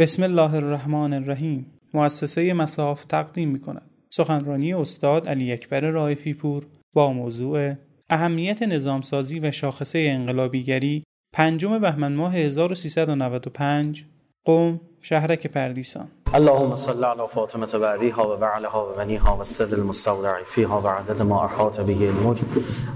بسم 0.00 0.22
الله 0.22 0.54
الرحمن 0.54 1.12
الرحیم. 1.12 1.66
مؤسسه 1.94 2.52
مساف 2.52 3.04
تقدیم 3.04 3.48
می 3.48 3.60
کند. 3.60 3.90
سخنرانی 4.10 4.74
استاد 4.74 5.28
علی 5.28 5.52
اکبر 5.52 5.80
رایفی 5.80 6.34
پور 6.34 6.66
با 6.94 7.12
موضوع 7.12 7.74
اهمیت 8.10 8.62
نظامسازی 8.62 9.40
و 9.40 9.50
شاخصه 9.50 9.98
انقلابیگری 9.98 11.04
پنجم 11.32 11.78
بهمن 11.78 12.12
ماه 12.12 12.34
1395 12.34 14.04
قوم 14.44 14.80
شهرک 15.00 15.46
پردیسان. 15.46 16.08
اللهم 16.34 16.74
صل 16.74 17.04
على 17.04 17.26
فاطمه 17.28 17.78
بعديها 17.78 18.34
وبعلها 18.34 18.90
وبنيها 18.90 19.36
والسد 19.36 19.78
المستودع 19.78 20.42
فيها 20.46 20.80
وعدد 20.80 21.22
ما 21.22 21.44
احاط 21.44 21.80
به 21.80 22.08
الموج 22.08 22.38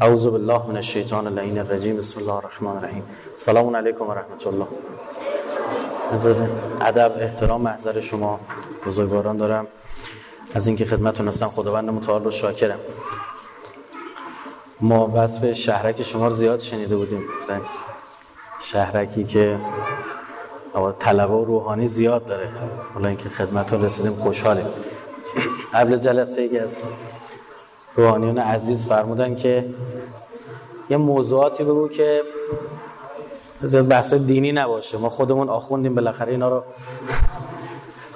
اعوذ 0.02 0.30
بالله 0.30 0.66
من 0.66 0.76
الشیطان 0.76 1.26
اللعین 1.26 1.58
الرجیم. 1.58 1.96
بسم 1.96 2.20
الله 2.20 2.36
الرحمن 2.36 2.76
الرحیم. 2.76 3.02
سلام 3.36 3.66
و 3.66 3.70
الله 6.12 6.48
ادب 6.80 7.12
احترام 7.20 7.60
محضر 7.60 8.00
شما 8.00 8.40
بزرگواران 8.86 9.36
دارم. 9.36 9.66
از 10.54 10.66
اینکه 10.66 10.84
خدمتتون 10.84 11.28
هستم 11.28 11.46
خداوند 11.46 11.90
متعال 11.90 12.24
رو 12.24 12.30
شاکرم. 12.30 12.78
ما 14.80 15.12
وصف 15.14 15.52
شهرک 15.52 16.02
شما 16.02 16.28
رو 16.28 16.34
زیاد 16.34 16.60
شنیده 16.60 16.96
بودیم. 16.96 17.22
شهرکی 18.60 19.24
که 19.24 19.58
طلبه 20.98 21.34
و 21.34 21.44
روحانی 21.44 21.86
زیاد 21.86 22.24
داره. 22.26 22.48
حالا 22.94 23.08
اینکه 23.08 23.28
خدمتتون 23.28 23.84
رسیدیم 23.84 24.12
خوشحالیم 24.12 24.66
قبل 25.74 25.96
جلسه 25.96 26.40
ای 26.40 26.58
از 26.58 26.76
روحانیان 27.96 28.38
عزیز 28.38 28.86
فرمودن 28.86 29.36
که 29.36 29.74
یه 30.90 30.96
موضوعاتی 30.96 31.64
بگو 31.64 31.88
که 31.88 32.22
بحث 33.72 34.14
دینی 34.14 34.52
نباشه. 34.52 34.98
ما 34.98 35.10
خودمون 35.10 35.48
آخوندیم 35.48 35.94
بالاخره 35.94 36.32
اینا 36.32 36.48
رو 36.48 36.64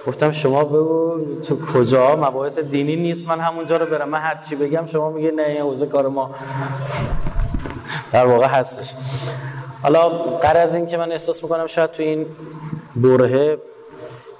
گفتم 0.07 0.33
شما 0.33 0.65
بگو 0.65 1.21
تو 1.43 1.67
کجا؟ 1.67 2.17
مباحث 2.17 2.59
دینی 2.59 2.97
نیست. 2.97 3.29
من 3.29 3.41
همونجا 3.41 3.77
رو 3.77 3.87
برم. 3.87 4.09
من 4.09 4.21
هر 4.21 4.43
چی 4.49 4.57
بگم 4.57 4.87
شما 4.87 5.11
میگه 5.11 5.31
نه 5.31 5.43
این 5.43 5.61
حوزه 5.61 5.87
کار 5.87 6.09
ما 6.09 6.31
در 8.13 8.27
واقع 8.27 8.47
هستش. 8.47 8.95
حالا 9.83 10.09
قرار 10.19 10.63
از 10.63 10.75
این 10.75 10.87
که 10.87 10.97
من 10.97 11.13
احساس 11.13 11.43
می‌کنم 11.43 11.67
شاید 11.67 11.91
تو 11.91 12.03
این 12.03 12.27
دوره 13.03 13.59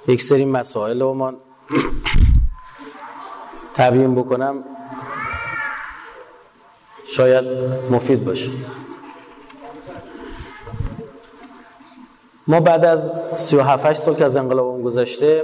یک 0.07 0.21
سری 0.21 0.45
مسائل 0.45 1.01
رو 1.01 1.13
من 1.13 1.35
تبیین 3.73 4.15
بکنم 4.15 4.63
شاید 7.05 7.45
مفید 7.91 8.25
باشه. 8.25 8.49
ما 12.49 12.59
بعد 12.59 12.85
از 12.85 13.11
37 13.35 13.93
سال 13.93 14.15
که 14.15 14.25
از 14.25 14.35
انقلاب 14.35 14.83
گذشته 14.83 15.43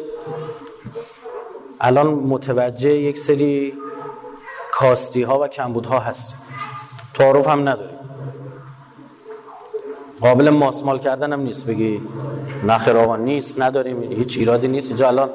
الان 1.82 2.08
متوجه 2.08 2.90
یک 2.90 3.18
سری 3.18 3.74
کاستی 4.72 5.24
ها 5.24 5.40
و 5.40 5.48
کمبود 5.48 5.86
ها 5.86 6.00
هستیم. 6.00 6.38
تعارف 7.14 7.48
هم 7.48 7.70
نداریم. 7.70 8.00
قابل 10.22 10.50
ماسمال 10.50 11.00
کردن 11.00 11.34
هم 11.34 11.40
نیست. 11.40 11.66
بگی 11.66 12.02
نخیر 12.64 12.98
آقا 12.98 13.16
نیست 13.16 13.62
نداریم 13.62 14.12
هیچ 14.12 14.38
ایرادی 14.38 14.68
نیست. 14.68 14.90
اینجا 14.90 15.08
الان 15.08 15.30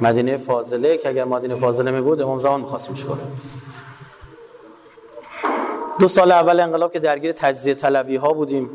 مدینه 0.00 0.36
فاضله 0.36 0.96
که 0.96 1.08
اگر 1.08 1.24
مدینه 1.24 1.54
فاضله 1.54 1.90
می 1.90 2.00
بود 2.00 2.22
امام 2.22 2.38
زمان 2.38 2.60
می‌خواستیم 2.60 2.94
چیکار 2.94 3.18
دو 5.98 6.08
سال 6.08 6.32
اول 6.32 6.60
انقلاب 6.60 6.92
که 6.92 6.98
درگیر 6.98 7.32
تجزیه 7.32 7.74
طلبی 7.74 8.16
ها 8.16 8.32
بودیم. 8.32 8.70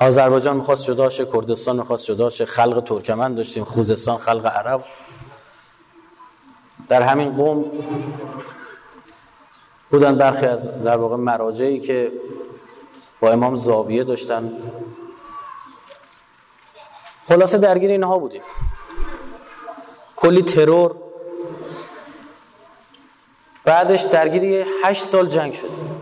آذربایجان 0.00 0.56
می‌خواست 0.56 0.84
جدا 0.84 1.08
شه 1.08 1.24
کردستان 1.24 1.76
می‌خواست 1.76 2.04
جدا 2.04 2.30
شه. 2.30 2.44
خلق 2.44 2.80
ترکمن 2.80 3.34
داشتیم 3.34 3.64
خوزستان 3.64 4.16
خلق 4.16 4.46
عرب. 4.46 4.84
در 6.88 7.02
همین 7.02 7.36
قوم 7.36 7.64
بودن 9.90 10.18
برخی 10.18 10.46
از 10.46 10.82
در 10.84 10.96
واقع 10.96 11.16
مراجعی 11.16 11.80
که 11.80 12.12
با 13.20 13.30
امام 13.30 13.54
زاویه 13.56 14.04
داشتن. 14.04 14.52
خلاصه 17.28 17.58
درگیر 17.58 17.90
اینها 17.90 18.18
بودیم. 18.18 18.42
کلی 20.16 20.42
ترور. 20.42 20.94
بعدش 23.64 24.02
درگیری 24.02 24.64
هشت 24.84 25.04
سال 25.04 25.26
جنگ 25.26 25.54
شد. 25.54 25.97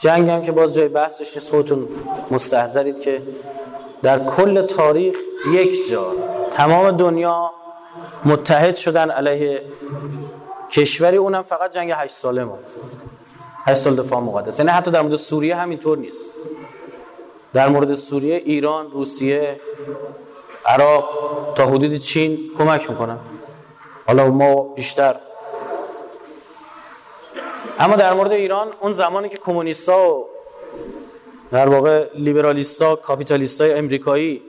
جنگ 0.00 0.30
هم 0.30 0.42
که 0.42 0.52
باز 0.52 0.74
جای 0.74 0.88
بحثش 0.88 1.34
نیست 1.36 1.50
خودتون 1.50 1.88
مستحضرید 2.30 3.00
که 3.00 3.22
در 4.02 4.24
کل 4.24 4.66
تاریخ 4.66 5.16
یک 5.52 5.90
جا 5.90 6.12
تمام 6.50 6.90
دنیا 6.90 7.50
متحد 8.24 8.76
شدن 8.76 9.10
علیه 9.10 9.62
کشوری 10.70 11.16
اونم 11.16 11.42
فقط 11.42 11.74
جنگ 11.74 11.92
هشت 11.96 12.14
ساله 12.14 12.44
ما. 12.44 12.58
هشت 13.66 13.80
سال 13.80 13.96
دفاع 13.96 14.20
مقدس. 14.20 14.58
یعنی 14.58 14.70
حتی 14.70 14.90
در 14.90 15.02
مورد 15.02 15.16
سوریه 15.16 15.56
همینطور 15.56 15.98
نیست. 15.98 16.26
در 17.52 17.68
مورد 17.68 17.94
سوریه 17.94 18.36
ایران 18.36 18.90
روسیه 18.90 19.60
عراق 20.66 21.04
تا 21.56 21.66
حدود 21.66 21.96
چین 21.96 22.38
کمک 22.58 22.90
می‌کنن. 22.90 23.18
حالا 24.06 24.30
ما 24.30 24.62
بیشتر 24.62 25.16
اما 27.80 27.96
در 27.96 28.14
مورد 28.14 28.32
ایران 28.32 28.68
اون 28.80 28.92
زمانی 28.92 29.28
که 29.28 29.36
کمونیستا 29.36 30.08
و 30.08 30.26
در 31.52 31.68
واقع 31.68 32.06
لیبرالیستا 32.14 32.96
کاپیتالیستای 32.96 33.72
امریکایی 33.72 34.42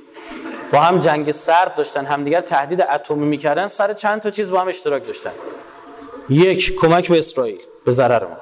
با 0.72 0.80
هم 0.80 1.00
جنگ 1.00 1.32
سرد 1.32 1.76
داشتن 1.76 2.06
همدیگر 2.06 2.42
تهدید 2.42 2.82
اتمی 2.82 3.26
می‌کردن 3.26 3.68
سر 3.68 3.94
چند 3.94 4.22
تا 4.22 4.30
چیز 4.30 4.52
با 4.52 4.60
هم 4.60 4.68
اشتراک 4.68 5.08
داشتن. 5.08 5.32
یک 6.30 6.76
کمک 6.76 7.10
به 7.10 7.18
اسرائیل 7.18 7.62
به 7.86 7.92
ضرر 7.92 8.24
ما. 8.24 8.38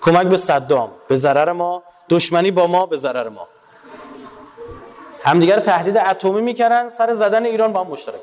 کمک 0.00 0.26
به 0.26 0.36
صدام 0.36 0.90
به 1.08 1.16
ضرر 1.16 1.52
ما. 1.52 1.82
دشمنی 2.08 2.50
با 2.50 2.66
ما 2.66 2.86
به 2.86 2.96
ضرر 2.96 3.28
ما. 3.28 3.48
همدیگر 5.24 5.58
تهدید 5.58 5.96
اتمی 5.96 6.40
می‌کردن 6.40 6.88
سر 6.88 7.14
زدن 7.14 7.46
ایران 7.46 7.72
با 7.72 7.84
هم 7.84 7.86
مشترک. 7.86 8.20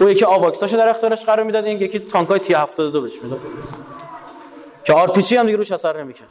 او 0.00 0.10
یکی 0.10 0.24
آواکساشو 0.24 0.76
در 0.76 0.88
اختیارش 0.88 1.24
قرار 1.24 1.42
می‌داد 1.42 1.64
این 1.64 1.80
یکی 1.80 1.98
تانکای 1.98 2.38
تی 2.38 2.54
72 2.54 3.00
بهش 3.00 3.22
می‌داد. 3.22 3.40
که 4.86 4.92
آرپیچی 4.92 5.36
هم 5.36 5.46
دیگه 5.46 5.56
روش 5.56 5.72
اثر 5.72 6.02
نمی‌کرد. 6.02 6.28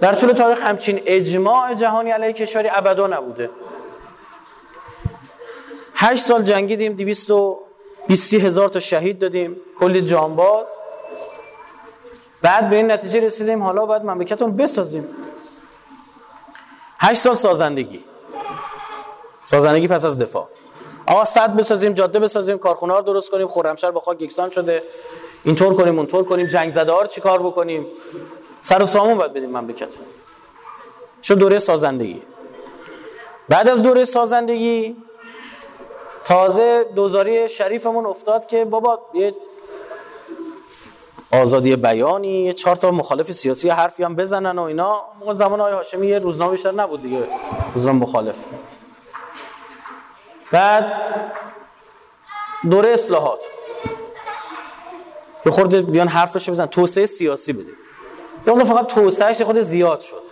در 0.00 0.14
طول 0.14 0.32
تاریخ 0.32 0.62
همچین 0.62 1.02
اجماع 1.06 1.74
جهانی 1.74 2.10
علیه 2.10 2.32
کشوری 2.32 2.68
ابدا 2.72 3.06
نبوده. 3.06 3.50
هشت 5.94 6.22
سال 6.22 6.42
جنگیدیم 6.42 6.92
دیویست 6.92 7.30
و 7.30 7.60
بیستی 8.08 8.38
هزار 8.38 8.68
تا 8.68 8.80
شهید 8.80 9.18
دادیم 9.18 9.56
کلی 9.78 10.02
جانباز. 10.02 10.66
بعد 12.42 12.70
به 12.70 12.76
این 12.76 12.90
نتیجه 12.90 13.20
رسیدیم 13.20 13.62
حالا 13.62 13.86
باید 13.86 14.02
مملکتون 14.02 14.56
بسازیم. 14.56 15.08
هشت 16.98 17.20
سال 17.20 17.34
سازندگی. 17.34 18.04
سازندگی 19.44 19.88
پس 19.88 20.04
از 20.04 20.22
دفاع. 20.22 20.48
آقا 21.06 21.24
صد 21.24 21.56
بسازیم 21.56 21.92
جاده 21.92 22.18
بسازیم 22.18 22.58
کارخونه 22.58 22.92
ها 22.92 23.00
درست 23.00 23.30
کنیم 23.30 23.48
خرمشهر 23.48 23.90
با 23.90 24.00
خاک 24.00 24.22
یکسان 24.22 24.50
شده. 24.50 24.82
اینطور 25.44 25.74
کنیم 25.74 25.98
اونطور 25.98 26.24
کنیم 26.24 26.46
جنگ 26.46 26.78
رو 26.78 27.06
چیکار 27.06 27.42
بکنیم؟ 27.42 27.86
سر 28.60 28.82
و 28.82 28.86
سامون 28.86 29.18
باید 29.18 29.32
بدیم 29.32 29.50
مملکت 29.50 29.88
چون 31.20 31.38
دوره 31.38 31.58
سازندگی. 31.58 32.22
بعد 33.48 33.68
از 33.68 33.82
دوره 33.82 34.04
سازندگی 34.04 34.96
تازه 36.24 36.86
دوزاری 36.94 37.48
شریفمون 37.48 38.06
افتاد 38.06 38.46
که 38.46 38.64
بابا 38.64 39.00
یه 39.14 39.34
آزادی 41.32 41.76
بیانی 41.76 42.44
یه 42.44 42.52
چهار 42.52 42.76
تا 42.76 42.90
مخالف 42.90 43.32
سیاسی 43.32 43.68
حرفی 43.68 44.04
هم 44.04 44.16
بزنن 44.16 44.58
و 44.58 44.62
اینا. 44.62 45.02
موقع 45.20 45.34
زمان 45.34 45.60
آقای 45.60 45.72
هاشمی 45.72 46.06
یه 46.06 46.18
روزنامه 46.18 46.50
بیشتر 46.50 46.72
نبود 46.72 47.02
دیگه 47.02 47.28
روزنامه 47.74 47.98
مخالف. 47.98 48.44
بعد 50.52 50.92
دوره 52.70 52.92
اصلاحات. 52.92 53.40
یه 55.46 55.52
خورده 55.52 55.82
بیان 55.82 56.08
حرفش 56.08 56.50
بزن. 56.50 56.66
توسعه 56.66 57.06
سیاسی 57.06 57.52
بده 57.52 57.72
یا 58.46 58.64
فقط 58.64 58.86
توسعهش 58.86 59.42
خود 59.42 59.60
زیاد 59.60 60.00
شد. 60.00 60.22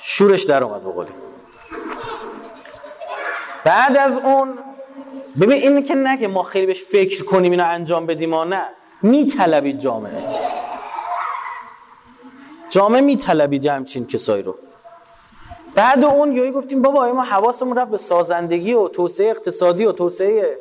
شورش 0.00 0.42
در 0.42 0.64
اومد 0.64 0.84
بقولی 0.84 1.10
بعد 3.64 3.96
از 3.96 4.16
اون 4.16 4.58
ببین 5.40 5.52
این 5.52 5.82
که 5.82 5.94
نه 5.94 6.18
که 6.18 6.28
ما 6.28 6.42
خیلی 6.42 6.66
بهش 6.66 6.82
فکر 6.82 7.24
کنیم 7.24 7.50
اینو 7.50 7.64
انجام 7.68 8.06
بدیم 8.06 8.30
ما 8.30 8.44
نه 8.44 8.66
میطلبید 9.02 9.78
جامعه. 9.78 10.24
جامعه 12.68 13.00
میطلبید 13.00 13.66
همچین 13.66 14.06
کسایی 14.06 14.42
رو. 14.42 14.58
بعد 15.74 16.04
اون 16.04 16.36
یوی 16.36 16.50
گفتیم 16.50 16.82
بابا 16.82 17.12
ما 17.12 17.24
حواسمون 17.24 17.76
رفت 17.76 17.90
به 17.90 17.98
سازندگی 17.98 18.72
و 18.72 18.88
توسعه 18.88 19.30
اقتصادی 19.30 19.84
و 19.84 19.92
توسعه 19.92 20.58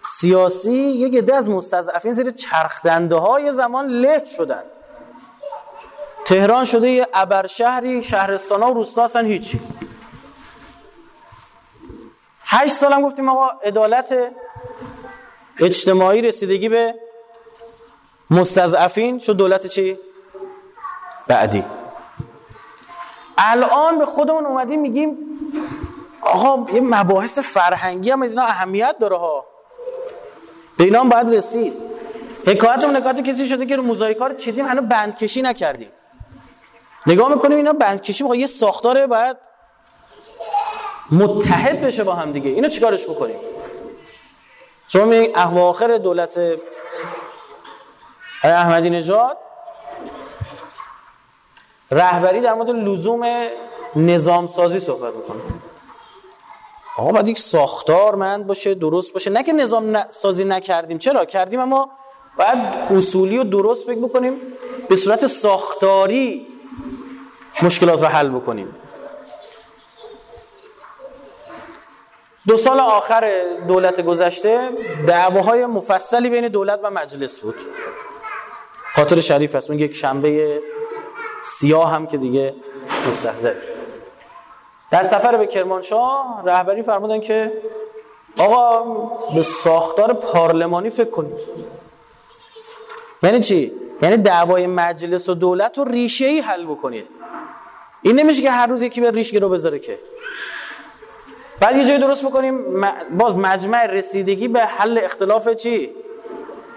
سیاسی 0.00 0.72
یک 0.72 1.16
عده 1.16 1.34
از 1.34 1.50
مستضعفین 1.50 2.12
زیر 2.12 2.30
چرخدنده 2.30 3.16
های 3.16 3.52
زمان 3.52 3.86
له 3.86 4.24
شدن. 4.24 4.62
تهران 6.24 6.64
شده 6.64 6.88
یه 6.88 7.08
ابر 7.14 7.46
شهری 7.46 8.02
شهرستان 8.02 8.62
ها 8.62 8.70
و 8.70 8.74
روستا 8.74 9.04
اصلا 9.04 9.22
هیچی. 9.22 9.60
هشت 12.44 12.72
سالم 12.72 13.02
گفتیم 13.02 13.28
آقا 13.28 13.46
عدالت 13.64 14.14
اجتماعی 15.58 16.22
رسیدگی 16.22 16.68
به 16.68 16.94
مستضعفین 18.30 19.18
شد. 19.18 19.36
دولت 19.36 19.66
چی؟ 19.66 19.98
بعدی. 21.26 21.64
الان 23.38 23.98
به 23.98 24.06
خودمون 24.06 24.46
اومدیم 24.46 24.80
میگیم 24.80 25.16
آقا 26.22 26.72
یه 26.72 26.80
مباحث 26.80 27.38
فرهنگی 27.38 28.10
هم 28.10 28.22
از 28.22 28.30
اینا 28.30 28.42
اهمیت 28.44 28.96
داره 29.00 29.16
ها. 29.16 29.49
به 30.80 30.84
اینا 30.84 31.00
هم 31.00 31.08
باید 31.08 31.34
رسید. 31.34 31.72
حکایت 32.46 32.84
و 32.84 32.90
نکات 32.90 33.20
کسی 33.20 33.48
شده 33.48 33.66
که 33.66 33.76
رو 33.76 33.82
موزاییکا 33.82 34.26
رو 34.26 34.34
چیدیم 34.34 34.66
هنوز 34.66 34.88
بندکشی 34.88 35.42
نکردیم. 35.42 35.88
نگاه 37.06 37.28
می‌کنیم 37.28 37.56
اینا 37.56 37.72
بندکشی 37.72 38.24
یه 38.36 38.46
ساختاره 38.46 39.06
باید 39.06 39.36
متحد 41.12 41.80
بشه 41.80 42.04
با 42.04 42.14
هم 42.14 42.32
دیگه. 42.32 42.50
اینو 42.50 42.68
چیکارش 42.68 43.04
بکنیم؟ 43.04 43.36
شما 44.88 45.04
میگین 45.04 45.38
اواخر 45.38 45.98
دولت 45.98 46.40
احمدی 48.44 48.90
نژاد 48.90 49.38
رهبری 51.90 52.40
در 52.40 52.54
مورد 52.54 52.70
لزوم 52.70 53.48
نظام 53.96 54.46
سازی 54.46 54.80
صحبت 54.80 55.14
می‌کنه. 55.14 55.40
آقا 56.96 57.12
باید 57.12 57.28
یک 57.28 57.38
ساختار 57.38 58.14
مند 58.14 58.46
باشه 58.46 58.74
درست 58.74 59.12
باشه. 59.12 59.30
نه 59.30 59.42
که 59.42 59.52
نظام 59.52 60.10
سازی 60.10 60.44
نکردیم. 60.44 60.98
چرا؟ 60.98 61.24
کردیم 61.24 61.60
اما 61.60 61.90
باید 62.38 62.58
اصولی 62.98 63.38
و 63.38 63.44
درست 63.44 63.86
فکر 63.86 63.98
بکنیم 63.98 64.34
به 64.88 64.96
صورت 64.96 65.26
ساختاری 65.26 66.46
مشکلات 67.62 68.02
رو 68.02 68.06
حل 68.06 68.28
بکنیم. 68.28 68.76
دو 72.48 72.56
سال 72.56 72.80
آخر 72.80 73.44
دولت 73.68 74.00
گذشته 74.00 74.68
دعواهای 75.06 75.66
مفصلی 75.66 76.30
بین 76.30 76.48
دولت 76.48 76.80
و 76.82 76.90
مجلس 76.90 77.40
بود. 77.40 77.54
خاطر 78.94 79.20
شریف 79.20 79.54
است. 79.54 79.70
اون 79.70 79.78
یک 79.78 79.94
شنبه 79.94 80.62
سیاه 81.42 81.90
هم 81.90 82.06
که 82.06 82.16
دیگه 82.16 82.54
مستحضر. 83.08 83.54
در 84.90 85.02
سفر 85.02 85.36
به 85.36 85.46
کرمانشاه 85.46 86.42
رهبری 86.44 86.82
فرمودن 86.82 87.20
که 87.20 87.52
آقا 88.38 88.84
به 89.34 89.42
ساختار 89.42 90.12
پارلمانی 90.12 90.90
فکر 90.90 91.10
کنید. 91.10 91.38
یعنی 93.22 93.40
چی؟ 93.40 93.72
یعنی 94.02 94.16
دعوای 94.16 94.66
مجلس 94.66 95.28
و 95.28 95.34
دولت 95.34 95.78
رو 95.78 95.84
ریشه 95.84 96.26
ای 96.26 96.40
حل 96.40 96.64
بکنید. 96.64 97.08
این 98.02 98.20
نمیشه 98.20 98.42
که 98.42 98.50
هر 98.50 98.66
روز 98.66 98.82
یکی 98.82 99.00
به 99.00 99.10
ریشه 99.10 99.38
رو 99.38 99.48
بذاره 99.48 99.78
که. 99.78 99.98
بعد 101.60 101.76
یه 101.76 101.84
جایی 101.84 101.98
درست 101.98 102.24
بکنیم 102.24 102.80
باز 103.18 103.34
مجمع 103.34 103.86
رسیدگی 103.86 104.48
به 104.48 104.60
حل 104.60 105.00
اختلاف 105.04 105.48
چی؟ 105.48 105.90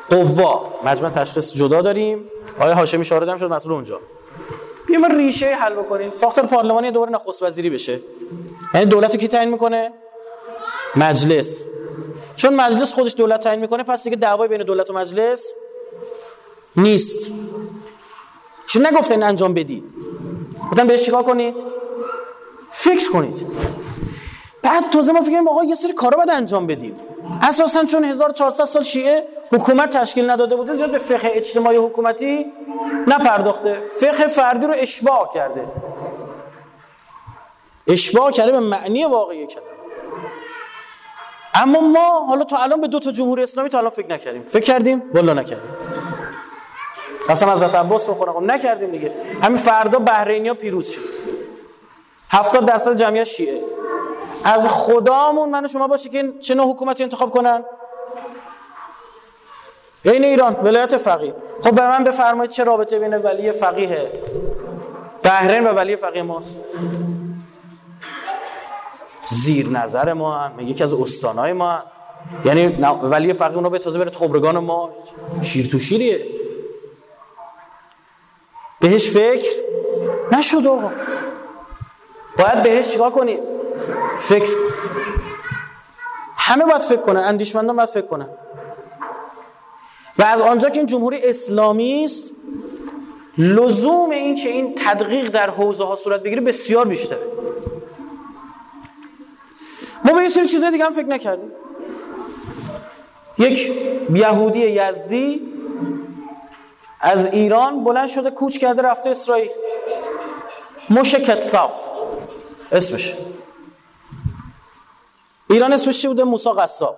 قوا. 0.09 0.73
مجمع 0.85 1.09
تشخیص 1.09 1.53
جدا 1.53 1.81
داریم. 1.81 2.29
آیا 2.59 2.75
هاشمی 2.75 3.05
شاردم 3.05 3.37
شد 3.37 3.53
مسئول 3.53 3.73
اونجا. 3.73 3.99
بیایم 4.97 5.17
ریشه 5.17 5.55
حل 5.55 5.73
بکنیم. 5.73 6.11
ساختار 6.11 6.45
پارلمانی 6.45 6.91
دوباره 6.91 7.11
نخست 7.11 7.43
وزیری 7.43 7.69
بشه. 7.69 7.99
یعنی 8.73 8.85
دولت 8.85 9.17
کی 9.17 9.27
تعیین 9.27 9.49
می‌کنه؟ 9.49 9.91
مجلس. 10.95 11.63
چون 12.35 12.55
مجلس 12.55 12.93
خودش 12.93 13.15
دولت 13.17 13.39
تعیین 13.43 13.61
می‌کنه 13.61 13.83
پس 13.83 14.03
دیگه 14.03 14.15
دعوای 14.15 14.47
بین 14.47 14.63
دولت 14.63 14.89
و 14.89 14.93
مجلس 14.93 15.53
نیست. 16.75 17.31
چون 18.65 18.87
نگفتن 18.87 19.23
انجام 19.23 19.53
بدید. 19.53 19.83
گفتن 20.71 20.87
بهش 20.87 21.05
چیکار 21.05 21.23
کنید؟ 21.23 21.55
فکر 22.71 23.11
کنید. 23.11 23.47
بعد 24.61 24.89
تازه 24.89 25.11
ما 25.11 25.21
فکر 25.21 25.39
آقا 25.49 25.63
یه 25.63 25.75
سری 25.75 25.93
کارا 25.93 26.17
باید 26.17 26.29
انجام 26.29 26.67
بدیم. 26.67 26.95
اساسا 27.41 27.85
چون 27.85 28.03
1400 28.03 28.63
سال 28.63 28.83
شیعه 28.83 29.27
حکومت 29.51 29.97
تشکیل 29.97 30.29
نداده 30.29 30.55
بوده 30.55 30.73
زیاد 30.73 30.91
به 30.91 30.97
فقه 30.97 31.31
اجتماعی 31.33 31.77
حکومتی 31.77 32.45
نپرداخته. 33.07 33.81
فقه 33.99 34.27
فردی 34.27 34.67
رو 34.67 34.73
اشباع 34.77 35.31
کرده. 35.33 35.67
اشباع 37.87 38.31
کرده 38.31 38.51
به 38.51 38.59
معنی 38.59 39.05
واقعی 39.05 39.47
کلمه. 39.47 39.67
اما 41.55 41.79
ما 41.79 42.25
حالا 42.25 42.43
تا 42.43 42.57
الان 42.57 42.81
به 42.81 42.87
دو 42.87 42.99
تا 42.99 43.11
جمهوری 43.11 43.43
اسلامی 43.43 43.69
تا 43.69 43.77
الان 43.77 43.89
فکر 43.89 44.07
نکردیم. 44.07 44.43
فکر 44.47 44.63
کردیم؟ 44.63 45.03
والا 45.13 45.33
نکردیم. 45.33 45.69
قسم 47.29 47.49
از 47.49 47.63
عباس 47.63 48.09
بخورم 48.09 48.33
خب 48.33 48.41
نکردیم 48.41 48.91
دیگه. 48.91 49.13
همین 49.43 49.57
فردا 49.57 49.99
بحرینیا 49.99 50.53
پیروز 50.53 50.89
شد. 50.89 51.01
70 52.29 52.65
درصد 52.65 52.95
جمعیت 52.95 53.23
شیعه. 53.23 53.61
از 54.43 54.67
خدامون 54.67 55.49
من 55.49 55.67
شما 55.67 55.87
باشه 55.87 56.09
که 56.09 56.33
چه 56.39 56.55
نوع 56.55 56.73
حکومتی 56.73 57.03
انتخاب 57.03 57.31
کنن؟ 57.31 57.63
این 60.03 60.23
ایران 60.23 60.53
ولایت 60.63 60.97
فقیه. 60.97 61.35
خب 61.63 61.75
به 61.75 61.81
من 61.81 62.03
بفرمایید 62.03 62.51
چه 62.51 62.63
رابطه 62.63 62.99
بین 62.99 63.13
ولی 63.13 63.51
فقیه 63.51 64.11
بحرین 65.23 65.67
و 65.67 65.73
ولی 65.73 65.95
فقیه 65.95 66.23
ماست؟ 66.23 66.55
زیر 69.29 69.67
نظر 69.67 70.13
ما 70.13 70.37
هم 70.37 70.59
یکی 70.59 70.83
از 70.83 70.93
استانای 70.93 71.53
ما 71.53 71.71
هم. 71.71 71.83
یعنی 72.45 72.67
ولی 73.03 73.33
فقیه 73.33 73.55
اونو 73.55 73.69
به 73.69 73.79
تازه 73.79 73.99
بره 73.99 74.11
خبرگان 74.11 74.57
ما. 74.57 74.89
شیر 75.41 75.67
تو 75.67 75.79
شیریه. 75.79 76.27
بهش 78.79 79.09
فکر 79.09 79.49
نشد 80.31 80.67
آقا. 80.67 80.91
باید 82.37 82.63
بهش 82.63 82.91
چیکار 82.91 83.11
کنیم؟ 83.11 83.39
فکر 84.17 84.51
همه 86.37 86.65
باید 86.65 86.81
فکر 86.81 87.01
کنن 87.01 87.21
اندیشمندان 87.21 87.75
باید 87.75 87.89
فکر 87.89 88.05
کنن. 88.05 88.29
و 90.17 90.23
از 90.23 90.41
آنجا 90.41 90.69
که 90.69 90.77
این 90.77 90.87
جمهوری 90.87 91.19
اسلامی 91.23 92.03
است 92.03 92.31
لزوم 93.37 94.09
این 94.09 94.35
که 94.35 94.49
این 94.49 94.75
تدقیق 94.75 95.29
در 95.29 95.49
حوزه 95.49 95.83
ها 95.83 95.95
صورت 95.95 96.23
بگیره 96.23 96.41
بسیار 96.41 96.87
بیشتره. 96.87 97.19
ما 100.05 100.13
به 100.13 100.21
یه 100.21 100.29
سری 100.29 100.47
چیزای 100.47 100.71
دیگه 100.71 100.85
هم 100.85 100.91
فکر 100.91 101.07
نکردیم. 101.07 101.51
یک 103.37 103.71
یهودی 104.13 104.59
یزدی 104.59 105.53
از 107.01 107.33
ایران 107.33 107.83
بلند 107.83 108.07
شده 108.07 108.31
کوچ 108.31 108.57
کرده 108.57 108.81
رفته 108.81 109.09
اسرائیل. 109.09 109.49
مشکت 110.89 111.43
صاف. 111.43 111.73
اسمش. 112.71 113.13
ایران 115.53 115.73
اسمش 115.73 116.01
چی 116.01 116.07
بوده؟ 116.07 116.23
موسی 116.23 116.49
قصاب. 116.49 116.97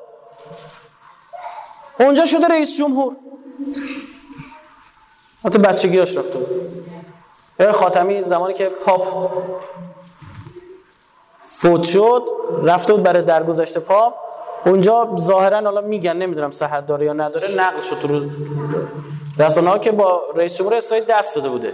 اونجا 1.99 2.25
شده 2.25 2.47
رئیس 2.47 2.77
جمهور. 2.77 3.15
حتی 5.45 5.57
بچگیاش 5.59 6.17
رفته 6.17 6.39
بود. 6.39 7.71
خاتمی 7.71 8.23
زمانی 8.23 8.53
که 8.53 8.65
پاپ 8.65 9.31
فوت 11.39 11.83
شد 11.83 12.23
رفته 12.63 12.93
بود 12.93 13.03
برای 13.03 13.21
درگذشت 13.21 13.77
پاپ. 13.77 14.13
اونجا 14.65 15.15
ظاهرا 15.19 15.61
حالا 15.61 15.81
میگن 15.81 16.17
نمی‌دونم 16.17 16.51
صحت 16.51 16.85
داره 16.85 17.05
یا 17.05 17.13
نداره 17.13 17.47
نقل 17.47 17.81
شد 17.81 18.07
رو. 18.07 18.29
رسانه 19.39 19.79
که 19.79 19.91
با 19.91 20.23
رئیس 20.35 20.57
جمهور 20.57 20.75
اسرائیل 20.75 21.05
دست 21.05 21.35
داده 21.35 21.49
بوده. 21.49 21.73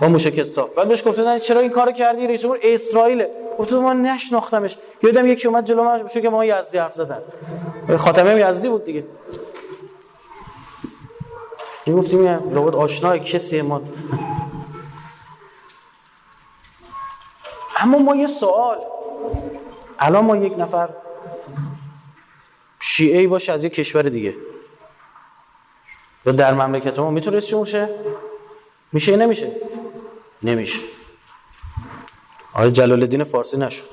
با 0.00 0.08
موشک 0.08 0.44
صاف 0.44 0.74
بعد 0.74 0.88
بهش 0.88 1.08
گفتن 1.08 1.38
چرا 1.38 1.60
این 1.60 1.70
کارو 1.70 1.92
کردی؟ 1.92 2.26
رئیس 2.26 2.42
جمهور 2.42 2.58
اسرائیل 2.62 3.26
گفت 3.58 3.72
ما 3.72 3.92
نشناختمش. 3.92 4.78
یادم 5.02 5.26
یکی 5.26 5.48
اومد 5.48 5.64
جلو 5.64 5.84
من 5.84 6.06
که 6.06 6.30
ما 6.30 6.44
یزدی 6.44 6.78
حرف 6.78 6.94
زدن. 6.94 7.22
خاتمه 7.96 8.40
یزدی 8.40 8.68
بود 8.68 8.84
دیگه. 8.84 9.04
می 11.86 11.92
گفتیم 11.92 12.54
رابط 12.54 12.74
آشنای 12.74 13.20
کسی 13.20 13.62
ما؟ 13.62 13.82
اما 17.76 17.98
ما 17.98 18.16
یه 18.16 18.26
سوال. 18.26 18.78
الان 19.98 20.24
ما 20.24 20.36
یک 20.36 20.58
نفر 20.58 20.88
شیعه 22.80 23.28
باشه 23.28 23.52
از 23.52 23.64
یک 23.64 23.72
کشور 23.72 24.02
دیگه. 24.02 24.34
یا 26.26 26.32
در 26.32 26.54
مملکت 26.54 26.98
ما 26.98 27.10
می‌تونه 27.10 27.36
رئیس 27.36 27.54
شه؟ 27.64 27.88
میشه 28.92 29.16
نمیشه؟ 29.16 29.52
نمیشه. 30.42 30.78
آقای 32.54 32.70
جلال 32.70 33.00
الدین 33.00 33.24
فارسی 33.24 33.56
نشد؟ 33.56 33.84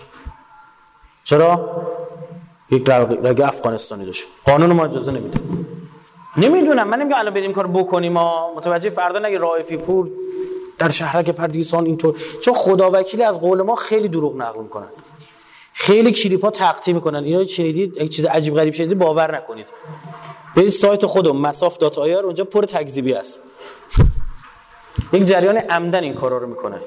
چرا؟ 1.23 1.81
یک 2.71 2.89
رگ 2.89 3.41
افغانستانی 3.41 4.05
داشت. 4.05 4.25
قانون 4.45 4.73
ما 4.73 4.85
اجازه 4.85 5.11
نمیده. 5.11 5.39
نمی‌دونم. 6.37 6.87
من 6.87 6.99
نمیگم 6.99 7.19
الان 7.19 7.33
بریم 7.33 7.53
کار 7.53 7.67
بکنیم 7.67 8.13
ما. 8.13 8.53
متوجه 8.55 8.89
فردا 8.89 9.19
نگه 9.19 9.37
رائفی 9.37 9.77
پور 9.77 10.09
در 10.77 10.89
شهرک 10.89 11.29
پردیسان 11.29 11.85
اینطور. 11.85 12.17
چون 12.41 12.53
خدا 12.53 12.91
وکیلی 12.93 13.23
از 13.23 13.39
قول 13.39 13.61
ما 13.61 13.75
خیلی 13.75 14.07
دروغ 14.07 14.35
نقل 14.37 14.61
می‌کنن. 14.61 14.87
خیلی 15.73 16.11
کلیپ 16.11 16.43
ها 16.43 16.51
تقطیم 16.51 16.95
می‌کنن. 16.95 17.23
اینا 17.23 17.45
شنیدید؟ 17.45 17.97
یک 17.97 18.15
چیز 18.15 18.25
عجیب 18.25 18.55
غریب 18.55 18.73
شنیدید 18.73 18.97
باور 18.97 19.37
نکنید. 19.37 19.67
برید 20.55 20.69
سایت 20.69 21.05
خودم 21.05 21.37
مساف 21.37 21.77
دات 21.77 21.97
آیر 21.97 22.17
اونجا 22.17 22.43
پر 22.43 22.65
تکذیبی 22.65 23.13
است 23.13 23.39
یک 25.13 25.25
جریان 25.25 25.57
عمدن 25.57 26.03
این 26.03 26.13
کارا 26.13 26.37
رو 26.37 26.47
می‌کنه. 26.47 26.81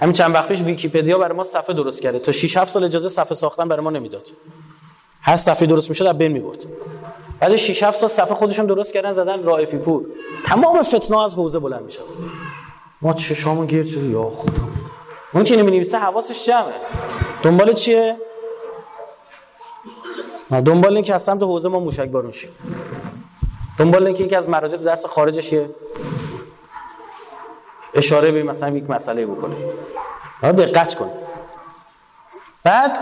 همین 0.00 0.12
چند 0.12 0.34
وقت 0.34 0.48
پیش 0.48 0.60
ویکیپدیا 0.60 1.18
برای 1.18 1.36
ما 1.36 1.44
صفحه 1.44 1.74
درست 1.74 2.00
کرده. 2.00 2.18
تا 2.18 2.32
6 2.32 2.56
7 2.56 2.70
سال 2.70 2.84
اجازه 2.84 3.08
صفحه 3.08 3.34
ساختن 3.34 3.68
برای 3.68 3.84
ما 3.84 3.90
نمی‌داد. 3.90 4.28
هر 5.22 5.36
صفحه 5.36 5.66
درست 5.66 5.88
می‌شد 5.88 6.06
از 6.06 6.18
بین 6.18 6.32
می‌برد. 6.32 6.58
بعد 7.40 7.56
6 7.56 7.82
7 7.82 7.98
سال 7.98 8.08
صفحه 8.08 8.34
خودشون 8.34 8.66
درست 8.66 8.92
کردن 8.92 9.12
زدن 9.12 9.42
رائفی 9.42 9.76
پور 9.76 10.06
تمام 10.46 10.82
فتنه 10.82 11.22
از 11.22 11.34
حوزه 11.34 11.58
بلند 11.58 11.82
می‌شد. 11.82 12.04
ما 13.02 13.12
چشامون 13.12 13.66
گیر 13.66 13.84
شد. 13.86 14.04
یا 14.04 14.30
خدا. 14.30 14.52
اون 15.32 15.44
که 15.44 15.56
نمی‌نویسه 15.56 15.98
حواسش 15.98 16.46
جمعه. 16.46 16.74
دنبال 17.42 17.72
چیه؟ 17.72 18.16
دنبال 20.50 20.94
اینکه 20.94 21.14
از 21.14 21.22
سمت 21.22 21.42
حوزه 21.42 21.68
ما 21.68 21.80
موشک 21.80 22.08
بارون 22.08 22.32
شیم. 22.32 22.50
دنبال 23.80 24.06
اینکه 24.06 24.24
یکی 24.24 24.36
از 24.36 24.48
مراجع 24.48 24.76
درس 24.76 25.06
خارجش 25.06 25.54
اشاره 27.94 28.30
به 28.30 28.42
مثلا 28.42 28.68
یک 28.68 28.90
مسئله 28.90 29.26
بکنه. 29.26 29.56
دقت 30.42 30.94
کن 30.94 31.10
بعد 32.64 32.98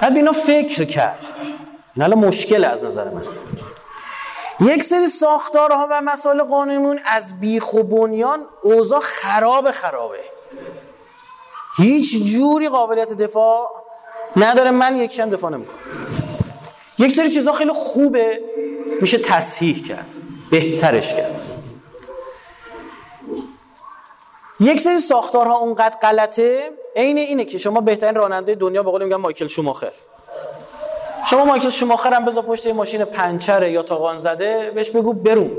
بعد 0.00 0.16
اینا 0.16 0.32
فکر 0.32 0.84
کرد. 0.84 1.18
این 1.94 2.02
حالا 2.02 2.16
مشکل 2.16 2.64
از 2.64 2.84
نظر 2.84 3.08
من. 3.08 3.22
یک 4.60 4.82
سری 4.82 5.06
ساختارها 5.06 5.88
و 5.90 6.00
مسائل 6.00 6.42
قانونیمون 6.42 7.00
از 7.04 7.40
بیخ 7.40 7.74
و 7.74 7.82
بنیان 7.82 8.40
اوضاع 8.62 9.00
خراب 9.00 9.70
خرابه. 9.70 10.20
هیچ 11.76 12.24
جوری 12.24 12.68
قابلیت 12.68 13.12
دفاع 13.12 13.84
نداره. 14.36 14.70
من 14.70 14.96
یکشم 14.96 15.30
دفاع 15.30 15.50
نمی‌کنم. 15.50 15.78
یک 16.98 17.12
سری 17.12 17.30
چیزها 17.30 17.52
خیلی 17.52 17.72
خوبه. 17.72 18.40
میشه 19.00 19.18
تصحیح 19.18 19.88
کرد 19.88 20.06
بهترش 20.50 21.14
کرد. 21.14 21.40
یک 24.60 24.80
سری 24.80 24.98
ساختارها 24.98 25.56
اونقدر 25.56 25.98
غلطه 26.02 26.70
عین 26.96 27.18
اینه 27.18 27.44
که 27.44 27.58
شما 27.58 27.80
بهترین 27.80 28.14
راننده 28.14 28.54
دنیا 28.54 28.82
به 28.82 28.90
قول 28.90 29.04
میگن 29.04 29.16
مایکل 29.16 29.46
شوماخر. 29.46 29.92
شما 31.30 31.44
مایکل 31.44 31.70
شوماخر 31.70 32.14
هم 32.14 32.24
بذار 32.24 32.42
پشت 32.42 32.66
ماشین 32.66 33.04
پنچره 33.04 33.72
یا 33.72 33.82
تاقان 33.82 34.18
زده 34.18 34.72
بهش 34.74 34.90
بگو 34.90 35.12
برون 35.12 35.50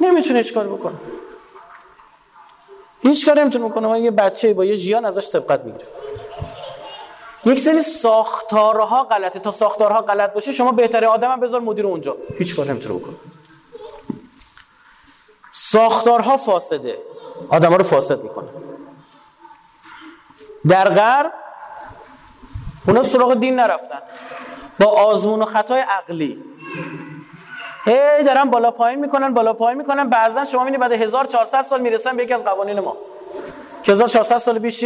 نمی‌تونه 0.00 0.38
هیچ 0.38 0.54
کار 0.54 0.68
بکنه. 0.68 0.94
هیچ 3.02 3.26
کار 3.26 3.40
نمی‌تونه 3.40 3.68
بکنه. 3.68 4.00
یه 4.00 4.10
بچه 4.10 4.54
با 4.54 4.64
یه 4.64 4.76
جیان 4.76 5.04
ازش 5.04 5.26
سبقت 5.26 5.64
می‌گیره. 5.64 5.86
یک 7.44 7.60
سری 7.60 7.82
ساختارها 7.82 9.04
غلطه. 9.04 9.38
تا 9.38 9.50
ساختارها 9.50 10.00
غلط 10.00 10.32
باشه 10.32 10.52
شما 10.52 10.72
بهتره 10.72 11.06
آدم 11.06 11.40
بذار 11.40 11.60
مدیر 11.60 11.86
اونجا. 11.86 12.16
هیچ 12.38 12.56
کار 12.56 12.66
نمی‌تونه 12.66 12.98
بکنه. 13.00 13.14
ساختارها 15.52 16.36
فاسده. 16.36 16.98
آدم 17.48 17.70
ها 17.70 17.76
رو 17.76 17.84
فاسد 17.84 18.22
می‌کنه. 18.22 18.48
در 20.68 20.88
غرب 20.88 21.32
اونا 22.86 23.02
سراغ 23.02 23.34
دین 23.34 23.56
نرفتن. 23.56 24.02
با 24.80 24.86
آزمون 24.86 25.42
و 25.42 25.44
خطای 25.44 25.80
عقلی. 25.80 26.44
هی 27.84 28.24
دارن 28.24 28.44
بالا 28.44 28.70
پایین 28.70 29.00
می‌کنن 29.00 29.34
بالا 29.34 29.52
پایین 29.52 29.78
می‌کنن. 29.78 30.08
بعضا 30.08 30.44
شما 30.44 30.64
می‌بینید 30.64 30.80
بعد 30.80 30.92
1400 30.92 31.62
سال 31.62 31.80
می‌رسن 31.80 32.16
به 32.16 32.22
یکی 32.22 32.34
از 32.34 32.44
قوانین 32.44 32.80
ما. 32.80 32.96
که 33.82 33.92
1400 33.92 34.38
سال 34.38 34.58
پیش 34.58 34.84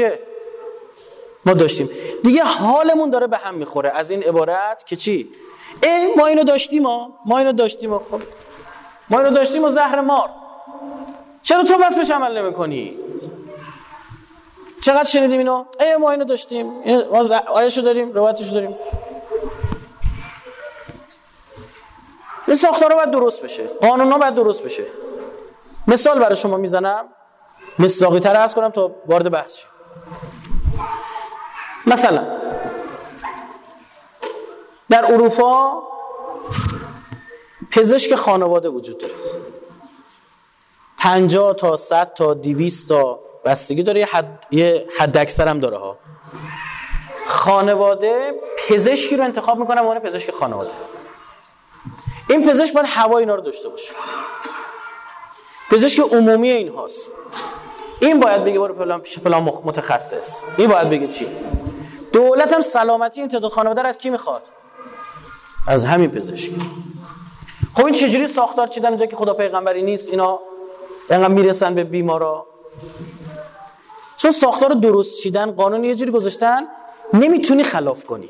ما 1.47 1.53
داشتیم. 1.53 1.91
دیگه 2.23 2.45
حالمون 2.45 3.11
داره 3.11 3.27
به 3.27 3.37
هم 3.37 3.55
می‌خوره. 3.55 3.91
از 3.91 4.11
این 4.11 4.23
عبارت 4.23 4.87
که 4.87 4.97
چی؟ 4.97 5.31
ای 5.83 6.15
ما 6.17 6.27
اینو 6.27 6.45
داشتیم 6.45 6.83
ما 6.83 7.19
ما 7.27 7.39
اینو 7.39 7.53
داشتیم 7.53 7.99
خب. 7.99 8.23
ما 9.11 9.21
اینو 9.21 9.35
داشتیم 9.35 9.65
و 9.65 9.71
زهر 9.71 10.01
مار. 10.01 10.31
چرا 11.43 11.63
تو 11.63 11.79
بس 11.79 11.95
بهش 11.95 12.11
عمل 12.11 12.39
نمی‌کنی؟ 12.39 12.97
چقدر 14.81 15.05
شنیدیم 15.05 15.39
اینو؟ 15.39 15.65
ای 15.81 15.97
ما 15.97 16.11
اینو 16.11 16.25
داشتیم. 16.25 16.67
ما 17.11 17.41
آیشو 17.47 17.81
داریم 17.81 18.13
روایتشو 18.13 18.53
داریم. 18.53 18.75
این 22.47 22.57
ساختارا 22.57 22.97
باید 22.97 23.11
درست 23.11 23.43
بشه. 23.43 23.67
قانونا 23.67 24.19
باید 24.19 24.35
درست 24.35 24.63
بشه. 24.63 24.85
مثال 25.89 26.19
برای 26.19 26.37
شما 26.37 26.57
می‌زنم. 26.57 27.05
مصداقی 27.79 28.21
تر 28.21 28.49
کنم 28.49 28.69
تا 28.69 28.91
وارد 29.07 29.31
بحث 29.31 29.61
مثلا 31.87 32.27
در 34.91 35.13
اروپا 35.13 35.83
پزشک 37.71 38.15
خانواده 38.15 38.69
وجود 38.69 38.99
داره. 38.99 39.15
50 40.99 41.55
تا 41.55 41.77
100 41.77 42.15
تا 42.15 42.35
200 42.35 42.89
تا 42.89 43.21
بستگی 43.45 43.83
داره. 43.83 44.01
یه 44.01 44.07
حد, 44.07 44.47
یه 44.51 44.87
حد 44.99 45.17
اکثر 45.17 45.49
هم 45.49 45.61
داره 45.61 45.79
ها. 45.79 45.99
خانواده 47.27 48.35
پزشکی 48.69 49.17
رو 49.17 49.25
انتخاب 49.25 49.59
می‌کنه 49.59 49.81
عنوان 49.81 49.99
پزشک 49.99 50.31
خانواده. 50.31 50.71
این 52.29 52.51
پزشک 52.51 52.75
باید 52.75 52.87
هوا 52.89 53.19
اینا 53.19 53.35
رو 53.35 53.41
داشته 53.41 53.69
باشه. 53.69 53.95
پزشک 55.71 56.01
عمومی 56.01 56.51
این 56.51 56.69
هاست. 56.69 57.11
این 58.01 58.21
باید 58.21 58.45
بگه 58.45 58.59
برو 58.59 58.75
فلان 58.75 59.01
پیش 59.01 59.19
فلان 59.19 59.43
متخصص. 59.43 60.41
این 60.57 60.69
باید 60.71 60.91
بگه 60.91 61.09
چی؟ 61.09 61.29
دولت 62.13 62.53
هم 62.53 62.61
سلامتی 62.61 63.21
این 63.21 63.29
تعداد 63.29 63.53
خانواده 63.53 63.89
از 63.89 63.99
کی 63.99 64.11
می‌خواد؟ 64.11 64.43
از 65.69 65.85
همین 65.85 66.11
پزشک 66.11 66.53
خب 67.75 67.85
این 67.85 67.95
چجوری 67.95 68.27
ساختار 68.27 68.67
چیدن 68.67 68.89
اونجا 68.89 69.07
که 69.07 69.17
خدا 69.17 69.35
پیغمبری 69.35 69.83
نیست؟ 69.83 70.09
اینا 70.11 70.41
اینقدر 71.11 71.29
می‌رسن 71.29 71.75
به 71.75 71.85
بیمارا؟ 71.85 72.47
چون 74.17 74.31
ساختار 74.31 74.71
درست 74.71 75.23
چیدن 75.23 75.51
قانون 75.51 75.85
یه 75.85 75.95
جوری 75.95 76.11
گذاشتن 76.11 76.67
نمی‌تونی 77.13 77.63
خلاف 77.63 78.05
کنی. 78.05 78.29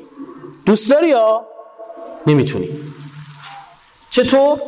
دوست 0.65 0.89
داری 0.91 1.09
یا؟ 1.09 1.45
نمی‌تونی. 2.27 2.69
چطور؟ 4.09 4.61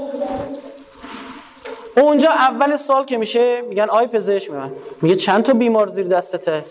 اونجا 1.97 2.29
اول 2.29 2.77
سال 2.77 3.05
که 3.05 3.17
میشه 3.17 3.61
میگن 3.61 3.89
آی 3.89 4.07
پزشک 4.07 4.51
میگن 4.51 4.71
میگه 5.01 5.15
چند 5.15 5.43
تا 5.43 5.53
بیمار 5.53 5.87
زیر 5.87 6.07
دستته؟ 6.07 6.65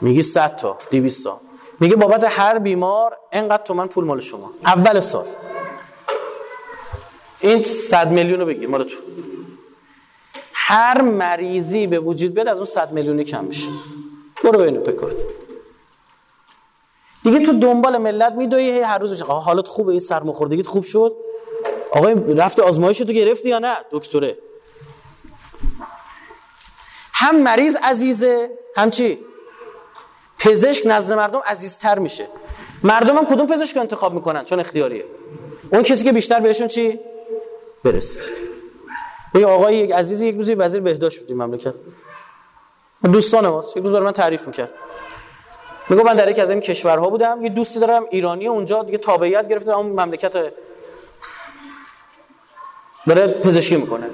میگه 0.00 0.22
100 0.22 0.56
تا 0.56 0.78
200 0.90 1.24
تا. 1.24 1.40
میگه 1.80 1.96
بابت 1.96 2.24
هر 2.28 2.58
بیمار 2.58 3.16
انقدر 3.32 3.62
تومن 3.62 3.86
پول 3.86 4.04
مال 4.04 4.20
شما. 4.20 4.50
اول 4.64 5.00
سال. 5.00 5.26
این 7.40 7.64
100 7.64 8.10
میلیون 8.10 8.40
رو 8.40 8.46
بگیر 8.46 8.68
مال 8.68 8.84
تو. 8.84 8.96
هر 10.52 11.02
مریضی 11.02 11.86
به 11.86 11.98
وجود 11.98 12.34
بیاد 12.34 12.48
از 12.48 12.56
اون 12.56 12.66
100 12.66 12.92
میلیونی 12.92 13.24
کم 13.24 13.44
میشه 13.44 13.68
برو 14.44 14.60
اینو 14.60 14.80
بکن 14.80 15.10
دیگه 17.22 17.46
تو 17.46 17.58
دنبال 17.58 17.98
ملت 17.98 18.32
میدوی 18.32 18.80
هر 18.80 18.98
روز 18.98 19.10
میشه. 19.10 19.24
حالت 19.24 19.68
خوبه 19.68 19.90
این 19.90 20.00
سرماخوردگیت 20.00 20.66
خوب 20.66 20.84
شد. 20.84 21.16
آقای 21.90 22.14
رفت 22.14 22.60
آزمایش 22.60 22.98
تو 22.98 23.12
گرفتی 23.12 23.48
یا 23.48 23.58
نه؟ 23.58 23.76
دکتره. 23.90 24.38
هم 27.12 27.42
مریض 27.42 27.76
عزیزه 27.82 28.50
هم 28.76 28.90
چی؟ 28.90 29.18
پزشک 30.44 30.82
نزد 30.86 31.12
مردم 31.12 31.42
عزیزتر 31.46 31.98
میشه. 31.98 32.26
مردم 32.82 33.16
هم 33.16 33.26
کدوم 33.26 33.46
پزشک 33.46 33.76
انتخاب 33.76 34.14
می‌کنن؟ 34.14 34.44
چون 34.44 34.60
اختیاریه. 34.60 35.04
اون 35.72 35.82
کسی 35.82 36.04
که 36.04 36.12
بیشتر 36.12 36.40
بهشون 36.40 36.68
چی؟ 36.68 37.00
برسه. 37.84 38.20
یه 39.34 39.46
آقای 39.46 39.76
یک 39.76 39.92
عزیزی 39.92 40.28
یک 40.28 40.36
روزی 40.36 40.54
وزیر 40.54 40.80
بهداشت 40.80 41.20
بود 41.20 41.32
مملکت. 41.36 41.74
دوستان 43.12 43.48
ماست. 43.48 43.76
یک 43.76 43.82
روز 43.82 43.92
برای 43.92 44.04
من 44.04 44.12
تعریف 44.12 44.46
می‌کرد. 44.46 44.72
میگه 45.88 46.02
من 46.02 46.16
در 46.16 46.30
یک 46.30 46.38
از 46.38 46.50
این 46.50 46.60
کشورها 46.60 47.10
بودم. 47.10 47.42
یه 47.42 47.48
دوستی 47.48 47.80
دارم 47.80 48.06
ایرانی 48.10 48.48
اونجا 48.48 48.82
دیگه 48.82 48.98
تابعیت 48.98 49.48
گرفته 49.48 49.76
اون 49.76 49.86
مملکت 49.86 50.32
داره 50.32 50.52
پزشکی 53.42 53.76
می‌کنه. 53.76 54.06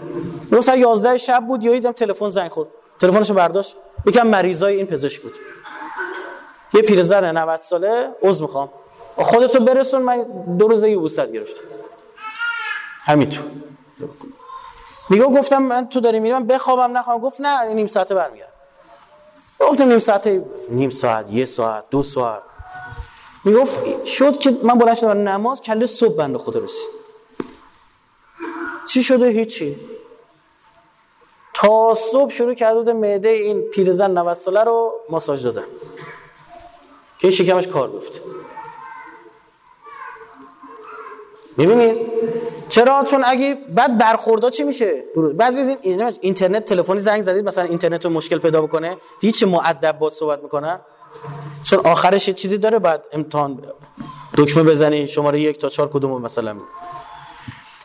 میگه 0.50 0.60
ساعت 0.60 0.78
11 0.78 1.16
شب 1.16 1.46
بود 1.46 1.64
یا 1.64 1.72
دیدم 1.72 1.92
تلفن 1.92 2.28
زنگ 2.28 2.50
خورد. 2.50 2.68
تلفنشو 3.00 3.34
برداشت. 3.34 3.76
یکم 4.06 4.26
مریضای 4.26 4.76
این 4.76 4.86
پزشک 4.86 5.22
بود. 5.22 5.34
یه 6.74 6.82
پیرزن 6.82 7.36
90 7.36 7.60
ساله 7.60 8.08
عضو 8.22 8.44
می‌خوام. 8.44 8.68
خودتو 9.16 9.64
برسون 9.64 10.02
من 10.02 10.22
دو 10.58 10.68
روزه 10.68 10.90
یوبوست 10.90 11.32
گرفتم. 11.32 11.62
همینطور. 13.04 13.44
میگه 15.08 15.24
گفتم 15.24 15.62
من 15.62 15.88
تو 15.88 16.00
داری 16.00 16.20
میری 16.20 16.34
من 16.34 16.46
بخوابم 16.46 16.98
نخوام 16.98 17.20
گفت 17.20 17.40
نه 17.40 17.64
نیم 17.64 17.86
ساعته 17.86 18.14
برمیگردم. 18.14 18.52
گفتم 19.60 19.88
نیم 19.88 19.98
ساعته 19.98 20.44
نیم 20.68 20.90
ساعت 20.90 21.30
یه 21.30 21.46
ساعت 21.46 21.84
دو 21.90 22.02
ساعت. 22.02 22.42
می‌گفت 23.44 24.04
شد 24.04 24.38
که 24.38 24.56
من 24.62 24.78
بلند 24.78 24.96
شدم 24.96 25.28
نماز 25.28 25.62
کله 25.62 25.86
صبح 25.86 26.16
بنده 26.16 26.38
خدا 26.38 26.60
رسید. 26.60 26.88
چی 28.88 29.02
شده؟ 29.02 29.26
هیچی. 29.26 29.80
تا 31.54 31.94
صبح 31.94 32.30
شروع 32.30 32.54
کرده 32.54 32.78
بود 32.78 32.90
معده 32.90 33.28
این 33.28 33.62
پیرزن 33.62 34.10
90 34.18 34.34
ساله 34.36 34.64
رو 34.64 34.92
ماساژ 35.10 35.44
دادن. 35.44 35.64
که 37.20 37.30
شکمش 37.30 37.66
کار 37.66 37.92
گفت. 37.92 38.20
می‌بینید 41.56 41.96
چرا؟ 42.68 43.04
چون 43.04 43.22
اگه 43.26 43.58
بعد 43.68 43.98
برخوردا 43.98 44.50
چی 44.50 44.62
میشه؟ 44.62 45.04
بعضی 45.34 45.60
از 45.60 45.68
این 45.68 46.12
اینترنت 46.20 46.64
تلفنی 46.64 47.00
زنگ 47.00 47.22
زدید 47.22 47.48
مثلا 47.48 47.64
اینترنت 47.64 48.04
رو 48.04 48.10
مشکل 48.10 48.38
پیدا 48.38 48.62
بکنه. 48.62 48.96
دید 49.20 49.34
چه 49.34 49.46
مؤدب 49.46 49.98
باد 49.98 50.12
صحبت 50.12 50.42
می‌کنن. 50.42 50.80
چون 51.64 51.78
آخرش 51.78 52.28
یه 52.28 52.34
چیزی 52.34 52.58
داره 52.58 52.78
بعد 52.78 53.04
امتحان 53.12 53.62
دکمه 54.36 54.62
بزنی 54.62 55.08
شماره 55.08 55.40
یک 55.40 55.58
تا 55.58 55.68
چهار 55.68 55.88
کدوم 55.88 56.22
مثلا. 56.22 56.56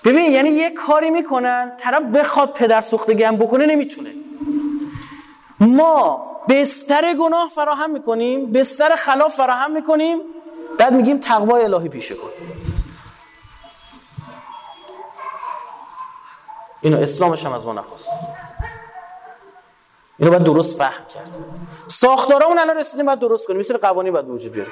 ببین 0.04 0.34
یعنی 0.34 0.50
یه 0.50 0.72
کاری 0.72 1.10
می‌کنن 1.10 1.72
طرف 1.80 2.04
بخواد 2.04 2.54
پدر 2.54 2.82
سوختگی 2.82 3.24
هم 3.24 3.38
بکنه 3.38 3.66
نمی‌تونه. 3.66 4.14
ما 5.60 6.26
بستر 6.50 7.14
گناه 7.14 7.50
فراهم 7.56 7.90
می‌کنیم 7.90 8.52
بستر 8.52 8.96
خلاف 8.96 9.36
فراهم 9.36 9.72
می‌کنیم 9.72 10.20
بعد 10.80 10.94
میگیم 10.94 11.20
تقوای 11.20 11.64
الهی 11.64 11.90
پیشه 11.90 12.16
کن. 12.16 12.30
اینو 16.82 17.02
اسلامش 17.02 17.46
هم 17.46 17.54
از 17.54 17.66
ما 17.66 17.74
نخواست. 17.74 18.10
اینو 20.20 20.32
باید 20.32 20.44
درست 20.44 20.78
فهم 20.78 21.06
کرد. 21.06 21.38
ساختارمون 21.88 22.60
الان 22.60 22.78
رسیدیم 22.78 23.06
باید 23.06 23.20
درست 23.20 23.48
کنیم. 23.48 23.60
مثل 23.60 23.78
قوانین 23.78 24.14
باید 24.14 24.30
وجود 24.30 24.52
بیاره. 24.52 24.72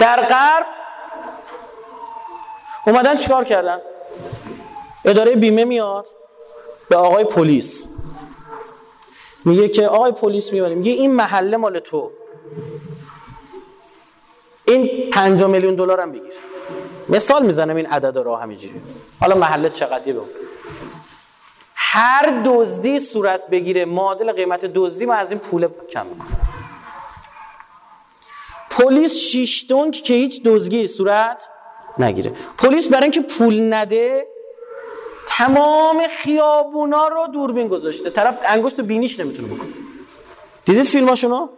در 0.00 0.26
غرب 0.26 0.66
اومدن 2.86 3.16
چیکار 3.16 3.44
کردن؟ 3.44 3.80
اداره 5.04 5.36
بیمه 5.36 5.64
میاد 5.64 6.06
به 6.88 6.96
آقای 6.96 7.24
پلیس. 7.24 7.86
میگه 9.44 9.68
که 9.68 9.86
آقای 9.86 10.12
پلیس 10.12 10.52
میاد 10.52 10.72
میگه 10.72 10.92
این 10.92 11.14
محله 11.14 11.56
مال 11.56 11.78
تو. 11.78 12.10
این 14.64 15.10
5 15.10 15.42
میلیون 15.42 15.74
دلار 15.74 16.00
هم 16.00 16.12
بگیر. 16.12 16.34
مثال 17.08 17.46
می‌زنم 17.46 17.76
این 17.76 17.86
عدد 17.86 18.18
رو 18.18 18.36
همینجوری 18.36 18.80
حالا 19.20 19.34
محله 19.34 19.70
چقدری 19.70 20.12
به 20.12 20.20
هر 21.74 22.42
دزدی 22.44 23.00
صورت 23.00 23.46
بگیره 23.50 23.84
معادل 23.84 24.32
قیمت 24.32 24.64
دزدی 24.64 25.06
ما 25.06 25.14
از 25.14 25.30
این 25.30 25.40
پول 25.40 25.68
کم 25.90 26.06
می‌کنه 26.06 26.28
پلیس 28.70 29.18
شیش 29.18 29.66
که 30.04 30.14
هیچ 30.14 30.42
دزدی 30.42 30.86
صورت 30.86 31.48
نگیره. 31.98 32.32
پلیس 32.58 32.88
برای 32.88 33.02
اینکه 33.02 33.20
پول 33.20 33.74
نده 33.74 34.26
تمام 35.38 36.02
خیابونا 36.22 37.08
رو 37.08 37.26
دوربین 37.32 37.68
گذاشته. 37.68 38.10
طرف 38.10 38.38
انگشت 38.48 38.80
بینیش 38.80 39.20
نمی‌تونه 39.20 39.48
بکنه. 39.48 39.70
دیدید 40.64 40.84
فیلماشونو؟ 40.84 41.48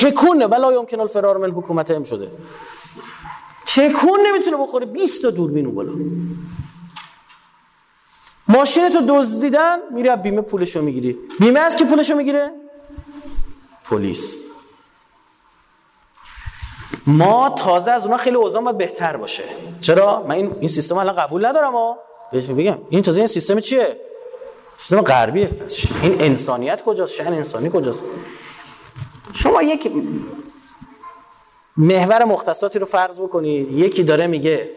تکونه 0.00 0.46
ولا 0.46 0.72
یمکن 0.72 1.00
الفرار 1.00 1.36
من 1.36 1.50
حکومت 1.50 1.90
هم 1.90 2.04
شده. 2.04 2.30
تکون 3.66 4.20
نمی‌تونه 4.26 4.56
بخوره. 4.56 4.86
20 4.86 5.22
تا 5.22 5.30
دوربین 5.30 5.74
بالا 5.74 5.92
ماشین 8.48 8.88
تو 8.88 9.00
دزدیدن 9.08 9.76
میره 9.90 10.16
بیمه 10.16 10.40
پولشو 10.40 10.82
می‌گیری. 10.82 11.18
بیمه 11.40 11.60
از 11.60 11.76
کی 11.76 11.84
پولشو 11.84 12.14
می‌گیره؟ 12.14 12.52
پلیس. 13.84 14.45
ما 17.06 17.50
تازه 17.50 17.90
از 17.90 18.04
اونا 18.04 18.16
خیلی 18.16 18.36
اوضاع 18.36 18.62
باید 18.62 18.78
بهتر 18.78 19.16
باشه. 19.16 19.42
چرا؟ 19.80 20.22
من 20.22 20.34
این 20.34 20.56
این 20.60 20.68
سیستم 20.68 20.96
الان 20.98 21.16
قبول 21.16 21.46
ندارم 21.46 21.72
ها. 21.72 21.98
بگم 22.32 22.78
این 22.90 23.02
تازه 23.02 23.18
این 23.18 23.26
سیستم 23.26 23.60
چیه؟ 23.60 24.00
سیستم 24.78 25.00
غربیه. 25.00 25.50
این 26.02 26.20
انسانیت 26.20 26.84
کجاست؟ 26.84 27.14
شأن 27.14 27.32
انسانی 27.32 27.70
کجاست؟ 27.70 28.04
شما 29.34 29.62
یک 29.62 29.92
محور 31.76 32.24
مختصاتی 32.24 32.78
رو 32.78 32.86
فرض 32.86 33.20
بکنید. 33.20 33.72
یکی 33.72 34.02
داره 34.02 34.26
میگه 34.26 34.70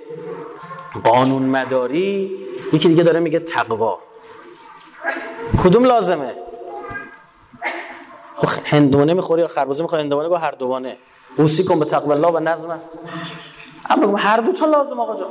قانون 1.04 1.44
مداری 1.44 2.38
یکی 2.74 2.88
دیگه 2.88 3.04
داره 3.04 3.20
میگه 3.20 3.40
تقوا. 3.40 4.00
کدوم 5.64 5.84
لازمه؟ 5.86 6.34
خب 8.36 8.48
هندونه 8.66 9.14
می‌خوری 9.14 9.42
یا 9.42 9.48
خربوزه 9.48 9.84
می‌خوری؟ 9.84 10.02
هندونه 10.02 10.30
با 10.30 10.38
هر 10.38 10.52
دوانه. 10.52 10.98
اوسی 11.40 11.64
کن 11.64 11.80
به 11.80 11.86
تقوی 11.86 12.12
الله 12.12 12.28
و 12.28 12.40
نظم. 12.40 12.80
اما 13.90 14.18
هر 14.18 14.38
دو 14.38 14.54
تا 14.54 14.66
لازم 14.66 15.00
آقا 15.00 15.16
جان. 15.16 15.30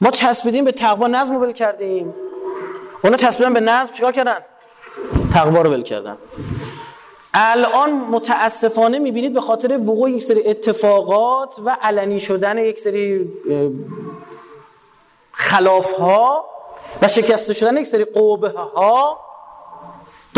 ما 0.00 0.10
چسبیدیم 0.10 0.64
به 0.64 0.72
تقوا 0.72 1.08
نظم 1.08 1.34
رو 1.34 1.40
ول 1.40 1.52
کردیم. 1.52 2.14
اونا 3.04 3.16
چسبیدن 3.16 3.54
به 3.54 3.60
نظم 3.60 3.92
چیکار 3.92 4.12
کردن؟ 4.12 4.38
تقوا 5.32 5.62
رو 5.62 5.70
ول 5.70 5.82
کردن. 5.82 6.16
الان 7.34 7.92
متاسفانه 7.92 8.98
می‌بینید 8.98 9.32
به 9.32 9.40
خاطر 9.40 9.78
وقوع 9.78 10.10
یک 10.10 10.22
سری 10.22 10.48
اتفاقات 10.48 11.54
و 11.64 11.76
علنی 11.80 12.20
شدن 12.20 12.58
یک 12.58 12.80
سری 12.80 13.32
خلاف 15.32 15.92
ها 15.92 16.44
و 17.02 17.08
شکسته 17.08 17.52
شدن 17.52 17.76
یک 17.76 17.86
سری 17.86 18.04
قوبه 18.04 18.48
ها 18.48 19.27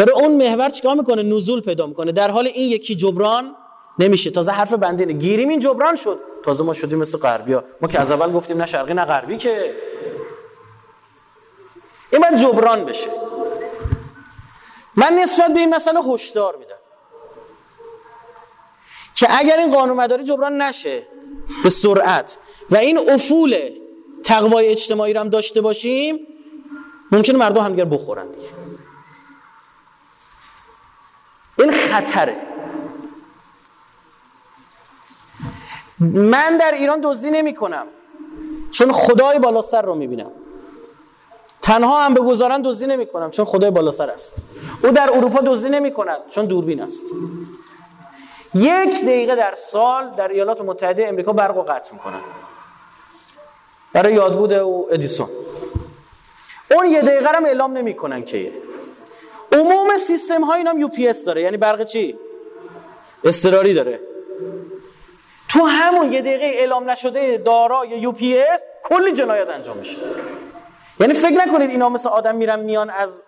داره 0.00 0.12
اون 0.12 0.36
محور 0.36 0.68
چیکار 0.68 0.94
می‌کنه؟ 0.94 1.22
نزول 1.22 1.60
پیدا 1.60 1.86
می‌کنه. 1.86 2.12
در 2.12 2.30
حال 2.30 2.46
این 2.46 2.68
یکی 2.70 2.94
جبران 2.94 3.56
نمیشه. 3.98 4.30
تازه 4.30 4.52
حرف 4.52 4.72
بندینه 4.72 5.12
گیریم 5.12 5.48
این 5.48 5.58
جبران 5.58 5.94
شد. 5.94 6.18
تازه 6.44 6.64
ما 6.64 6.72
شدیم 6.72 6.98
مثل 6.98 7.18
غربیا. 7.18 7.64
ما 7.80 7.88
که 7.88 8.00
از 8.00 8.10
اول 8.10 8.32
گفتیم 8.32 8.56
نه 8.56 8.66
شرقی 8.66 8.94
نه 8.94 9.04
غربی 9.04 9.36
که. 9.36 9.74
این 12.12 12.22
من 12.30 12.36
جبران 12.36 12.84
بشه. 12.84 13.10
من 14.96 15.12
نسبت 15.12 15.52
به 15.52 15.60
این 15.60 15.74
مسئله 15.74 16.00
هشدار 16.00 16.56
میدم. 16.56 16.76
که 19.14 19.26
اگر 19.30 19.56
این 19.56 19.70
قانون 19.70 19.96
مداری 19.96 20.24
جبران 20.24 20.62
نشه 20.62 21.02
به 21.64 21.70
سرعت 21.70 22.38
و 22.70 22.76
این 22.76 23.10
افول 23.10 23.70
تقوای 24.24 24.68
اجتماعی 24.68 25.12
رو 25.12 25.20
هم 25.20 25.28
داشته 25.28 25.60
باشیم 25.60 26.26
ممکنه 27.12 27.38
مردم 27.38 27.60
همدیگر 27.60 27.84
بخورن 27.84 28.30
دیگه. 28.30 28.59
این 31.60 31.70
خطره. 31.70 32.36
من 36.00 36.56
در 36.56 36.72
ایران 36.72 37.00
دزدی 37.00 37.30
نمی 37.30 37.54
کنم 37.54 37.86
چون 38.70 38.92
خدای 38.92 39.38
بالا 39.38 39.62
سر 39.62 39.82
رو 39.82 39.94
می‌بینم. 39.94 40.30
تنها 41.62 42.04
هم 42.04 42.14
بگذارن 42.14 42.62
دزدی 42.62 42.86
نمی 42.86 43.06
کنم 43.06 43.30
چون 43.30 43.44
خدای 43.44 43.70
بالا 43.70 43.90
سر 43.90 44.10
است. 44.10 44.32
او 44.82 44.90
در 44.90 45.10
اروپا 45.12 45.40
دزدی 45.40 45.68
نمی 45.70 45.92
کند 45.92 46.20
چون 46.28 46.46
دوربین 46.46 46.82
است. 46.82 47.02
یک 48.54 49.02
دقیقه 49.02 49.36
در 49.36 49.54
سال 49.54 50.10
در 50.16 50.28
ایالات 50.28 50.60
متحده 50.60 51.08
امریکا 51.08 51.32
برق 51.32 51.56
و 51.56 51.62
قطع 51.62 51.92
می‌کنن. 51.92 52.20
برای 53.92 54.14
یادبود 54.14 54.52
او 54.52 54.88
ادیسون. 54.90 55.28
اون 56.70 56.86
یه 56.86 57.02
دقیقه 57.02 57.28
هم 57.28 57.44
اعلام 57.44 57.72
نمی‌کنن 57.72 58.24
که 58.24 58.52
عموم 59.52 59.96
سیستم 59.96 60.44
های 60.44 60.58
اینام 60.58 60.78
یو 60.78 60.88
پی 60.88 61.08
اس 61.08 61.24
داره. 61.24 61.42
یعنی 61.42 61.56
برق 61.56 61.84
چی؟ 61.84 62.18
استراری 63.24 63.74
داره. 63.74 64.00
تو 65.48 65.64
همون 65.64 66.12
یه 66.12 66.20
دقیقه 66.20 66.44
اعلام 66.44 66.90
نشده 66.90 67.42
دارا 67.44 67.84
یا 67.84 67.96
یو 67.96 68.12
پی 68.12 68.38
اس 68.38 68.60
کلی 68.84 69.12
جنایت 69.12 69.48
انجام 69.48 69.76
میشه. 69.76 69.96
یعنی 71.00 71.14
فکر 71.14 71.46
نکنید 71.46 71.70
اینا 71.70 71.88
مثل 71.88 72.08
آدم 72.08 72.36
میرن 72.36 72.60
میان 72.60 72.90
از 72.90 73.22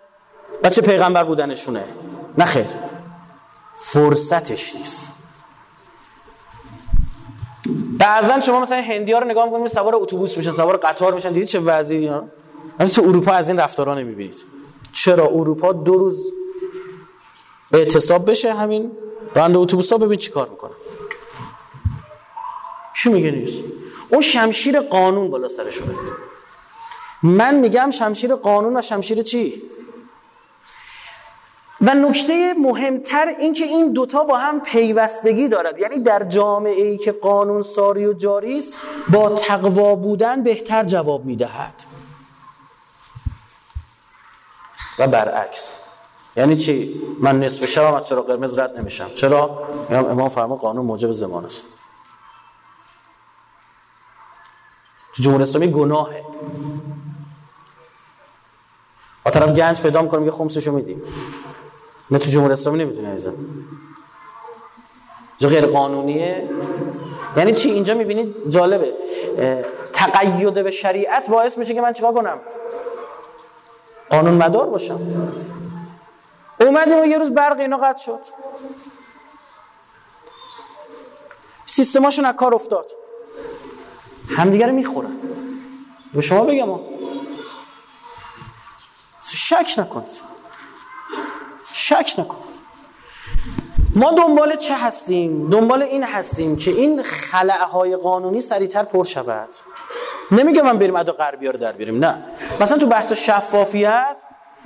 بچه 0.63 0.81
پیغمبر 0.81 1.23
بودنشونه. 1.23 1.83
نه 2.37 2.45
خیر. 2.45 2.65
فرصتش 3.73 4.75
نیست. 4.75 5.13
بعضا 7.97 8.39
شما 8.39 8.59
مثلا 8.59 8.81
هندی 8.81 9.11
ها 9.11 9.19
رو 9.19 9.27
نگاه 9.27 9.45
می‌کنید 9.45 9.67
سوار 9.67 9.95
اتوبوس 9.95 10.37
میشن 10.37 10.51
سوار 10.51 10.77
قطار 10.77 11.13
میشن. 11.13 11.29
دیدید 11.29 11.47
چه 11.47 11.59
وضعی 11.59 12.07
ها 12.07 12.23
تو 12.95 13.01
اروپا 13.01 13.31
از 13.31 13.49
این 13.49 13.59
رفتارا 13.59 13.95
نمی‌بینید. 13.95 14.35
چرا 14.93 15.27
اروپا 15.27 15.73
دو 15.73 15.93
روز 15.93 16.33
اعتصاب 17.73 18.29
بشه 18.29 18.53
همین 18.53 18.91
راننده 19.35 19.59
اتوبوس 19.59 19.91
ها 19.91 19.97
ببین 19.97 20.19
چیکار 20.19 20.49
می‌کنه. 20.49 20.71
چی 22.95 23.09
میگه 23.09 23.31
نیست 23.31 23.63
اون 24.09 24.21
شمشیر 24.21 24.79
قانون 24.79 25.29
بالا 25.29 25.47
سرشونه 25.47 25.93
من 27.23 27.55
میگم 27.55 27.89
شمشیر 27.91 28.35
قانون 28.35 28.77
و 28.77 28.81
شمشیر 28.81 29.21
چی؟ 29.21 29.61
و 31.81 31.93
نکته 31.93 32.53
مهمتر 32.53 33.27
این 33.39 33.53
که 33.53 33.65
این 33.65 33.93
دوتا 33.93 34.23
با 34.23 34.37
هم 34.37 34.61
پیوستگی 34.61 35.47
دارد. 35.47 35.79
یعنی 35.79 35.99
در 35.99 36.23
جامعه 36.23 36.83
ای 36.83 36.97
که 36.97 37.11
قانون 37.11 37.61
ساری 37.61 38.05
و 38.05 38.13
جاری 38.13 38.57
است 38.57 38.73
با 39.11 39.29
تقوا 39.29 39.95
بودن 39.95 40.43
بهتر 40.43 40.83
جواب 40.83 41.25
می‌دهد. 41.25 41.73
و 44.99 45.07
برعکس. 45.07 45.79
یعنی 46.35 46.55
چی؟ 46.55 47.01
من 47.19 47.39
نصف 47.39 47.65
شبم 47.65 47.93
از 47.93 48.05
چرا 48.07 48.21
قرمز 48.21 48.57
رد 48.57 48.77
نمیشم. 48.79 49.09
چرا؟ 49.15 49.67
امام 49.89 50.29
فرما 50.29 50.55
قانون 50.55 50.85
موجب 50.85 51.11
زمان 51.11 51.45
است. 51.45 51.63
تو 55.15 55.23
جمهوری 55.23 55.43
اسلامی 55.43 55.71
گناهه. 55.71 56.23
با 59.23 59.31
طرف 59.31 59.49
گنج 59.49 59.81
پیدا 59.81 60.01
می‌کنیم 60.01 60.25
یه 60.25 60.31
خمسشو 60.31 60.71
میدیم 60.71 61.01
نه 62.11 62.17
تو 62.17 62.29
جمهوری 62.29 62.53
اسلامی 62.53 62.79
نمی‌تونه 62.79 63.09
عزیزم. 63.09 63.33
جو 65.39 65.49
غیر 65.49 65.65
قانونیه. 65.65 66.49
یعنی 67.37 67.53
چی؟ 67.53 67.69
اینجا 67.69 67.93
می‌بینید 67.93 68.49
جالبه. 68.49 68.93
تقید 69.93 70.53
به 70.53 70.71
شریعت 70.71 71.29
باعث 71.29 71.57
میشه 71.57 71.73
که 71.73 71.81
من 71.81 71.93
چیکار 71.93 72.13
کنم؟ 72.13 72.39
قانون 74.09 74.33
مدار 74.33 74.65
باشم. 74.65 74.99
اومدیم 76.59 77.01
و 77.01 77.05
یه 77.05 77.17
روز 77.17 77.29
برق 77.29 77.59
اینا 77.59 77.77
قطع 77.77 78.03
شد. 78.03 78.19
سیستماشون 81.65 82.25
از 82.25 82.35
کار 82.35 82.55
افتاد. 82.55 82.85
همدیگه 84.37 84.65
رو 84.67 84.73
می‌خورن. 84.73 85.15
به 86.13 86.21
شما 86.21 86.43
بگم 86.43 86.79
شک 89.21 89.73
نکنید. 89.77 90.21
شک 91.73 92.15
نکنید. 92.17 92.42
ما 93.95 94.11
دنبال 94.11 94.55
چه 94.55 94.75
هستیم؟ 94.75 95.49
دنبال 95.49 95.83
این 95.83 96.03
هستیم 96.03 96.55
که 96.55 96.71
این 96.71 97.01
خلعهای 97.01 97.95
قانونی 97.95 98.39
سریعتر 98.39 98.83
پر 98.83 99.03
شود. 99.03 99.49
نمیگه 100.31 100.61
من 100.61 100.77
بریم 100.77 100.95
ادا 100.95 101.13
غربی 101.13 101.47
رو 101.47 101.57
در 101.57 101.71
بیاریم 101.71 102.05
نه. 102.05 102.23
مثلا 102.59 102.77
تو 102.77 102.85
بحث 102.85 103.13
شفافیت 103.13 104.19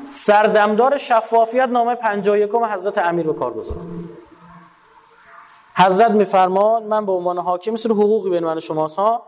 سردمدار 0.10 0.98
شفافیت 0.98 1.70
نامه 1.70 1.96
51 1.96 2.50
حضرت 2.52 2.98
امیر 2.98 3.28
به 3.28 3.34
کار 3.34 3.54
گذارد 3.54 3.82
حضرت 5.76 6.12
میفرمان 6.12 6.84
من 6.84 7.06
به 7.06 7.12
عنوان 7.12 7.38
حاکم 7.38 7.72
مثل 7.72 7.92
حقوقی 7.92 8.30
بین 8.30 8.44
من 8.44 8.58
و 8.58 8.88
ها 8.88 9.24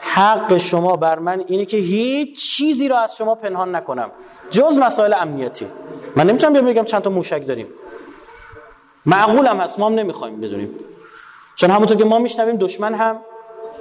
حق 0.00 0.56
شما 0.56 0.96
بر 0.96 1.18
من 1.18 1.44
اینه 1.46 1.64
که 1.64 1.76
هیچ 1.76 2.56
چیزی 2.56 2.88
رو 2.88 2.96
از 2.96 3.16
شما 3.16 3.34
پنهان 3.34 3.76
نکنم. 3.76 4.10
جز 4.50 4.78
مسائل 4.78 5.14
امنیتی. 5.14 5.66
من 6.16 6.26
نمی‌تونم 6.26 6.52
بیام 6.52 6.66
بگم 6.66 6.84
چند 6.84 7.02
تا 7.02 7.10
موشک 7.10 7.46
داریم. 7.46 7.66
معقول 9.06 9.46
هم 9.46 9.60
هست 9.60 9.78
ما 9.78 9.86
هم 9.86 9.94
نمی‌خوایم 9.94 10.40
بدونیم. 10.40 10.74
چون 11.56 11.70
همونطور 11.70 11.96
که 11.96 12.04
ما 12.04 12.18
میشنویم 12.18 12.56
دشمن 12.56 12.94
هم 12.94 13.20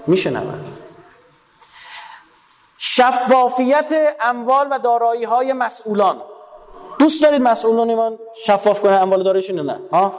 میشنود. 0.08 0.66
شفافیت 2.78 4.16
اموال 4.22 4.68
و 4.72 4.80
دارایی 4.80 5.24
های 5.24 5.54
مسئولان. 5.54 6.22
دوست 7.00 7.24
دارید 7.24 7.42
مسئولان 7.42 7.90
ایمان 7.90 8.20
شفاف 8.46 8.82
کنه 8.82 8.92
اموال 8.92 9.24
دارایشون 9.24 9.60
نه؟ 9.60 9.80
ها؟ 9.92 10.16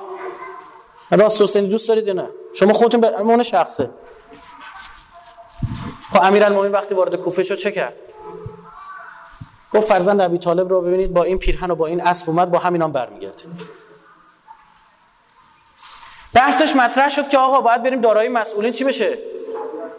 راست 1.10 1.42
حسینی 1.42 1.68
دوست 1.68 1.88
دارید 1.88 2.10
نه؟ 2.10 2.30
شما 2.54 2.72
خودتون 2.72 3.00
به 3.00 3.22
مون 3.22 3.42
شخصه. 3.42 3.90
خب 6.10 6.20
امیرالمومنین 6.22 6.72
وقتی 6.72 6.94
وارد 6.94 7.14
کوفه 7.14 7.42
شد 7.42 7.54
چه 7.54 7.72
کرد؟ 7.72 7.94
گفت 9.72 9.88
فرزند 9.88 10.20
ابی 10.20 10.38
طالب 10.38 10.70
رو 10.70 10.80
ببینید 10.80 11.14
با 11.14 11.22
این 11.22 11.38
پیرهن 11.38 11.70
و 11.70 11.74
با 11.74 11.86
این 11.86 12.00
اسب 12.00 12.30
اومد 12.30 12.50
با 12.50 12.58
همینام 12.58 12.92
برمیگرده 12.92 13.42
بحثش 16.34 16.76
مطرح 16.76 17.08
شد 17.08 17.28
که 17.28 17.38
آقا 17.38 17.60
باید 17.60 17.82
بریم 17.82 18.00
دارایی 18.00 18.28
مسئولین 18.28 18.72
چی 18.72 18.84
بشه؟ 18.84 19.18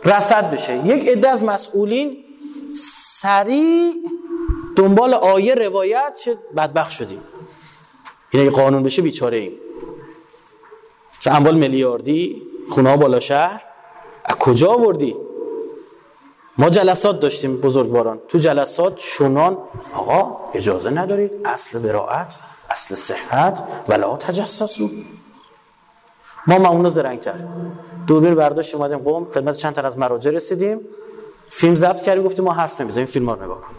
رصد 0.06 0.52
بشه. 0.52 0.88
یک 0.88 1.10
عده 1.10 1.30
از 1.30 1.44
مسئولین 1.44 2.24
سریع 2.78 3.94
دنبال 4.76 5.14
آیه 5.14 5.56
روایت 5.56 6.18
شد 6.26 6.38
بدبخ 6.58 6.92
شدیم. 6.92 7.22
این 8.32 8.42
اگه 8.44 8.52
قانون 8.52 8.84
بشه 8.84 9.02
بیچاره 9.02 9.38
ایم. 9.38 9.52
چه 11.20 11.32
اموال 11.32 11.56
میلیاردی 11.56 12.42
خونه 12.70 12.98
بالا 12.98 13.20
شهر. 13.20 13.62
از 14.26 14.36
کجا 14.36 14.72
آوردی؟ 14.72 15.16
ما 16.58 16.70
جلسات 16.70 17.20
داشتیم 17.20 17.58
بزرگواران. 17.58 18.20
تو 18.28 18.38
جلسات 18.38 19.00
شونان 19.00 19.58
آقا 19.94 20.38
اجازه 20.54 20.90
ندارید 20.90 21.32
اصل 21.46 21.80
براعت 21.80 22.36
اصل 22.70 22.96
صحت 22.96 23.64
ولا 23.88 24.18
تجسسو. 24.18 24.90
ما 26.48 26.60
معمولا 26.60 26.90
زرنگتر 26.90 27.40
دوربین 28.08 28.36
برداشت 28.36 28.76
اومدیم 28.76 28.98
قوم 28.98 29.26
خدمت 29.26 29.56
چند 29.56 29.74
تا 29.74 29.82
از 29.82 29.98
مراجع 29.98 30.32
رسیدیم. 30.32 30.80
فیلم 31.50 31.76
ضبط 31.76 32.02
کردیم 32.02 32.24
گفتیم 32.24 32.46
ما 32.46 32.54
حرف 32.54 32.82
نمی‌زنیم 32.82 33.08
فیلم 33.08 33.30
رو 33.30 33.44
نگاه 33.44 33.62
کن. 33.62 33.76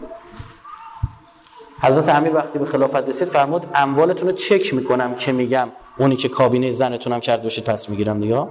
حضرت 1.81 2.09
امیر 2.09 2.35
وقتی 2.35 2.59
به 2.59 2.65
خلافت 2.65 2.95
رسید 2.95 3.27
فرمود 3.27 3.67
اموالتون 3.75 4.29
رو 4.29 4.35
چک 4.35 4.73
می‌کنم 4.73 5.15
که 5.15 5.31
میگم 5.31 5.69
اونی 5.97 6.15
که 6.15 6.29
کابینه 6.29 6.71
زنتونم 6.71 7.19
کرده 7.19 7.43
باشید 7.43 7.63
پس 7.63 7.89
می‌گیرم 7.89 8.19
دیگه. 8.19 8.47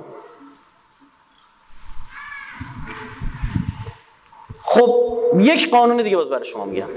خب 4.62 4.94
یک 5.38 5.70
قانون 5.70 5.96
دیگه 6.02 6.16
باز 6.16 6.28
برای 6.28 6.44
شما 6.44 6.64
میگم. 6.64 6.88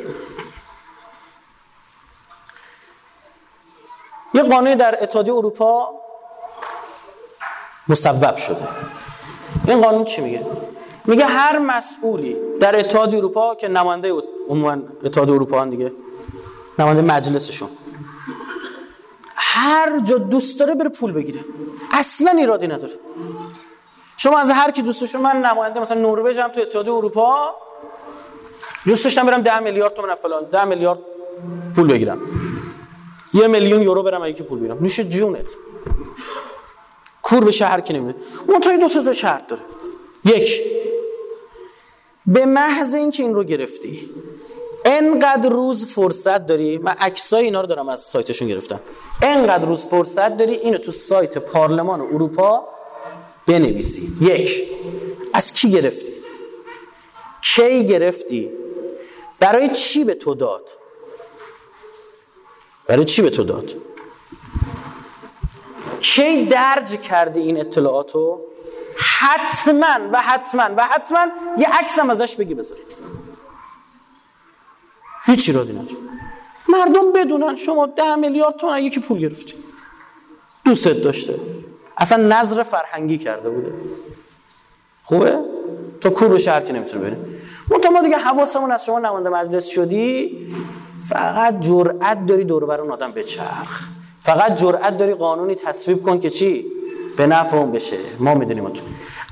یه 4.34 4.44
قانونی 4.44 4.76
در 4.76 5.04
اتحادیه 5.04 5.34
اروپا 5.34 5.90
مصوب 7.88 8.36
شده. 8.36 8.68
این 9.68 9.82
قانون 9.82 10.04
چی 10.04 10.22
میگه؟ 10.22 10.46
میگه 11.06 11.26
هر 11.26 11.60
مسئولی 11.60 12.36
در 12.60 12.80
اتحادیه 12.80 13.18
اروپا 13.18 13.56
که 13.56 13.68
نماینده 13.68 14.14
عموما 14.50 14.78
اتحادیه 15.04 15.34
اروپا 15.34 15.62
هم 15.62 15.70
دیگه 15.70 15.92
نماینده 16.80 17.02
مجلسشون. 17.02 17.70
هر 19.36 20.00
جا 20.00 20.18
دوست 20.18 20.60
داره 20.60 20.76
بره 20.76 20.90
پول 20.90 21.12
بگیره. 21.12 21.46
اصلا 21.92 22.32
ایرادی 22.32 22.68
نداره. 22.68 22.94
شما 24.18 24.40
از 24.40 24.52
هر 24.52 24.72
کی 24.72 24.82
دوستشون 24.82 25.22
من 25.22 25.42
نماینده 25.42 25.80
مثلا 25.80 26.02
نروژ 26.02 26.38
هم 26.38 26.50
تو 26.50 26.62
اتحادیه 26.62 26.94
اروپا 26.94 27.56
دوست 28.86 29.04
داشتم 29.04 29.26
برم 29.26 29.42
10 29.42 29.60
میلیارد 29.60 29.94
تومن 29.94 30.16
فلان 30.16 30.44
10 30.44 30.64
میلیارد 30.64 31.00
پول 31.76 31.88
بگیرم. 31.88 32.22
یه 33.34 33.48
میلیون 33.48 33.82
یورو 33.82 34.04
برم 34.04 34.34
که 34.34 34.44
پول 34.44 34.60
بگیرم. 34.60 34.78
نوش 34.82 35.00
جونت. 35.00 35.46
کور 37.26 37.44
به 37.44 37.52
شهر 37.52 37.82
که 37.82 37.94
نمیده 37.94 38.20
منتها 38.48 38.78
دو 38.78 38.90
تا 38.90 39.14
شرط 39.14 39.48
داره. 39.48 39.62
یک 40.26 40.62
به 42.28 42.46
محض 42.46 42.94
اینکه 42.94 43.24
این 43.24 43.36
رو 43.36 43.44
گرفتی 43.44 44.10
انقدر 44.86 45.50
روز 45.50 45.86
فرصت 45.86 46.46
داری 46.46 46.78
من 46.78 46.96
عکسای 47.00 47.44
اینا 47.44 47.62
رو 47.62 47.68
دارم 47.68 47.90
از 47.90 48.02
سایتشون 48.02 48.48
گرفتم. 48.48 48.80
انقدر 49.22 49.66
روز 49.66 49.84
فرصت 49.84 50.38
داری 50.38 50.54
اینو 50.54 50.78
تو 50.78 50.92
سایت 50.92 51.38
پارلمان 51.38 52.02
اروپا 52.02 52.68
بنویسی. 53.48 54.18
یک 54.22 54.64
از 55.34 55.54
کی 55.54 55.72
گرفتی؟ 55.72 56.12
کی 57.42 57.86
گرفتی؟ 57.86 58.52
برای 59.40 59.70
چی 59.70 60.04
به 60.04 60.14
تو 60.14 60.36
داد؟ 60.36 60.70
برای 62.88 63.06
چی 63.06 63.22
به 63.22 63.30
تو 63.30 63.44
داد؟ 63.44 63.76
کی 66.14 66.46
درج 66.46 67.02
کردی 67.02 67.40
این 67.40 67.60
اطلاعاتو؟ 67.60 68.42
حتما 68.98 70.10
و 70.14 70.22
حتما 70.22 70.70
و 70.78 70.88
حتما 70.88 71.28
یه 71.58 71.68
عکس 71.80 72.00
هم 72.00 72.10
ازش 72.10 72.36
بگی 72.36 72.54
بذاری 72.54 72.82
هیچی 75.26 75.52
را 75.52 75.64
نداره. 75.64 75.88
مردم 76.70 77.12
بدونن 77.12 77.56
شما 77.56 77.86
ده 77.86 78.16
میلیارد 78.16 78.56
تومن 78.56 78.84
یکی 78.84 79.00
پول 79.00 79.20
گرفتی. 79.20 79.54
دوست 80.66 80.88
داشته. 80.88 81.40
اصلا 81.98 82.24
نظر 82.28 82.64
فرهنگی 82.64 83.18
کرده 83.18 83.50
بوده. 83.50 83.74
خوبه؟ 85.04 85.40
تو 86.02 86.10
کور 86.10 86.28
به 86.28 86.38
شهر 86.38 86.62
که 86.62 86.74
نمی‌تونه 86.74 87.18
منتها 87.70 87.92
ما 87.92 88.02
دیگه 88.02 88.18
حواسمون 88.18 88.72
از 88.72 88.86
شما 88.86 89.00
نماینده 89.00 89.30
مجلس 89.30 89.68
شدی 89.68 90.38
فقط 91.10 91.60
جرأت 91.60 92.26
داری 92.26 92.44
دور 92.44 92.66
بر 92.66 92.82
اون 92.82 92.92
آدم 92.92 93.12
بچرخ. 93.12 93.95
فقط 94.26 94.56
جرأت 94.56 94.98
داری 94.98 95.14
قانونی 95.14 95.56
تصویب 95.56 96.04
کن 96.04 96.20
که 96.20 96.30
چی؟ 96.30 96.66
به 97.18 97.28
نفع 97.28 97.58
اون 97.58 97.72
بشه. 97.72 97.98
ما 98.20 98.34
می‌دونیم 98.34 98.70
تو 98.70 98.84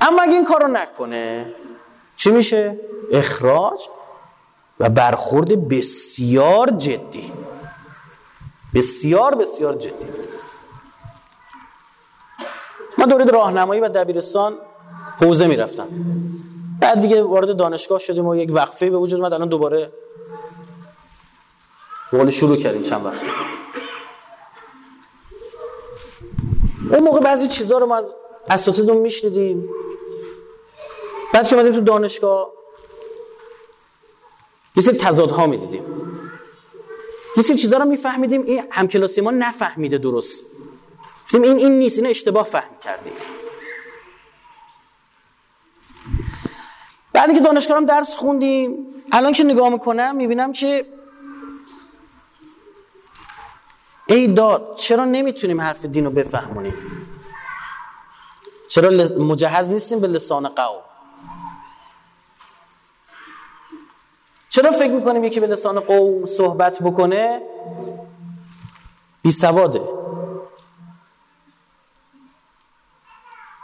اما 0.02 0.22
اگه 0.22 0.34
این 0.34 0.46
کارو 0.46 0.68
نکنه 0.68 1.54
چی 2.16 2.32
میشه؟ 2.32 2.80
اخراج 3.12 3.88
و 4.80 4.90
برخورد 4.90 5.68
بسیار 5.68 6.70
جدی. 6.70 7.32
بسیار 8.74 9.36
بسیار 9.36 9.76
جدی. 9.76 10.06
من 12.98 13.06
دورید 13.06 13.30
راهنمایی 13.30 13.82
و 13.82 13.90
دبیرستان 13.90 14.54
حوزه 15.20 15.48
می‌رفتم. 15.48 15.88
بعد 16.80 17.02
دیگه 17.02 17.24
وارد 17.24 17.58
دانشگاه 17.58 18.00
شدیم 18.00 18.28
و 18.28 18.36
یک 18.36 18.50
وقفه 18.54 18.90
به 18.90 18.98
وجود 18.98 19.20
اومد 19.20 19.34
الان 19.34 19.50
دوباره 19.50 19.92
قول 22.12 22.30
شروع 22.30 22.58
کردیم 22.58 22.84
چند 22.84 23.06
وقت. 23.06 23.22
اون 26.94 27.04
موقع 27.04 27.20
بعضی 27.20 27.48
چیزها 27.48 27.78
رو 27.78 27.86
ما 27.86 27.98
از 27.98 28.16
اساتیدمون 28.50 29.02
میشنیدیم. 29.02 29.70
بعد 31.34 31.48
که 31.48 31.56
اومدیم 31.56 31.74
تو 31.74 31.82
دانشگاه 31.82 32.54
یه 34.76 34.84
سری 34.84 34.98
تضادها 34.98 35.48
می‌دیدیم. 35.48 35.84
یه 37.38 37.44
سری 37.44 37.58
چیزها 37.58 37.80
رو 37.80 37.86
میفهمیدیم 37.86 38.44
این 38.44 38.64
همکلاسی 38.72 39.22
ما 39.22 39.32
نفهمیده 39.32 39.98
درست. 39.98 40.44
گفتیم 41.24 41.42
این 41.42 41.58
این 41.58 41.80
نیست 41.80 41.98
اینو 41.98 42.10
اشتباه 42.10 42.46
فهم 42.46 42.78
کردیم. 42.84 43.14
بعدی 47.14 47.34
که 47.34 47.40
دانشگاه 47.40 47.86
درس 47.86 48.16
خوندیم 48.16 48.86
الان 49.12 49.34
که 49.34 49.44
نگاه 49.44 49.70
می‌کنم 49.70 50.16
می‌بینم 50.16 50.54
که 50.54 50.86
ای 54.06 54.28
داد 54.28 54.76
چرا 54.76 55.06
نمی‌تونیم 55.06 55.62
حرف 55.62 55.86
دین 55.86 56.06
رو 56.06 56.12
بفهمونیم؟ 56.12 56.74
چرا 58.68 58.89
مجهز 59.18 59.72
نیستیم 59.72 60.00
به 60.00 60.08
لسان 60.08 60.48
قوم؟ 60.48 60.82
چرا 64.50 64.72
فکر 64.72 64.92
می‌کنیم 64.92 65.24
یکی 65.24 65.39
به 65.39 65.48
لسان 65.48 65.80
قوم 65.80 66.26
صحبت 66.26 66.84
بکنه؟ 66.84 67.42
بی 69.22 69.32
سواده. 69.32 69.82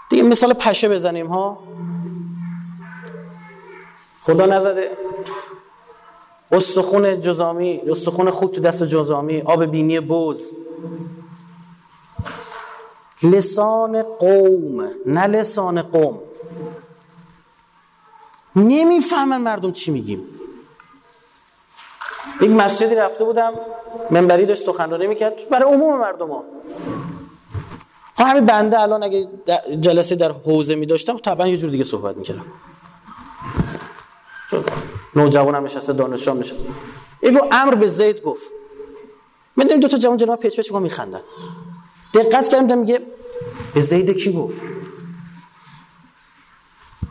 دیگه 0.09 0.23
مثال 0.23 0.53
پشه 0.53 0.89
بزنیم 0.89 1.27
ها؟ 1.27 1.63
خدا 4.21 4.45
نزده. 4.45 4.97
استخون 6.51 7.21
جزامی 7.21 7.81
استخون 7.87 8.29
خوب 8.29 8.51
تو 8.51 8.61
دست 8.61 8.83
جزامی 8.83 9.41
آب 9.41 9.65
بینی 9.65 9.99
بوز. 9.99 10.51
لسان 13.23 14.03
قوم 14.03 14.89
نه 15.05 15.27
لسان 15.27 15.81
قوم. 15.81 16.19
نمی‌فهمن 18.55 19.41
مردم 19.41 19.71
چی 19.71 19.91
میگیم. 19.91 20.23
یک 22.41 22.49
مسجدی 22.49 22.95
رفته 22.95 23.23
بودم 23.23 23.53
منبری 24.11 24.45
داشت 24.45 24.63
سخنرانی 24.63 25.07
می‌کرد 25.07 25.49
برای 25.49 25.73
عموم 25.73 25.99
مردم 25.99 26.31
ها. 26.31 26.43
خب 28.15 28.23
همین 28.25 28.45
بنده 28.45 28.79
الان 28.79 29.03
اگه 29.03 29.27
جلسه 29.79 30.15
در 30.15 30.31
حوزه 30.31 30.75
می 30.75 30.85
داشتم 30.85 31.17
طبعا 31.17 31.47
یه 31.47 31.57
جور 31.57 31.69
دیگه 31.69 31.83
صحبت 31.83 32.17
می‌کردم. 32.17 32.45
نوجوان 35.15 35.55
هم 35.55 35.63
نشسته 35.63 35.93
دانشجو 35.93 36.31
هم 36.31 36.39
نشسته. 36.39 36.69
ایگو 37.21 37.39
امر 37.51 37.75
به 37.75 37.87
زید 37.87 38.21
گفت. 38.21 38.47
من 39.57 39.65
دو 39.65 39.87
تا 39.87 39.97
جوان 39.97 40.17
جناب 40.17 40.39
پیچ 40.39 40.55
پیچ 40.55 40.71
میخندن. 40.71 41.21
دقت 42.13 42.47
کردم 42.47 42.77
میگه 42.77 43.01
به 43.73 43.81
زید 43.81 44.17
کی 44.17 44.33
گفت؟ 44.33 44.61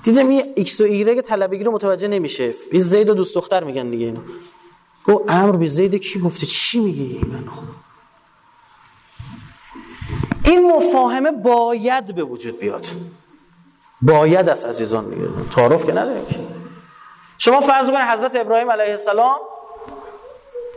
دیدم 0.03 0.31
یه 0.31 0.53
ایکس 0.57 0.81
و 0.81 0.85
ایگرگ 0.85 1.21
طلبگی 1.21 1.65
رو 1.65 1.73
متوجه 1.73 2.09
نمیشه. 2.09 2.55
این 2.73 2.81
زید 2.81 3.11
و 3.11 3.15
دوست 3.15 3.35
دختر 3.35 3.65
میگن 3.65 3.91
دیگه 3.91 4.07
اینو. 4.07 4.21
گو 5.05 5.25
امر 5.29 5.57
به 5.57 5.69
زید 5.69 5.95
کی 5.95 6.21
گفته؟ 6.21 6.47
چی 6.47 6.81
میگه 6.81 7.27
من؟ 7.27 7.49
خب. 7.49 7.63
این 10.45 10.73
مفاهمه 10.73 11.31
باید 11.31 12.15
به 12.15 12.25
وجود 12.25 12.59
بیاد. 12.59 12.87
باید 14.03 14.49
از 14.49 14.65
عزیزان 14.65 15.05
میگه 15.05 15.29
تعارف 15.51 15.87
که 15.87 15.93
نداریم 15.93 16.25
شما 17.49 17.61
فرض 17.61 17.87
کنید 17.87 18.01
حضرت 18.01 18.37
ابراهیم 18.37 18.71
علیه 18.71 18.93
السلام 18.93 19.39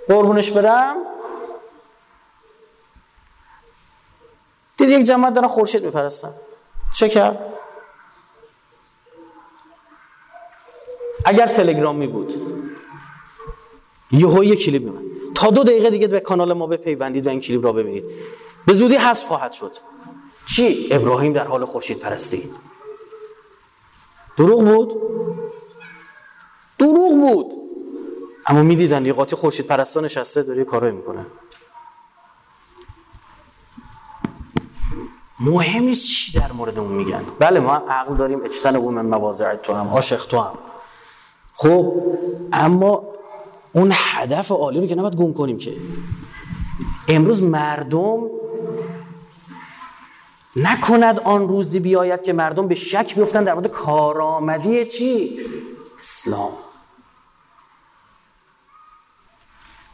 قربونش 0.08 0.52
برم. 0.52 0.98
دید 4.78 4.90
یک 4.90 5.06
جماعت 5.06 5.34
دارن 5.34 5.48
خورشید 5.48 5.86
میپرستن. 5.86 6.34
چه 6.96 7.10
کرد؟ 7.10 7.54
اگر 11.26 11.48
تلگرامی 11.48 12.08
بود 12.08 12.34
یهو 14.12 14.44
یک 14.44 14.66
کلیپ 14.66 14.84
میمن 14.84 15.04
تا 15.36 15.50
دو 15.50 15.64
دقیقه 15.64 15.90
دیگه 15.90 16.08
به 16.08 16.20
کانال 16.20 16.54
ما 16.54 16.68
بپیوندید 16.68 17.28
و 17.28 17.30
این 17.30 17.40
کلیپ 17.40 17.66
را 17.66 17.74
ببینید. 17.74 18.06
به 18.68 18.74
زودی 18.74 18.96
حذف 18.96 19.26
خواهد 19.26 19.52
شد. 19.52 19.76
چی؟ 20.56 20.88
ابراهیم 20.92 21.34
در 21.34 21.48
حال 21.48 21.66
خورشید 21.66 22.00
پرستی. 22.00 22.52
دروغ 24.38 24.64
بود؟ 24.64 25.02
دروغ 26.82 27.20
بود. 27.20 27.54
اما 28.48 28.64
می‌دیدن 28.64 29.06
یه 29.06 29.14
قاطی 29.14 29.36
خورشید 29.36 29.68
پرستان 29.68 30.06
نشسته 30.06 30.44
داره 30.44 30.64
کارایی 30.64 30.94
می‌کنه. 30.94 31.26
مهم 35.40 35.84
نیست 35.84 36.06
چی 36.06 36.40
در 36.40 36.52
مورد 36.52 36.80
اون 36.80 36.92
میگن؟ 36.92 37.24
بله 37.40 37.60
ما 37.60 37.76
عقل 37.76 38.16
داریم 38.16 38.44
اجتن 38.44 38.78
من 38.78 39.06
مواضع 39.06 39.56
تو 39.56 39.74
هم 39.74 39.88
عاشق 39.88 40.28
تو 40.28 40.40
هم. 40.40 40.54
خب 41.54 41.94
اما 42.54 43.04
اون 43.74 43.92
هدف 43.94 44.52
عالی 44.52 44.80
رو 44.80 44.88
که 44.88 44.96
نباید 44.96 45.16
گم 45.16 45.34
کنیم 45.34 45.58
که. 45.58 45.74
امروز 47.08 47.44
مردم 47.44 48.30
نکند 50.56 51.20
آن 51.20 51.48
روزی 51.48 51.80
بیاید 51.80 52.24
که 52.24 52.34
مردم 52.34 52.68
به 52.68 52.76
شک 52.76 53.16
بیفتن 53.16 53.44
در 53.44 53.54
مورد 53.54 53.68
کارآمدی 53.68 54.86
چی؟ 54.86 55.40
اسلام. 56.00 56.52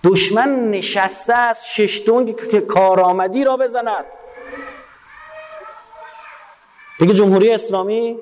دشمن 0.04 0.70
نشسته 0.70 1.34
از 1.34 1.68
ششتونگ 1.68 2.50
که 2.52 2.62
کارآمدی 2.62 3.44
را 3.44 3.58
بزند. 3.58 4.06
بگه 7.00 7.14
جمهوری 7.14 7.52
اسلامی 7.52 8.20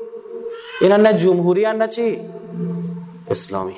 اینا 0.81 0.97
نه 0.97 1.13
جمهوری 1.13 1.73
نه 1.73 1.87
چی؟ 1.87 2.19
اسلامی. 3.31 3.75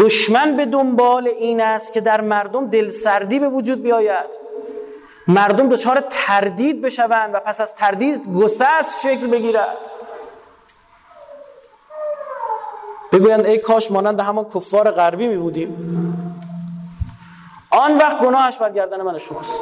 دشمن 0.00 0.56
به 0.56 0.66
دنبال 0.66 1.28
این 1.28 1.60
است 1.60 1.92
که 1.92 2.00
در 2.00 2.20
مردم 2.20 2.70
دلسردی 2.70 3.38
به 3.38 3.48
وجود 3.48 3.82
بیاید. 3.82 4.26
مردم 5.28 5.68
دچار 5.68 6.04
تردید 6.10 6.80
بشوند 6.80 7.34
و 7.34 7.40
پس 7.40 7.60
از 7.60 7.74
تردید 7.74 8.34
گسست 8.34 9.00
شکل 9.02 9.26
بگیرد. 9.26 9.76
بگویند 13.12 13.46
ای 13.46 13.58
کاش 13.58 13.90
مانند 13.90 14.20
همان 14.20 14.44
کفار 14.44 14.90
غربی 14.90 15.26
می 15.26 15.36
بودیم. 15.36 15.70
آن 17.70 17.98
وقت 17.98 18.18
گناهش 18.18 18.56
بر 18.56 18.72
گردن 18.72 19.02
من 19.02 19.18
شماست. 19.18 19.60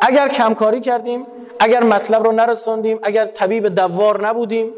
اگر 0.00 0.28
کمکاری 0.28 0.80
کردیم 0.80 1.26
اگر 1.60 1.82
مطلب 1.84 2.22
رو 2.22 2.32
نرساندیم 2.32 2.98
اگر 3.02 3.26
طبیب 3.26 3.68
دوار 3.68 4.26
نبودیم. 4.26 4.72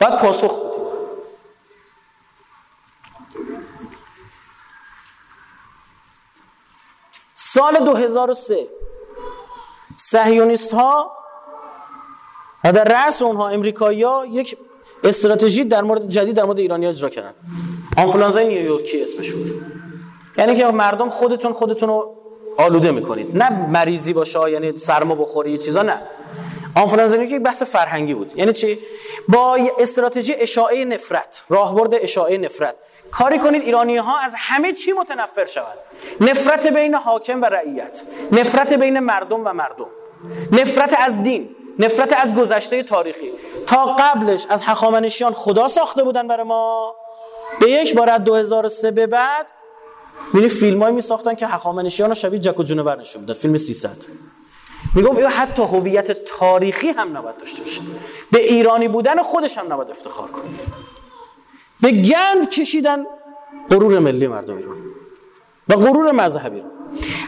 باید 0.00 0.16
پاسخ 0.16 0.72
سال 7.34 7.84
2003 7.84 8.68
سهیونیست 9.96 10.74
ها 10.74 11.21
و 12.64 12.72
در 12.72 12.84
رأس 12.84 13.22
اونها 13.22 13.48
امریکایی 13.48 14.02
ها 14.02 14.26
یک 14.30 14.56
استراتژی 15.04 15.64
در 15.64 15.82
مورد 15.82 16.08
جدید 16.08 16.36
در 16.36 16.44
مورد 16.44 16.58
ایرانی 16.58 16.86
اجرا 16.86 17.08
کردن. 17.08 17.34
آنفلانزای 17.96 18.48
نیویورکی 18.48 19.02
اسمش 19.02 19.32
بود 19.32 19.66
یعنی 20.38 20.54
که 20.54 20.66
مردم 20.66 21.08
خودتون 21.08 21.52
خودتون 21.52 21.88
رو 21.88 22.16
آلوده 22.58 22.90
می‌کنید. 22.90 23.36
نه 23.36 23.66
مریضی 23.68 24.12
باشه 24.12 24.50
یعنی 24.50 24.78
سرما 24.78 25.14
بخوری 25.14 25.58
چیزا 25.58 25.82
نه. 25.82 26.02
آنفلانزا 26.76 27.16
نیویورکی 27.16 27.38
بحث 27.38 27.62
فرهنگی 27.62 28.14
بود. 28.14 28.32
یعنی 28.36 28.52
چی؟ 28.52 28.78
با 29.28 29.58
استراتژی 29.78 30.34
اشاعه 30.34 30.84
نفرت 30.84 31.44
راهبرد 31.48 31.94
اشاعه 31.94 32.38
نفرت. 32.38 32.74
کاری 33.10 33.38
کنید 33.38 33.62
ایرانی 33.62 33.96
ها 33.96 34.18
از 34.18 34.32
همه 34.36 34.72
چی 34.72 34.92
متنفر 34.92 35.46
شوند. 35.46 35.78
نفرت 36.20 36.66
بین 36.66 36.94
حاکم 36.94 37.42
و 37.42 37.44
رعیت. 37.44 38.02
نفرت 38.32 38.72
بین 38.72 38.98
مردم 38.98 39.40
و 39.44 39.52
مردم. 39.52 39.86
نفرت 40.52 40.94
از 40.98 41.22
دین. 41.22 41.56
نفرت 41.78 42.12
از 42.12 42.34
گذشته 42.34 42.82
تاریخی. 42.82 43.30
تا 43.66 43.84
قبلش 43.84 44.46
از 44.48 44.62
هخامنشیان 44.62 45.32
خدا 45.32 45.68
ساخته 45.68 46.02
بودن 46.02 46.28
برای 46.28 46.46
ما. 46.46 46.94
به 47.60 47.70
یک 47.70 47.94
بار 47.94 48.10
از 48.10 48.24
2003 48.24 48.90
به 48.90 49.06
بعد 49.06 49.46
میری 50.32 50.48
فیلمایی 50.48 50.94
می 50.94 51.00
ساختن 51.00 51.34
که 51.34 51.46
هخامنشیان 51.46 52.08
رو 52.08 52.14
شبیه 52.14 52.38
جک 52.38 52.60
و 52.60 52.62
جونور 52.62 53.00
نشون 53.00 53.20
می‌داد. 53.20 53.36
فیلم 53.36 53.56
300 53.56 53.90
می‌گفت 54.94 55.18
یا 55.18 55.28
حتی 55.28 55.62
هویت 55.62 56.24
تاریخی 56.24 56.88
هم 56.88 57.16
نباید 57.16 57.36
داشته 57.36 57.62
باشه. 57.62 57.80
به 58.32 58.42
ایرانی 58.52 58.88
بودن 58.88 59.22
خودش 59.22 59.58
هم 59.58 59.72
نباید 59.72 59.90
افتخار 59.90 60.28
کنه. 60.30 60.44
به 61.80 61.90
گند 61.90 62.48
کشیدن 62.48 63.06
غرور 63.70 63.98
ملی 63.98 64.26
مردم 64.26 64.56
ایران. 64.56 64.76
و 65.68 65.76
غرور 65.76 66.12
مذهبی 66.12 66.60
رو 66.60 66.66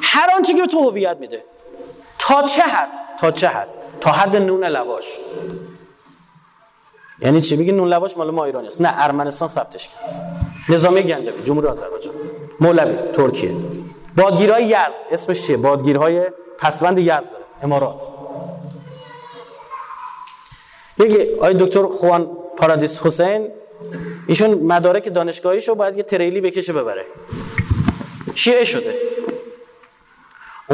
هر 0.03 0.31
آنچه 0.37 0.55
که 0.55 0.61
به 0.61 0.67
تو 0.67 0.91
هویت 0.91 1.17
میده. 1.17 1.45
تا 2.19 2.43
چه 2.43 2.63
حد؟ 2.63 2.89
تا 3.19 3.31
چه 3.31 3.49
حد؟ 3.49 3.69
تا 4.05 4.13
حد 4.13 4.37
نون 4.37 4.65
لواش. 4.65 5.05
یعنی 7.21 7.41
چی؟ 7.41 7.57
میگه 7.57 7.73
نون 7.73 7.89
لواش 7.89 8.17
مال 8.17 8.31
ما 8.31 8.45
ایرانی 8.45 8.67
است. 8.67 8.81
نه 8.81 8.89
ارمنستان 8.93 9.49
ثبتش 9.49 9.89
کرد. 9.89 10.01
نظامی 10.69 11.03
گنجوی 11.03 11.43
جمهوری 11.43 11.67
آذربایجان. 11.69 12.15
مولوی 12.61 13.13
ترکیه. 13.13 13.55
بادگیرهای 14.17 14.65
یزد. 14.65 15.01
اسمش 15.11 15.47
چیه؟ 15.47 15.57
بادگیرهای 15.57 16.27
پسوند 16.59 16.99
یزد 16.99 17.37
امارات. 17.63 18.03
یکی 20.99 21.35
آقای 21.35 21.55
دکتر 21.55 21.87
خوان 21.87 22.31
پارادیس 22.57 23.07
حسین 23.07 23.49
ایشون 24.27 24.51
مدارک 24.55 25.15
دانشگاهیشو 25.15 25.75
باید 25.75 25.97
یه 25.97 26.03
تریلی 26.03 26.41
بکشه 26.41 26.73
ببره. 26.73 27.07
شیعه 28.35 28.65
شده. 28.65 28.95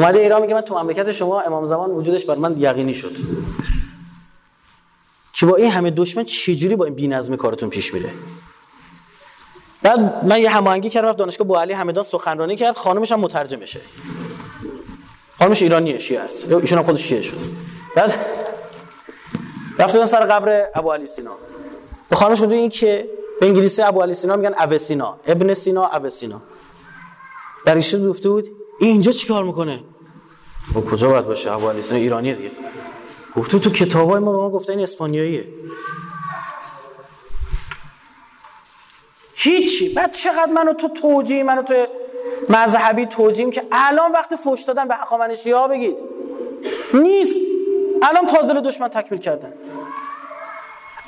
اومده 0.01 0.19
ایران 0.19 0.41
میگه 0.41 0.53
من 0.53 0.61
تو 0.61 0.75
مملکت 0.75 1.11
شما 1.11 1.41
امام 1.41 1.65
زمان 1.65 1.91
وجودش 1.91 2.25
بر 2.25 2.35
من 2.35 2.55
یقینی 2.57 2.93
شد. 2.93 3.15
که 5.33 5.45
با 5.45 5.55
این 5.55 5.71
همه 5.71 5.91
دشمن 5.91 6.23
چجوری 6.23 6.75
با 6.75 6.85
این 6.85 6.93
بی‌نظمی 6.93 7.37
کارتون 7.37 7.69
پیش 7.69 7.93
میره؟ 7.93 8.09
بعد 9.83 10.25
من 10.25 10.41
یه 10.41 10.49
هماهنگی 10.49 10.89
کردم 10.89 11.07
رفت 11.07 11.17
دانشگاه 11.17 11.47
بو 11.47 11.55
علی 11.55 11.73
همدان 11.73 12.03
سخنرانی 12.03 12.55
کرد 12.55 12.77
خانمش 12.77 13.11
هم 13.11 13.19
مترجمشه 13.19 13.81
خانمش 15.39 15.61
ایرانیه 15.61 15.99
شیعه 15.99 16.21
است. 16.21 16.51
ایشون 16.51 16.77
هم 16.77 16.85
خودش 16.85 17.01
شیعه 17.01 17.21
شد. 17.21 17.37
بعد 17.95 18.13
رفتن 19.79 20.05
سر 20.05 20.25
قبر 20.25 20.67
ابو 20.75 20.91
علی 20.91 21.07
سینا. 21.07 21.31
به 22.09 22.15
خانمش 22.15 22.41
گفت 22.41 22.51
این 22.51 22.69
که 22.69 23.09
به 23.39 23.45
انگلیسی 23.47 23.81
ابو 23.81 24.01
علی 24.01 24.13
سینا 24.13 24.35
میگن 24.35 24.53
ابو 24.57 24.77
سینا 24.77 25.19
ابن 25.25 25.53
سینا 25.53 25.85
ابو 25.85 26.09
سینا 26.09 26.41
در 27.65 27.75
ایشون 27.75 28.09
گفته 28.09 28.29
بود 28.29 28.47
این 28.79 28.91
اینجا 28.91 29.11
چیکار 29.11 29.43
می‌کنه؟ 29.43 29.83
و 30.75 30.81
کجا 30.81 31.09
باید 31.09 31.25
باشه؟ 31.25 31.81
سینا 31.81 31.99
ایرانیه 31.99 32.35
دیگه. 32.35 32.51
گفته 33.35 33.59
تو 33.59 33.69
کتابای 33.69 34.19
ما 34.19 34.31
به 34.31 34.37
ما 34.37 34.49
گفته 34.49 34.73
این 34.73 34.81
اسپانیاییه. 34.81 35.47
هیچی. 39.35 39.93
بعد 39.93 40.11
چقدر 40.11 40.51
منو 40.51 40.73
تو 40.73 40.87
توجیه 40.87 41.43
منو 41.43 41.61
تو 41.61 41.87
مذهبی 42.49 43.05
توجیم 43.05 43.51
که 43.51 43.63
الان 43.71 44.11
وقت 44.11 44.35
فوش 44.35 44.61
دادن 44.63 44.87
به 44.87 44.95
حقامنشی 44.95 45.51
ها 45.51 45.67
بگید. 45.67 45.97
نیست. 46.93 47.41
الان 48.01 48.25
پازل 48.25 48.61
دشمن 48.61 48.87
تکمیل 48.87 49.21
کردن. 49.21 49.53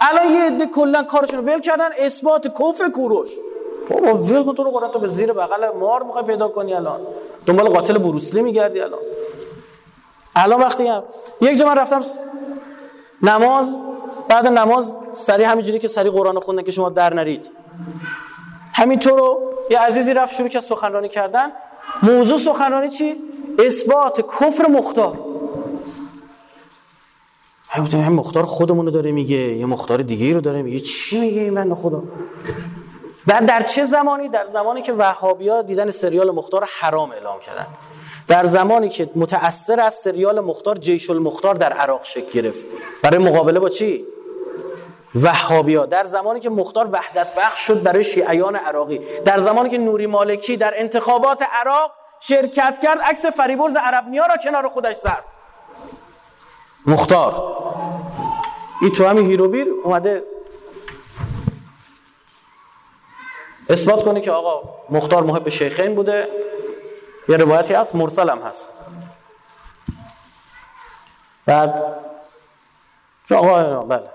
الان 0.02 0.32
یه 0.32 0.44
عده 0.44 0.66
کلا 0.66 1.04
کارشون 1.04 1.40
ول 1.40 1.60
کردن. 1.60 1.90
اثبات 2.00 2.48
کفر 2.48 2.90
کوروش. 2.90 3.30
بابا 3.90 4.14
ول 4.14 4.44
کن 4.44 4.56
تو 4.56 4.64
رو 4.64 4.72
قرآن 4.72 4.92
تو 4.92 5.00
به 5.00 5.08
زیر 5.08 5.34
بغل 5.34 5.78
مار 5.80 6.04
می‌خوای 6.04 6.24
پیدا 6.24 6.48
کنی 6.48 6.74
الان. 6.74 7.00
دنبال 7.46 7.70
قاتل 7.70 7.98
بروسلی 7.98 8.42
میگردی 8.42 8.80
الان. 8.80 9.00
الان 10.36 10.62
وقتی 10.62 10.88
هم 10.88 11.04
یک 11.42 11.58
جا 11.58 11.66
من 11.66 11.78
رفتم 11.78 12.02
نماز 13.22 13.78
بعد 14.30 14.48
نماز 14.48 14.96
سری 15.14 15.44
همینجوری 15.44 15.80
که 15.80 15.88
سری 15.88 16.10
قرآن 16.10 16.40
خوندن 16.40 16.64
که 16.64 16.72
شما 16.72 16.90
در 16.90 17.14
نرید. 17.14 17.52
همینطور 18.74 19.20
رو 19.20 19.40
یه 19.70 19.80
عزیزی 19.80 20.14
رفت 20.14 20.36
شروع 20.36 20.50
که 20.50 20.60
سخنرانی 20.60 21.10
کردن. 21.10 21.52
موضوع 22.04 22.38
سخنرانی 22.38 22.90
چی؟ 22.90 23.16
اثبات 23.60 24.22
کفر 24.22 24.68
مختار. 24.68 25.20
هم 27.94 28.14
مختار 28.14 28.44
خودمون 28.44 28.86
رو 28.86 28.92
داره 28.92 29.12
میگه 29.12 29.36
یه 29.36 29.66
مختار 29.66 30.02
دیگه 30.02 30.34
رو 30.34 30.42
داره 30.42 30.62
میگه. 30.62 30.80
چی 30.80 31.20
میگه 31.20 31.42
این 31.42 31.76
خدا 31.76 32.04
بعد 33.28 33.46
در 33.46 33.62
چه 33.62 33.86
زمانی؟ 33.86 34.30
در 34.30 34.48
زمانی 34.48 34.82
که 34.82 34.94
وهابیا 34.94 35.62
دیدن 35.62 35.92
سریال 35.92 36.32
مختار 36.32 36.68
حرام 36.80 37.12
اعلام 37.12 37.40
کردن. 37.40 37.68
در 38.28 38.46
زمانی 38.46 38.90
که 38.90 39.10
متأثر 39.16 39.80
از 39.80 39.96
سریال 39.96 40.40
مختار 40.40 40.78
جیش 40.78 41.10
المختار 41.10 41.56
در 41.56 41.74
عراق 41.74 42.04
شکل 42.04 42.32
گرفت. 42.32 42.66
برای 43.02 43.18
مقابله 43.18 43.60
با 43.60 43.70
چی؟ 43.70 44.06
وهابیا 45.16 45.86
در 45.86 46.06
زمانی 46.06 46.40
که 46.40 46.50
مختار 46.50 46.90
وحدت 46.92 47.36
بخش 47.36 47.60
شد 47.60 47.84
برای 47.84 48.04
شیعیان 48.04 48.56
عراقی. 48.56 49.02
در 49.26 49.40
زمانی 49.40 49.70
که 49.70 49.78
نوری 49.78 50.06
مالکی 50.06 50.58
در 50.58 50.74
انتخابات 50.78 51.44
عراق 51.54 51.92
شرکت 52.20 52.80
کرد 52.84 53.00
عکس 53.00 53.26
فریبرز 53.26 53.76
عربنیا 53.76 54.26
را 54.26 54.38
کنار 54.38 54.68
خودش 54.68 54.96
زد. 54.96 55.24
مختار. 56.86 57.58
این 58.82 58.92
تو 58.92 59.06
همین 59.08 59.26
هیروبیر 59.26 59.68
اومده 59.84 60.24
اثبات 63.70 64.06
کنه 64.06 64.22
که 64.22 64.32
آقا 64.32 64.70
مختار 64.90 65.24
محب 65.24 65.50
شیخین 65.50 65.96
بوده. 65.96 66.28
یه 67.30 67.38
روایتی 67.38 67.74
هست 67.74 67.96
مرسل 67.96 68.30
هم 68.30 68.40
هست. 68.40 68.68
بعد 71.46 71.84
آقا 73.32 73.84
بله. 73.84 74.10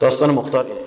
داستان 0.00 0.30
مختار 0.30 0.64
اینه. 0.64 0.80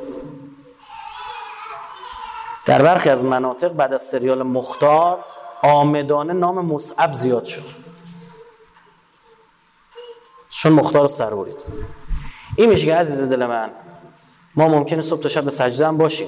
در 2.65 2.81
برخی 2.81 3.09
از 3.09 3.23
مناطق 3.23 3.67
بعد 3.67 3.93
از 3.93 4.03
سریال 4.03 4.43
مختار 4.43 5.19
آمدانه 5.63 6.33
نام 6.33 6.65
مصعب 6.65 7.13
زیاد 7.13 7.45
شد. 7.45 7.63
چون 10.49 10.71
مختار 10.71 11.01
رو 11.01 11.07
سر 11.07 11.35
برید. 11.35 11.57
این 12.55 12.69
میشه 12.69 12.85
که 12.85 12.95
عزیز 12.95 13.19
دل 13.19 13.45
من 13.45 13.71
ما 14.57 14.67
ممکنه 14.67 15.01
صبح 15.01 15.21
تا 15.21 15.29
شب 15.29 15.43
به 15.43 15.51
سجده 15.51 15.87
هم 15.87 15.97
باشیم. 15.97 16.27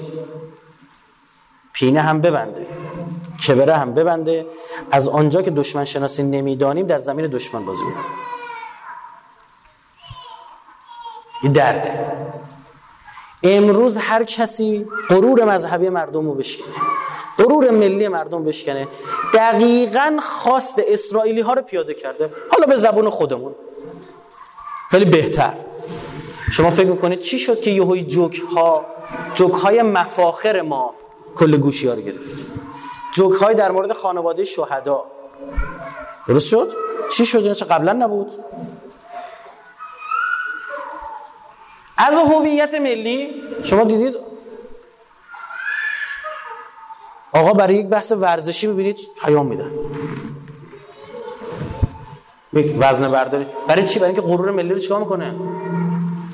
پینه 1.72 2.00
هم 2.00 2.20
ببنده. 2.20 2.66
کبره 3.46 3.76
هم 3.76 3.94
ببنده. 3.94 4.46
از 4.90 5.08
آنجا 5.08 5.42
که 5.42 5.50
دشمن 5.50 5.84
شناسی 5.84 6.22
نمی‌دانیم 6.22 6.86
در 6.86 6.98
زمین 6.98 7.26
دشمن 7.26 7.64
بازی 7.64 7.82
بکنیم 7.82 8.04
این 11.42 11.52
درده. 11.52 12.12
امروز 13.42 13.96
هر 13.96 14.24
کسی 14.24 14.86
غرور 15.08 15.44
مذهبی 15.44 15.88
مردم 15.88 16.26
رو 16.26 16.34
بشکنه 16.34 16.74
غرور 17.38 17.70
ملی 17.70 18.08
مردم 18.08 18.44
بشکنه 18.44 18.88
دقیقا 19.34 20.18
خواست 20.22 20.74
اسرائیلی 20.78 21.40
ها 21.40 21.52
رو 21.52 21.62
پیاده 21.62 21.94
کرده. 21.94 22.30
حالا 22.52 22.66
به 22.66 22.76
زبون 22.76 23.10
خودمون. 23.10 23.54
خیلی 24.90 25.04
بهتر. 25.04 25.54
شما 26.50 26.70
فکر 26.70 26.86
می‌کنید 26.86 27.18
چی 27.18 27.38
شد 27.38 27.60
که 27.60 27.70
یهوی 27.70 28.02
جوک 28.02 28.42
ها 28.54 28.86
جوک 29.34 29.52
های 29.52 29.82
مفاخر 29.82 30.62
ما 30.62 30.94
کل 31.36 31.56
گوشی 31.56 31.88
ها 31.88 31.94
رو 31.94 32.00
گرفت 32.00 32.34
جوک 33.14 33.32
های 33.32 33.54
در 33.54 33.70
مورد 33.70 33.92
خانواده 33.92 34.44
شهدا. 34.44 35.04
درست 36.28 36.48
شد؟ 36.48 36.72
چی 37.12 37.26
شد؟ 37.26 37.38
اینا 37.38 37.54
قبلا 37.54 37.92
نبود؟ 37.92 38.32
از 41.96 42.14
هویت 42.14 42.74
ملی 42.74 43.42
شما 43.64 43.84
دیدید؟ 43.84 44.14
آقا 47.32 47.52
برای 47.52 47.74
یک 47.74 47.86
بحث 47.86 48.12
ورزشی 48.12 48.66
می‌بینید 48.66 48.98
پیام 49.24 49.46
میدن. 49.46 49.70
وزن 52.78 53.10
برداری. 53.10 53.46
برای 53.68 53.88
چی؟ 53.88 53.98
برای 53.98 54.12
اینکه 54.12 54.28
غرور 54.28 54.50
ملی 54.50 54.68
رو 54.68 54.78
چیکار 54.78 55.00
می‌کنه؟ 55.00 55.34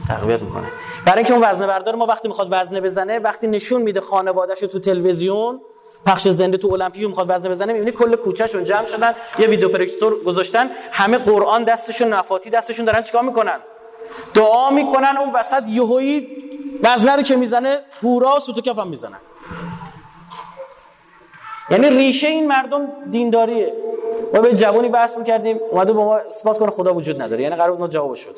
تقویت 0.08 0.42
می‌کنه. 0.42 0.66
برای 1.06 1.18
اینکه 1.18 1.32
اون 1.32 1.44
وزن 1.44 1.66
بردار 1.66 1.94
ما 1.94 2.06
وقتی 2.06 2.28
می‌خواد 2.28 2.48
وزنه 2.50 2.80
بزنه 2.80 3.18
وقتی 3.18 3.46
نشون 3.46 3.82
میده 3.82 4.00
خانواده‌اش 4.00 4.60
تو 4.60 4.78
تلویزیون 4.78 5.60
پخش 6.06 6.28
زنده 6.28 6.56
تو 6.56 6.72
المپیک 6.72 7.04
می‌خواد 7.04 7.26
وزنه 7.30 7.50
بزنه 7.50 7.72
می‌بینی 7.72 7.92
کل 7.92 8.16
کوچهشون 8.16 8.64
جمع 8.64 8.86
شدن 8.86 9.14
یه 9.38 9.46
ویدیو 9.46 9.68
پروژکتور 9.68 10.24
گذاشتن 10.24 10.70
همه 10.92 11.18
قرآن 11.18 11.64
دستشون 11.64 12.08
نفاتی 12.08 12.50
دستشون 12.50 12.84
دارن 12.84 13.02
چیکار 13.02 13.22
می‌کنن؟ 13.22 13.58
دعا 14.34 14.70
می‌کنن 14.70 15.16
اون 15.16 15.32
وسط 15.34 15.62
یهویی 15.68 16.28
وزنه 16.82 17.16
رو 17.16 17.22
که 17.22 17.36
می‌زنه 17.36 17.78
هورا 18.02 18.38
سوتو 18.38 18.60
کف 18.60 18.78
هم 18.78 18.88
می‌زنن. 18.88 19.18
یعنی 21.70 21.90
ریشه 21.90 22.26
این 22.26 22.48
مردم 22.48 22.88
دینداریه. 23.10 23.72
ما 24.34 24.40
به 24.40 24.54
جوانی 24.54 24.88
بحث 24.88 25.16
می‌کردیم 25.18 25.60
اومده 25.70 25.92
با 25.92 26.04
ما 26.04 26.16
اثبات 26.16 26.58
کنه 26.58 26.70
خدا 26.70 26.94
وجود 26.94 27.22
نداره. 27.22 27.42
یعنی 27.42 27.56
قرار 27.56 27.72
بود 27.72 27.90
جواب 27.90 28.14
شد 28.14 28.36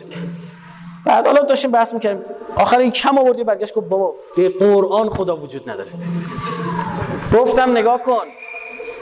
بعد 1.04 1.26
حالا 1.26 1.44
داشتیم 1.44 1.70
بحث 1.70 1.94
می‌کردیم. 1.94 2.24
آخر 2.56 2.78
این 2.78 2.90
کم 2.90 3.18
آوردی 3.18 3.44
برگشت 3.44 3.74
گفت 3.74 3.88
بابا 3.88 4.14
به 4.36 4.48
قرآن 4.48 5.08
خدا 5.08 5.36
وجود 5.36 5.70
نداره. 5.70 5.90
گفتم 7.34 7.70
نگاه 7.70 8.02
کن 8.02 8.24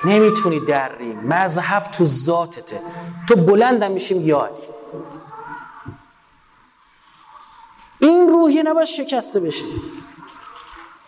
نمی‌تونی 0.05 0.61
دری 0.61 1.13
مذهب 1.13 1.83
تو 1.83 2.05
ذاتته. 2.05 2.81
تو 3.29 3.37
بلندم 3.37 3.91
میشیم 3.91 4.29
یا 4.29 4.45
علی. 4.45 4.55
این 7.99 8.29
روحیه 8.29 8.63
نباید 8.63 8.87
شکسته 8.87 9.41
بشه. 9.41 9.65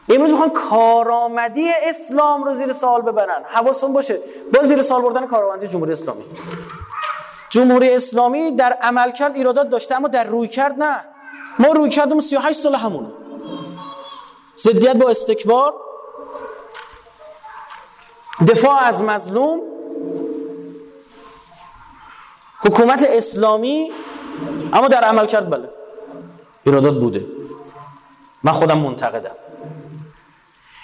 امروز 0.08 0.30
می‌خوان 0.30 0.50
کارآمدی 0.50 1.68
اسلام 1.82 2.44
رو 2.44 2.54
زیر 2.54 2.72
سوال 2.72 3.02
ببرن. 3.02 3.42
حواستون 3.44 3.92
باشه. 3.92 4.18
با 4.54 4.62
زیر 4.62 4.82
سوال 4.82 5.02
بردن 5.02 5.26
کارآمدی 5.26 5.68
جمهوری 5.68 5.92
اسلامی. 5.92 6.24
جمهوری 7.50 7.90
اسلامی 7.90 8.50
در 8.50 8.72
عمل 8.72 9.10
کرد 9.10 9.36
ایرادات 9.36 9.68
داشته 9.68 9.96
اما 9.96 10.08
در 10.08 10.24
روی 10.24 10.48
کرد 10.48 10.82
نه. 10.82 11.00
ما 11.58 11.68
روی 11.68 11.90
کردم 11.90 12.20
38 12.20 12.60
سال 12.60 12.74
همونه. 12.74 13.08
ضدیت 14.58 14.96
با 14.96 15.10
استکبار 15.10 15.74
دفاع 18.48 18.76
از 18.76 19.02
مظلوم 19.02 19.60
حکومت 22.60 23.06
اسلامی 23.08 23.92
اما 24.72 24.88
در 24.88 25.04
عمل 25.04 25.26
کرد 25.26 25.50
بله. 25.50 25.68
ایرادات 26.66 27.00
بوده. 27.00 27.26
من 28.42 28.52
خودم 28.52 28.78
منتقدم. 28.78 29.36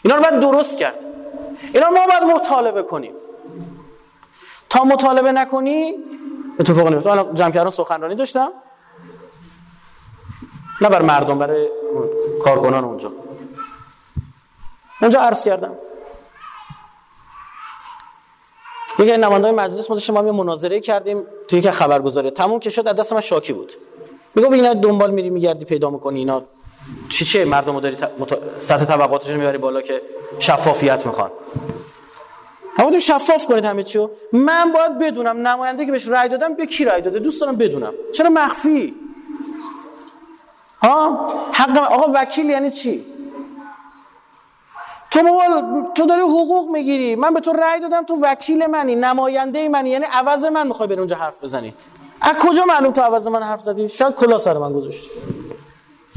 اینا 0.02 0.16
رو 0.16 0.22
باید 0.22 0.40
درست 0.40 0.78
کرد. 0.78 0.98
اینا 1.74 1.86
رو 1.86 1.94
ما 1.94 2.06
باید 2.06 2.22
مطالبه 2.22 2.82
کنیم. 2.82 3.14
تا 4.70 4.84
مطالبه 4.84 5.32
نکنی 5.32 5.94
اتفاق 6.61 6.88
نمیفته 6.88 7.11
الان 7.11 7.34
جمع 7.34 7.50
کردن 7.50 7.70
سخنرانی 7.70 8.14
داشتم. 8.14 8.52
نه 10.80 10.88
بر 10.88 11.02
مردم 11.02 11.38
برای 11.38 11.68
کارکنان 12.44 12.84
اونجا. 12.84 13.12
اونجا 15.00 15.20
عرض 15.20 15.44
کردم. 15.44 15.74
یکی 18.98 19.16
نماینده 19.16 19.50
مجلس 19.50 19.90
ما 19.90 19.96
داشتیم 19.96 20.14
ما 20.14 20.24
یه 20.24 20.32
مناظره 20.32 20.80
کردیم 20.80 21.26
توی 21.48 21.61
که 21.61 21.70
خبرگزاری. 21.70 22.30
تموم 22.30 22.61
که 22.61 22.70
شد 22.70 22.88
از 22.88 22.96
دست 22.96 23.12
من 23.12 23.20
شاکی 23.20 23.52
بود. 23.52 23.72
می‌گفت 24.34 24.52
اینا 24.52 24.74
دنبال 24.74 25.11
میری 25.11 25.30
میگردی 25.30 25.64
پیدا 25.64 25.90
می‌کنی 25.90 26.18
اینا. 26.18 26.42
چی 27.09 27.24
چه 27.24 27.44
مردم 27.44 27.80
داری 27.80 27.96
مت... 28.18 28.38
سطح 28.61 28.84
طبقاتشون 28.84 29.36
می‌بری 29.36 29.59
بالا 29.59 29.80
که 29.80 30.02
شفافیت 30.38 31.07
می‌خوان. 31.07 31.30
همون 32.76 32.98
شفاف 32.98 33.46
کنید 33.46 33.64
همه 33.64 33.82
چیو. 33.82 34.10
من 34.32 34.72
باید 34.72 34.98
بدونم 34.98 35.48
نماینده 35.48 35.86
که 35.86 35.92
بهش 35.92 36.08
رأی 36.08 36.28
دادم 36.28 36.54
به 36.54 36.66
کی 36.66 36.84
رأی 36.84 37.02
داده؟ 37.02 37.18
دوست 37.18 37.40
دارم 37.40 37.56
بدونم. 37.56 37.92
چرا 38.12 38.30
مخفی؟ 38.30 38.94
ها؟ 40.82 41.32
حق 41.52 41.78
آقا 41.78 42.12
وکیل 42.14 42.50
یعنی 42.50 42.70
چی؟ 42.70 43.04
تو 45.10 45.20
تو 45.94 46.06
داری 46.06 46.22
حقوق 46.22 46.70
می‌گیری. 46.70 47.16
من 47.16 47.34
به 47.34 47.40
تو 47.40 47.52
رأی 47.52 47.80
دادم 47.80 48.02
تو 48.02 48.18
وکیل 48.22 48.66
منی 48.66 48.96
نماینده 48.96 49.68
منی 49.68 49.90
یعنی 49.90 50.04
عوض 50.04 50.44
من 50.44 50.66
می‌خوای 50.66 50.88
بری 50.88 50.98
اونجا 50.98 51.16
حرف 51.16 51.44
بزنی. 51.44 51.74
از 52.20 52.36
کجا 52.36 52.64
معلوم 52.64 52.92
تو 52.92 53.00
عوض 53.00 53.26
من 53.28 53.42
حرف 53.42 53.60
زدی؟ 53.60 53.88
شاید 53.88 54.14
کلا 54.14 54.38
سر 54.38 54.58
من 54.58 54.72
گذاشتی. 54.72 55.10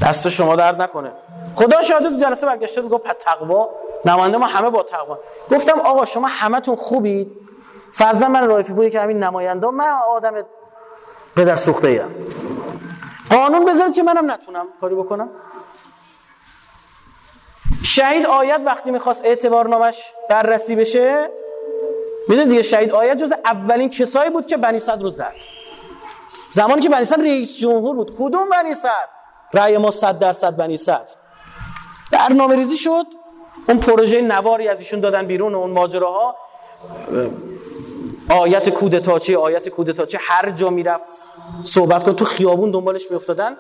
دست 0.02 0.30
شما 0.30 0.56
درد 0.56 0.82
نکنه. 0.82 1.12
خدا 1.56 1.82
شاهد 1.82 2.04
تو 2.04 2.18
جلسه 2.18 2.46
برگشته 2.46 2.82
گفت 2.82 3.04
تقوا. 3.20 3.70
نماینده 4.06 4.38
ما 4.38 4.46
همه 4.46 4.70
با 4.70 4.84
تقوا. 4.84 5.20
گفتم 5.52 5.80
آقا 5.80 6.06
شما 6.06 6.28
همتون 6.28 6.76
خوبید؟ 6.76 7.32
فرضا 7.94 8.28
من 8.28 8.48
رایفی 8.48 8.74
بودی 8.74 8.90
که 8.90 9.00
همین 9.00 9.24
نماینده 9.24 9.68
من 9.68 9.90
آدم 10.10 10.34
به 11.36 11.46
در 11.46 11.56
سوخته 11.56 11.88
ایم 11.88 12.16
قانون 13.30 13.66
بذارید 13.66 13.94
که 13.94 14.04
منم 14.04 14.32
نتونم 14.32 14.68
کاری 14.82 14.96
بکنم. 14.96 15.30
شهید 17.84 18.26
آیت 18.26 18.62
وقتی 18.66 18.92
می‌خواست 18.92 19.26
اعتبارنامش 19.26 20.12
بررسی 20.30 20.76
بشه 20.76 21.30
می‌دونید 22.28 22.50
دیگه 22.50 22.62
شهید 22.62 22.92
آیت 22.92 23.18
جز 23.18 23.34
اولین 23.46 23.90
کسایی 23.90 24.30
بود 24.30 24.46
که 24.46 24.58
بنی 24.58 24.80
صدر 24.80 25.02
رو 25.02 25.10
زد. 25.10 25.34
زمانی 26.50 26.82
که 26.82 26.90
بنی 26.90 27.06
صدر 27.06 27.24
رئیس 27.24 27.58
جمهور 27.58 27.96
بود. 27.96 28.16
کدوم 28.20 28.50
بنی 28.50 28.74
صدر؟ 28.74 29.17
رأی 29.54 29.78
ما 29.78 29.92
صد 29.92 30.20
درصد 30.20 30.56
بنی 30.56 30.78
صدر 30.78 31.12
برنامه 32.12 32.56
ریزی 32.56 32.78
شد. 32.78 33.06
اون 33.70 33.78
پروژه 33.78 34.22
نواری 34.22 34.68
از 34.68 34.80
ایشون 34.80 35.00
دادن 35.00 35.28
بیرون 35.28 35.56
اون 35.56 35.72
ماجراها. 35.72 36.36
آیت 38.30 38.70
کودتاچی 38.70 39.36
آیت 39.36 39.70
کودتاچی 39.70 40.18
هر 40.22 40.52
جا 40.52 40.70
می‌رفت 40.70 41.10
صحبت 41.64 42.04
کن 42.04 42.16
تو 42.16 42.26
خیابون 42.26 42.72
دنبالش 42.72 43.12
میافتادن. 43.12 43.58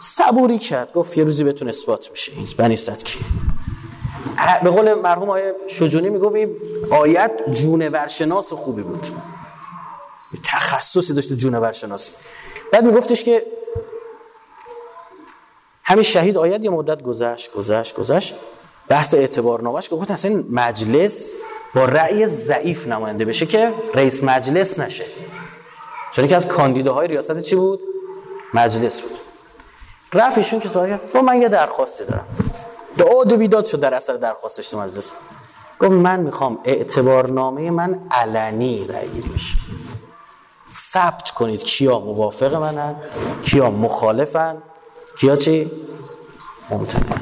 صبوری 0.00 0.58
کرد. 0.58 0.92
گفت 0.92 1.18
یه 1.18 1.24
روزی 1.24 1.44
بهتون 1.44 1.68
اثبات 1.68 2.10
میشه. 2.10 2.32
این 2.36 2.46
بنی 2.58 2.76
صدر 2.76 3.04
کی 3.04 3.18
به 4.62 4.70
قول 4.70 4.94
مرحوم 4.94 5.30
آیه 5.30 5.54
شجونی 5.68 6.08
می‌گفت 6.08 6.34
این 6.34 6.56
آیت 6.90 7.32
جونورشناس 7.50 8.52
خوبی 8.52 8.82
بود. 8.82 9.06
تخصصی 10.44 11.14
داشت 11.14 11.32
جونورشناسی. 11.32 12.12
بعد 12.72 12.84
میگفتش 12.84 13.24
که 13.24 13.46
همین 15.84 16.02
شهید 16.02 16.38
آید 16.38 16.64
یه 16.64 16.70
مدت 16.70 17.02
گذشت 17.02 17.52
گذشت 17.52 17.96
گذشت. 17.96 18.34
بحث 18.88 19.14
اعتبارنامش 19.14 19.88
که 19.88 19.96
گفت 19.96 20.10
اصلا 20.10 20.44
مجلس 20.50 21.30
با 21.74 21.84
رأی 21.84 22.26
ضعیف 22.26 22.86
نماینده 22.86 23.24
بشه 23.24 23.46
که 23.46 23.74
رئیس 23.94 24.22
مجلس 24.22 24.78
نشه. 24.78 25.04
چون 26.12 26.28
که 26.28 26.36
از 26.36 26.46
کاندیداهای 26.48 27.08
ریاست 27.08 27.40
چی 27.40 27.56
بود؟ 27.56 27.80
مجلس 28.54 29.00
بود. 29.00 29.18
رفت 30.12 30.38
ایشون 30.38 30.60
که 30.60 30.68
سوال 30.68 30.88
کرد 30.88 31.16
من 31.16 31.42
یه 31.42 31.48
درخواستی 31.48 32.04
دارم. 32.04 32.26
دعا 32.98 33.20
و 33.20 33.24
بیداد 33.24 33.64
شد 33.64 33.80
در 33.80 33.94
اثر 33.94 34.16
درخواستش 34.16 34.68
تو 34.68 34.80
مجلس. 34.80 35.12
گفت 35.80 35.90
من 35.90 36.20
می‌خوام 36.20 36.58
اعتبارنامه 36.64 37.70
من 37.70 38.00
علنی 38.10 38.86
رأی 38.86 39.08
گیری 39.08 39.28
بشه. 39.28 39.54
ثبت 40.72 41.30
کنید 41.30 41.64
کیا 41.64 41.98
موافق 41.98 42.54
منن 42.54 42.94
کیا 43.42 43.70
مخالفن. 43.70 44.62
کیا 45.18 45.36
چی؟ 45.36 45.70
ممتنع 46.70 47.16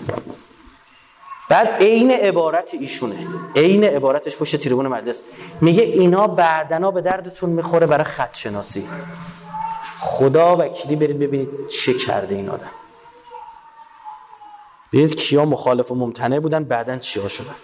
بعد 1.49 1.69
عین 1.69 2.11
عبارت 2.11 2.75
ایشونه. 2.75 3.27
عین 3.57 3.85
عبارتش 3.85 4.37
پشت 4.37 4.57
تریبون 4.57 4.87
مجلس. 4.87 5.23
میگه 5.61 5.83
اینا 5.83 6.27
بعدنا 6.27 6.91
به 6.91 7.01
دردتون 7.01 7.51
می‌خوره 7.51 7.87
برای 7.87 8.05
خط 8.05 8.37
شناسی. 8.37 8.89
خدا 10.01 10.57
وکیلی 10.57 10.97
برید 10.97 11.19
ببینید 11.19 11.67
چه 11.67 11.95
کرده 11.95 12.35
این 12.35 12.49
آدم. 12.49 12.71
ببینید 14.93 15.15
کیا 15.15 15.45
مخالف 15.45 15.91
و 15.91 15.95
ممتنع 15.95 16.39
بودن 16.39 16.65
بعدا 16.65 16.99
چیا 16.99 17.29
شدن. 17.29 17.55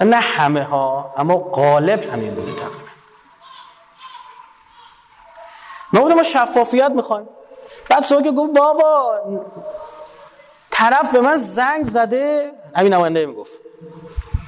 نه 0.00 0.16
همه 0.16 0.64
ها 0.64 1.14
اما 1.16 1.38
غالب 1.38 2.02
همین 2.02 2.34
بوده 2.34 2.52
تقریبا. 2.52 2.90
ما 5.92 6.14
ما 6.14 6.22
شفافیت 6.22 6.90
می‌خوایم. 6.90 7.28
بعد 7.90 8.04
که 8.24 8.30
گفت 8.30 8.52
بابا 8.52 9.18
طرف 10.70 11.12
به 11.12 11.20
من 11.20 11.36
زنگ 11.36 11.84
زده. 11.84 12.52
همین 12.76 12.94
نماینده 12.94 13.26
می‌گفت. 13.26 13.52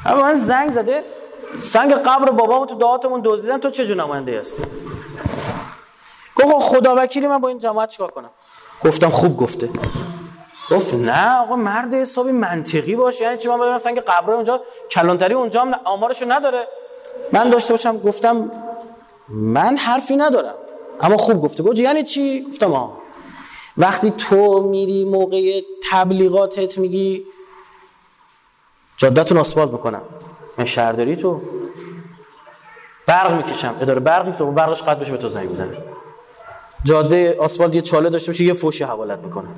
به 0.04 0.14
من 0.14 0.34
زنگ 0.34 0.72
زده. 0.72 1.04
سنگ 1.60 1.94
قبر 1.94 2.30
بابامو 2.30 2.66
تو 2.66 2.74
دعاتمون 2.74 3.20
دزدیدن. 3.24 3.58
تو 3.58 3.70
چه 3.70 3.86
جور 3.86 3.96
نماینده 3.96 4.40
هستی؟ 4.40 4.62
گفت 6.36 6.66
خدا 6.66 6.94
وکیلی 6.96 7.26
من 7.26 7.38
با 7.38 7.48
این 7.48 7.58
جماعت 7.58 7.88
چیکار 7.88 8.10
کنم؟ 8.10 8.30
گفتم 8.84 9.08
خوب 9.08 9.36
گفته. 9.36 9.70
گفت 10.70 10.94
نه 10.94 11.38
آقا 11.38 11.56
مرد 11.56 11.94
حسابی 11.94 12.32
منطقی 12.32 12.96
باش 12.96 13.20
یعنی 13.20 13.36
چی؟ 13.36 13.48
من 13.48 13.58
بدونم 13.58 13.78
سنگ 13.78 14.00
قبر 14.00 14.32
اونجا 14.32 14.60
کلانتری 14.90 15.34
اونجا 15.34 15.60
هم 15.60 15.74
آمارشو 15.84 16.32
نداره. 16.32 16.68
من 17.32 17.50
داشته 17.50 17.72
باشم 17.72 17.98
گفتم 17.98 18.50
من 19.28 19.76
حرفی 19.76 20.16
ندارم. 20.16 20.54
اما 21.00 21.16
خوب 21.16 21.42
گفته. 21.42 21.62
گفت 21.62 21.78
یعنی 21.78 22.02
چی؟ 22.02 22.46
گفتم 22.50 22.72
آه. 22.72 23.01
وقتی 23.76 24.10
تو 24.10 24.62
میری 24.62 25.04
موقع 25.04 25.60
تبلیغاتت 25.90 26.78
میگی 26.78 27.24
جادتون 28.96 29.38
آسفالت 29.38 29.70
می‌کنم. 29.70 30.02
من 30.58 30.64
شهرداری 30.64 31.16
تو. 31.16 31.40
برق 33.06 33.32
می‌کشم. 33.32 33.74
اداره 33.80 34.00
برق 34.00 34.26
می‌کشم 34.26 34.54
برقش 34.54 34.82
قد 34.82 34.98
بشه 34.98 35.12
به 35.12 35.18
تو 35.18 35.28
زنگ 35.28 35.48
بزنه. 35.48 35.76
جاده 36.84 37.36
آسفالت 37.38 37.74
یه 37.74 37.80
چاله 37.80 38.10
داشته 38.10 38.32
باشه 38.32 38.44
یه 38.44 38.52
فوشی 38.52 38.84
حوالت 38.84 39.18
می‌کنه. 39.18 39.48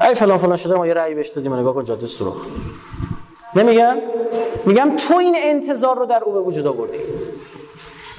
ای 0.00 0.14
فلان 0.14 0.38
فلان 0.38 0.56
شده 0.56 0.74
ما 0.74 0.86
یه 0.86 0.94
رأی 0.94 1.14
بهش 1.14 1.28
دادیم. 1.28 1.54
نگاه 1.54 1.74
کن 1.74 1.84
جاده 1.84 2.06
سوراخ. 2.06 2.46
نمیگم؟ 3.56 3.96
میگم 4.66 4.96
تو 4.96 5.16
این 5.16 5.34
انتظار 5.38 5.96
رو 5.96 6.06
در 6.06 6.24
او 6.24 6.32
به 6.32 6.40
وجود 6.40 6.66
آوردی. 6.66 6.98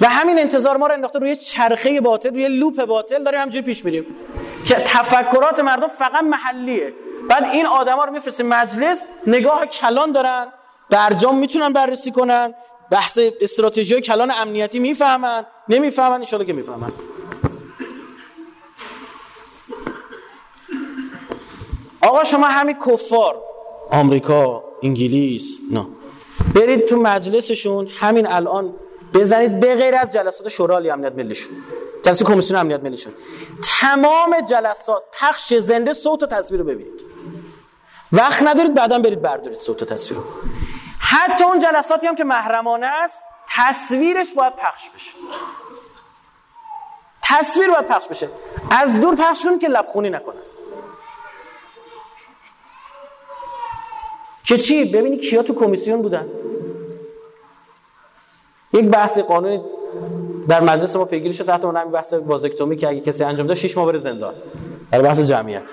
و 0.00 0.08
همین 0.08 0.38
انتظار 0.38 0.76
ما 0.76 0.86
رو 0.86 0.92
انداخته 0.92 1.18
روی 1.18 1.36
چرخه 1.36 2.00
باطل 2.00 2.30
روی 2.30 2.48
لوپ 2.48 2.84
باطل 2.84 3.24
داریم 3.24 3.40
همجوری 3.40 3.64
پیش 3.64 3.84
میریم. 3.84 4.06
که 4.66 4.74
تفکرات 4.74 5.60
مردم 5.60 5.88
فقط 5.88 6.22
محلیه. 6.22 6.94
بعد 7.28 7.44
این 7.44 7.66
آدما 7.66 8.04
رو 8.04 8.12
میفرسته 8.12 8.42
مجلس 8.44 9.02
نگاه 9.26 9.66
کلان 9.66 10.12
دارن 10.12 10.46
برجام 10.90 11.38
می‌تونن 11.38 11.72
بررسی 11.72 12.12
کنن 12.12 12.54
بحث 12.90 13.18
استراتژی 13.40 14.00
کلان 14.00 14.30
امنیتی 14.30 14.78
می‌فهمن 14.78 15.46
نمی‌فهمن 15.68 16.24
ان 16.32 16.44
که 16.44 16.52
می‌فهمن. 16.52 16.92
آقا 22.00 22.24
شما 22.24 22.46
همین 22.46 22.76
کفار 22.86 23.42
آمریکا 23.90 24.64
انگلیس 24.82 25.58
نه. 25.72 25.86
برید 26.54 26.86
تو 26.86 26.96
مجلسشون 26.96 27.88
همین 27.98 28.26
الان 28.26 28.74
بزنید 29.14 29.60
به 29.60 29.74
غیر 29.74 29.94
از 29.94 30.12
جلسات 30.12 30.48
شورای 30.48 30.90
امنیت 30.90 31.12
ملیشون. 31.12 31.52
جلسه 32.02 32.24
کمیسیون 32.24 32.60
امنیت 32.60 32.82
ملیشون. 32.82 33.12
تمام 33.80 34.40
جلسات 34.40 35.02
پخش 35.20 35.54
زنده 35.54 35.92
صوت 35.92 36.22
و 36.22 36.26
تصویر 36.26 36.60
رو 36.60 36.66
ببینید. 36.66 37.04
وقت 38.12 38.42
ندارید 38.42 38.74
بعدا 38.74 38.98
برید 38.98 39.22
بردارید 39.22 39.58
صوت 39.58 39.82
و 39.82 39.84
تصویر 39.84 40.20
رو. 40.20 40.26
حتی 40.98 41.44
اون 41.44 41.58
جلساتی 41.58 42.06
هم 42.06 42.16
که 42.16 42.24
محرمانه 42.24 42.86
است 42.86 43.24
تصویرش 43.48 44.32
باید 44.32 44.56
پخش 44.56 44.90
بشه. 44.90 45.12
تصویر 47.22 47.70
باید 47.70 47.86
پخش 47.86 48.08
بشه. 48.08 48.28
از 48.70 49.00
دور 49.00 49.16
پخش 49.16 49.42
کنید 49.44 49.60
که 49.60 49.68
لبخونی 49.68 50.10
نکنه 50.10 50.40
که 54.44 54.58
چی؟ 54.58 54.84
ببینید 54.84 55.20
کیا 55.20 55.42
تو 55.42 55.54
کمیسیون 55.54 56.02
بودن. 56.02 56.28
یک 58.72 58.84
بحث 58.84 59.18
قانونی 59.18 59.60
در 60.48 60.60
مجلس 60.60 60.96
ما 60.96 61.04
پیگیری 61.04 61.34
شد 61.34 61.46
تحت 61.46 61.64
عنوان 61.64 61.90
بحث 61.90 62.14
بازکتومی 62.14 62.76
که 62.76 62.88
اگه 62.88 63.00
کسی 63.00 63.24
انجام 63.24 63.46
داد 63.46 63.56
6 63.56 63.76
ماه 63.76 63.86
بره 63.86 63.98
زندان. 63.98 64.34
در 64.92 65.02
بحث 65.02 65.20
جمعیت. 65.20 65.72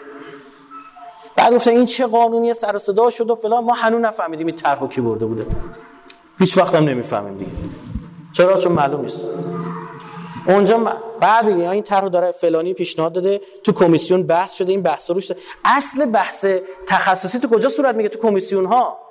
بعد 1.36 1.54
گفتن 1.54 1.72
این 1.72 1.86
چه 1.86 2.08
قانونی 2.08 2.54
سر 2.54 2.78
صدا 2.78 3.10
شد 3.10 3.30
و 3.30 3.36
فلان. 3.36 3.64
ما 3.64 3.74
هنوز 3.74 4.02
نفهمیدیم 4.02 4.48
این 4.48 4.56
طرحو 4.56 4.88
کی 4.88 5.02
برده 5.02 5.26
بوده. 5.26 5.46
هیچ 6.40 6.58
وقت 6.58 6.76
هم 6.76 6.84
نمی‌فهمیم 6.84 7.38
دیگه. 7.38 7.52
چرا؟ 8.34 8.58
چون 8.58 8.72
معلوم 8.72 9.02
نیست. 9.02 9.26
اونجا 10.48 10.98
بعد 11.20 11.46
میگه 11.46 11.70
این 11.70 11.84
طرحو 11.84 12.10
داره 12.10 12.32
فلانی 12.32 12.74
پیشنهاد 12.74 13.14
داده. 13.14 13.42
تو 13.64 13.72
کمیسیون 13.72 14.24
بحث 14.24 14.54
شده. 14.54 14.72
این 14.72 14.82
بحث 14.82 15.12
روش 15.12 15.32
اصل 15.66 16.06
بحث 16.06 16.46
تخصصی 16.88 17.40
تو 17.40 17.48
کجا 17.48 17.70
صورت 17.70 17.96
میگه 17.96 18.10
تو 18.10 18.20
کمیسیون 18.20 18.66
ها 18.66 19.05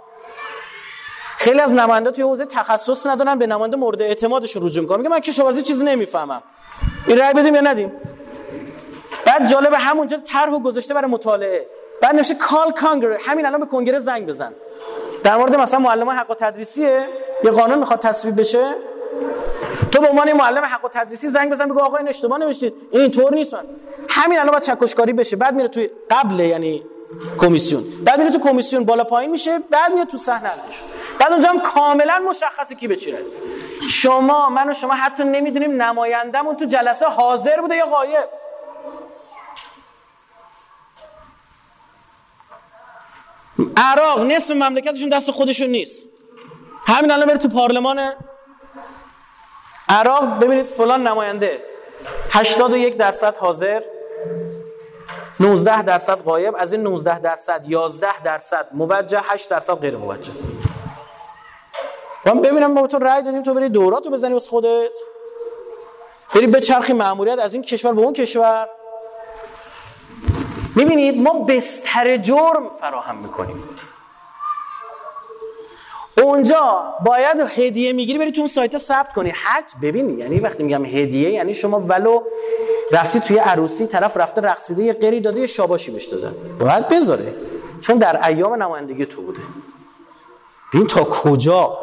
خیلی 1.37 1.61
از 1.61 1.75
نماینده 1.75 2.11
توی 2.11 2.25
حوزه 2.25 2.45
تخصص 2.45 3.07
ندارن 3.07 3.39
به 3.39 3.47
نماینده 3.47 3.77
مورد 3.77 4.03
اعتمادشون 4.03 4.67
رجوع 4.67 4.83
می‌کنن. 4.83 4.99
میگه 4.99 5.11
من 5.11 5.21
کشاورزی 5.21 5.63
چیزی 5.63 5.85
نمی‌فهمم. 5.85 6.43
این 7.07 7.19
رأی 7.19 7.35
بدیم 7.35 7.55
یا 7.55 7.61
ندیم؟ 7.61 7.93
بعد 9.27 9.47
جالب 9.47 9.75
همونجا 9.75 10.17
طرحو 10.17 10.59
گذاشته 10.59 10.95
برای 10.95 11.11
مطالعه. 11.11 11.67
بعد 12.01 12.15
نوشته 12.15 12.35
کال 12.35 12.71
کانگره 12.71 13.19
همین 13.27 13.47
الان 13.47 13.61
به 13.61 13.67
کنگره 13.67 14.01
زنگ 14.01 14.27
بزن. 14.27 14.53
در 15.23 15.37
مورد 15.37 15.57
مثلا 15.57 15.79
معلم 15.79 16.11
حق 16.11 16.31
و 16.31 16.35
تدریسیه. 16.35 17.09
یه 17.45 17.51
قانون 17.51 17.79
می‌خواد 17.79 17.99
تصویب 17.99 18.41
بشه. 18.41 18.75
تو 19.93 20.01
به 20.01 20.09
عنوان 20.09 20.33
معلم 20.33 20.65
حق 20.65 20.85
و 20.85 20.89
تدریسی 20.89 21.29
زنگ 21.29 21.53
بزن 21.53 21.69
بگو 21.69 21.81
آقا 21.81 21.97
این 21.97 22.09
اشتباه 22.09 22.39
نوشتید. 22.39 22.75
این 22.91 23.01
اینطور 23.01 23.35
نیست 23.35 23.55
من. 23.55 23.65
همین 24.09 24.39
الان 24.39 24.51
باید 24.51 24.63
چکشکاری 24.63 25.13
بشه. 25.13 25.37
بعد 25.37 25.55
میره 25.55 25.69
توی 25.69 25.91
قبل 26.11 26.41
یعنی 26.41 26.85
کمیسیون. 27.39 27.85
بعد 28.05 28.19
میره 28.19 28.31
تو 28.31 28.39
کمیسیون 28.39 28.85
بالا 28.85 29.05
پایین 29.05 29.31
میشه. 29.31 29.59
بعد 29.71 29.93
میاد 29.93 30.07
تو 30.07 30.17
صحنه. 30.17 30.51
بعد 31.21 31.33
اونجا 31.33 31.49
هم 31.49 31.61
کاملا 31.61 32.23
مشخصه 32.29 32.75
کی 32.75 32.89
بچینه 32.89 33.19
شما 33.91 34.49
من 34.49 34.71
و 34.71 34.73
شما 34.73 34.95
حتی 34.95 35.25
نمی‌دونیم 35.25 35.83
نمایندمون 35.83 36.57
تو 36.57 36.65
جلسه 36.65 37.07
حاضر 37.07 37.61
بوده 37.61 37.77
یا 37.77 37.87
غایب. 37.87 38.29
عراق 43.77 44.21
نصف 44.21 44.55
مملکتشون 44.55 45.09
دست 45.09 45.31
خودشون 45.31 45.69
نیست. 45.69 46.09
همین 46.87 47.11
الان 47.11 47.29
بره 47.29 47.39
تو 47.39 47.49
پارلمان 47.49 48.13
عراق 49.89 50.39
ببینید 50.39 50.67
فلان 50.67 51.09
نماینده. 51.09 51.63
81 52.31 52.97
درصد 52.97 53.37
حاضر 53.37 53.83
19 55.41 55.83
درصد 55.83 56.19
غایب. 56.23 56.57
از 56.59 56.73
این 56.73 56.83
19 56.83 57.19
درصد 57.19 57.65
11 57.69 58.23
درصد 58.25 58.69
موجه 58.73 59.21
8 59.25 59.51
درصد 59.51 59.75
غیر 59.75 59.97
موجه 59.97 60.33
من 62.27 62.41
ببینم 62.41 62.75
با 62.75 62.87
تو 62.87 62.99
رأی 62.99 63.23
دادیم 63.23 63.43
تو 63.43 63.55
بری 63.55 63.69
دوراتو 63.69 64.11
بزنی 64.11 64.33
واسه 64.33 64.51
خودت. 64.51 64.91
بری 66.35 66.47
به 66.47 66.61
چرخی 66.61 66.93
مأموریت 66.93 67.39
از 67.39 67.55
این 67.55 67.63
کشور 67.63 67.93
به 67.93 68.01
اون 68.01 68.13
کشور. 68.13 68.69
می‌بینید 70.77 71.17
ما 71.17 71.33
بستر 71.33 72.17
جرم 72.17 72.69
فراهم 72.81 73.17
می‌کنیم. 73.17 73.63
اونجا 76.23 76.95
باید 77.05 77.41
هدیه 77.41 77.93
می‌گیری 77.93 78.19
بری 78.19 78.33
تو 78.33 78.41
اون 78.41 78.49
سایت 78.49 78.79
ثبت 78.79 79.13
کنی. 79.13 79.31
حج 79.31 79.65
ببین 79.83 80.19
یعنی 80.19 80.41
وقتی 80.41 80.63
میگم 80.63 80.85
هدیه 80.85 81.31
یعنی 81.31 81.55
شما 81.55 81.81
ولو 81.81 82.23
رفتی 82.93 83.21
توی 83.21 83.39
عروسی 83.39 83.87
طرف 83.87 84.17
رفته 84.17 84.41
رقصیده 84.41 84.83
یه 84.83 84.93
قری 84.93 85.21
داده 85.21 85.41
یه 85.41 85.47
شاباشی 85.47 85.91
بهش 85.91 86.05
دادن 86.05 86.35
باید 86.59 86.89
بذاره. 86.89 87.35
چون 87.81 87.97
در 87.97 88.27
ایام 88.29 88.63
نمایندگی 88.63 89.07
تو 89.07 89.23
بوده. 89.23 89.41
ببین 90.75 90.87
تا 90.87 91.05
کجا؟ 91.05 91.79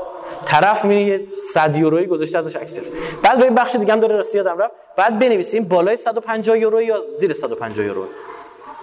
طرف 0.45 0.85
میره 0.85 1.03
یه 1.03 1.27
100 1.53 1.75
یورویی 1.75 2.07
گذاشته 2.07 2.37
ازش 2.37 2.55
عکس 2.55 2.79
بعد 3.23 3.39
به 3.39 3.49
بخش 3.49 3.75
دیگه 3.75 3.93
هم 3.93 3.99
داره 3.99 4.15
راستی 4.15 4.37
یادم 4.37 4.57
رفت. 4.57 4.73
بعد 4.97 5.19
بنویسیم 5.19 5.63
بالای 5.63 5.95
150 5.95 6.57
یورو 6.57 6.81
یا 6.81 7.03
زیر 7.11 7.33
150 7.33 7.85
یورو 7.85 8.05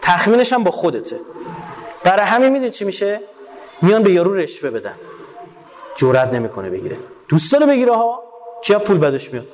تخمینش 0.03 0.53
هم 0.53 0.65
با 0.65 0.71
خودته. 0.71 1.21
برای 2.05 2.27
همین 2.27 2.49
می‌دونی 2.49 2.71
چی 2.71 2.85
میشه؟ 2.85 3.21
میان 3.83 4.03
به 4.03 4.13
یارو 4.13 4.35
رشوه 4.35 4.71
بدن. 4.71 4.95
جرئت 5.97 6.35
نمی‌کنه 6.35 6.71
بگیره. 6.71 6.97
دوست 7.29 7.53
داره 7.53 7.67
بگیره 7.67 7.97
ها. 7.97 8.23
کیا 8.65 8.79
پول 8.79 8.99
بدش 8.99 9.33
میاد؟ 9.33 9.47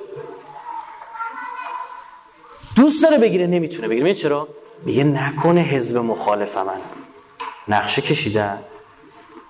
دوست 2.77 3.03
داره 3.03 3.19
بگیره 3.19 3.47
نمی‌تونه 3.47 3.89
بگیره. 3.89 4.15
چرا؟ 4.15 4.49
میگه 4.85 5.05
نکنه 5.05 5.61
حزب 5.61 5.97
مخالف 5.97 6.57
من 6.57 6.79
نقشه 7.69 8.03
کشیدن. 8.03 8.63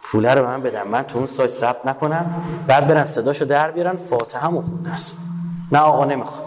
پول 0.05 0.27
رو 0.27 0.47
من 0.47 0.63
بدم 0.63 0.89
من 0.89 1.03
تو 1.03 1.19
اون 1.19 1.27
سایت 1.27 1.51
ثبت 1.51 1.87
نکنم 1.87 2.43
بعد 2.67 2.89
برن 2.89 3.05
صداشو 3.05 3.45
در 3.45 3.71
بیارن 3.71 3.97
فاتحه 3.97 4.41
هم 4.43 4.63
خونده 4.63 4.93
است. 4.93 5.19
نه 5.73 5.79
آقا 5.79 6.05
نمی‌خواد 6.05 6.45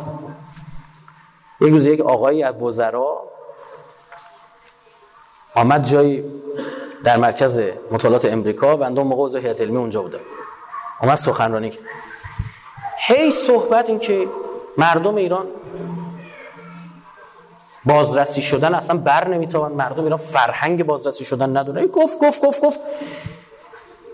یک 1.62 1.72
روز 1.72 1.86
یک 1.86 2.01
آقایی 2.01 2.43
از 2.43 2.62
وزرا 2.62 3.24
آمد 5.55 5.84
جایی 5.84 6.24
در 7.03 7.18
مرکز 7.18 7.62
مطالعات 7.91 8.26
امریکا 8.26 8.76
بنده 8.76 8.99
اون 8.99 9.10
موقع 9.10 9.24
عضو 9.24 9.38
هیئت 9.38 9.62
علمی 9.62 9.78
اونجا 9.78 10.01
بودم 10.01 10.20
آمد 11.01 11.16
سخنرانی 11.16 11.70
کرد. 11.70 11.84
هی 12.97 13.32
صحبت 13.32 13.89
این 13.89 13.99
که 13.99 14.28
مردم 14.78 15.16
ایران 15.16 15.47
بازرسی 17.86 18.41
شدن 18.41 18.74
اصلا 18.76 18.97
بر 18.97 19.28
نمی‌توان. 19.28 19.72
مردم 19.72 20.03
ایران 20.03 20.20
فرهنگ 20.20 20.86
بازرسی 20.86 21.26
شدن 21.26 21.58
ندونه 21.58 21.88
گفت 21.88 22.20
گفت 22.20 22.45
گفت 22.45 22.62
گفت. 22.62 22.80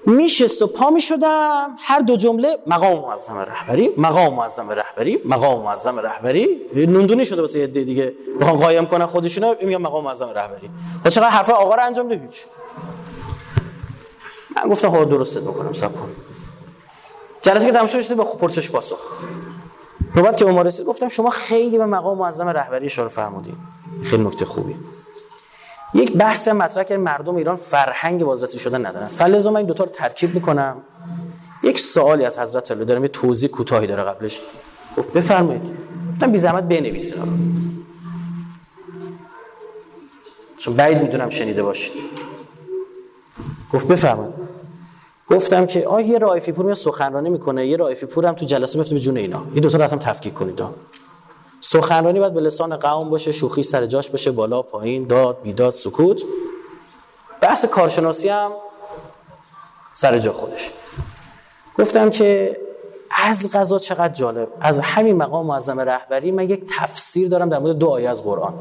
میشست 0.05 0.61
و 0.61 0.67
پا 0.67 0.89
می‌شدم 0.89 1.75
هر 1.79 1.99
دو 1.99 2.15
جمله 2.15 2.57
مقام 2.67 2.99
معظم 2.99 3.37
رهبری 3.37 3.89
مقام 3.97 4.33
معظم 4.33 4.69
رهبری 4.69 5.21
مقام 5.25 5.63
معظم 5.63 5.99
رهبری. 5.99 6.61
نوندونی 6.75 7.25
شده 7.25 7.41
واسه 7.41 7.63
عده 7.63 7.83
دیگه. 7.83 8.13
بخوام 8.39 8.57
قایم 8.57 8.85
کنن 8.85 9.05
خودشونو 9.05 9.55
میگم 9.61 9.81
مقام 9.81 10.03
معظم 10.03 10.29
رهبری. 10.29 10.69
و 11.05 11.09
چقدر 11.09 11.29
حرف 11.29 11.49
آقا 11.49 11.75
رو 11.75 11.85
انجام 11.85 12.07
ده 12.07 12.15
هیچ. 12.15 12.45
من 14.55 14.69
گفتم 14.69 14.89
خدا 14.89 15.03
درست 15.03 15.37
بکنم 15.37 15.73
صبر 15.73 15.93
کن. 15.93 16.09
جلسه 17.41 17.65
که 17.65 17.71
تمام 17.71 17.87
شد 17.87 18.15
به 18.15 18.23
پرسش 18.23 18.71
پاسخ. 18.71 18.99
نوبت 20.15 20.37
که 20.37 20.45
عمر 20.45 20.63
رسید 20.63 20.85
گفتم 20.85 21.09
شما 21.09 21.29
خیلی 21.29 21.77
به 21.77 21.85
مقام 21.85 22.17
معظم 22.17 22.47
رهبری 22.47 22.85
اشاره 22.85 23.09
فرمودین. 23.09 23.55
خیلی 24.03 24.23
نکته 24.23 24.45
خوبی. 24.45 24.75
یک 25.93 26.17
بحث 26.17 26.47
مطرح 26.47 26.83
که 26.83 26.97
مردم 26.97 27.35
ایران 27.35 27.55
فرهنگ 27.55 28.23
بازرسی 28.23 28.59
شدن 28.59 28.85
ندارن. 28.85 29.07
فلزا 29.07 29.51
من 29.51 29.57
این 29.57 29.65
دوتا 29.65 29.83
رو 29.83 29.89
ترکیب 29.89 30.35
می‌کنم. 30.35 30.77
یک 31.63 31.79
سوالی 31.79 32.25
از 32.25 32.39
حضرت 32.39 32.71
علی 32.71 32.85
دارم 32.85 33.01
یه 33.01 33.07
توضیح 33.07 33.49
کوتاهی 33.49 33.87
داره 33.87 34.03
قبلش. 34.03 34.39
گفت 34.97 35.13
بفرمایید. 35.13 35.61
گفتم 36.13 36.31
بی 36.31 36.37
زحمت 36.37 36.63
بنویسید 36.63 37.17
چون 40.57 40.73
بعید 40.73 41.01
می‌دونم 41.01 41.29
شنیده 41.29 41.63
باشید. 41.63 41.93
گفت 43.73 43.87
بفرمایید. 43.87 44.33
گفتم 45.29 45.65
که 45.65 45.87
آه 45.87 46.03
یه 46.03 46.17
رایفی 46.17 46.51
پور 46.51 46.65
میاد 46.65 46.77
سخنرانی 46.77 47.29
می‌کنه 47.29 47.67
یه 47.67 47.77
رایفی 47.77 48.05
پور 48.05 48.25
هم 48.25 48.33
تو 48.33 48.45
جلسه 48.45 48.77
میفته 48.77 48.93
به 48.93 48.99
جون 48.99 49.17
اینا. 49.17 49.43
این 49.53 49.61
دو 49.61 49.69
تا 49.69 49.77
رو 49.77 49.83
اصلا 49.83 49.99
تفکیک 49.99 50.33
کنید 50.33 50.63
سخنرانی 51.73 52.19
باید 52.19 52.33
به 52.33 52.41
لسان 52.41 52.75
قوم 52.75 53.09
باشه 53.09 53.31
شوخی 53.31 53.63
سر 53.63 53.85
جاش 53.85 54.09
باشه 54.09 54.31
بالا 54.31 54.61
پایین 54.61 55.07
داد 55.07 55.41
بیداد 55.41 55.73
سکوت. 55.73 56.21
بحث 57.41 57.65
کارشناسی 57.65 58.29
هم 58.29 58.51
سر 59.93 60.19
جا 60.19 60.33
خودش 60.33 60.71
گفتم 61.77 62.09
که 62.09 62.57
از 63.23 63.55
غذا 63.55 63.79
چقدر 63.79 64.13
جالب. 64.13 64.47
از 64.61 64.79
همین 64.79 65.17
مقام 65.17 65.45
معظم 65.45 65.79
رهبری 65.79 66.31
من 66.31 66.49
یک 66.49 66.65
تفسیر 66.79 67.29
دارم 67.29 67.49
در 67.49 67.59
مورد 67.59 67.77
دو 67.77 67.89
آیه 67.89 68.09
از 68.09 68.23
قرآن. 68.23 68.53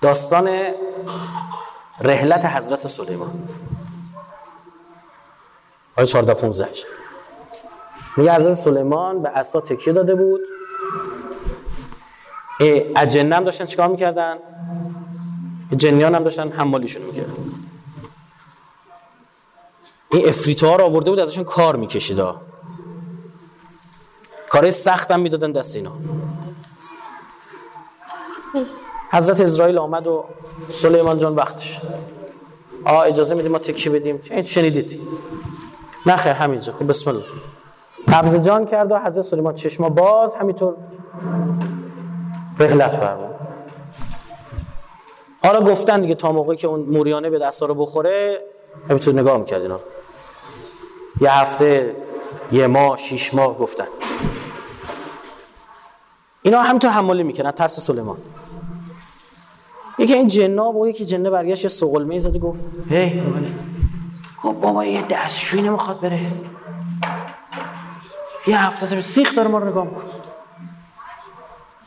داستان 0.00 0.48
رحلت 2.00 2.44
حضرت 2.44 2.86
سلیمان. 2.86 3.48
آیه 5.96 6.06
14 6.06 6.34
15 6.34 6.68
میگه 8.16 8.34
حضرت 8.34 8.54
سلیمان 8.54 9.22
به 9.22 9.28
عصا 9.28 9.60
تکیه 9.60 9.92
داده 9.92 10.14
بود. 10.14 10.40
اجنه 12.96 13.36
هم 13.36 13.44
داشتن 13.44 13.66
چیکار 13.66 13.88
می‌کردن؟ 13.88 14.36
جنیان 15.76 16.14
هم 16.14 16.24
داشتن 16.24 16.48
حمالیشون 16.48 17.02
می‌کردن. 17.02 17.32
این 20.10 20.28
افریت 20.28 20.64
ها 20.64 20.76
رو 20.76 20.84
آورده 20.84 21.10
بود 21.10 21.20
ازشون 21.20 21.44
کار 21.44 21.76
می‌کشید 21.76 22.20
کارهای 24.48 24.70
سخت 24.70 25.10
هم 25.10 25.20
می‌دادن 25.20 25.52
دست 25.52 25.76
اینا. 25.76 25.92
حضرت 29.12 29.40
اسرائیل 29.40 29.78
آمد 29.78 30.06
و 30.06 30.24
سلیمان 30.70 31.18
جان 31.18 31.34
وقتش. 31.34 31.80
آ 32.84 33.02
اجازه 33.02 33.34
میدیم 33.34 33.52
ما 33.52 33.58
تکیه 33.58 33.92
بدیم؟ 33.92 34.42
شنیدید؟ 34.42 35.00
نه 36.06 36.16
خیر 36.16 36.32
همینجا. 36.32 36.72
خب 36.72 36.88
بسم 36.88 37.10
الله. 37.10 37.24
قبض 38.12 38.36
جان 38.36 38.66
کرد 38.66 38.92
و 38.92 38.98
حضرت 38.98 39.24
سلیمان 39.24 39.54
چشما 39.54 39.88
باز 39.88 40.34
همینطور 40.34 40.74
رحلت 42.58 42.90
فرمود. 42.90 43.34
حالا 45.42 45.60
گفتن 45.60 46.00
دیگه 46.00 46.14
تا 46.14 46.32
موقعی 46.32 46.56
که 46.56 46.66
اون 46.66 46.80
موریانه 46.80 47.30
به 47.30 47.38
دستا 47.38 47.66
رو 47.66 47.74
بخوره 47.74 48.38
همینطور 48.88 49.14
نگاه 49.14 49.38
می‌کرد 49.38 49.62
اینا 49.62 49.80
یه 51.20 51.32
هفته 51.32 51.96
یه 52.52 52.66
ماه 52.66 52.96
شیش 52.96 53.34
ماه 53.34 53.58
گفتن. 53.58 53.84
اینا 56.42 56.62
همینطور 56.62 56.90
حمالی 56.90 57.22
می‌کنن 57.22 57.50
ترس 57.50 57.80
سلیمان. 57.80 58.16
یکی 59.98 60.14
این 60.14 60.28
جناب 60.28 60.76
و 60.76 60.88
یکی 60.88 61.04
جنه 61.04 61.30
برگشت 61.30 61.64
یه 61.64 61.70
سقلمه 61.70 62.18
زده 62.18 62.38
گفت 62.38 62.60
هی 62.90 63.22
گفت 64.44 64.60
بابا 64.60 64.84
یه 64.84 65.04
دستشوی 65.10 65.62
نمی‌خواد 65.62 66.00
بره. 66.00 66.20
یه 68.48 68.66
هفته 68.66 68.86
سه 68.86 69.00
سیخ 69.00 69.34
داره 69.34 69.48
ما 69.48 69.58
رو 69.58 69.68
نگاه 69.68 69.84
می‌کنه. 69.84 70.04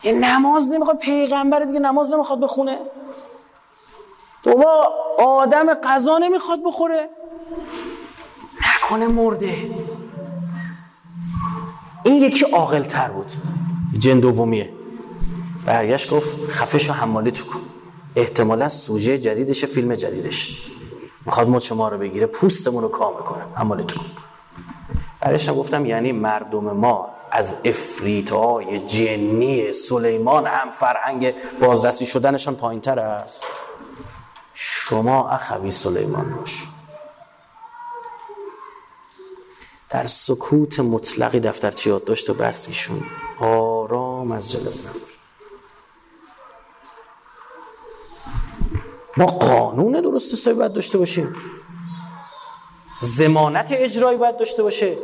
یه 0.02 0.12
نماز 0.12 0.72
نمی‌خواد 0.72 0.98
پیغمبر 0.98 1.60
دیگه 1.60 1.78
نماز 1.78 2.12
نمی‌خواد 2.12 2.40
بخونه. 2.40 2.78
بابا 4.44 4.92
آدم 5.18 5.74
قضا 5.74 6.18
نمی‌خواد 6.18 6.58
بخوره. 6.64 7.08
نکنه 8.60 9.08
مرده. 9.08 9.70
این 12.04 12.22
یکی 12.22 12.44
عاقل 12.44 12.82
تر 12.82 13.08
بود. 13.08 13.32
جن 13.98 14.20
دومیه. 14.20 14.72
برگشت 15.66 16.10
گفت 16.10 16.50
خفش 16.50 16.90
و 16.90 16.92
حمالی 16.92 17.30
تو 17.30 17.44
کن. 17.44 17.60
احتمالا 18.16 18.68
سوژه 18.68 19.18
جدیدش 19.18 19.64
فیلم 19.64 19.94
جدیدش. 19.94 20.70
می‌خواد 21.26 21.48
ما 21.72 21.88
رو 21.88 21.98
بگیره 21.98 22.26
پوستمون 22.26 22.82
رو 22.82 22.88
کام 22.88 23.14
کنه 23.14 23.44
حمالی 23.54 23.84
تو 23.84 24.00
کن. 24.00 24.21
برایش 25.22 25.50
گفتم 25.50 25.86
یعنی 25.86 26.12
مردم 26.12 26.64
ما 26.64 27.08
از 27.30 27.54
افریتای 27.64 28.78
جنی 28.78 29.72
سلیمان 29.72 30.46
هم 30.46 30.70
فرهنگ 30.70 31.34
بازرسی 31.60 32.06
شدنشان 32.06 32.56
پایین 32.56 32.80
تر 32.80 32.98
است. 32.98 33.44
شما 34.54 35.28
اخوی 35.28 35.70
سلیمان 35.70 36.30
باش. 36.30 36.66
در 39.90 40.06
سکوت 40.06 40.80
مطلقی 40.80 41.40
دفترچه 41.40 41.90
یادداشت 41.90 42.30
و 42.30 42.34
بست 42.34 42.68
ایشون؟ 42.68 43.02
آرام 43.38 44.32
از 44.32 44.52
جلسه. 44.52 44.90
ما 49.16 49.26
قانون 49.26 50.00
درست 50.00 50.32
حسابی 50.32 50.58
باید 50.58 50.72
داشته 50.72 50.98
باشیم. 50.98 51.34
زمانت 53.02 53.68
اجرایی 53.72 54.18
باید 54.18 54.36
داشته 54.36 54.62
باشه. 54.62 54.96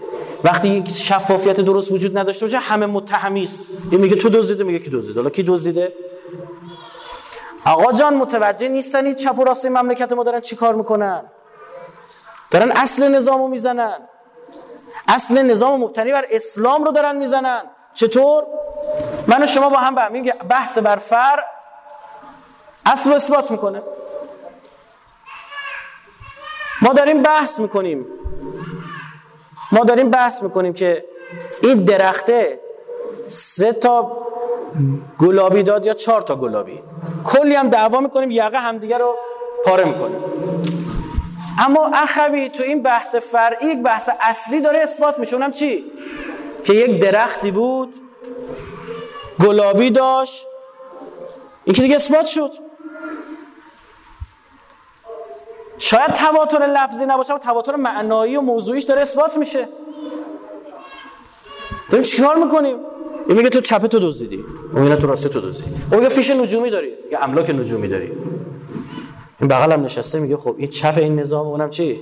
وقتی 0.44 0.68
یک 0.68 0.90
شفافیت 0.90 1.60
درست 1.60 1.92
وجود 1.92 2.18
نداشته 2.18 2.46
باشه 2.46 2.58
همه 2.58 2.86
متهمی 2.86 3.42
است. 3.42 3.60
این 3.90 4.00
میگه 4.00 4.16
تو 4.16 4.28
دزدیده 4.28 4.64
میگه 4.64 4.78
کی 4.78 4.90
دزدیده؟ 4.90 5.20
حالا 5.20 5.30
کی 5.30 5.42
دزدیده؟ 5.42 5.92
آقا 7.64 7.92
جان 7.92 8.14
متوجه 8.14 8.68
نیستن 8.68 9.14
چپ 9.14 9.38
و 9.38 9.44
راست 9.44 9.66
مملکت 9.66 10.12
ما 10.12 10.24
دارن 10.24 10.40
چیکار 10.40 10.74
می‌کنن؟ 10.74 11.22
دارن 12.50 12.72
اصل 12.72 13.08
نظامو 13.08 13.48
می‌زنن. 13.48 13.98
اصل 15.08 15.42
نظام 15.42 15.80
مبتنی 15.80 16.12
بر 16.12 16.24
اسلام 16.30 16.84
رو 16.84 16.92
دارن 16.92 17.16
می‌زنن. 17.16 17.62
چطور؟ 17.94 18.44
من 19.26 19.42
و 19.42 19.46
شما 19.46 19.68
با 19.68 19.76
هم 19.76 19.94
به 19.94 20.32
بحث 20.32 20.78
بر 20.78 20.96
فر 20.96 21.44
اصل 22.86 23.12
اثبات 23.12 23.50
می‌کنه. 23.50 23.82
ما 26.82 26.92
داریم 26.92 27.22
بحث 27.22 27.60
می‌کنیم. 27.60 28.06
ما 29.72 29.84
داریم 29.84 30.10
بحث 30.10 30.42
می‌کنیم 30.42 30.72
که 30.72 31.04
این 31.62 31.84
درخته 31.84 32.60
سه 33.28 33.72
تا 33.72 34.26
گلابی 35.18 35.62
داد 35.62 35.86
یا 35.86 35.94
چهار 35.94 36.22
تا 36.22 36.36
گلابی. 36.36 36.80
کلی 37.24 37.54
هم 37.54 37.68
دعوا 37.68 38.00
می‌کنیم 38.00 38.30
یقه 38.30 38.58
همدیگه 38.58 38.98
رو 38.98 39.14
پاره 39.64 39.84
می‌کنیم. 39.84 40.24
اما 41.58 41.90
اخوی 41.94 42.48
تو 42.48 42.62
این 42.62 42.82
بحث 42.82 43.14
فرعی 43.14 43.74
بحث 43.74 44.10
اصلی 44.20 44.60
داره 44.60 44.78
اثبات 44.78 45.18
میشه. 45.18 45.36
اونم 45.36 45.52
چی؟ 45.52 45.84
که 46.64 46.72
یک 46.72 47.00
درختی 47.00 47.50
بود 47.50 47.94
گلابی 49.40 49.90
داشت. 49.90 50.46
این 51.64 51.74
که 51.74 51.82
دیگه 51.82 51.96
اثبات 51.96 52.26
شد. 52.26 52.50
شاید 55.78 56.12
تواتر 56.12 56.66
لفظی 56.66 57.06
نباشه 57.06 57.34
و 57.34 57.38
تواتر 57.38 57.76
معنایی 57.76 58.36
و 58.36 58.40
موضوعیش 58.40 58.84
داره 58.84 59.00
اثبات 59.00 59.36
میشه. 59.36 59.68
داریم 61.90 62.02
چیکار 62.02 62.36
می‌کنیم؟ 62.36 62.76
این 63.26 63.36
میگه 63.36 63.48
تو 63.48 63.60
چپه 63.60 63.88
تو 63.88 63.98
دزدیدی. 63.98 64.44
اون 64.72 64.82
میگه 64.82 64.96
تو 64.96 65.06
راسته 65.06 65.28
تو 65.28 65.40
دزدیدی. 65.40 65.76
اون 65.90 66.00
میگه 66.00 66.14
فیش 66.14 66.30
نجومی 66.30 66.70
داری. 66.70 66.92
یا 67.10 67.20
املاک 67.20 67.50
نجومی 67.50 67.88
داری. 67.88 68.12
این 69.40 69.48
بغل 69.48 69.72
هم 69.72 69.84
نشسته 69.84 70.20
میگه 70.20 70.36
خب 70.36 70.54
این 70.58 70.68
چپ 70.68 70.94
این 70.96 71.18
نظام 71.18 71.46
اونم 71.46 71.70
چی؟ 71.70 72.00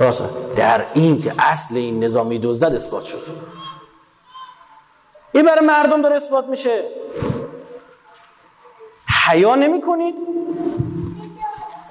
راسته. 0.00 0.24
در 0.56 0.84
این 0.94 1.20
که 1.20 1.34
اصل 1.38 1.76
این 1.76 2.04
نظامی 2.04 2.38
دزدد 2.38 2.74
اثبات 2.74 3.04
شد. 3.04 3.22
این 5.32 5.46
برای 5.46 5.66
مردم 5.66 6.02
داره 6.02 6.16
اثبات 6.16 6.46
میشه. 6.48 6.84
حیا 9.26 9.54
نمی 9.54 9.80
کنید 9.80 10.14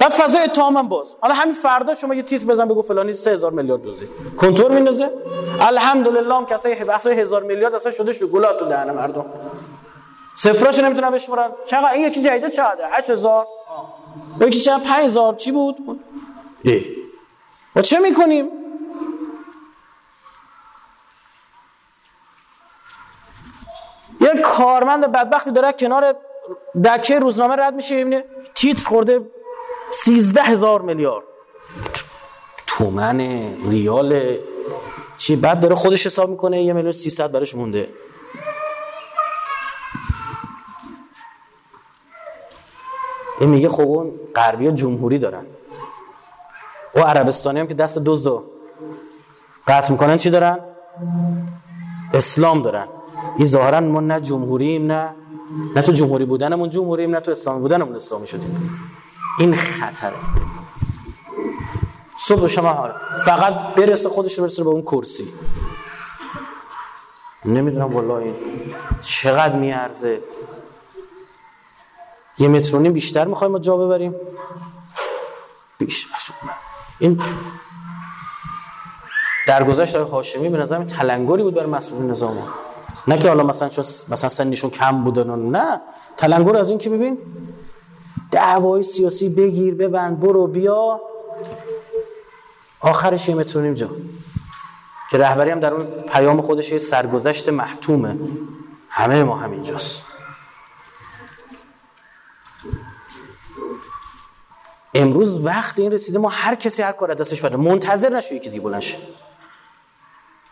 بعد 0.01 0.11
فضا 0.11 0.39
اتهام 0.39 0.77
هم 0.77 0.87
باز. 0.87 1.15
حالا 1.21 1.33
همین 1.33 1.53
فردا 1.53 1.95
شما 1.95 2.15
یه 2.15 2.21
تیتر 2.21 2.45
بزن 2.45 2.65
بگو 2.65 2.81
فلانی 2.81 3.13
3000 3.13 3.51
میلیارد 3.51 3.81
دوزی 3.81 4.07
کنتور 4.37 4.71
میندازه. 4.71 5.11
الحمدلله 5.59 6.35
هم 6.35 6.45
کسای 6.45 6.75
بحثای 6.83 7.19
هزار 7.19 7.43
میلیارد 7.43 7.75
اصلا 7.75 7.91
شده 7.91 8.13
شکلات 8.13 8.59
تو 8.59 8.65
دهن 8.65 8.91
مردم. 8.91 9.25
صفراش 10.35 10.79
نمی‌تونن 10.79 11.11
بشمرن 11.11 11.51
چقدر 11.65 11.91
این 11.91 12.07
یکی 12.07 12.21
جدید 12.21 12.49
چقدر 12.49 12.89
8000 12.91 13.45
یکی 14.41 14.59
چقدر 14.59 14.83
5000 14.83 15.35
چی 15.35 15.51
بود؟ 15.51 15.99
ای. 16.61 16.85
ما 17.75 17.81
چه 17.81 17.99
می‌کنیم؟ 17.99 18.49
یه 24.21 24.41
کارمند 24.43 25.11
بدبختی 25.11 25.51
داره 25.51 25.71
کنار 25.71 26.15
دکه 26.85 27.19
روزنامه 27.19 27.55
رد 27.55 27.73
میشه. 27.73 27.95
می‌بینه 27.95 28.25
تیتر 28.55 28.87
خورده 28.87 29.21
سیزده 29.91 30.41
هزار 30.41 30.81
میلیارد. 30.81 31.25
تومن 32.67 33.19
ریال 33.69 34.37
چی 35.17 35.35
بعد 35.35 35.59
داره 35.59 35.75
خودش 35.75 36.05
حساب 36.05 36.29
می‌کنه 36.29 36.61
یه 36.61 36.73
میلیون 36.73 36.91
سیصد 36.91 37.31
برش 37.31 37.55
مونده. 37.55 37.89
این 43.39 43.49
میگه 43.49 43.69
خب 43.69 43.81
اون 43.81 44.11
غربی 44.35 44.71
جمهوری 44.71 45.19
دارن. 45.19 45.45
و 46.95 46.99
عربستانی 46.99 47.59
هم 47.59 47.67
که 47.67 47.73
دست 47.73 47.97
دزد 47.97 48.27
و 48.27 48.43
قطع 49.67 49.91
می‌کنن 49.91 50.17
چی 50.17 50.29
دارن؟ 50.29 50.59
اسلام 52.13 52.61
دارن. 52.61 52.87
این 53.37 53.45
ظاهرا 53.45 53.79
ما 53.79 53.99
نه 53.99 54.21
جمهوریم 54.21 54.91
نه 54.91 55.15
نه 55.75 55.81
تو 55.81 55.91
جمهوری 55.91 56.25
بودنمون 56.25 56.69
جمهوریم 56.69 57.11
نه 57.11 57.19
تو 57.19 57.31
اسلامی 57.31 57.59
بودنمون 57.59 57.95
اسلامی 57.95 58.27
شدیم. 58.27 58.79
این 59.39 59.55
خطره. 59.55 60.15
صبح 62.19 62.47
شما 62.47 62.91
فقط 63.25 63.53
برسه 63.53 64.09
خودش 64.09 64.37
رو 64.37 64.43
برسه 64.43 64.63
به 64.63 64.69
اون 64.69 64.81
کرسی. 64.81 65.33
نمی‌دونم 67.45 67.95
والله 67.95 68.13
این 68.13 68.35
چقدر 69.01 69.55
میارزه. 69.55 70.21
یه 72.37 72.47
مترونی 72.47 72.89
بیشتر 72.89 73.25
می‌خوایم 73.25 73.51
ما 73.51 73.59
جا 73.59 73.77
ببریم. 73.77 74.15
بیش 75.77 76.07
این 76.99 77.21
در 79.47 79.63
گذشت 79.63 79.95
آقای 79.95 80.11
هاشمی 80.11 80.49
به 80.49 80.57
نظر 80.57 80.83
تلنگری 80.83 81.43
بود 81.43 81.53
برای 81.55 81.69
مسئولین 81.69 82.11
نظام. 82.11 82.47
نه 83.07 83.17
که 83.17 83.27
حالا 83.27 83.43
مثلا 83.43 83.69
چون 83.69 83.85
مثلا 83.85 84.29
سنشون 84.29 84.69
کم 84.69 85.03
بودن 85.03 85.39
نه. 85.39 85.81
تلنگر 86.17 86.57
از 86.57 86.69
این 86.69 86.77
که 86.79 86.89
ببین 86.89 87.17
دعوای 88.31 88.83
سیاسی 88.83 89.29
بگیر 89.29 89.75
ببند 89.75 90.19
برو 90.19 90.47
بیا. 90.47 91.01
آخرش 92.79 93.29
یه 93.29 93.35
مترونیم 93.35 93.73
جا 93.73 93.89
که 95.11 95.17
رهبری 95.17 95.51
هم 95.51 95.59
در 95.59 95.73
اون 95.73 95.85
پیام 95.85 96.41
خودش 96.41 96.71
یه 96.71 96.77
سرگذشت 96.77 97.49
محتومه. 97.49 98.17
همه 98.89 99.23
ما 99.23 99.35
همینجاست. 99.35 100.05
امروز 104.93 105.45
وقت 105.45 105.79
این 105.79 105.91
رسیده 105.91 106.19
ما 106.19 106.29
هر 106.29 106.55
کسی 106.55 106.83
هر 106.83 106.91
کار 106.91 107.13
دستش 107.13 107.41
بده. 107.41 107.57
منتظر 107.57 108.09
نشو 108.09 108.35
یکی 108.35 108.49
دیگه 108.49 108.63
بلند 108.63 108.81
شه. 108.81 108.97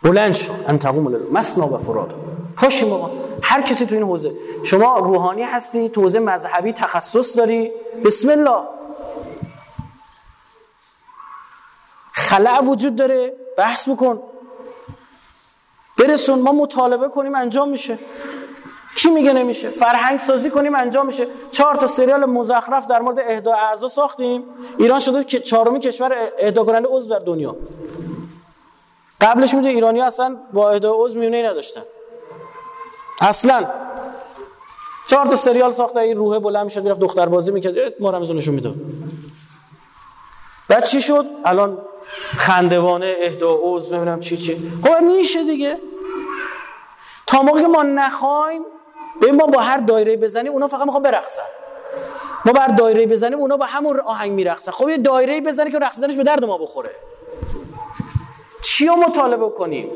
بلند 0.02 0.34
شو. 0.34 0.52
انتقوم 0.68 1.16
مسنا 1.32 1.68
و 1.68 1.78
فراد. 1.78 2.14
پاشیم 2.56 2.92
آقا 2.92 3.29
هر 3.50 3.62
کسی 3.62 3.86
تو 3.86 3.94
این 3.94 4.04
حوزه. 4.04 4.32
شما 4.64 4.98
روحانی 4.98 5.42
هستی 5.42 5.88
تو 5.88 6.00
حوزه 6.00 6.18
مذهبی 6.18 6.72
تخصص 6.72 7.36
داری. 7.36 7.72
بسم 8.04 8.28
الله. 8.28 8.62
خلع 12.12 12.60
وجود 12.60 12.96
داره. 12.96 13.32
بحث 13.56 13.88
بکن. 13.88 14.22
برسون. 15.98 16.38
ما 16.38 16.52
مطالبه 16.52 17.08
کنیم 17.08 17.34
انجام 17.34 17.68
میشه. 17.68 17.98
کی 18.96 19.10
میگه 19.10 19.32
نمیشه؟ 19.32 19.70
فرهنگ 19.70 20.20
سازی 20.20 20.50
کنیم 20.50 20.74
انجام 20.74 21.06
میشه. 21.06 21.26
چهار 21.50 21.74
تا 21.74 21.86
سریال 21.86 22.24
مزخرف 22.24 22.86
در 22.86 23.00
مورد 23.02 23.18
اهدا 23.18 23.54
اعضا 23.54 23.88
ساختیم. 23.88 24.44
ایران 24.78 24.98
شده 24.98 25.24
که 25.24 25.40
چهارمی 25.40 25.80
کشور 25.80 26.12
اهدا 26.38 26.64
کننده 26.64 26.88
عضو 26.88 27.08
در 27.08 27.18
دنیا. 27.18 27.56
قبلش 29.20 29.54
میده 29.54 29.68
ایرانی 29.68 30.00
اصلا 30.00 30.36
با 30.52 30.70
اهدا 30.70 30.94
عضو 30.94 31.18
میونه 31.18 31.50
نداشتن. 31.50 31.82
اصلا. 33.20 33.70
چهار 35.06 35.26
تا 35.26 35.36
سریال 35.36 35.72
ساخته 35.72 36.00
این 36.00 36.16
روحه 36.16 36.38
بلند 36.38 36.64
می‌شد 36.64 36.82
می‌رفت 36.82 37.00
دختر 37.00 37.26
بازی 37.26 37.52
می‌کرد 37.52 37.74
ما 38.00 38.10
رو 38.10 38.34
نشون 38.34 38.54
می‌داد 38.54 38.74
بعد 40.68 40.84
چی 40.84 41.00
شد؟ 41.00 41.26
الان 41.44 41.78
خندوانه 42.36 43.16
اهدا 43.20 43.58
عضو 43.62 43.96
ببینم 43.96 44.20
چی 44.20 44.36
چی. 44.36 44.72
خب 44.84 45.04
میشه 45.04 45.44
دیگه. 45.44 45.78
تا 47.26 47.42
موقعی 47.42 47.66
ما 47.66 47.82
نخوایم 47.82 48.62
به 49.20 49.32
ما 49.32 49.46
با 49.46 49.60
هر 49.60 49.78
دایره 49.78 50.16
بزنیم 50.16 50.52
اونا 50.52 50.68
فقط 50.68 50.86
می‌خوان 50.86 51.02
برقصن. 51.02 51.42
ما 52.44 52.52
بر 52.52 52.66
دایره 52.66 53.06
بزنیم 53.06 53.38
اونا 53.38 53.56
با 53.56 53.66
همون 53.66 54.00
آهنگ 54.00 54.32
میرقصن. 54.32 54.72
خب 54.72 54.88
یه 54.88 54.98
دایره 54.98 55.40
بزنی 55.40 55.70
که 55.70 55.78
رقصیدنش 55.78 56.16
به 56.16 56.22
درد 56.22 56.44
ما 56.44 56.58
بخوره. 56.58 56.90
چی 58.62 58.86
رو 58.86 58.96
مطالبه 58.96 59.50
کنیم؟ 59.50 59.90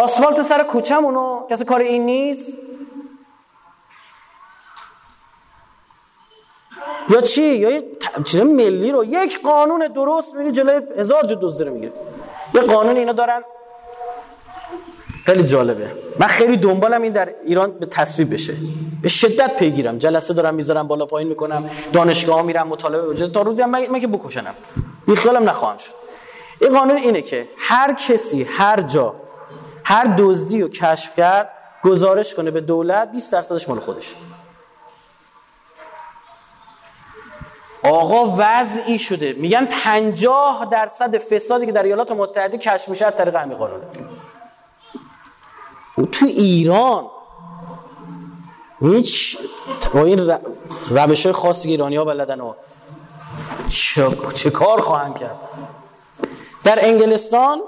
آسفالت 0.00 0.42
سر 0.42 0.62
کوچمونو 0.62 1.46
کسی 1.50 1.64
کار 1.64 1.80
این 1.80 2.06
نیست؟ 2.06 2.54
یا 7.08 7.20
چی؟ 7.20 7.42
یا 7.42 7.70
یه 7.70 7.82
چیز 8.24 8.40
ملی 8.40 8.92
رو. 8.92 9.04
یک 9.04 9.42
قانون 9.42 9.88
درست 9.88 10.34
میری 10.34 10.50
جلوی 10.50 10.80
هزار 10.98 11.22
جو 11.22 11.34
دزد 11.34 11.62
رو 11.62 11.78
یه 12.54 12.60
قانون 12.60 12.96
اینا 12.96 13.12
دارن. 13.12 13.42
خیلی 15.26 15.42
جالبه. 15.42 15.92
من 16.18 16.26
خیلی 16.26 16.56
دنبالم 16.56 17.02
این 17.02 17.12
در 17.12 17.34
ایران 17.44 17.72
به 17.72 17.86
تصویب 17.86 18.34
بشه. 18.34 18.54
به 19.02 19.08
شدت 19.08 19.56
پیگیرم. 19.56 19.98
جلسه 19.98 20.34
دارم 20.34 20.54
می‌ذارم 20.54 20.88
بالا 20.88 21.06
پایین 21.06 21.28
می‌کنم. 21.28 21.70
دانشگاه 21.92 22.36
ها 22.36 22.42
میرم 22.42 22.68
مطالبه 22.68 23.08
وجود. 23.08 23.32
تا 23.32 23.42
روزی 23.42 23.62
هم 23.62 23.70
من, 23.70 24.00
که 24.00 24.06
بکشنم؟ 24.06 24.54
بی 25.06 25.16
خیالم 25.16 25.48
نخواهم 25.48 25.76
شد. 25.76 25.92
این 26.60 26.78
قانون 26.78 26.96
اینه 26.96 27.22
که 27.22 27.48
هر 27.56 27.94
کسی 27.94 28.42
هر 28.42 28.80
جا 28.80 29.14
هر 29.90 30.14
دزدی 30.18 30.62
رو 30.62 30.68
کشف 30.68 31.16
کرد 31.16 31.50
گزارش 31.82 32.34
کنه 32.34 32.50
به 32.50 32.60
دولت 32.60 33.12
20 33.12 33.32
درصدش 33.32 33.68
مال 33.68 33.80
خودش. 33.80 34.14
آقا 37.82 38.34
وضعی 38.38 38.98
شده. 38.98 39.32
میگن 39.32 39.68
50 39.84 40.68
درصد 40.70 41.18
فسادی 41.18 41.66
که 41.66 41.72
در 41.72 41.82
ایالات 41.82 42.12
متحده 42.12 42.58
کشف 42.58 42.88
میشه 42.88 43.06
از 43.06 43.16
طریق 43.16 43.36
همین 43.36 43.58
قانونه. 43.58 43.84
و 45.98 46.02
تو 46.02 46.26
ایران. 46.26 47.06
هیچ 48.80 49.38
با 49.94 50.04
این 50.04 50.38
روش 50.90 51.26
های 51.26 51.32
خاصی 51.32 51.68
ایرانی 51.68 51.96
ها 51.96 52.04
بلدن 52.04 52.40
و 52.40 52.54
چه, 53.68 54.08
چه 54.34 54.50
کار 54.50 54.80
خواهند 54.80 55.18
کرد؟ 55.18 55.36
در 56.64 56.78
انگلستان 56.84 57.60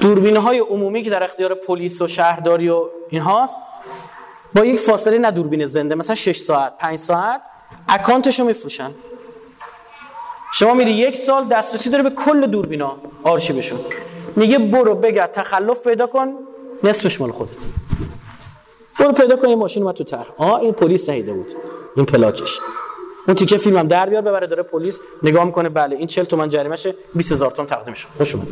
دوربین 0.00 0.36
های 0.36 0.58
عمومی 0.58 1.02
که 1.02 1.10
در 1.10 1.22
اختیار 1.22 1.54
پلیس 1.54 2.02
و 2.02 2.08
شهرداری 2.08 2.68
و 2.68 2.84
این 3.08 3.20
هاست 3.20 3.58
با 4.54 4.64
یک 4.64 4.80
فاصله 4.80 5.18
نه 5.18 5.30
دوربین 5.30 5.66
زنده 5.66 5.94
مثلا 5.94 6.14
6 6.14 6.36
ساعت 6.36 6.78
5 6.78 6.98
ساعت 6.98 7.46
اکانتشو 7.88 8.44
میفروشن. 8.44 8.90
شما 10.52 10.74
میری 10.74 10.90
یک 10.92 11.16
سال 11.16 11.44
دسترسی 11.44 11.90
داره 11.90 12.02
به 12.02 12.10
کل 12.10 12.46
دوربینا 12.46 12.96
آرشیوشون. 13.22 13.78
میگه 14.36 14.58
برو 14.58 14.94
بگرد 14.94 15.32
تخلف 15.32 15.82
پیدا 15.82 16.06
کن 16.06 16.34
نصفش 16.82 17.20
مال 17.20 17.32
خودت. 17.32 17.50
برو 18.98 19.12
پیدا 19.12 19.36
کن 19.36 19.46
این 19.48 19.58
ماشین 19.58 19.82
اومد 19.82 19.94
تو 19.94 20.04
تر 20.04 20.26
آه 20.38 20.60
این 20.60 20.72
پلیس 20.72 21.06
سهیده 21.06 21.32
بود. 21.32 21.52
این 21.96 22.06
پلاکش. 22.06 22.60
اون 23.26 23.34
تیکه 23.34 23.58
فیلم 23.58 23.76
هم 23.76 23.88
در 23.88 24.08
بیار 24.08 24.22
ببره 24.22 24.46
داره 24.46 24.62
پلیس 24.62 25.00
نگاه 25.22 25.44
می‌کنه. 25.44 25.68
بله 25.68 25.96
این 25.96 26.06
40 26.06 26.24
تومن 26.24 26.48
جریمهشه 26.48 26.94
20000 27.14 27.50
تومن 27.50 27.66
تقدیم 27.66 27.94
شد 27.94 28.08
خوش 28.16 28.34
اومد. 28.34 28.46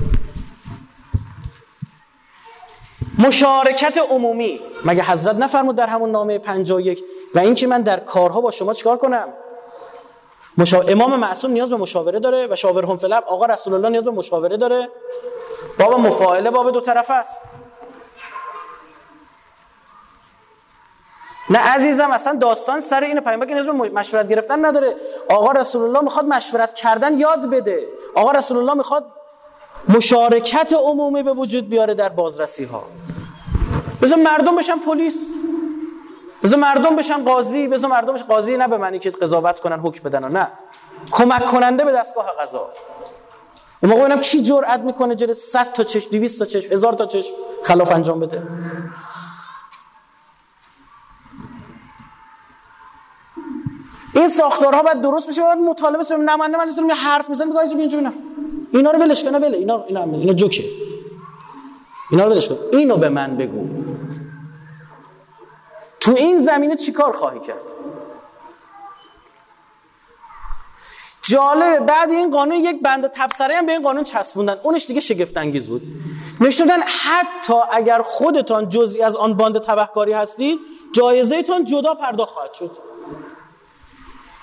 مشارکت 3.19 3.99
عمومی. 4.11 4.61
مگه 4.85 5.03
حضرت 5.03 5.37
نفرمود 5.37 5.77
در 5.77 5.87
همون 5.87 6.11
نامه 6.11 6.39
51 6.39 7.05
و 7.35 7.39
این 7.39 7.55
که 7.55 7.67
من 7.67 7.83
در 7.83 8.01
کارها 8.01 8.41
با 8.41 8.51
شما 8.51 8.75
چیکار 8.75 8.97
کنم؟ 8.97 9.29
مشا... 10.59 10.81
امام 10.81 11.17
معصوم 11.17 11.51
نیاز 11.51 11.71
به 11.71 11.77
مشاوره 11.77 12.19
داره 12.19 12.47
و 12.51 12.57
شاورهم 12.57 12.97
فلب 12.97 13.25
آقا 13.27 13.47
رسول 13.47 13.75
الله 13.75 13.89
نیاز 13.89 14.05
به 14.05 14.11
مشاوره 14.11 14.57
داره. 14.57 14.89
باب 15.79 16.01
مفاعله 16.01 16.51
باب 16.51 16.71
دو 16.71 16.81
طرف 16.81 17.11
است. 17.11 17.41
نه 21.51 21.59
عزیزم 21.59 22.11
اصلا 22.11 22.39
داستان 22.41 22.81
سر 22.81 23.01
این 23.01 23.21
پیامبر 23.21 23.47
که 23.47 23.55
نیاز 23.55 23.67
به 23.67 23.73
مشورت 23.73 24.29
گرفتن 24.29 24.65
نداره. 24.65 24.95
آقا 25.29 25.53
رسول 25.53 25.83
الله 25.83 26.01
می‌خواد 26.01 26.25
مشورت 26.25 26.75
کردن 26.75 27.19
یاد 27.19 27.51
بده. 27.51 27.87
آقا 28.15 28.31
رسول 28.31 28.59
الله 28.59 28.75
می‌خواد 28.75 29.05
مشارکت 29.89 30.73
عمومی 30.73 31.23
به 31.23 31.33
وجود 31.33 31.69
بیاره 31.69 31.95
در 31.95 32.09
بازرسی 32.09 32.65
ها 32.65 32.83
بذار 34.05 34.19
مردم 34.19 34.57
بشن 34.57 34.79
پلیس. 34.79 35.33
بذار 36.43 36.59
مردم 36.59 36.97
بشن 36.97 37.25
قاضی. 37.25 37.67
بذار 37.69 37.91
مردم 37.91 38.13
بشن 38.13 38.25
قاضی 38.25 38.57
نه 38.57 38.69
به 38.69 38.79
معنی 38.79 38.99
که 38.99 39.11
قضاوت 39.11 39.61
کنن 39.61 39.81
حکم 39.81 40.09
بدن 40.09 40.25
و 40.25 40.29
نه. 40.29 40.49
کمک 41.11 41.47
کننده 41.47 41.85
به 41.85 41.93
دستگاه 41.93 42.27
قضا. 42.41 42.73
اون 43.83 43.93
موقع 43.93 44.05
ببینم 44.05 44.21
کی 44.21 44.43
جرأت 44.43 44.81
می‌کنه 44.81 45.15
جلوی 45.15 45.35
100 45.35 45.73
تا 45.73 45.85
چشم 45.85 46.11
200 46.11 46.39
تا 46.39 46.45
چشم 46.45 46.73
هزار 46.73 46.93
تا 46.93 47.07
چشم 47.07 47.35
خلاف 47.63 47.93
انجام 47.93 48.21
بده. 48.21 48.43
این 54.15 54.29
ساختارها 54.29 54.83
باید 54.83 55.01
درست 55.01 55.29
بشه 55.29 55.43
باید 55.43 55.59
مطالبه 55.59 56.03
سر 56.03 56.17
نماینده 56.17 56.59
مجلس 56.59 56.79
رو 56.79 56.91
حرف 56.91 57.29
می‌زنه 57.31 57.47
میگه 57.47 57.61
اینجا 57.61 57.99
اینجا 57.99 58.13
اینا 58.73 58.91
رو 58.91 58.99
ولش 58.99 59.25
کنه 59.25 59.39
ولی 59.39 59.57
اینا 59.57 59.85
اینا 59.85 60.03
اینا 60.03 60.33
جوکه. 60.33 60.65
اینا 62.15 62.27
رو 62.27 62.41
کن. 62.41 62.57
اینو 62.73 62.97
به 62.97 63.09
من 63.09 63.37
بگو. 63.37 63.69
تو 66.01 66.13
این 66.17 66.39
زمینه 66.39 66.77
چیکار 66.77 67.13
خواهی 67.13 67.41
کرد؟ 67.41 67.65
جالبه 71.23 71.81
بعد 71.81 72.11
این 72.11 72.31
قانون 72.31 72.57
یک 72.57 72.83
بند 72.83 73.07
تبصره 73.07 73.57
هم 73.57 73.67
به 73.67 73.73
این 73.73 73.83
قانون 73.83 74.05
چسبوندن. 74.05 74.57
اونش 74.63 74.87
دیگه 74.87 75.01
شگفت 75.01 75.37
انگیز 75.37 75.69
بود. 75.69 75.83
نشوندن 76.41 76.81
حتی 76.81 77.55
اگر 77.73 78.03
خودتان 78.03 78.69
جزئی 78.69 79.03
از 79.03 79.17
آن 79.17 79.35
باند 79.35 79.59
تبهکاری 79.59 80.13
هستید 80.13 80.59
جایزه 80.93 81.43
تان 81.43 81.65
جدا 81.65 81.95
پرداخت 81.95 82.31
خواهد 82.31 82.53
شد. 82.53 82.71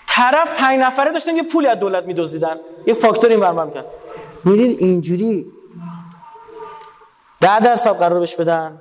طرف 0.07 0.49
پنج 0.57 0.79
نفره 0.79 1.11
داشتن 1.11 1.35
یه 1.35 1.43
پولی 1.43 1.67
از 1.67 1.79
دولت 1.79 2.05
میدزدیدن. 2.05 2.59
یه 2.87 2.93
فاکتور 2.93 3.29
این 3.29 3.39
برمار 3.39 3.65
میکن 3.65 3.83
می‌دید 4.43 4.79
اینجوری 4.79 5.51
ده 7.41 7.59
درصد 7.59 7.97
قرار 7.97 8.19
بهش 8.19 8.35
بدن. 8.35 8.79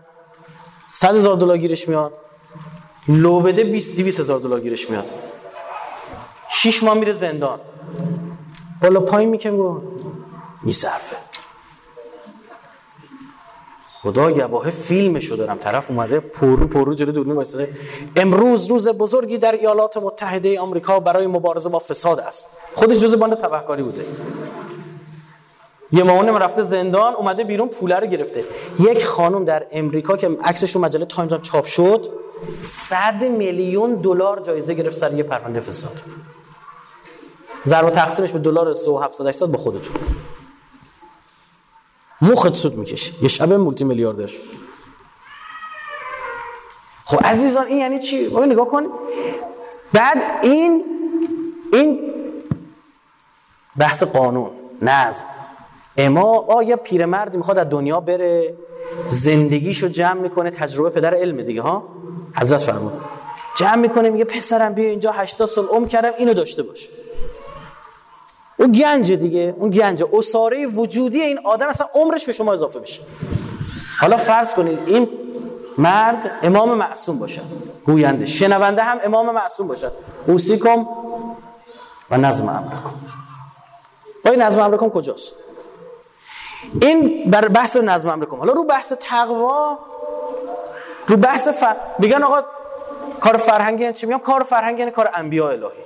صد 0.91 1.17
هزار 1.17 1.37
دلار 1.37 1.59
گیرش 1.59 1.89
میاد. 1.89 2.13
لو 3.09 3.41
بده 3.41 3.65
20 3.65 3.97
200 3.97 4.21
هزار 4.21 4.41
دلار 4.41 4.61
گیرش 4.61 4.91
میاد. 4.91 5.05
شش 6.51 6.83
ماه 6.83 6.95
میره 6.95 7.13
زندان. 7.13 7.61
بالا 8.83 9.01
پایین 9.01 9.29
می‌کنم 9.29 9.57
گو 9.57 9.81
میصرفه 10.63 11.17
خدا 14.03 14.33
گواه 14.33 14.71
فیلمشو 14.71 15.37
دارم. 15.37 15.59
طرف 15.59 15.91
اومده 15.91 16.21
پرو 16.21 16.67
پرو 16.67 16.95
جلو 16.95 17.13
دوربین 17.13 17.35
وایساده 17.35 17.75
امروز 18.17 18.67
روز 18.67 18.89
بزرگی 18.89 19.39
در 19.39 19.53
ایالات 19.53 19.97
متحده 19.97 20.61
آمریکا 20.61 21.01
برای 21.01 21.27
مبارزه 21.27 21.69
با 21.69 21.79
فساد 21.79 22.21
است. 22.21 22.47
خودش 22.75 22.99
جزء 22.99 23.17
باند 23.17 23.35
تبهکاری 23.39 23.83
بوده. 23.83 24.05
یه 25.93 26.03
ماهم 26.03 26.37
رفته 26.37 26.65
زندان 26.65 27.15
اومده 27.15 27.45
بیرون 27.45 27.69
پوله 27.69 27.97
رو 27.97 28.07
گرفته. 28.07 28.45
یک 28.79 29.05
خانم 29.05 29.45
در 29.45 29.67
امریکا 29.71 30.17
که 30.17 30.39
عکسش 30.45 30.75
رو 30.75 30.81
مجله 30.81 31.05
تایمز 31.05 31.33
هم 31.33 31.41
چاپ 31.41 31.65
شد 31.65 32.11
100 32.61 33.15
میلیون 33.23 33.95
دلار 33.95 34.41
جایزه 34.41 34.75
گرفت 34.75 34.97
سر 34.97 35.15
یه 35.15 35.23
پرونده 35.23 35.61
فساد. 35.61 36.01
ضرب 37.67 37.91
تقسیمش 37.91 38.33
به 38.33 38.39
دلار 38.39 38.75
3700 38.75 39.27
800 39.27 39.47
با 39.47 39.59
خودتون. 39.59 39.97
مخت 42.23 42.55
سوت 42.55 42.77
می‌کشه. 42.77 43.13
یه 43.23 43.29
شب 43.29 43.53
مولتی 43.53 43.85
میلیاردر 43.85 44.31
خب 47.05 47.21
عزیزان 47.25 47.67
این 47.67 47.79
یعنی 47.79 47.99
چی؟ 47.99 48.29
بابا 48.29 48.45
نگاه 48.45 48.69
کن. 48.69 48.87
بعد 49.93 50.25
این 50.43 50.85
این 51.73 52.13
بحث 53.77 54.03
قانون 54.03 54.51
نظم 54.83 55.25
اما 56.01 56.39
آیا 56.39 56.77
پیرمردی 56.77 57.37
می‌خواد 57.37 57.59
از 57.59 57.69
دنیا 57.71 58.01
بره 58.01 58.55
زندگیشو 59.09 59.89
جمع 59.89 60.21
می‌کنه 60.21 60.51
تجربه 60.51 60.91
پدر 60.91 61.15
علم 61.15 61.43
دیگه 61.43 61.63
ها؟ 61.63 61.89
حضرت 62.37 62.61
فرمود. 62.61 62.93
جمع 63.57 63.77
می‌کنه 63.77 64.11
میگه 64.11 64.25
پسرم 64.25 64.75
بیا 64.75 64.89
اینجا 64.89 65.13
80 65.13 65.49
سال 65.49 65.67
عمر 65.67 65.89
کردم 65.89 66.11
اینو 66.19 66.35
داشته 66.35 66.63
باش. 66.63 66.89
اون 68.59 68.73
گنج 68.73 69.13
دیگه 69.13 69.55
اون 69.59 69.71
گنج 69.71 70.05
اساره 70.13 70.67
وجودی 70.67 71.21
این 71.21 71.39
آدم 71.45 71.69
اصلا 71.69 71.87
عمرش 71.95 72.25
به 72.27 72.33
شما 72.33 72.53
اضافه 72.53 72.81
میشه. 72.81 73.03
حالا 74.01 74.17
فرض 74.17 74.55
کنید 74.55 74.79
این 74.87 75.09
مرد 75.79 76.31
امام 76.43 76.75
معصوم 76.75 77.19
باشد. 77.19 77.43
گوینده 77.87 78.27
شنونده 78.27 78.83
هم 78.83 78.99
امام 79.05 79.35
معصوم 79.35 79.69
باشد. 79.69 79.93
اوسیکم 80.27 80.87
و 82.11 82.17
نظم 82.17 82.49
امرکم. 82.49 82.95
خواهی 84.23 84.37
نظم 84.37 84.61
امرکم 84.61 84.89
کجاست؟ 84.89 85.33
این 86.81 87.31
بر 87.31 87.49
بحث 87.49 87.77
نظم 87.77 88.09
امرکم 88.09 88.37
حالا 88.37 88.53
رو 88.53 88.65
بحث 88.65 88.93
تقوا 88.93 89.79
رو 91.09 91.17
بحث 91.17 91.49
فر... 91.49 91.77
میگن 91.99 92.23
آقا 92.23 92.45
کار 93.21 93.37
فرهنگی 93.37 93.83
یعنی 93.83 93.95
چی؟ 93.95 94.07
میگن 94.07 94.19
کار 94.19 94.43
فرهنگی 94.43 94.79
یعنی 94.79 94.91
کار 94.91 95.11
انبیاء 95.15 95.51
الهی. 95.51 95.83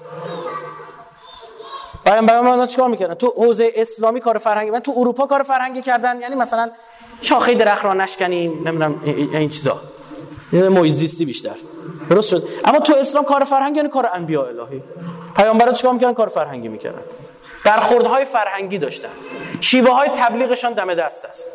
پیامبر 2.05 2.41
ما 2.41 2.67
چیکار 2.67 2.89
می‌کردن؟ 2.89 3.15
تو 3.15 3.33
حوزه 3.37 3.73
اسلامی 3.75 4.21
کار 4.21 4.39
فرهنگی 4.39 4.71
من 4.71 4.81
تو 4.81 4.93
اروپا 4.97 5.27
کار 5.27 5.43
فرهنگی 5.43 5.81
کردن 5.81 6.21
یعنی 6.21 6.35
مثلا 6.35 6.71
شاخه 7.23 7.55
درخت 7.55 7.85
را 7.85 7.95
نشکنیم 7.95 8.53
نمی‌دونم 8.69 9.01
این 9.05 9.49
چیزا. 9.49 9.81
مویزیستی 10.53 11.25
بیشتر. 11.25 11.57
درست 12.09 12.29
شد؟ 12.29 12.43
اما 12.65 12.79
تو 12.79 12.95
اسلام 12.97 13.25
کار 13.25 13.45
فرهنگی 13.45 13.77
یعنی 13.77 13.89
کار 13.89 14.11
انبیاء 14.15 14.47
الهی. 14.47 14.83
پیامبرا 15.37 15.73
چیکار 15.73 15.93
می‌کردن؟ 15.93 16.15
کار 16.15 16.29
فرهنگی 16.29 16.69
می‌کردن. 16.69 17.03
برخوردهای 17.65 18.25
فرهنگی 18.25 18.79
داشتن. 18.79 19.09
شیوه 19.61 19.91
های 19.91 20.09
تبلیغشان 20.09 20.73
دم 20.73 20.95
دست 20.95 21.25
است. 21.25 21.49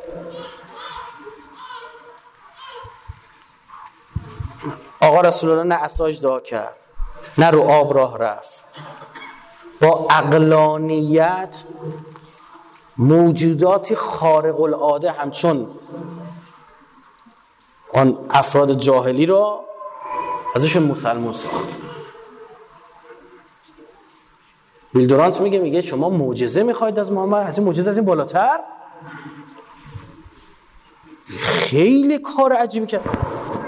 آقا 4.99 5.22
رسول 5.22 5.49
الله 5.49 5.64
نه 5.64 5.76
اساج 5.76 6.22
دعا 6.22 6.39
کرد 6.39 6.78
نه 7.38 7.49
رو 7.49 7.62
آب 7.62 7.93
راه 7.93 8.18
رفت. 8.18 8.64
با 9.82 10.07
اقلانیت 10.10 11.64
موجوداتی 12.97 13.95
خارق 13.95 14.62
العاده 14.62 15.12
همچون 15.12 15.68
آن 17.93 18.18
افراد 18.30 18.74
جاهلی 18.74 19.26
را 19.26 19.66
ازشون 20.55 20.84
مسلمون 20.84 21.34
ساخت. 21.34 21.88
ویلدورانت 24.93 25.41
میگه 25.41 25.59
میگه 25.59 25.81
شما 25.81 26.09
معجزه 26.09 26.63
می‌خواید 26.63 26.99
از 26.99 27.11
محمد. 27.11 27.47
از 27.47 27.57
این 27.57 27.67
معجزه 27.67 27.89
از 27.89 27.97
این 27.97 28.05
بالاتر؟ 28.05 28.59
خیلی 31.37 32.19
کار 32.19 32.53
عجیبی 32.53 32.85
کرد. 32.85 33.01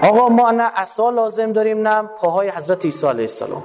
آقا 0.02 0.30
ما 0.30 0.52
نه 0.52 0.64
عصا 0.64 1.10
لازم 1.10 1.54
داریم 1.54 1.88
نه 1.88 2.02
پاهای 2.02 2.50
حضرت 2.50 2.86
عیسی 2.86 3.08
علیه 3.08 3.24
السلام. 3.24 3.64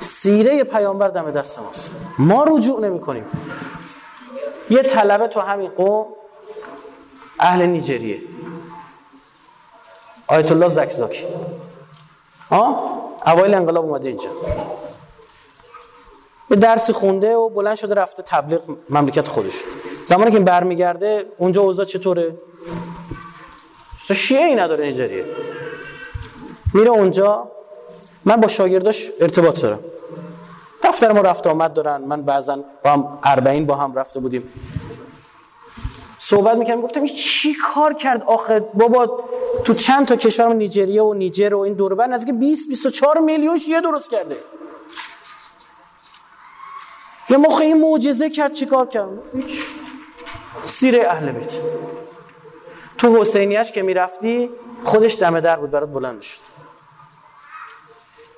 سیره 0.00 0.64
پیامبر 0.64 1.08
دم 1.08 1.30
دست 1.30 1.58
ماست. 1.58 1.90
ما 2.18 2.44
رجوع 2.44 2.80
نمی 2.80 3.00
کنیم 3.00 3.24
یه 4.70 4.82
طلبه 4.82 5.28
تو 5.28 5.40
همین 5.40 5.70
قوم 5.70 6.06
اهل 7.40 7.66
نیجریه. 7.66 8.20
آیت 10.26 10.52
الله 10.52 10.68
زکزاکی 10.68 11.26
ها 12.50 12.90
اوایل 13.26 13.54
انقلاب 13.54 13.84
اومده 13.84 14.08
اینجا. 14.08 14.30
یه 16.50 16.56
درسی 16.56 16.92
خونده 16.92 17.34
و 17.34 17.48
بلند 17.48 17.76
شده 17.76 17.94
رفته 17.94 18.22
تبلیغ 18.22 18.60
مملکت 18.90 19.28
خودش. 19.28 19.62
زمانی 20.04 20.30
که 20.30 20.38
برمیگرده 20.38 21.26
اونجا 21.38 21.62
اوضاع 21.62 21.84
چطوره؟ 21.84 22.34
شیعه 24.14 24.44
ای 24.44 24.54
نداره 24.54 24.86
نیجریه 24.86 25.24
میره 26.74 26.90
اونجا. 26.90 27.50
من 28.24 28.36
با 28.36 28.48
شاگرداش 28.48 29.10
ارتباط 29.20 29.62
دارم. 29.62 29.78
دفتر 30.84 31.12
ما 31.12 31.20
رفت 31.20 31.46
آمد 31.46 31.72
دارن. 31.72 32.00
من 32.00 32.22
بعضا 32.22 32.58
با 32.84 32.90
هم 32.90 33.18
اربعین 33.24 33.66
با 33.66 33.74
هم 33.74 33.94
رفته 33.94 34.20
بودیم. 34.20 34.48
صحبت 36.18 36.56
می‌کردم 36.56 36.80
گفتم 36.80 37.02
این 37.02 37.14
چی 37.14 37.54
کار 37.74 37.94
کرد 37.94 38.22
آخه؟ 38.26 38.60
بابا 38.60 39.24
تو 39.64 39.74
چند 39.74 40.06
تا 40.06 40.16
کشور 40.16 40.54
نیجریه 40.54 41.02
و 41.02 41.14
نیجر 41.14 41.54
و 41.54 41.58
این 41.58 41.74
دوربر 41.74 42.06
نزدیک 42.06 42.34
20 42.34 42.68
24 42.68 43.18
میلیون 43.18 43.58
شیعه 43.58 43.80
درست 43.80 44.10
کرده. 44.10 44.36
یه 47.30 47.36
موقع 47.36 47.64
این 47.64 47.80
معجزه 47.80 48.30
کرد 48.30 48.52
چیکار 48.52 48.86
کرد؟ 48.86 49.08
سیر 50.64 51.06
اهل 51.06 51.32
بیت. 51.32 51.52
تو 52.98 53.20
حسینیش 53.20 53.72
که 53.72 53.82
می‌رفتی 53.82 54.50
خودش 54.84 55.18
دم 55.18 55.40
در 55.40 55.56
بود 55.56 55.70
برات 55.70 55.92
بلند 55.92 56.22
شد 56.22 56.38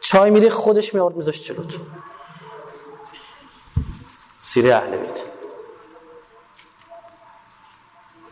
چای 0.00 0.30
میری 0.30 0.48
خودش 0.48 0.94
میارد 0.94 1.16
میذاشت 1.16 1.44
چلوت 1.44 1.74
سیره 4.42 4.74
اهل 4.76 4.96
بیت. 4.96 5.22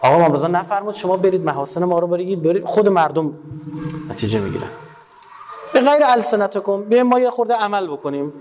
آقا 0.01 0.19
ما 0.19 0.29
بزن 0.29 0.51
نفرمود 0.51 0.95
شما 0.95 1.17
برید 1.17 1.45
محاسن 1.45 1.85
ما 1.85 1.99
رو 1.99 2.07
برید 2.07 2.43
برید 2.43 2.65
خود 2.65 2.89
مردم 2.89 3.39
نتیجه 4.11 4.41
می‌گیرن. 4.41 4.71
به 5.73 5.81
غیر 5.81 6.05
السنتکم 6.05 6.83
بیایم 6.83 7.07
ما 7.07 7.21
یه 7.21 7.31
خورده 7.31 7.55
عمل 7.55 7.87
بکنیم. 7.87 8.33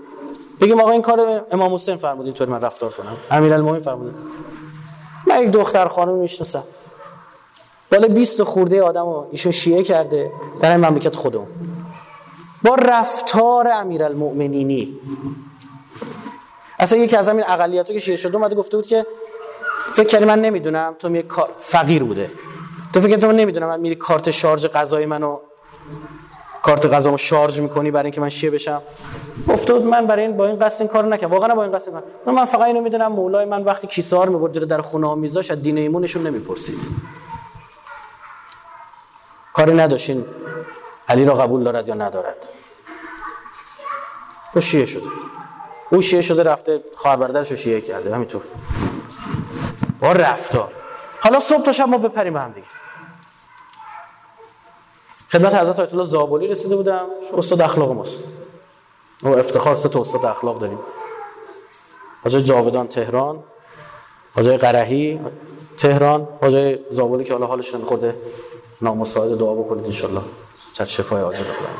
بگیم 0.60 0.80
آقا 0.80 0.90
این 0.90 1.02
کار 1.02 1.46
امام 1.50 1.74
حسین 1.74 1.96
فرمود 1.96 2.26
اینطوری 2.26 2.50
من 2.50 2.60
رفتار 2.60 2.90
کنم. 2.90 3.16
امیرالمومنین 3.30 3.80
فرمود. 3.80 4.14
من 5.26 5.42
یک 5.42 5.50
دختر 5.50 5.88
خانم 5.88 6.14
می‌شناسم. 6.14 6.62
بالا 7.92 8.08
20 8.08 8.42
خورده 8.42 8.82
آدم 8.82 9.04
رو 9.04 9.28
ایشون 9.30 9.52
شیعه 9.52 9.82
کرده 9.82 10.32
در 10.60 10.70
این 10.70 10.86
مملکت 10.86 11.16
خودمون. 11.16 11.46
با 12.62 12.74
رفتار 12.74 13.68
امیرالمؤمنینی 13.68 14.98
اصلا 16.78 16.98
یکی 16.98 17.16
از 17.16 17.28
همین 17.28 17.44
اقلیت 17.48 17.86
که 17.86 17.98
شیعه 17.98 18.16
شده 18.16 18.36
اومده 18.36 18.54
گفته 18.54 18.76
بود 18.76 18.86
که 18.86 19.06
فکر 19.92 20.06
کردی 20.06 20.24
من 20.24 20.40
نمی‌دونم 20.40 20.94
تو 20.98 21.08
می 21.08 21.24
فقیر 21.58 22.04
بوده. 22.04 22.30
تو 22.94 23.00
فکر 23.00 23.16
تو 23.16 23.32
نمی‌دونم 23.32 23.68
من 23.68 23.80
میری 23.80 23.94
کارت 23.94 24.30
شارژ 24.30 24.66
غذای 24.66 25.06
منو 25.06 25.38
کارت 26.62 26.86
غذامو 26.86 27.16
شارژ 27.16 27.60
می‌کنی 27.60 27.90
برای 27.90 28.04
اینکه 28.04 28.20
من 28.20 28.28
شیعه 28.28 28.52
بشم؟ 28.52 28.82
بود 29.72 29.84
من 29.84 30.06
برای 30.06 30.22
این 30.22 30.36
با 30.36 30.46
این 30.46 30.56
قصد 30.56 30.82
این 30.82 30.90
کارو 30.90 31.08
نکردم. 31.08 31.32
واقعا 31.32 31.54
با 31.54 31.62
این 31.62 31.72
قصد 31.72 31.92
من 32.26 32.34
من 32.34 32.44
فقط 32.44 32.62
اینو 32.62 32.80
می‌دونم 32.80 33.12
مولای 33.12 33.44
من 33.44 33.62
وقتی 33.62 33.86
رو 34.24 34.32
می‌برد 34.32 34.64
در 34.64 34.80
خونه 34.80 35.06
ها 35.06 35.14
میذاش 35.14 35.50
از 35.50 35.62
دین 35.62 35.78
ایمونشون 35.78 36.26
نمی‌پرسید. 36.26 36.78
کاری 39.54 39.74
نداشین 39.74 40.24
علی 41.08 41.24
را 41.24 41.34
قبول 41.34 41.64
دارد 41.64 41.88
یا 41.88 41.94
ندارد؟ 41.94 42.48
تو 44.52 44.60
شیعه 44.60 44.86
شده. 44.86 45.08
او 45.90 46.02
شیعه 46.02 46.22
شده 46.22 46.42
رفته 46.42 46.84
خواهر 46.94 47.16
برادرش 47.16 47.50
رو 47.50 47.56
شیعه 47.56 47.80
کرده 47.80 48.14
همینطور. 48.14 48.42
با 50.00 50.12
رفتار. 50.12 50.72
حالا 51.20 51.40
صبح 51.40 51.62
تا 51.62 51.72
شب 51.72 51.88
ما 51.88 51.98
بپریم 51.98 52.36
هم 52.36 52.52
دیگه. 52.52 52.66
خدمت 55.32 55.54
حضرت 55.54 55.80
آیت 55.80 55.92
الله 55.92 56.04
زابلی 56.04 56.48
رسیده 56.48 56.76
بودم. 56.76 57.06
استاد 57.36 57.60
اخلاق 57.60 57.92
ماست. 57.92 58.18
ما 59.22 59.34
افتخار 59.36 59.76
سه 59.76 59.88
تا 59.88 60.00
استاد 60.00 60.24
اخلاق 60.24 60.60
داریم. 60.60 60.78
حاجی 62.24 62.42
جاودان 62.42 62.88
تهران 62.88 63.42
حاجی 64.34 64.56
قرهی 64.56 65.20
تهران 65.78 66.28
حاجی 66.40 66.78
زابلی 66.90 67.24
که 67.24 67.32
حالا 67.32 67.46
حالش 67.46 67.74
نمیخورده 67.74 68.16
نامساعد 68.82 69.38
دعا 69.38 69.54
بکنید 69.54 69.84
انشالله. 69.84 70.20
چه 70.72 70.84
شفای 70.84 71.22
عاجل 71.22 71.44
بخواهید 71.44 71.78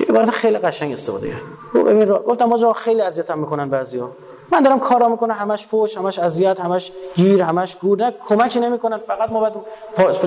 یه 0.00 0.06
عبارت 0.06 0.30
خیلی 0.30 0.58
قشنگ 0.58 0.92
استفاده 0.92 1.30
کرد. 1.30 2.08
گفتم 2.08 2.52
آجا 2.52 2.72
خیلی 2.72 3.00
اذیتم 3.02 3.38
می‌کنن 3.38 3.70
بعضیا. 3.70 4.10
من 4.52 4.62
دارم 4.62 4.78
کارا 4.78 5.08
می‌کنه 5.08 5.34
همش 5.34 5.66
فوش 5.66 5.96
همش 5.96 6.18
اذیت 6.18 6.60
همش 6.60 6.92
گیر 7.14 7.42
همش 7.42 7.76
گور 7.76 7.98
نه 7.98 8.12
کمکی 8.28 8.60
نمی‌کنن. 8.60 8.98
فقط 8.98 9.30
ما 9.30 9.40
باید 9.40 9.52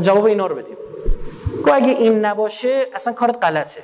جواب 0.01 0.25
اینا 0.25 0.47
رو 0.47 0.55
بدیم. 0.55 0.77
گو 1.63 1.71
اگه 1.73 1.87
این 1.87 2.25
نباشه 2.25 2.87
اصلا 2.93 3.13
کارت 3.13 3.37
غلطه. 3.43 3.83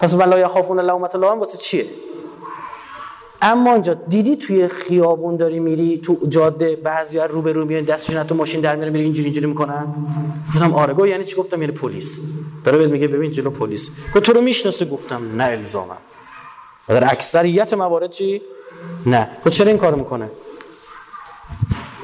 پس 0.00 0.14
ولا 0.14 0.38
یخافون 0.38 0.80
لومت 0.80 1.14
الله 1.14 1.30
واسه 1.30 1.58
چیه؟ 1.58 1.86
اما 3.42 3.72
اینجا 3.72 3.94
دیدی 3.94 4.36
توی 4.36 4.68
خیابون 4.68 5.36
داری 5.36 5.60
میری 5.60 5.98
تو 5.98 6.18
جاده 6.28 6.76
بعضی 6.76 7.18
رو 7.18 7.42
به 7.42 7.52
رو 7.52 7.64
میان 7.64 7.84
دستشون 7.84 8.24
تو 8.24 8.34
ماشین 8.34 8.60
در 8.60 8.76
میره 8.76 8.90
میری 8.90 9.04
اینجوری 9.04 9.24
اینجوری 9.24 9.46
می‌کنن؟ 9.46 9.94
گفتم 10.54 10.74
آره. 10.74 10.94
گو 10.94 11.06
یعنی 11.06 11.24
چی 11.24 11.36
گفتم؟ 11.36 11.62
یعنی 11.62 11.72
پلیس. 11.72 12.18
داره 12.64 12.78
بهت 12.78 12.90
میگه 12.90 13.08
ببین 13.08 13.30
جلو 13.30 13.50
پلیس. 13.50 13.90
گفت 14.14 14.24
تو 14.24 14.32
رو 14.32 14.40
می‌شناسه 14.40 14.84
گفتم 14.84 15.42
نه 15.42 15.44
الزامم 15.44 15.96
در 16.88 17.12
اکثریت 17.12 17.74
موارد 17.74 18.10
چی؟ 18.10 18.42
نه. 19.06 19.28
گفت 19.46 19.54
چرا 19.54 19.68
این 19.68 19.78
کارو 19.78 19.96
می‌کنه؟ 19.96 20.30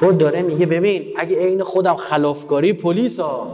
گفت 0.01 0.17
داره 0.17 0.41
میگه 0.41 0.65
ببین 0.65 1.13
اگه 1.17 1.37
عین 1.39 1.63
خودم 1.63 1.95
خلافکاری 1.95 2.73
پلیس 2.73 3.19
ها 3.19 3.47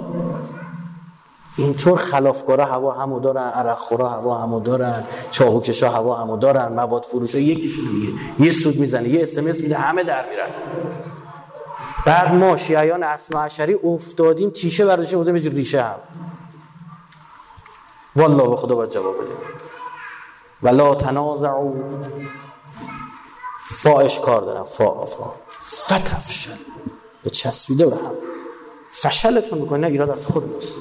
اینطور 1.57 1.97
خلافکارا 1.97 2.65
هوا 2.65 2.91
همو 2.91 3.19
دارن 3.19 3.49
عرق 3.49 3.77
خورا 3.77 4.09
هوا 4.09 4.37
همو 4.37 4.59
دارن 4.59 5.03
چاهوکشا 5.31 5.89
هوا 5.89 6.15
همو 6.15 6.37
دارن 6.37 6.67
مواد 6.67 7.03
فروشا 7.03 7.39
یکیشون 7.39 7.85
میگه. 7.85 8.13
یه 8.39 8.51
سود 8.51 8.79
می‌زنه 8.79 9.09
یه 9.09 9.23
اسمس 9.23 9.61
میده 9.61 9.77
همه 9.77 10.03
در 10.03 10.25
میرن. 10.29 10.49
بعد 12.05 12.33
ما 12.33 12.57
شیعیان 12.57 13.03
اسما 13.03 13.43
عشری 13.43 13.73
افتادیم 13.73 14.49
تیشه 14.49 14.85
برداشته 14.85 15.17
بودیم 15.17 15.33
به 15.33 15.39
ریشه 15.39 15.81
هم. 15.81 15.95
والله 18.15 18.49
به 18.49 18.55
خدا 18.55 18.75
باید 18.75 18.89
جواب 18.89 19.15
بدیم 19.15 19.35
ولا 20.63 20.95
تنازعوا. 20.95 21.73
فاش 23.69 24.19
کار 24.19 24.41
دارم 24.41 24.63
فا 24.63 25.05
فا. 25.05 25.33
فتفشل. 25.61 26.51
به 27.23 27.29
چسبیده 27.29 27.85
به 27.85 27.95
هم. 27.95 28.11
فشلتون 28.89 29.59
می‌کنه 29.59 29.77
نه 29.79 29.87
ایراد 29.87 30.09
از 30.09 30.25
خود 30.25 30.53
ماست 30.53 30.75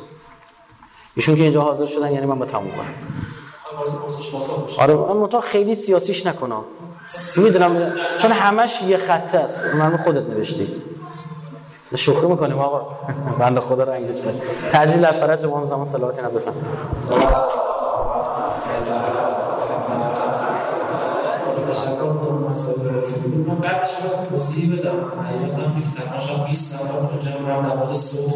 ایشون 1.17 1.37
که 1.37 1.43
اینجا 1.43 1.63
حاضر 1.63 1.87
شدن 1.87 2.13
یعنی 2.13 2.27
من 2.27 2.39
با 2.39 2.47
تموم 2.47 2.71
کنم. 2.71 2.95
آره 4.79 4.95
من 4.95 5.41
خیلی 5.41 5.75
سیاسیش 5.75 6.27
نکنم. 6.27 6.65
می‌دونم 7.37 7.93
چون 8.23 8.33
همش 8.33 8.83
یه 8.83 8.97
خطه 8.97 9.39
است. 9.39 9.75
من 9.75 9.97
خودت 9.97 10.23
نوشتی. 10.31 10.83
شوخی 11.95 12.27
می‌کنیم 12.27 12.59
آقا. 12.59 12.97
بنده 13.41 13.61
خدا 13.61 13.85
رنگش 13.85 14.21
باشه. 14.21 14.41
تعجیل 14.73 15.07
فرج 15.13 15.45
امام 15.45 15.65
زمان 15.65 15.85
صلواتی 15.85 16.23
نبفهم 16.23 16.55
تشکر. 21.71 22.16
تو 22.57 22.63
مسئله 22.63 23.37
من 23.49 23.55
بعدش 23.55 23.91
رو 24.03 24.39
توضیح 24.39 24.79
بدم. 24.79 25.23
حقیقتا 25.25 25.63
که 25.63 26.03
تقریبا 26.03 26.45
20 26.45 26.75
نفر 26.75 26.85
تو 26.85 27.31
جمع 27.31 27.49
در 27.49 27.77
مورد 27.77 27.95
صوت 27.95 28.35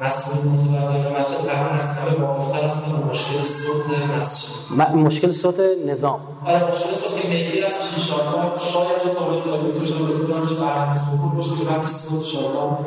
مسئول 0.00 0.52
متوکل 0.52 1.20
مسجد 1.20 1.48
تقریبا 1.48 1.70
از 1.70 1.86
همه 1.86 2.26
واقفتر 2.26 2.68
هستن 2.68 2.92
مشکل 3.10 3.44
صوت 3.44 4.18
مسجد 4.18 4.94
مشکل 4.94 5.30
صوت 5.30 5.60
نظام. 5.86 6.20
آره 6.46 6.64
مشکل 6.70 6.94
صوت 6.94 7.24
میگیر 7.24 7.66
از 7.66 7.72
شیشانا 7.94 8.58
شاید 8.58 8.98
جز 9.04 9.16
آقای 9.16 9.42
دایی 9.44 9.72
دکتر 9.72 9.84
شده 9.84 10.04
بزرگان 10.04 10.42
جز 10.42 10.60
اهم 10.60 10.98
سکون 10.98 11.30
باشه 11.36 11.50
که 11.82 11.88
صوت 11.88 12.24
شما 12.24 12.78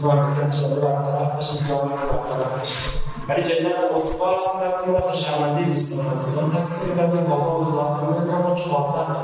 تو 0.00 0.12
مملکت 0.12 0.56
برطرف 0.80 1.38
بشه 1.38 1.68
جامعه 1.68 1.96
برطرف 1.96 2.60
بشه 2.62 3.09
ولی 3.30 3.42
جدا 3.42 3.70
اسکار 3.96 4.34
هستیم 4.34 4.94
و 4.94 5.00
تشمنده 5.00 5.64
دوستان 5.64 6.06
عزیزان 6.06 6.50
هستیم. 6.50 6.98
و 6.98 7.06
به 7.06 7.32
وفا 7.32 7.60
مزاکمه 7.60 8.34
ما 8.34 8.54
14 8.54 8.78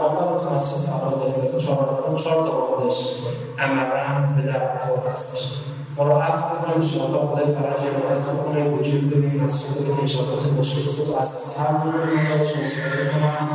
آمار 0.04 0.56
مسجد 0.56 0.90
فعال 0.90 1.14
داریم. 1.18 1.44
مثل 1.44 1.60
14 1.60 2.24
4 2.24 2.44
تا 2.44 2.52
آمادش 2.52 3.14
عملا 3.58 4.34
به 4.36 4.42
در 4.42 4.58
بخور 4.58 5.10
هستش. 5.10 5.56
رو 5.98 6.12
عفو 6.12 6.56
کنم 6.56 6.74
انشاءالله 6.76 7.18
خدای 7.18 7.46
فرج 7.46 7.80
ارائه 7.86 8.22
کنه 8.22 8.70
وجود 8.70 9.10
ببینیم 9.10 9.44
مسجد 9.44 9.86
که 9.86 10.00
انشاءالله 10.00 10.42
تو 10.42 10.50
مشکل 10.50 10.90
صوت 10.90 11.18
اساسی 11.18 11.60
حل 11.60 11.74
بکنیم 11.74 12.18
اونجا 12.18 12.36
باشه 12.36 12.64
مصیبت 12.64 13.12
کنم 13.12 13.48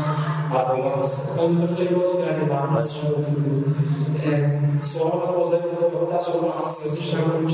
از 0.55 0.67
بابات 0.67 1.05
صوت 1.05 1.75
خیلی 1.75 1.95
باز 1.95 2.17
کردیم 2.25 2.47
برام 2.47 2.75
از 2.75 2.97
شما 2.97 3.09
سوال 4.81 5.11
بود 5.11 6.15
تصور 6.15 6.51
سیاسیش 6.65 7.13
نکنیم 7.13 7.49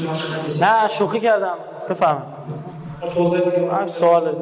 نه 0.62 0.88
شوخی 0.88 1.20
کردم. 1.20 1.56
بفهم 1.90 2.22
توضیح 3.16 3.40
دیگه 3.40 3.88
سوال. 3.88 4.36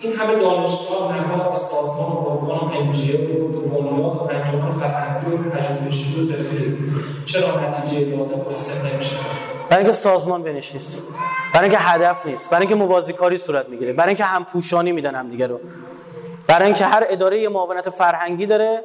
این 0.00 0.12
همه 0.12 0.36
دانشگاه 0.36 1.16
نهاد 1.16 1.54
و 1.54 1.56
سازمان 1.56 2.12
و 2.12 2.28
ارگان 2.28 2.72
انجیو 2.76 3.46
و 3.46 3.60
بنیاد 3.60 4.16
و 4.16 4.28
انجمن 4.30 4.70
فرهنگی 4.70 5.36
و 5.36 5.50
پژوهشی 5.50 6.20
و 6.20 6.24
ذخیره 6.24 6.76
چرا 7.26 7.68
نتیجه 7.68 8.16
لازم 8.16 8.40
حاصل 8.50 8.88
نمیشه؟ 8.94 9.16
برای 9.68 9.84
اینکه 9.84 9.96
سازمان 9.96 10.42
بینش 10.42 10.74
نیست 10.74 11.02
برای 11.54 11.68
اینکه 11.68 11.84
هدف 11.84 12.26
نیست. 12.26 12.50
برای 12.50 12.66
اینکه 12.66 12.84
موازی 12.84 13.12
کاری 13.12 13.38
صورت 13.38 13.68
می‌گیره. 13.68 13.92
برای 13.92 14.08
اینکه 14.08 14.24
هم 14.24 14.44
پوشانی 14.44 14.92
میدن 14.92 15.14
هم 15.14 15.30
دیگه 15.30 15.46
رو. 15.46 15.60
برای 16.46 16.64
اینکه 16.64 16.84
هر 16.84 17.04
اداره 17.08 17.48
معاونت 17.48 17.90
فرهنگی 17.90 18.46
داره 18.46 18.84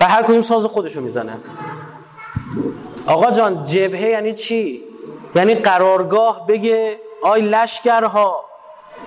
و 0.00 0.08
هر 0.08 0.22
کدوم 0.22 0.42
ساز 0.42 0.66
خودشو 0.66 1.00
می‌زنه. 1.00 1.32
آقا 3.06 3.30
جان 3.30 3.64
جبهه 3.64 4.02
یعنی 4.02 4.32
چی؟ 4.32 4.82
یعنی 5.34 5.54
قرارگاه 5.54 6.46
بگه 6.46 7.00
آی 7.22 7.40
لشکرها 7.40 8.44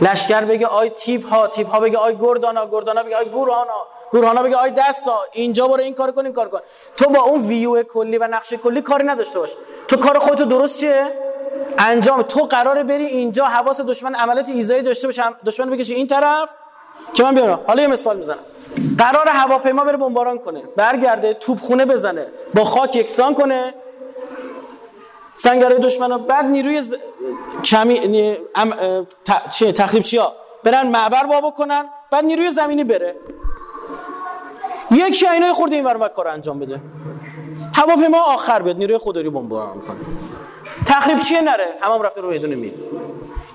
لشکر 0.01 0.41
بگه 0.41 0.67
آی 0.67 0.89
تیپ 0.89 1.29
ها 1.29 1.47
تیپ 1.47 1.69
ها 1.69 1.79
بگه 1.79 1.97
آی 1.97 2.15
گردانا 2.15 2.67
گردانا 2.71 3.03
بگه 3.03 3.17
آی 3.17 3.25
گروهانا 3.25 3.87
گروهانا 4.11 4.43
بگه 4.43 4.55
آی 4.55 4.71
دسته‌ها 4.71 5.19
اینجا 5.31 5.67
برو 5.67 5.81
این 5.81 5.93
کار 5.93 6.11
کن 6.11 6.25
این 6.25 6.33
کار 6.33 6.49
کن. 6.49 6.59
تو 6.97 7.09
با 7.09 7.19
اون 7.19 7.41
ویو 7.41 7.83
کلی 7.83 8.17
و 8.17 8.27
نقشه 8.27 8.57
کلی 8.57 8.81
کاری 8.81 9.05
نداشته 9.05 9.39
باش. 9.39 9.51
تو 9.87 9.97
کار 9.97 10.19
خودتو 10.19 10.45
درست 10.45 10.79
چیه؟ 10.79 11.11
انجام. 11.77 12.21
تو 12.21 12.41
قراره 12.41 12.83
بری 12.83 13.05
اینجا 13.05 13.45
حواس 13.45 13.81
دشمن 13.81 14.15
عملیات 14.15 14.49
ایذایی 14.49 14.81
داشته 14.81 15.07
باشه 15.07 15.23
دشمن 15.45 15.69
بکشه 15.69 15.95
این 15.95 16.07
طرف. 16.07 16.49
که 17.13 17.23
من 17.23 17.35
بیارم. 17.35 17.59
حالا 17.67 17.81
یه 17.81 17.87
مثال 17.87 18.17
می‌زنم. 18.17 18.39
قرار 18.97 19.27
هواپیما 19.27 19.83
بره 19.83 19.97
بمباران 19.97 20.37
کنه. 20.37 20.63
برگرده 20.75 21.33
توپخونه 21.33 21.85
بزنه. 21.85 22.27
با 22.53 22.63
خاک 22.63 22.95
یکسان 22.95 23.33
کنه. 23.33 23.73
سنگرهای 25.35 25.79
دشمن 25.79 26.17
بعد 26.17 26.45
نیروی 26.45 26.81
ز... 26.81 26.95
کمی 27.63 28.37
ام... 28.55 28.73
ت... 29.25 29.63
تخریب 29.63 30.03
چیا. 30.03 30.35
برن 30.63 30.87
معبر 30.87 31.25
وا 31.25 31.41
بکنن 31.41 31.89
بعد 32.11 32.25
نیروی 32.25 32.49
زمینی 32.49 32.83
بره. 32.83 33.15
یک 34.91 35.25
اینای 35.33 35.53
خورده 35.53 35.75
این 35.75 35.85
ور 35.85 36.07
کار 36.07 36.27
انجام 36.27 36.59
بده. 36.59 36.81
هواپیما 37.75 38.21
آخر 38.21 38.61
بیاد 38.61 38.77
نیروی 38.77 38.97
خوداری 38.97 39.29
بمباران 39.29 39.81
کنه. 39.81 39.97
تخریب 40.85 41.19
چیه 41.19 41.41
نره؟ 41.41 41.73
همم 41.81 42.01
رفته 42.01 42.21
رو 42.21 42.29
میدون 42.29 42.55
مید 42.55 42.73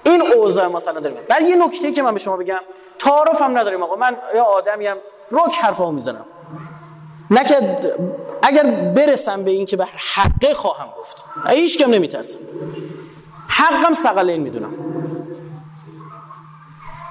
این 0.04 0.22
اوضاع 0.22 0.66
مثلا 0.66 1.00
داریم. 1.00 1.18
بعد 1.28 1.42
یه 1.42 1.56
نکته 1.56 1.92
که 1.92 2.02
من 2.02 2.12
به 2.12 2.20
شما 2.20 2.36
بگم 2.36 2.60
تعارف 2.98 3.42
هم 3.42 3.58
نداریم 3.58 3.82
آقا. 3.82 3.96
من 3.96 4.16
یا 4.34 4.44
آدمیم 4.44 4.96
رک 5.30 5.56
حرفامو 5.56 5.92
می‌زنم. 5.92 6.24
نه 7.30 7.78
اگر 8.42 8.62
برسم 8.96 9.44
به 9.44 9.50
این 9.50 9.66
که 9.66 9.76
به 9.76 9.86
حقه 10.14 10.54
خواهم 10.54 10.88
گفت. 10.98 11.24
هیچ 11.46 11.78
کم 11.78 11.90
نمیترسم. 11.90 12.38
حقم 13.48 13.92
سقلین 13.92 14.42
می‌دونم. 14.42 14.72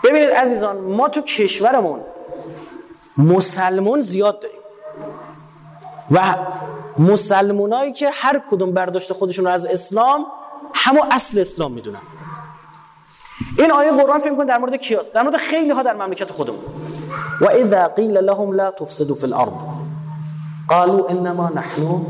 ببینید 0.04 0.30
عزیزان 0.30 0.78
ما 0.78 1.10
تو 1.10 1.22
کشورمون 1.22 2.00
مسلمون 3.18 4.02
زیاد 4.02 4.40
داریم. 4.40 4.60
و 6.12 6.36
مسلمونایی 6.98 7.92
که 7.92 8.10
هر 8.14 8.42
کدوم 8.52 8.72
برداشت 8.72 9.14
خودشون 9.14 9.46
رو 9.46 9.52
از 9.52 9.66
اسلام 9.66 10.26
همو 10.74 11.02
اصل 11.12 11.40
اسلام 11.40 11.72
می‌دونن. 11.72 12.02
این 13.58 13.72
آیه 13.72 13.92
قرآن 13.92 14.20
فکر 14.20 14.44
در 14.44 14.58
مورد 14.58 14.76
کیاست؟ 14.76 15.14
در 15.14 15.24
مورد 15.24 15.38
خیلی 15.38 15.72
ها 15.72 15.84
در 15.84 15.94
مملکت 15.94 16.32
خودمون. 16.32 16.64
و 17.42 17.46
اذا 17.46 17.88
قیل 17.88 18.18
لهم 18.18 18.52
لا 18.52 18.72
تفسدوا 18.72 19.16
في 19.16 19.24
الارض. 19.24 19.62
قالوا 20.70 21.08
انما 21.10 21.50
نحن 21.50 22.06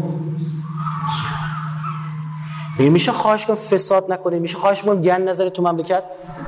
میگه 2.79 2.91
میشه 2.91 3.11
خواهش 3.11 3.45
کن 3.45 3.55
فساد 3.55 4.11
نکنیم؟ 4.11 4.41
میشه 4.41 4.57
خواهش 4.57 4.83
کن 4.83 5.01
گن 5.01 5.21
نظر 5.21 5.49
تو 5.49 5.61
مملکت؟ 5.61 6.03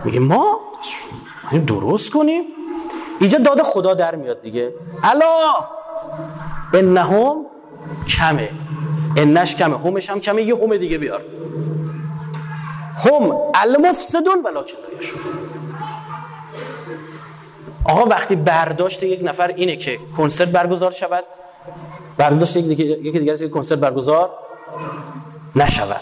میگه 0.06 0.20
ما 0.20 0.60
درست 1.68 2.12
کنیم. 2.12 2.44
اینجا 3.20 3.38
داد 3.38 3.62
خدا 3.62 3.94
در 3.94 4.16
میاد 4.16 4.42
دیگه. 4.42 4.74
الا 5.04 5.26
انهم 6.74 7.46
کمه. 8.18 8.50
انش 9.18 9.56
کمه. 9.56 9.78
همش 9.78 10.10
هم 10.10 10.20
کمه. 10.20 10.44
یه 10.44 10.56
هم 10.56 10.78
دیگه 10.78 10.98
بیار. 10.98 11.22
هم 13.06 13.38
المفسدون 13.56 14.44
ولکن 14.46 14.78
آقا 17.86 18.06
وقتی 18.06 18.36
برداشت 18.36 19.04
یک 19.04 19.20
نفر 19.24 19.48
اینه 19.48 19.76
که 19.76 20.00
کنسرت 20.18 20.48
برگزار 20.48 20.92
شود 20.92 21.24
برداشت 22.18 22.58
یکی 22.58 23.20
دیگر 23.20 23.36
که 23.36 23.50
کنسرت 23.50 23.80
برگزار 23.80 24.30
نشود. 25.56 26.02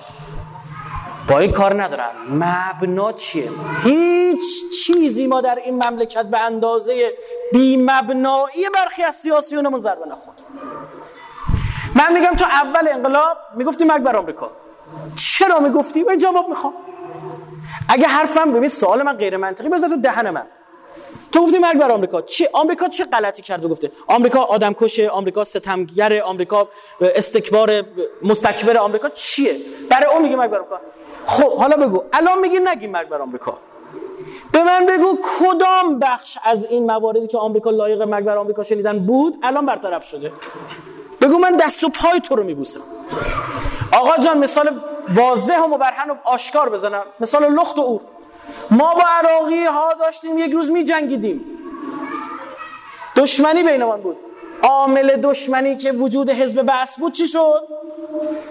با 1.29 1.39
این 1.39 1.51
کار 1.51 1.83
ندارم. 1.83 2.11
مبنا 2.31 3.11
چیه؟ 3.11 3.49
هیچ 3.83 4.43
چیزی 4.85 5.27
ما 5.27 5.41
در 5.41 5.55
این 5.65 5.83
مملکت 5.83 6.25
به 6.25 6.39
اندازه 6.39 7.13
بی 7.53 7.77
مبنایی 7.77 8.69
برخی 8.75 9.03
از 9.03 9.15
سیاسیونمون 9.15 9.79
ضربه 9.79 10.05
نخورد. 10.05 10.43
من 11.95 12.13
میگم 12.13 12.35
تو 12.35 12.45
اول 12.45 12.87
انقلاب 12.87 13.37
می‌گفتی 13.55 13.83
مرگ 13.83 14.03
بر 14.03 14.15
آمریکا. 14.15 14.51
چرا 15.15 15.59
می‌گفتی؟ 15.59 16.03
من 16.03 16.17
جواب 16.17 16.49
می‌خوام. 16.49 16.73
اگه 17.89 18.07
حرفم 18.07 18.51
ببین 18.51 18.67
سوال 18.67 19.03
من 19.03 19.13
غیر 19.13 19.37
منطقی 19.37 19.69
بذار 19.69 19.89
تو 19.89 19.97
دهن 19.97 20.29
من. 20.29 20.45
تو 21.31 21.43
گفتی 21.43 21.57
مرگ 21.57 21.77
بر 21.77 21.91
آمریکا. 21.91 22.21
چه 22.21 22.49
آمریکا 22.53 22.87
چه 22.87 23.05
غلطی 23.05 23.41
کرده 23.41 23.67
گفته؟ 23.67 23.91
آمریکا 24.07 24.39
آدم 24.39 24.73
کشه 24.73 25.09
آمریکا 25.09 25.43
ستمگر 25.43 26.21
آمریکا 26.21 26.67
استکبار 27.01 27.83
مستکبر 28.21 28.77
آمریکا 28.77 29.09
چیه؟ 29.09 29.57
برای 29.89 30.13
اون 30.13 30.21
میگه 30.21 30.35
مرگ 30.35 30.49
بر 30.49 30.57
آمریکا. 30.57 30.79
خب 31.25 31.57
حالا 31.57 31.77
بگو. 31.77 32.03
الان 32.13 32.39
میگی 32.39 32.59
نگی 32.59 32.87
مرگ 32.87 33.09
بر 33.09 33.21
آمریکا. 33.21 33.57
به 34.51 34.63
من 34.63 34.85
بگو 34.85 35.17
کدام 35.39 35.99
بخش 35.99 36.37
از 36.43 36.65
این 36.65 36.85
مواردی 36.91 37.27
که 37.27 37.37
آمریکا 37.37 37.69
لایق 37.69 38.01
مرگ 38.01 38.25
بر 38.25 38.37
آمریکا 38.37 38.63
شنیدن 38.63 38.99
بود 38.99 39.37
الان 39.43 39.65
برطرف 39.65 40.05
شده؟ 40.05 40.31
بگو 41.21 41.37
من 41.37 41.55
دست 41.55 41.83
و 41.83 41.89
پای 41.89 42.21
تو 42.21 42.35
رو 42.35 42.43
میبوسم. 42.43 42.79
آقا 43.91 44.17
جان 44.17 44.37
مثال 44.37 44.81
واضح 45.09 45.59
و 45.59 45.67
مبرهن 45.67 46.09
و 46.09 46.15
آشکار 46.23 46.69
بزنم. 46.69 47.03
مثال 47.19 47.53
لخت 47.53 47.77
و 47.77 47.81
اور. 47.81 47.99
ما 48.71 48.93
با 48.93 49.03
عراقی 49.07 49.65
ها 49.65 49.93
داشتیم 49.93 50.37
یک 50.37 50.51
روز 50.51 50.71
می 50.71 50.83
جنگیدیم 50.83 51.45
دشمنی 53.15 53.63
بینمان 53.63 54.01
بود. 54.01 54.17
عامل 54.63 55.15
دشمنی 55.15 55.75
که 55.75 55.91
وجود 55.91 56.29
حزب 56.29 56.71
بس 56.71 56.99
بود 56.99 57.13
چی 57.13 57.27
شد؟ 57.27 57.63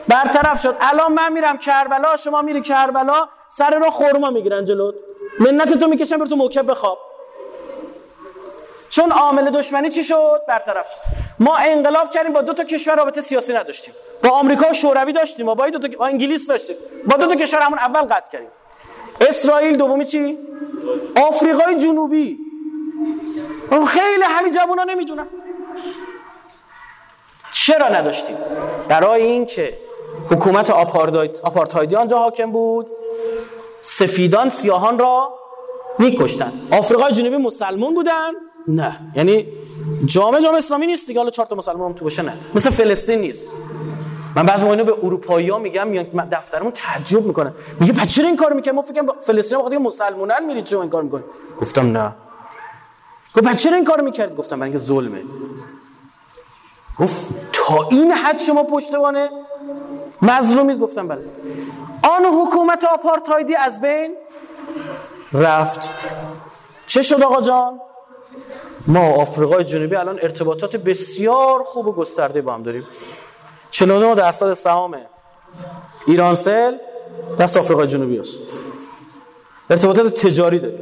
برطرف 0.08 0.62
شد. 0.62 0.76
الان 0.80 1.12
من 1.12 1.32
میرم 1.32 1.58
کربلا 1.58 2.16
شما 2.16 2.42
میری 2.42 2.60
کربلا 2.60 3.28
سر 3.48 3.70
را 3.70 3.90
خورما 3.90 4.30
می‌گیرن 4.30 4.64
جلوت. 4.64 4.94
منت 5.40 5.78
تو 5.78 5.86
می‌کشن 5.88 6.16
بر 6.16 6.26
تو 6.26 6.36
موکب 6.36 6.70
بخواب 6.70 6.98
چون 8.88 9.12
عامل 9.12 9.50
دشمنی 9.50 9.90
چی 9.90 10.04
شد؟ 10.04 10.42
برطرف 10.48 10.86
شد. 10.90 11.00
ما 11.38 11.56
انقلاب 11.56 12.10
کردیم 12.10 12.32
با 12.32 12.42
دو 12.42 12.52
تا 12.52 12.64
کشور 12.64 12.96
رابطه 12.96 13.20
سیاسی 13.20 13.52
نداشتیم. 13.54 13.94
با 14.22 14.30
آمریکا 14.30 14.70
و 14.70 14.72
شوروی 14.72 15.12
داشتیم 15.12 15.46
با, 15.54 15.70
دو 15.70 15.78
تا... 15.78 15.98
با 15.98 16.06
انگلیس 16.06 16.46
داشتیم. 16.46 16.76
با 17.06 17.16
دو 17.16 17.26
تا 17.26 17.34
کشور 17.34 17.60
همون 17.60 17.78
اول 17.78 18.00
قطع 18.00 18.30
کردیم. 18.30 18.50
اسرائیل 19.20 19.76
دومی 19.76 20.04
چی؟ 20.04 20.38
آفریقای 21.16 21.76
جنوبی. 21.76 22.38
خیلی 23.88 24.22
همین 24.22 24.52
جوونا 24.52 24.84
نمی‌دونن. 24.84 25.26
چرا 27.52 27.88
نداشتیم؟ 27.88 28.36
برای 28.88 29.22
اینکه 29.22 29.78
حکومت 30.30 30.70
آپارتایدی 30.70 31.96
آنجا 31.96 32.18
حاکم 32.18 32.52
بود 32.52 32.86
سفیدان 33.82 34.48
سیاهان 34.48 34.98
را 34.98 35.34
میکشتن. 35.98 36.52
آفریقای 36.70 37.12
جنوبی 37.12 37.36
مسلمون 37.36 37.94
بودن؟ 37.94 38.32
نه. 38.68 38.96
یعنی 39.16 39.46
جامعه 40.04 40.42
جامعه 40.42 40.58
اسلامی 40.58 40.86
نیست 40.86 41.06
دیگه. 41.06 41.20
حالا 41.20 41.30
چهار 41.30 41.48
تا 41.48 41.56
مسلمان 41.56 41.90
هم 41.90 41.96
تو 41.96 42.04
باشه 42.04 42.22
نه. 42.22 42.32
مثل 42.54 42.70
فلسطین 42.70 43.20
نیست. 43.20 43.46
من 44.38 44.46
بعضی 44.46 44.64
موقع 44.64 44.82
به 44.82 44.94
اروپایی 45.02 45.50
ها 45.50 45.58
میگم 45.58 45.88
میان 45.88 46.28
دفترمون 46.32 46.72
تعجب 46.72 47.24
می‌کنن. 47.26 47.52
میگه 47.80 47.92
پس 47.92 48.06
چرا 48.06 48.26
این 48.26 48.36
کار 48.36 48.52
می‌کنه 48.52 48.72
ما 48.72 48.82
فکر 48.82 49.02
فلسطین 49.20 49.58
وقتی 49.58 49.78
مسلمانان 49.78 50.44
میرید 50.44 50.64
چرا 50.64 50.80
این 50.80 50.90
کار 50.90 51.02
می‌کنه 51.02 51.22
گفتم 51.60 51.96
نه. 51.96 52.16
گفت 53.34 53.44
پس 53.46 53.56
چرا 53.56 53.74
این 53.74 53.84
کار 53.84 54.00
می‌کرد 54.00 54.36
گفتم 54.36 54.58
من 54.58 54.78
ظلمه. 54.78 55.22
گفت 56.98 57.34
تا 57.52 57.88
این 57.90 58.12
حد 58.12 58.38
شما 58.38 58.64
پشتوانه 58.64 59.30
مظلومید؟ 60.22 60.78
گفتم 60.78 61.08
بله. 61.08 61.24
آن 62.02 62.24
حکومت 62.24 62.84
آپارتایدی 62.84 63.54
از 63.54 63.80
بین 63.80 64.14
رفت. 65.32 65.90
چه 66.86 67.02
شد 67.02 67.22
آقا 67.22 67.40
جان؟ 67.40 67.80
ما 68.86 69.00
آفریقای 69.00 69.64
جنوبی 69.64 69.96
الان 69.96 70.18
ارتباطات 70.22 70.76
بسیار 70.76 71.62
خوب 71.62 71.86
و 71.86 71.92
گسترده 71.92 72.42
با 72.42 72.54
هم 72.54 72.62
داریم. 72.62 72.84
49 73.70 74.14
درصد 74.14 74.54
سهام 74.54 74.96
ایرانسل 76.06 76.76
دست 77.38 77.56
آفریقای 77.56 77.86
جنوبی 77.86 78.18
است. 78.18 78.38
ارتباطات 79.70 80.26
تجاری 80.26 80.58
داریم. 80.58 80.80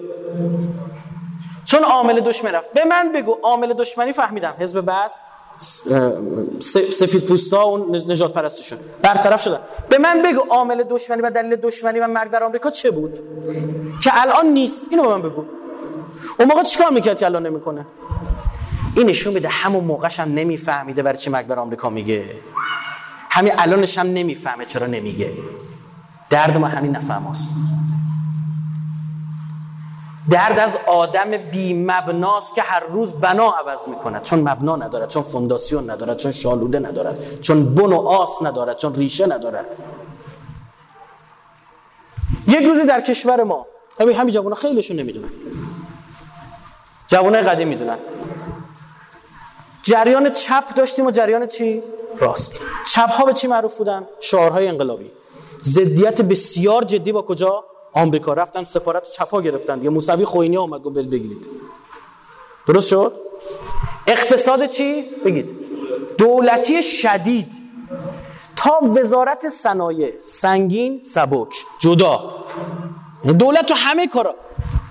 چون 1.64 1.84
عامل 1.84 2.20
دشمنی 2.20 2.53
رفت 2.53 2.72
به 2.72 2.84
من 2.84 3.12
بگو 3.12 3.37
عامل 3.43 3.72
دشمنی 3.72 4.12
فهمیدم. 4.12 4.55
حزب 4.59 4.80
بس 4.80 5.18
سفید 6.91 7.24
پوستا 7.24 7.62
اون 7.62 7.97
نجات 7.97 8.32
پرستشون. 8.32 8.78
برطرف 9.03 9.43
شدن. 9.43 9.59
به 9.89 9.99
من 9.99 10.22
بگو 10.22 10.41
عامل 10.51 10.82
دشمنی 10.82 11.22
و 11.22 11.30
دلیل 11.30 11.57
دشمنی 11.57 11.99
و 11.99 12.07
مرگ 12.07 12.30
بر 12.30 12.43
آمریکا 12.43 12.70
چه 12.70 12.91
بود؟ 12.91 13.18
که 14.03 14.11
الان 14.14 14.47
نیست. 14.47 14.87
اینو 14.91 15.03
به 15.03 15.09
من 15.09 15.22
بگو. 15.22 15.45
اون 16.39 16.49
موقع 16.49 16.62
چیکار 16.62 16.91
می‌کرد 16.91 17.18
که 17.18 17.26
الان 17.26 17.47
نمی‌کنه؟ 17.47 17.87
این 18.97 19.07
نشون 19.07 19.34
میده 19.34 19.49
همون 19.49 19.84
موقعش 19.84 20.20
هم 20.20 20.34
نمیفهمیده 20.34 21.03
برای 21.03 21.18
چی 21.18 21.30
مرگ 21.30 21.47
بر 21.47 21.59
آمریکا 21.59 21.90
میگه. 21.90 22.24
همین 23.30 23.53
الانش 23.59 23.99
هم 23.99 24.07
نمی‌فهمه 24.07 24.64
چرا 24.64 24.86
نمیگه. 24.86 25.32
درد 26.30 26.57
ما 26.57 26.68
همین 26.68 26.97
نفهم 26.97 27.22
هست. 27.22 27.51
درد 30.30 30.59
از 30.59 30.78
آدم 30.86 31.36
بی 31.36 31.74
مبناست 31.74 32.55
که 32.55 32.62
هر 32.62 32.80
روز 32.80 33.12
بنا 33.12 33.51
عوض 33.51 33.88
می‌کند. 33.88 34.22
چون 34.22 34.49
مبنا 34.49 34.76
ندارد 34.76 35.09
چون 35.09 35.22
فونداسیون 35.22 35.90
ندارد 35.90 36.16
چون 36.16 36.32
شالوده 36.32 36.78
ندارد 36.78 37.40
چون 37.40 37.74
بن 37.74 37.92
و 37.92 37.97
آس 37.97 38.42
ندارد 38.42 38.76
چون 38.76 38.94
ریشه 38.94 39.26
ندارد. 39.26 39.66
یک 42.49 42.66
روزی 42.66 42.84
در 42.84 43.01
کشور 43.01 43.42
ما 43.42 43.66
همین 44.01 44.34
جوان 44.34 44.55
خیلیشون 44.55 44.97
نمی‌دونن. 44.97 45.30
جوانای 47.07 47.42
قدیم 47.42 47.68
می‌دونن. 47.68 47.99
جریان 49.87 50.30
چپ 50.30 50.74
داشتیم 50.74 51.07
و 51.07 51.11
جریان 51.11 51.47
چی؟ 51.47 51.82
راست. 52.18 52.61
چپ 52.93 53.11
ها 53.11 53.24
به 53.24 53.32
چی 53.32 53.49
معروف 53.49 53.78
بودن؟ 53.78 54.07
شعارهای 54.20 54.68
انقلابی. 54.68 55.11
زدیت 55.62 56.22
بسیار 56.22 56.82
جدی 56.82 57.12
با 57.12 57.22
کجا؟ 57.22 57.64
آمریکا. 57.93 58.32
رفتن 58.32 58.64
سفارت 58.64 59.11
چپا 59.11 59.43
گرفتن. 59.43 59.84
یا 59.84 59.91
موسوی 59.91 60.24
خوینی 60.24 60.57
آمد 60.57 60.82
گفت 60.82 60.97
بگیرید. 60.97 61.47
درست 62.66 62.89
شد؟ 62.89 63.12
اقتصاد 64.07 64.66
چی؟ 64.66 65.03
بگید. 65.24 65.51
دولتی 66.18 66.82
شدید. 66.82 67.53
تا 68.57 68.80
وزارت 68.80 69.49
صنایع. 69.49 70.12
سنگین 70.20 71.03
سبک. 71.03 71.55
جدا. 71.78 72.34
دولت 73.39 73.66
تو 73.66 73.74
همه 73.74 74.07
کارا. 74.07 74.34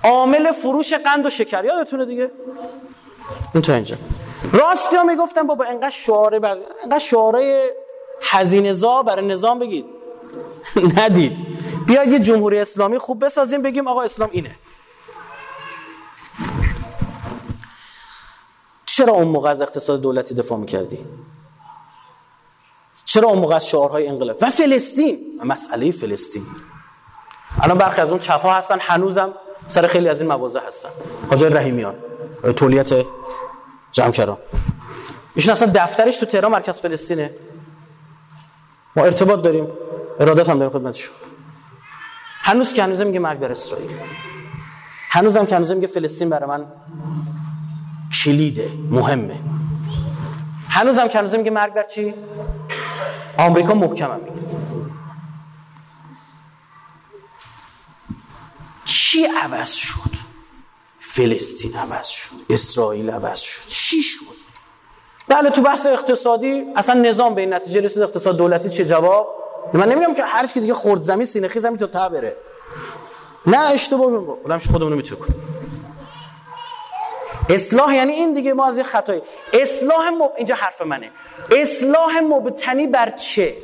عامل 0.04 0.52
فروش 0.52 0.92
قند 0.92 1.26
و 1.26 1.30
شکر. 1.30 1.64
یادتونه 1.64 2.04
دیگه؟ 2.04 2.30
این 3.54 3.62
تا 3.62 3.74
اینجا. 3.74 3.96
راستی 4.52 4.96
ها 4.96 5.02
می‌گفتن 5.02 5.42
بابا 5.42 5.64
انقدر 5.64 5.90
شعاره 5.90 6.38
بر 6.38 6.58
انقدر 6.82 6.98
شعاره 6.98 7.70
هزینه 8.22 8.72
زا 8.72 9.02
برای 9.02 9.26
نظام 9.26 9.58
بگید. 9.58 9.86
ندید. 10.98 11.46
بیاید 11.86 12.12
یه 12.12 12.18
جمهوری 12.18 12.58
اسلامی 12.58 12.98
خوب 12.98 13.24
بسازیم 13.24 13.62
بگیم 13.62 13.88
آقا 13.88 14.02
اسلام 14.02 14.28
اینه. 14.32 14.56
چرا 18.86 19.12
اون 19.12 19.28
موقع 19.28 19.50
از 19.50 19.60
اقتصاد 19.60 20.00
دولتی 20.00 20.34
دفاع 20.34 20.58
می‌کردی؟ 20.58 21.06
چرا 23.04 23.28
اون 23.28 23.38
موقع 23.38 23.54
از 23.54 23.68
شعارهای 23.68 24.08
انقلاب؟ 24.08 24.36
و 24.40 24.50
فلسطین. 24.50 25.40
مسئله 25.44 25.90
فلسطین. 25.90 26.42
الان 27.62 27.78
برخی 27.78 28.00
از 28.00 28.10
اون 28.10 28.18
چپ 28.18 28.42
ها 28.42 28.52
هستن 28.52 28.78
هنوزم 28.80 29.34
سر 29.68 29.86
خیلی 29.86 30.08
از 30.08 30.20
این 30.20 30.30
مواضع 30.32 30.60
هستن. 30.66 30.88
حاجی 31.30 31.44
رحیمیان 31.44 31.94
تولیت 32.56 32.92
جمع 33.96 34.10
کردم. 34.10 34.38
ایشون 35.34 35.52
اصلا 35.52 35.72
دفترش 35.74 36.16
تو 36.16 36.26
تهران 36.26 36.52
مرکز 36.52 36.78
فلسطینه. 36.78 37.30
ما 38.96 39.04
ارتباط 39.04 39.42
داریم. 39.42 39.68
ارادت 40.20 40.48
هم 40.48 40.58
داریم 40.58 40.72
خدمتشون. 40.72 41.14
هنوز 42.40 42.72
که 42.72 42.82
هنوز 42.82 43.00
میگه 43.00 43.18
مرگ 43.18 43.38
بر 43.38 43.52
اسرائیل. 43.52 43.90
هنوزم 45.10 45.46
که 45.46 45.56
هنوز 45.56 45.72
میگه 45.72 45.86
فلسطین 45.86 46.30
برای 46.30 46.48
من 46.48 46.66
کلیده 48.24 48.72
مهمه. 48.90 49.40
هنوزم 50.68 51.08
که 51.08 51.18
هنوز 51.18 51.34
میگه 51.34 51.50
مرگ 51.50 51.74
بر 51.74 51.82
چی؟ 51.82 52.14
آمریکا 53.38 53.74
محکمم 53.74 54.20
میگه 54.20 54.46
چی 58.84 59.26
عوض 59.42 59.72
شد؟ 59.72 60.15
فلسطین 61.16 61.76
عوض 61.76 62.06
شد 62.06 62.30
اسرائیل 62.50 63.10
عوض 63.10 63.40
شد. 63.40 63.68
چی 63.68 64.02
شد؟ 64.02 64.36
بله 65.28 65.50
تو 65.50 65.62
بحث 65.62 65.86
اقتصادی 65.86 66.64
اصلا 66.76 67.00
نظام 67.00 67.34
به 67.34 67.40
این 67.40 67.54
نتیجه 67.54 67.80
رسید. 67.80 68.02
اقتصاد 68.02 68.36
دولتی 68.36 68.70
چه 68.70 68.84
جواب؟ 68.84 69.34
من 69.72 69.88
نمیگم 69.88 70.14
که 70.14 70.24
هر 70.24 70.46
کی 70.46 70.60
دیگه 70.60 70.74
خرد 70.74 71.02
زمین 71.02 71.24
سینه 71.24 71.48
خیز 71.48 71.64
همین 71.64 71.78
تو 71.78 71.86
تا 71.86 72.08
بره. 72.08 72.36
نه 73.46 73.58
اشتباه. 73.58 74.10
بلند 74.44 74.62
خودمون 74.62 74.90
رو 74.90 74.96
می‌تونه 74.96 75.20
اصلاح 77.50 77.94
یعنی 77.94 78.12
این 78.12 78.34
دیگه 78.34 78.52
ما 78.54 78.66
از 78.66 78.78
یه 78.78 78.84
خطایی. 78.84 79.22
اصلاح 79.52 80.08
مب... 80.08 80.32
اینجا 80.36 80.54
حرف 80.54 80.82
منه. 80.82 81.10
اصلاح 81.60 82.20
مبتنی 82.20 82.86
بر 82.86 83.10
چه؟ 83.10 83.56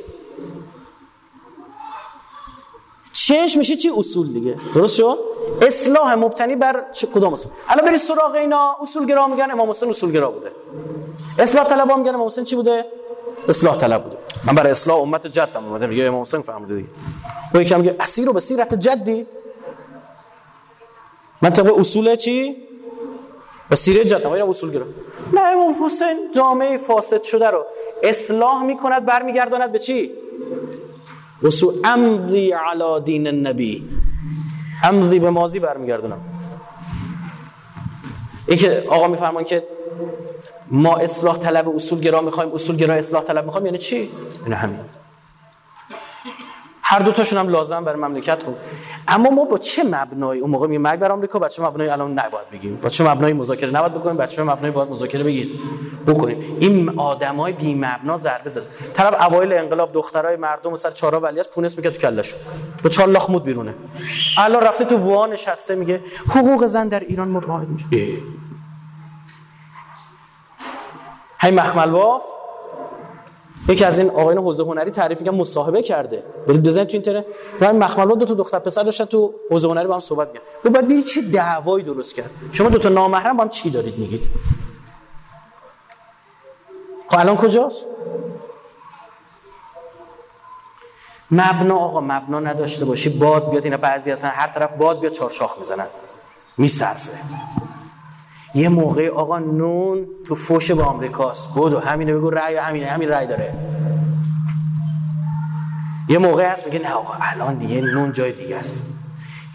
چش 3.13 3.57
میشه 3.57 3.75
چی؟ 3.75 3.91
اصول 3.97 4.33
دیگه. 4.33 4.55
درست 4.75 4.95
شد؟ 4.95 5.17
اصلاح 5.61 6.13
مبتنی 6.13 6.55
بر 6.55 6.85
چه 6.91 7.07
کدام 7.07 7.33
اصول؟ 7.33 7.51
الان 7.67 7.85
بری 7.85 7.97
سراغ 7.97 8.35
اینا. 8.35 8.77
اصولگرا 8.81 9.27
میگن 9.27 9.51
امام 9.51 9.69
حسین 9.69 9.89
اصولگرا 9.89 10.31
بوده. 10.31 10.51
اصلاح 11.39 11.65
طلبا 11.65 11.95
میگن 11.95 12.15
امام 12.15 12.27
حسین 12.27 12.43
چی 12.43 12.55
بوده؟ 12.55 12.85
اصلاح 13.49 13.77
طلب 13.77 14.03
بوده. 14.03 14.17
من 14.47 14.55
برای 14.55 14.71
اصلاح 14.71 14.97
امت 14.97 15.27
جدم 15.27 15.65
اومدم. 15.65 15.89
میگه 15.89 16.03
امام 16.03 16.21
حسین 16.21 16.41
فهمیده 16.41 16.75
دیگه. 16.75 16.87
و 17.53 17.61
یکم 17.61 17.79
میگه 17.79 17.95
اسیر 17.99 18.25
رو 18.25 18.33
به 18.33 18.39
سیرت 18.39 18.73
جدی. 18.73 19.27
من 21.41 21.49
طبق 21.49 21.79
اصول 21.79 22.15
چی؟ 22.15 22.57
به 23.69 23.75
سیره 23.75 24.05
جدم 24.05 24.31
اینا 24.31 24.49
اصول 24.49 24.71
گرا 24.71 24.85
نه 25.33 25.41
امام 25.41 25.85
حسین 25.85 26.31
جامعه 26.35 26.77
فاسد 26.77 27.23
شده 27.23 27.47
رو 27.47 27.65
اصلاح 28.03 28.63
می‌کند 28.63 29.05
برمیگرداند 29.05 29.71
به 29.71 29.79
چی؟ 29.79 30.11
اصول 31.43 31.73
امضی 31.83 32.51
علی 32.51 33.01
دین 33.05 33.27
النبی. 33.27 33.89
امضی 34.83 35.19
به 35.19 35.29
ماضی 35.29 35.59
برمیگردونم. 35.59 36.17
این 38.47 38.57
که 38.57 38.83
آقا 38.89 39.07
میفرمان 39.07 39.43
که 39.43 39.63
ما 40.71 40.97
اصلاح 40.97 41.37
طلب 41.37 41.75
اصول 41.75 41.99
گرا 41.99 42.21
می‌خوایم 42.21 42.51
اصول 42.53 42.75
گرا 42.75 42.93
اصلاح 42.93 43.23
طلب 43.23 43.45
می‌خوایم 43.45 43.65
یعنی 43.65 43.77
چی؟ 43.77 44.09
این 44.45 44.53
همین. 44.53 44.79
هر 46.93 46.99
دو 46.99 47.11
تاشون 47.11 47.39
هم 47.39 47.47
لازم 47.47 47.83
برای 47.83 47.99
مملکت 47.99 48.43
خوب 48.43 48.55
اما 49.07 49.29
ما 49.29 49.45
با 49.45 49.57
چه 49.57 49.83
مبنایی 49.83 50.41
اون 50.41 50.51
موقع 50.51 50.67
میگه 50.67 50.79
مرگ 50.79 50.99
بر 50.99 51.11
آمریکا؟ 51.11 51.39
با 51.39 51.49
چه 51.49 51.63
مبنایی 51.63 51.89
الان 51.89 52.11
نباید 52.11 52.49
بگیم. 52.49 52.75
با 52.75 52.89
چه 52.89 53.03
مبنایی 53.03 53.33
مذاکره 53.33 53.69
نباید 53.69 53.93
بکنیم؟ 53.93 54.17
با 54.17 54.25
چه 54.25 54.43
مبنایی 54.43 54.73
باید 54.73 54.89
مذاکره 54.89 55.23
بگید 55.23 55.59
بکنیم. 56.07 56.57
این 56.59 56.99
آدمای 56.99 57.53
بی 57.53 57.75
مبنا 57.75 58.17
ضربه 58.17 58.49
زد. 58.49 58.61
طرف 58.93 59.31
اوایل 59.31 59.53
انقلاب 59.53 59.93
دخترای 59.93 60.35
مردم 60.35 60.75
سر 60.75 60.91
چهارا 60.91 61.19
ولی 61.19 61.39
از 61.39 61.49
پونس 61.49 61.77
میگه 61.77 61.89
تو 61.89 62.01
کلهشون. 62.01 62.39
با 62.83 62.89
چهار 62.89 63.07
لاخ 63.09 63.29
مود 63.29 63.43
بیرونه. 63.43 63.73
الان 64.37 64.63
رفته 64.63 64.85
تو 64.85 64.97
وان 64.97 65.33
نشسته 65.33 65.75
میگه 65.75 66.01
حقوق 66.29 66.65
زن 66.65 66.87
در 66.87 66.99
ایران 66.99 67.27
مراعات 67.27 67.67
میشه. 67.67 67.85
هی 71.39 71.51
مخمل 71.51 71.91
باف. 71.91 72.23
یکی 73.67 73.85
از 73.85 73.99
این 73.99 74.09
آقایان 74.09 74.37
حوزه 74.37 74.63
هنری 74.63 74.91
تعریف 74.91 75.21
میگم 75.21 75.35
مصاحبه 75.35 75.81
کرده. 75.81 76.23
برید 76.47 76.63
بزنید 76.63 76.87
تو 76.87 76.93
اینترنت. 76.93 77.25
من 77.61 77.75
مخمل 77.75 78.15
دو 78.15 78.25
تا 78.25 78.33
دختر 78.33 78.59
پسر 78.59 78.83
داشتن 78.83 79.05
تو 79.05 79.33
حوزه 79.51 79.67
هنری 79.67 79.87
با 79.87 79.93
هم 79.93 79.99
صحبت 79.99 80.27
می‌کردن. 80.27 80.45
گفت 80.65 80.73
بعد 80.73 80.85
ببینید 80.85 81.05
چه 81.05 81.21
دعوایی 81.21 81.85
درست 81.85 82.15
کرد. 82.15 82.29
شما 82.51 82.69
دو 82.69 82.79
تا 82.79 82.89
نامحرم 82.89 83.37
با 83.37 83.43
هم 83.43 83.49
چی 83.49 83.69
دارید 83.69 83.97
میگید؟ 83.97 84.27
خب 87.07 87.19
الان 87.19 87.37
کجاست؟ 87.37 87.85
مبنا 91.31 91.77
آقا 91.77 92.01
مبنا 92.01 92.39
نداشته 92.39 92.85
باشی 92.85 93.09
باد 93.09 93.49
بیاد 93.49 93.63
اینا 93.63 93.77
بعضی 93.77 94.11
اصلا 94.11 94.29
هر 94.29 94.47
طرف 94.47 94.71
باد 94.71 94.99
بیاد 94.99 95.13
چهار 95.13 95.51
می‌زنن. 95.59 95.87
میصرفه. 96.57 97.11
یه 98.55 98.69
موقع 98.69 99.09
آقا 99.09 99.39
نون 99.39 100.07
تو 100.25 100.35
فوش 100.35 100.71
با 100.71 100.83
آمریکاست 100.83 101.47
بودو 101.47 101.79
همینه 101.79 102.13
بگو 102.13 102.29
رأی 102.29 102.55
همینه 102.55 102.85
همین 102.85 103.09
رأی 103.09 103.27
داره. 103.27 103.53
یه 106.09 106.17
موقع 106.17 106.51
هست 106.51 106.65
میگه 106.67 106.79
نه 106.79 106.91
آقا 106.91 107.13
الان 107.21 107.55
دیگه 107.55 107.81
نون 107.81 108.11
جای 108.11 108.31
دیگه 108.31 108.55
است. 108.55 108.89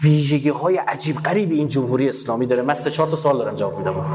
ویژگی 0.03 0.49
های 0.49 0.77
عجیب 0.77 1.15
غریبی 1.15 1.57
این 1.57 1.67
جمهوری 1.67 2.09
اسلامی 2.09 2.45
داره. 2.45 2.61
من 2.61 2.73
سه 2.73 2.91
چهار 2.91 3.09
تا 3.09 3.15
سال 3.15 3.37
دارم 3.37 3.55
جواب 3.55 3.77
میدم. 3.77 4.05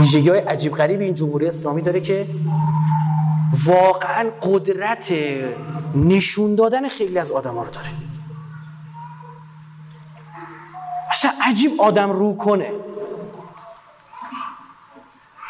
ویژگی 0.00 0.28
های 0.28 0.38
عجیب 0.38 0.74
غریبی 0.74 1.04
این 1.04 1.14
جمهوری 1.14 1.46
اسلامی 1.46 1.82
داره 1.82 2.00
که 2.00 2.26
واقعا 3.64 4.30
قدرت 4.42 5.12
نشون 5.94 6.54
دادن 6.54 6.88
خیلی 6.88 7.18
از 7.18 7.30
آدم 7.30 7.54
ها 7.54 7.62
رو 7.62 7.70
داره. 7.70 7.88
اصلا 11.10 11.30
عجیب 11.44 11.70
آدم 11.80 12.10
رو 12.10 12.36
کنه. 12.36 12.70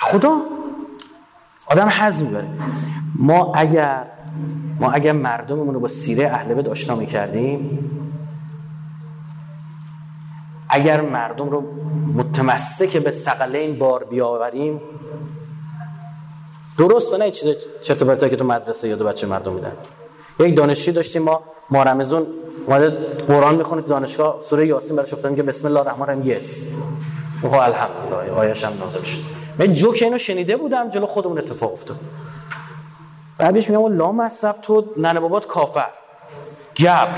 خدا؟ 0.01 0.37
آدم 1.67 1.89
حزم 1.89 2.27
می‌بره. 2.27 2.49
ما 3.15 3.55
اگر 3.55 4.03
ما 4.81 4.91
اگر 4.91 5.13
مردممون 5.13 5.75
رو 5.75 5.81
با 5.81 5.89
سیره 5.89 6.27
اهل 6.27 6.55
بیت 6.55 6.69
آشنا 6.69 6.95
می‌کردیم 6.97 7.79
اگر 10.69 11.01
مردم 11.01 11.49
رو 11.51 11.63
متمسک 12.15 12.97
به 12.97 13.11
سقلین 13.11 13.79
بار 13.79 14.05
بیاوریم 14.05 14.81
درست 16.79 17.15
نه 17.15 17.31
چیز 17.31 17.57
چرت 17.83 18.03
پرتا 18.03 18.29
که 18.29 18.37
تو 18.37 18.45
مدرسه 18.45 18.89
یاد 18.89 19.03
بچه 19.03 19.27
مردم 19.27 19.53
میدن 19.53 19.73
یک 20.41 20.57
دانشجو 20.57 20.93
داشتیم 20.93 21.23
ما 21.23 21.41
ما 21.71 21.83
رمضان 21.83 22.27
اومده 22.67 22.91
قرآن 23.29 23.55
می‌خونه 23.55 23.83
دانشگاه 23.83 24.41
سوره 24.41 24.67
یاسین 24.67 24.97
براش 24.97 25.13
افتاد 25.13 25.37
که 25.37 25.43
بسم 25.43 25.69
الله 25.69 25.81
الرحمن 25.81 26.03
الرحیم 26.03 26.27
یس. 26.27 26.77
اوه 27.43 27.63
الحمدلله 27.63 28.33
آیش 28.33 28.65
هم 28.65 28.73
نازل 28.81 29.03
شد. 29.03 29.40
من 29.61 29.75
جوک 29.75 29.99
اینو 30.03 30.19
شنیده 30.19 30.57
بودم 30.57 30.91
جلو 30.91 31.07
خودمون 31.07 31.39
اتفاق 31.39 31.73
افتاد. 31.73 31.97
بعدش 33.39 33.71
میگم 33.71 33.97
لا 33.97 34.13
مصب 34.13 34.55
تو 34.63 34.85
ننه 34.97 35.21
بابات 35.21 35.47
کافر. 35.47 35.91
گب 36.77 37.09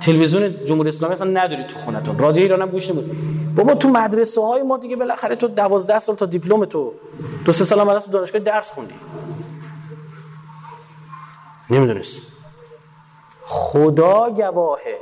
تلویزیون 0.00 0.64
جمهوری 0.64 0.88
اسلامی 0.88 1.14
اصلا 1.14 1.30
نداری 1.30 1.64
تو 1.64 1.78
خونتون. 1.84 2.18
رادیو 2.18 2.42
ایران 2.42 2.62
هم 2.62 2.68
گوش 2.68 2.90
نمیدی. 2.90 3.10
بابا 3.56 3.74
تو 3.74 3.88
مدرسه 3.88 4.40
های 4.40 4.62
ما 4.62 4.78
دیگه 4.78 4.96
بالاخره 4.96 5.36
تو 5.36 5.48
12 5.48 5.98
سال 5.98 6.16
تا 6.16 6.26
دیپلم 6.26 6.64
تو 6.64 6.92
دو 7.44 7.52
سه 7.52 7.64
سال 7.64 7.80
هم 7.80 7.98
تو 7.98 8.10
دانشگاه 8.10 8.40
درس 8.40 8.70
خوندی. 8.70 8.94
نمی‌دونست 11.70 12.22
خدا 13.42 14.30
گواهه. 14.30 14.98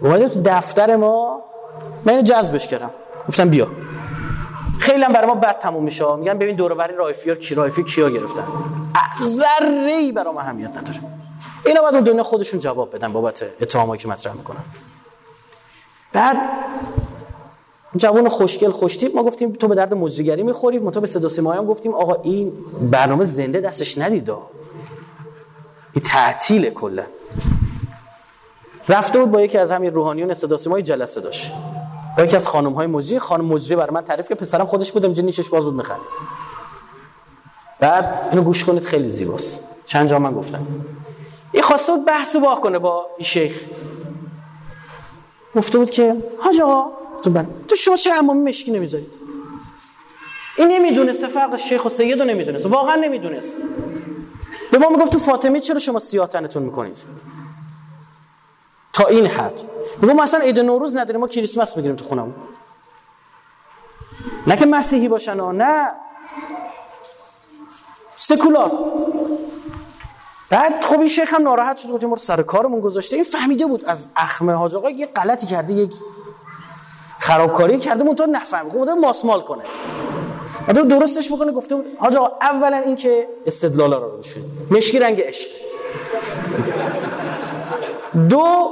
اومده 0.00 0.28
تو 0.28 0.42
دفتر 0.44 0.96
ما. 0.96 1.42
من 2.04 2.24
جذبش 2.24 2.66
کردم. 2.66 2.90
گفتم 3.28 3.48
بیا. 3.48 3.68
خیلی 4.82 5.02
هم 5.02 5.12
برای 5.12 5.26
ما 5.26 5.34
بد 5.34 5.58
تموم 5.58 5.84
میشه. 5.84 6.16
میگن 6.16 6.38
ببین 6.38 6.56
دور 6.56 6.74
بری 6.74 6.96
رایفی 6.96 7.36
کی 7.36 7.54
رایفی 7.54 7.84
کیا 7.84 8.10
گرفتن؟ 8.10 8.46
ذره 9.22 9.92
ای 9.92 10.12
برام 10.12 10.36
اهمیت 10.36 10.70
نداره. 10.70 11.00
اینا 11.66 11.80
باید 11.82 11.94
اون 11.94 12.04
دنیا 12.04 12.22
خودشون 12.22 12.60
جواب 12.60 12.94
بدن 12.94 13.12
بابت 13.12 13.44
اتهامایی 13.60 14.02
که 14.02 14.08
مطرح 14.08 14.32
می‌کنن. 14.32 14.64
بعد 16.12 16.36
جوان 17.96 18.28
خوشگل 18.28 18.70
خوشتیپ 18.70 19.16
ما 19.16 19.22
گفتیم 19.22 19.52
تو 19.52 19.68
به 19.68 19.74
درد 19.74 19.94
مجریگری 19.94 20.42
می‌خوری 20.42 20.78
ما 20.78 20.90
به 20.90 21.06
صدا 21.06 21.52
هم 21.52 21.66
گفتیم 21.66 21.94
آقا 21.94 22.14
این 22.22 22.52
برنامه 22.90 23.24
زنده 23.24 23.60
دستش 23.60 23.98
ندیدا 23.98 24.38
این 25.92 26.04
تعطیل 26.04 26.70
کلا. 26.70 27.02
رفته 28.88 29.18
بود 29.18 29.30
با 29.30 29.40
یکی 29.40 29.58
از 29.58 29.70
همین 29.70 29.94
روحانیون 29.94 30.34
صدا 30.34 30.56
سیمایی 30.56 30.82
جلسه 30.82 31.20
داشت. 31.20 31.52
با 32.18 32.24
یکی 32.24 32.36
از 32.36 32.48
خانم 32.48 32.72
های 32.72 32.86
مجری 32.86 33.18
خانم 33.18 33.44
مجری 33.44 33.76
برای 33.76 33.94
من 33.94 34.04
تعریف 34.04 34.28
که 34.28 34.34
پسرم 34.34 34.66
خودش 34.66 34.92
بود 34.92 35.04
اینجا 35.04 35.22
نیشش 35.22 35.48
باز 35.48 35.64
بود 35.64 35.74
میخند 35.74 36.00
بعد 37.80 38.28
اینو 38.30 38.42
گوش 38.42 38.64
کنید 38.64 38.84
خیلی 38.84 39.10
زیباست. 39.10 39.58
چند 39.86 40.08
جا 40.08 40.18
من 40.18 40.32
گفتم. 40.32 40.66
این 41.52 41.62
خواسته 41.62 41.92
بود 41.92 42.04
بحث 42.04 42.36
با 42.36 42.54
کنه 42.54 42.78
با 42.78 43.06
این 43.18 43.26
شیخ. 43.26 43.54
گفته 45.56 45.78
بود 45.78 45.90
که 45.90 46.16
حاج 46.40 46.60
آقا 46.60 46.90
تو, 47.68 47.76
شما 47.76 47.96
چه 47.96 48.12
امامی 48.12 48.40
مشکی 48.40 48.70
نمی‌ذارید؟ 48.70 49.10
این 50.58 50.68
نمی‌دونسته 50.68 51.26
فرق 51.26 51.56
شیخ 51.56 51.84
و 51.84 51.88
سید 51.88 52.20
رو 52.20 52.70
واقعا 52.70 52.94
نمی‌دونست 52.94 53.56
به 54.70 54.78
ما 54.78 54.88
می‌گفت 54.88 55.12
تو 55.12 55.18
فاطمه 55.18 55.60
چرا 55.60 55.78
شما 55.78 55.98
سیاه 55.98 56.28
تنتون 56.28 56.62
می‌کنید؟ 56.62 56.96
تا 58.92 59.06
این 59.06 59.26
حد. 59.26 59.60
میگم 60.02 60.16
مثلا 60.16 60.40
عید 60.40 60.58
نوروز 60.58 60.96
نداریم 60.96 61.20
ما 61.20 61.28
کریسمس 61.28 61.74
بگیریم 61.74 61.96
تو 61.96 62.04
خونمون 62.04 62.34
نه 64.46 64.56
که 64.56 64.66
مسیحی 64.66 65.08
باشن 65.08 65.40
ها 65.40 65.52
نه. 65.52 65.92
سکولار 68.16 68.72
بعد 70.50 70.84
خب 70.84 70.98
این 70.98 71.08
شیخ 71.08 71.34
هم 71.34 71.42
ناراحت 71.42 71.76
شد 71.76 71.88
گفتیم 71.88 72.16
سر 72.16 72.42
کارمون 72.42 72.80
گذاشته. 72.80 73.16
این 73.16 73.24
فهمیده 73.24 73.66
بود 73.66 73.84
از 73.84 74.08
اخمه 74.16 74.52
حاج 74.52 74.74
آقا 74.74 74.90
یه 74.90 75.06
غلطی 75.06 75.46
کرده 75.46 75.72
یک 75.72 75.92
خرابکاری 77.18 77.78
کرده 77.78 78.04
مون 78.04 78.14
تو 78.14 78.26
نفهمید 78.26 78.74
گفت 78.74 78.88
ماسمال 78.88 79.40
کنه. 79.40 79.62
بعد 80.66 80.88
درستش 80.88 81.32
بکنه 81.32 81.52
گفته 81.52 81.74
بود 81.74 81.86
حاج 81.98 82.16
آقا 82.16 82.36
اولا 82.40 82.76
این 82.76 82.96
که 82.96 83.28
استدلال 83.46 83.92
رو 83.92 84.16
روش 84.16 84.34
مشکی 84.70 84.98
رنگ 84.98 85.20
عشق. 85.20 85.48
دو 88.28 88.70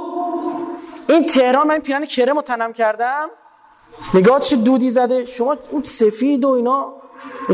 این 1.09 1.25
تهران 1.25 1.67
من 1.67 1.79
پیرن 1.79 2.05
کرم 2.05 2.35
رو 2.35 2.41
تنم 2.41 2.73
کردم. 2.73 3.29
نگاه 4.13 4.39
چه 4.39 4.55
دودی 4.55 4.89
زده؟ 4.89 5.25
شما 5.25 5.57
اون 5.69 5.83
سفید 5.83 6.45
و 6.45 6.49
اینا. 6.49 6.93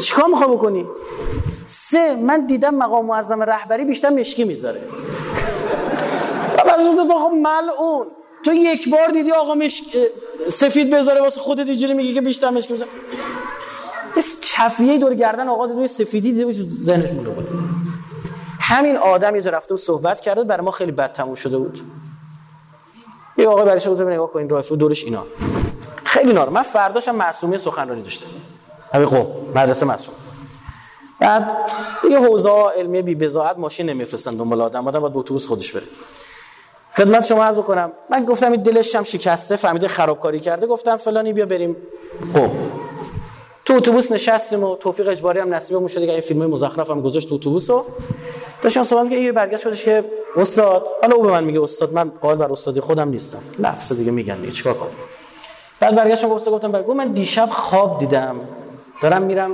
چیکار 0.02 0.26
می‌خوای 0.28 0.50
بکنی؟ 0.50 0.86
سه 1.68 2.16
من 2.16 2.46
دیدم 2.46 2.76
مقام 2.76 3.06
معظم 3.06 3.42
رهبری 3.42 3.86
بیشتر 3.86 4.10
مشکی 4.10 4.44
می‌ذاره. 4.44 4.82
برای 6.66 6.86
تو 6.86 7.20
خب 7.20 7.34
ملعون. 7.34 8.08
تو 8.44 8.54
یک 8.54 8.90
بار 8.90 9.08
دیدی 9.08 9.32
آقا 9.32 9.56
مشک 9.56 9.86
سفید 10.52 10.90
بذاره 10.90 11.22
واسه 11.22 11.42
خودت 11.42 11.68
اینجوری 11.68 11.94
میگی 11.94 12.14
که 12.14 12.22
بیشتر 12.22 12.50
مشکی 12.50 12.74
می‌ذاره. 12.74 12.92
اس 14.18 14.40
کفیه 14.42 14.98
دور 14.98 15.14
گردن 15.14 15.50
آقا 15.50 15.68
دیدی 15.68 15.88
سفیدی 15.88 16.32
دیدی 16.32 16.70
ذهنش 16.70 17.12
مونده 17.12 17.30
بود. 17.30 17.48
همین 18.68 18.98
آدم 18.98 19.36
یه 19.36 19.42
رفته 19.42 19.74
و 19.74 19.78
صحبت 19.78 20.20
کرده 20.20 20.44
برای 20.44 20.66
ما 20.66 20.72
خیلی 20.72 20.92
بد 20.92 21.12
تموم 21.12 21.36
شده 21.36 21.58
بود. 21.58 21.80
یه 23.38 23.48
آقا 23.48 23.66
برای 23.66 23.80
شما 23.80 23.94
نگاه 23.94 24.32
کنین 24.32 24.50
رایفل 24.50 24.76
دورش 24.76 25.04
اینا. 25.04 25.26
خیلی 26.04 26.34
نار. 26.34 26.50
من 26.50 26.62
فرداشم 26.62 27.16
معصومی 27.16 27.58
سخنرانی 27.58 28.02
داشتم. 28.02 28.28
همین 28.94 29.08
قم 29.08 29.28
مدرسه 29.56 29.86
معصوم. 29.86 30.16
بعد 31.20 31.58
یه 32.12 32.20
حوزه 32.20 32.50
علمی 32.78 33.02
بی 33.02 33.16
بزاعت 33.16 33.58
ماشین 33.58 33.90
نمیفرستن 33.90 34.32
دنبال 34.32 34.62
آدم 34.62 34.88
آدم 34.88 35.00
باید 35.00 35.14
با 35.14 35.20
اتوبوس 35.20 35.48
خودش 35.48 35.72
بره. 35.72 35.86
خدمت 36.98 37.26
شما 37.26 37.44
عرض 37.44 37.60
کنم 37.60 37.92
من 38.10 38.26
گفتم 38.26 38.52
این 38.52 38.62
دلش 38.62 38.96
هم 38.96 39.04
شکسته 39.04 39.56
فهمیده 39.56 39.88
خرابکاری 39.88 40.40
کرده 40.40 40.68
گفتم 40.68 40.98
فلانی 40.98 41.34
بیا 41.34 41.46
بریم. 41.46 41.76
او 42.36 42.56
تو 43.68 43.74
اتوبوس 43.74 44.12
نشستیم 44.12 44.64
و 44.64 44.76
توفیق 44.76 45.08
اجباری 45.08 45.40
هم 45.40 45.54
نصیبمون 45.54 45.88
شد. 45.88 46.00
دیگه 46.00 46.20
فیلم 46.20 46.46
مزخرف 46.46 46.90
هم 46.90 47.02
گذاشت 47.02 47.30
تو 47.30 47.36
اتوبوس 47.36 47.70
رو 47.70 47.86
داشتم 48.62 48.84
صحبت 48.84 49.04
میگه 49.04 49.22
یه 49.22 49.32
برگشت 49.32 49.62
شدش 49.62 49.86
که 49.86 50.04
استاد 50.36 50.88
حالا 51.02 51.16
او 51.16 51.24
به 51.24 51.32
من 51.32 51.44
میگه 51.44 51.64
استاد 51.64 51.94
من 51.94 52.12
قائل 52.22 52.36
بر 52.36 52.52
استادی 52.52 52.80
خودم 52.80 53.10
نیستم. 53.10 53.40
لفظ 53.60 53.94
دیگه 53.94 54.12
میگن 54.12 54.42
دیگه 54.42 54.52
چیکار 54.52 54.74
کنم؟ 54.74 54.90
بعد 55.80 55.96
برگشتم 55.96 56.30
گفتم 56.30 56.52
گفتم 56.52 56.72
برگو 56.72 56.94
من 56.94 57.08
دیشب 57.08 57.50
خواب 57.52 58.00
دیدم. 58.00 58.40
دارم 59.02 59.22
میرم 59.22 59.52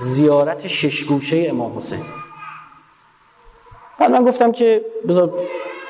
زیارت 0.00 0.66
شش 0.66 1.04
گوشه 1.04 1.46
امام 1.48 1.76
حسین. 1.76 2.04
بعد 3.98 4.10
من 4.10 4.24
گفتم 4.24 4.52
که 4.52 4.84
بذار 5.08 5.34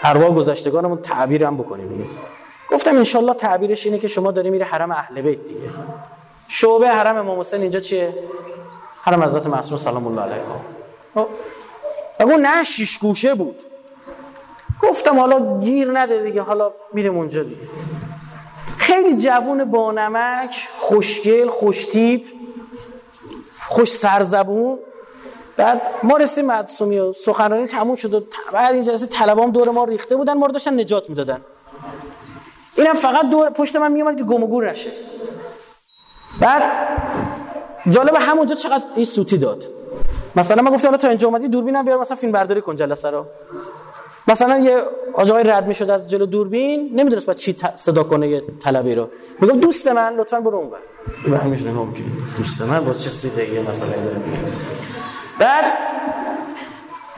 ارواح 0.02 0.34
گذشتگانمون 0.34 0.98
تعبیرم 0.98 1.56
بکنیم. 1.56 1.88
دیگه 1.88 2.04
گفتم 2.72 2.96
انشالله 2.96 3.34
تعبیرش 3.34 3.86
اینه 3.86 3.98
که 3.98 4.08
شما 4.08 4.30
داری 4.30 4.50
میره 4.50 4.64
حرم 4.64 4.90
اهل 4.90 5.22
بیت 5.22 5.44
دیگه. 5.44 5.60
شعبه 6.48 6.88
حرم 6.88 7.16
امام 7.16 7.40
حسین 7.40 7.60
اینجا 7.60 7.80
چیه؟ 7.80 8.14
حرم 9.02 9.22
حضرت 9.22 9.46
معصوم 9.46 9.78
سلام 9.78 10.06
الله 10.06 10.22
علیه. 10.22 10.42
خب. 11.14 11.26
بگو 12.20 12.36
نه 12.36 12.64
شش 12.64 12.98
گوشه 12.98 13.34
بود. 13.34 13.62
گفتم 14.82 15.18
حالا 15.18 15.58
گیر 15.58 15.98
نده 16.00 16.22
دیگه 16.22 16.42
حالا 16.42 16.72
میریم 16.92 17.16
اونجا 17.16 17.42
دیگه. 17.42 17.56
خیلی 18.78 19.16
جوون 19.16 19.64
با 19.64 19.92
نمک 19.92 20.68
خوشگل 20.78 21.48
خوشتیپ 21.48 22.26
خوش 23.68 23.92
سرزبون. 23.92 24.78
بعد 25.56 25.82
ما 26.02 26.16
رسیم 26.16 26.44
معصومی 26.44 26.98
و 26.98 27.12
سخنرانی 27.12 27.66
تموم 27.66 27.96
شد 27.96 28.14
و 28.14 28.20
بعد 28.52 28.74
این 28.74 28.82
جلسه 28.82 29.06
طلبام 29.06 29.50
دور 29.50 29.70
ما 29.70 29.84
ریخته 29.84 30.16
بودن 30.16 30.32
ما 30.32 30.46
رو 30.46 30.52
داشتن 30.52 30.80
نجات 30.80 31.10
می‌دادن. 31.10 31.40
اینم 32.76 32.94
فقط 32.94 33.30
دور 33.30 33.50
پشت 33.50 33.76
من 33.76 33.92
میومد 33.92 34.16
که 34.16 34.24
گم 34.24 34.42
و 34.42 34.46
گور 34.46 34.70
نشه. 34.70 34.90
بعد 36.40 36.62
جالب 37.90 38.16
همونجا 38.20 38.54
چقدر 38.54 38.84
این 38.96 39.04
سوتی 39.04 39.38
داد. 39.38 39.64
مثلا 40.36 40.62
من 40.62 40.70
گفتم 40.70 40.96
تا 40.96 41.08
اینجا 41.08 41.28
اومدی 41.28 41.48
دوربینم 41.48 41.84
بیار 41.84 42.00
مثلا 42.00 42.16
فیلم 42.16 42.32
برداری 42.32 42.60
کن 42.60 42.74
جلسه 42.76 43.10
رو. 43.10 43.26
مثلا 44.28 44.58
یه 44.58 44.82
آقای 45.14 45.44
رد 45.44 45.66
می‌شد 45.66 45.90
از 45.90 46.10
جلو 46.10 46.26
دوربین 46.26 46.90
نمی‌دونست 46.94 47.26
بعد 47.26 47.36
چی 47.36 47.56
صدا 47.74 48.02
کنه 48.02 48.28
یه 48.28 48.42
طلبی 48.62 48.94
رو. 48.94 49.08
می‌گفت 49.40 49.58
دوست 49.58 49.88
من 49.88 50.14
لطفا 50.16 50.40
برو 50.40 50.56
اون 50.56 50.70
به 51.30 51.38
همین 51.38 51.70
ممکن 51.70 52.04
دوست 52.36 52.62
من 52.62 52.84
با 52.84 52.92
چه 52.92 53.10
سیدگی 53.10 53.58
مثلا 53.58 53.88
داره؟ 53.88 54.20
بعد 55.38 55.64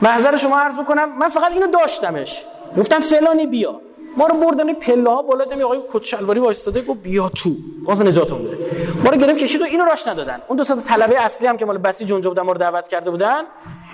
محضر 0.01 0.37
شما 0.37 0.59
عرض 0.59 0.79
بکنم 0.79 1.17
من 1.17 1.29
فقط 1.29 1.51
اینو 1.51 1.67
داشتمش. 1.67 2.43
گفتم 2.77 2.99
فلانی 2.99 3.47
بیا. 3.47 3.81
ما 4.17 4.27
رو 4.27 4.39
بردن 4.39 4.73
پله 4.73 5.09
ها 5.09 5.21
بالا 5.21 5.45
دمی 5.45 5.63
آقای 5.63 5.79
کت 5.93 6.03
شلواری 6.03 6.39
وایستاده 6.39 6.81
گفت 6.81 6.99
بیا 6.99 7.29
تو. 7.29 7.49
باز 7.83 8.01
نجاتون 8.01 8.43
بده 8.43 8.57
ما 9.03 9.09
رو 9.09 9.17
گرفت 9.17 9.39
کشید 9.39 9.61
و 9.61 9.63
اینو 9.63 9.85
راش 9.85 10.07
ندادن. 10.07 10.41
اون 10.47 10.57
دو 10.57 10.63
تا 10.63 10.75
طلبه 10.75 11.21
اصلی 11.21 11.47
هم 11.47 11.57
که 11.57 11.65
مال 11.65 11.77
بسیج 11.77 12.11
اونجا 12.13 12.29
بودن 12.29 12.41
ما 12.41 12.51
رو 12.51 12.57
دعوت 12.57 12.87
کرده 12.87 13.11
بودن 13.11 13.43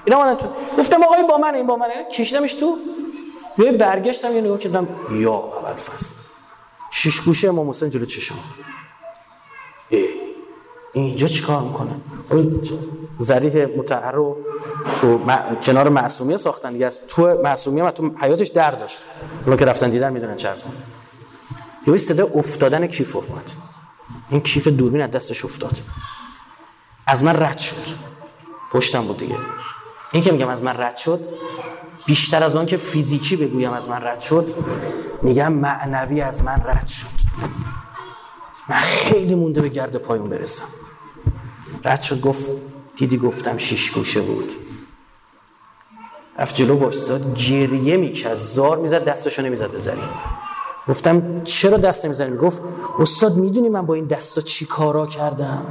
اینا 0.06 0.18
اومدن 0.18 0.36
تو. 0.36 0.48
گفتم 0.78 1.04
آقای 1.04 1.24
با 1.24 1.38
من 1.38 1.56
این 1.56 1.68
با 1.68 1.76
من 1.76 1.88
کشیدمش 2.14 2.54
تو. 2.54 2.78
یه 3.58 3.72
برگشتم 3.72 4.36
یه 4.36 4.42
نگاه 4.42 4.60
کردم. 4.60 4.88
یا 5.12 5.34
اول 5.34 5.74
فصل. 5.74 6.10
شش 6.92 7.22
گوشه 7.22 7.48
امام 7.48 7.70
حسین 7.70 7.90
جلو 7.90 8.06
چشم 8.06 8.36
اینجا 10.94 11.28
چیکار 11.28 11.62
می‌کنه؟ 11.62 11.92
زریح 13.20 13.66
متعر 13.66 14.12
رو 14.12 14.38
تو 15.02 15.20
کنار 15.64 15.90
معصومیه 15.90 16.38
ساختن 16.38 16.74
دیگه. 16.74 16.90
تو 17.08 17.42
معصومیه 17.44 17.92
تو 17.92 18.12
حیاتش 18.22 18.48
در 18.48 18.72
داشت. 18.72 18.98
اونا 19.46 19.58
که 19.58 19.66
رفتن 19.66 19.90
دیدن 19.90 20.14
می‌دونن 20.14 20.36
چه 20.36 20.50
یه 21.88 21.98
صدا 21.98 22.26
افتادن 22.36 22.88
کیف 22.88 23.16
افتاد. 23.16 23.52
این 24.30 24.42
کیف 24.42 24.68
دوربین 24.68 25.02
از 25.02 25.12
دستش 25.12 25.46
افتاد. 25.46 25.78
از 27.08 27.24
من 27.24 27.44
رد 27.44 27.60
شد. 27.60 27.76
پشتم 28.72 29.02
بود 29.02 29.18
دیگه. 29.18 29.38
این 30.12 30.24
که 30.24 30.32
میگم 30.32 30.50
از 30.50 30.62
من 30.62 30.78
رد 30.78 30.98
شد 30.98 31.20
بیشتر 32.06 32.44
از 32.44 32.56
آن 32.56 32.66
که 32.66 32.78
فیزیکی 32.78 33.36
بگویم 33.36 33.74
از 33.74 33.90
من 33.90 34.04
رد 34.04 34.20
شد 34.20 34.54
میگم 35.22 35.54
معنوی 35.54 36.22
از 36.22 36.44
من 36.44 36.62
رد 36.66 36.88
شد. 36.88 37.08
من 38.70 38.76
خیلی 38.76 39.36
مونده 39.36 39.62
به 39.62 39.70
گرد 39.70 39.96
پایون 39.96 40.30
برسم. 40.30 40.64
رد 41.86 42.02
شد 42.02 42.22
گفت 42.22 42.46
دیدی 42.98 43.18
گفتم 43.18 43.58
شیش 43.58 43.92
گوشه 43.92 44.22
بود. 44.22 44.52
رفت 46.40 46.56
جلو 46.56 46.80
وایستاد 46.80 47.36
گریه 47.36 47.98
می‌کرد. 47.98 48.36
زار 48.36 48.78
می‌زد 48.78 49.06
دستشو 49.06 49.42
نمی‌زد 49.42 49.72
بزنی. 49.72 50.02
گفتم 50.88 51.44
چرا 51.44 51.78
دست 51.78 52.06
نمی‌زنی؟ 52.06 52.38
گفت 52.38 52.62
استاد 53.00 53.36
می‌دونی 53.36 53.70
من 53.70 53.86
با 53.86 53.94
این 53.94 54.06
دستا 54.06 54.42
چی 54.42 54.66
کارا 54.66 55.08
کردم؟ 55.08 55.66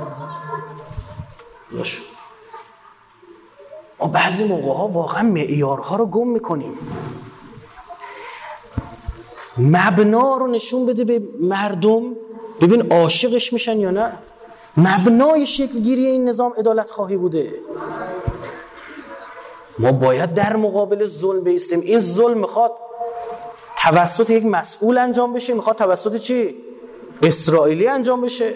ما 3.99 4.07
بعضی 4.07 4.49
موقع 4.49 4.79
ها 4.79 4.89
واقعا 4.89 5.23
معیارها 5.23 5.97
رو 5.97 6.07
گم 6.07 6.29
می‌کنیم. 6.29 6.75
مبنا 9.59 10.37
رو 10.37 10.47
نشون 10.47 10.87
بده 10.87 11.05
به 11.05 11.23
مردم. 11.41 12.03
ببین 12.61 12.93
عاشقش 12.93 13.53
میشن 13.53 13.81
یا 13.81 13.91
نه؟ 13.91 14.13
مبنای 14.77 15.47
گیری 15.83 16.07
این 16.07 16.29
نظام 16.29 16.53
عدالت 16.59 16.91
خواهی 16.91 17.17
بوده. 17.17 17.53
ما 19.79 19.93
باید 19.93 20.35
در 20.35 20.57
مقابل 20.57 21.07
ظلم 21.07 21.41
بیستیم. 21.41 21.81
این 21.81 22.01
ظلم 22.01 22.39
می‌خواد 22.39 22.73
توسط 23.77 24.31
یک 24.31 24.45
مسئول 24.45 24.99
انجام 24.99 25.33
بشه. 25.33 25.55
می‌خواد 25.55 25.77
توسط 25.77 26.17
چی؟ 26.17 26.57
اسرائیلی 27.23 27.89
انجام 27.89 28.21
بشه. 28.21 28.55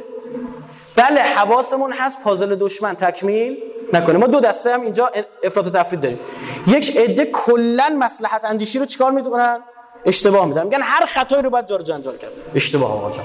بله 0.97 1.21
حواسمون 1.23 1.93
هست 1.93 2.21
پازل 2.21 2.55
دشمن 2.55 2.95
تکمیل 2.95 3.63
نکنه. 3.93 4.19
ما 4.19 4.27
دو 4.27 4.41
دسته 4.41 4.75
هم 4.75 4.81
اینجا 4.81 5.11
افراط 5.43 5.67
و 5.67 5.71
تفرید 5.71 6.01
داریم. 6.01 6.21
یک 6.67 6.97
عده 6.97 7.25
کلا 7.25 7.97
مصلحت 7.99 8.45
اندیشی 8.45 8.79
رو 8.79 8.85
چیکار 8.85 9.11
می‌کنن؟ 9.11 9.61
اشتباه 10.05 10.47
میدن. 10.47 10.65
میگن 10.65 10.83
هر 10.83 11.07
خطایی 11.07 11.43
رو 11.43 11.51
باید 11.51 11.67
جار 11.67 11.83
جنجال 11.83 12.17
کرد. 12.17 12.33
اشتباه 12.55 12.93
آقا 12.93 13.11
جان. 13.11 13.25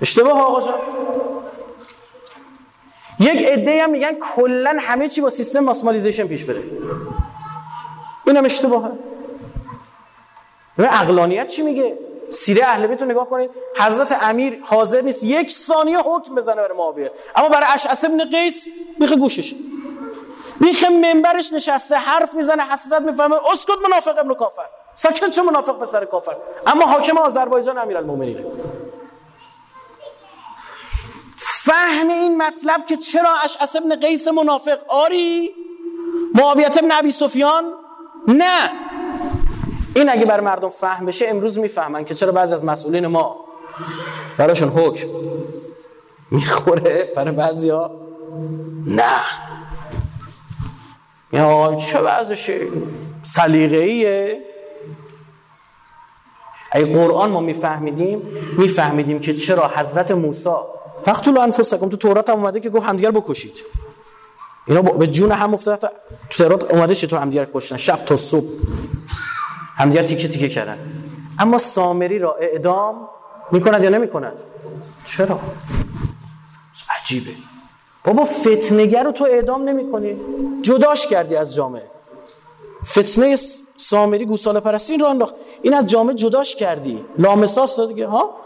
اشتباه 0.00 0.40
آقا 0.42 0.60
جان. 0.60 0.74
یک 3.20 3.46
عده 3.46 3.82
هم 3.82 3.90
میگن 3.90 4.14
کلا 4.14 4.76
همه 4.80 5.08
چی 5.08 5.20
با 5.20 5.30
سیستم 5.30 5.60
ماسمالیزیشن 5.60 6.26
پیش 6.26 6.44
بره. 6.44 6.62
اینم 8.26 8.44
اشتباهه. 8.44 8.90
و 10.78 10.88
اقلانیت 10.90 11.46
چی 11.46 11.62
میگه؟ 11.62 11.98
سیره 12.30 12.64
اهل 12.64 12.86
بیت 12.86 13.02
رو 13.02 13.08
نگاه 13.08 13.28
کنید. 13.28 13.50
حضرت 13.78 14.18
امیر 14.22 14.58
حاضر 14.62 15.00
نیست 15.00 15.24
یک 15.24 15.50
ثانیه 15.50 15.98
حکم 15.98 16.34
بزنه 16.34 16.56
برای 16.56 16.76
معاویه. 16.76 17.10
اما 17.36 17.48
برای 17.48 17.66
اشعث 17.74 18.04
ابن 18.04 18.24
قیس 18.24 18.68
بیخ 19.00 19.12
گوشش. 19.12 19.54
بیخ 20.60 20.84
منبرش 20.84 21.52
نشسته 21.52 21.96
حرف 21.96 22.34
می‌زنه 22.34 22.62
حسرت 22.62 23.02
می‌فهمه. 23.02 23.36
اسکت 23.52 23.78
منافق 23.84 24.18
ابن 24.18 24.34
کافر. 24.34 24.66
ساکت 24.94 25.30
چه 25.30 25.42
منافق 25.42 25.78
پسر 25.78 26.04
کافر. 26.04 26.36
اما 26.66 26.86
حاکم 26.86 27.18
آذربایجان 27.18 27.78
امیرالمومنینه. 27.78 28.44
فهم 31.68 32.08
این 32.08 32.42
مطلب 32.42 32.84
که 32.84 32.96
چرا 32.96 33.34
اشعث 33.44 33.76
ابن 33.76 33.96
قیس 33.96 34.28
منافق 34.28 34.78
آری؟ 34.88 35.50
معاویت 36.34 36.78
ابن 36.78 36.90
عبی 36.90 37.10
سفیان؟ 37.10 37.64
نه. 38.28 38.70
این 39.94 40.10
اگه 40.10 40.26
بر 40.26 40.40
مردم 40.40 40.68
فهم 40.68 41.06
بشه 41.06 41.26
امروز 41.28 41.58
می‌فهمن 41.58 42.04
که 42.04 42.14
چرا 42.14 42.32
بعضی 42.32 42.54
از 42.54 42.64
مسئولین 42.64 43.06
ما 43.06 43.36
براشون 44.38 44.68
حکم 44.68 45.08
می‌خوره. 46.30 47.12
برای 47.16 47.34
بعضی 47.34 47.70
ها 47.70 47.90
نه. 48.86 49.20
یا 51.32 51.78
چه 51.90 51.98
وضعشه 51.98 52.68
سلیغه 53.24 53.76
ایه 53.76 54.44
اگه 56.72 57.04
قرآن 57.04 57.30
ما 57.30 57.40
میفهمیدیم 57.40 58.22
میفهمیدیم 58.58 59.20
که 59.20 59.34
چرا 59.34 59.68
حضرت 59.68 60.10
موسی 60.10 60.50
فقتلوا 61.04 61.42
انفسکم. 61.42 61.88
تو 61.88 61.96
تورات 61.96 62.30
هم 62.30 62.36
اومده 62.36 62.60
که 62.60 62.70
گفت 62.70 62.86
همدیگر 62.86 63.10
بکشید. 63.10 63.64
اینا 64.66 64.82
به 64.82 65.06
جون 65.06 65.32
هم 65.32 65.54
افتاد 65.54 65.80
تو 66.30 66.44
تورات 66.44 66.72
اومده 66.72 66.94
چطور 66.94 67.18
همدیگر 67.20 67.48
کشتن؟ 67.54 67.76
شب 67.76 68.04
تا 68.04 68.16
صبح. 68.16 68.46
همدیگر 69.76 70.06
تیکه 70.06 70.28
تیکه 70.28 70.48
کردن. 70.48 70.78
اما 71.38 71.58
سامری 71.58 72.18
را 72.18 72.34
اعدام 72.34 73.08
می‌کند 73.50 73.84
یا 73.84 73.90
نمی‌کند؟ 73.90 74.40
چرا؟ 75.04 75.40
عجیبه. 77.00 77.30
بابا 78.04 78.24
فتنگر 78.24 79.02
رو 79.02 79.12
تو 79.12 79.24
اعدام 79.24 79.68
نمی‌کنی. 79.68 80.16
جداش 80.62 81.06
کردی 81.06 81.36
از 81.36 81.54
جامعه. 81.54 81.90
فتنه 82.84 83.36
سامری 83.76 84.24
گوساله 84.26 84.60
پرستی 84.60 84.98
رو 84.98 85.06
انداخت. 85.06 85.34
این 85.62 85.74
از 85.74 85.86
جامعه 85.86 86.14
جداش 86.14 86.56
کردی. 86.56 87.04
لامساس 87.18 87.80
دیگه 87.80 88.06
ها؟ 88.06 88.36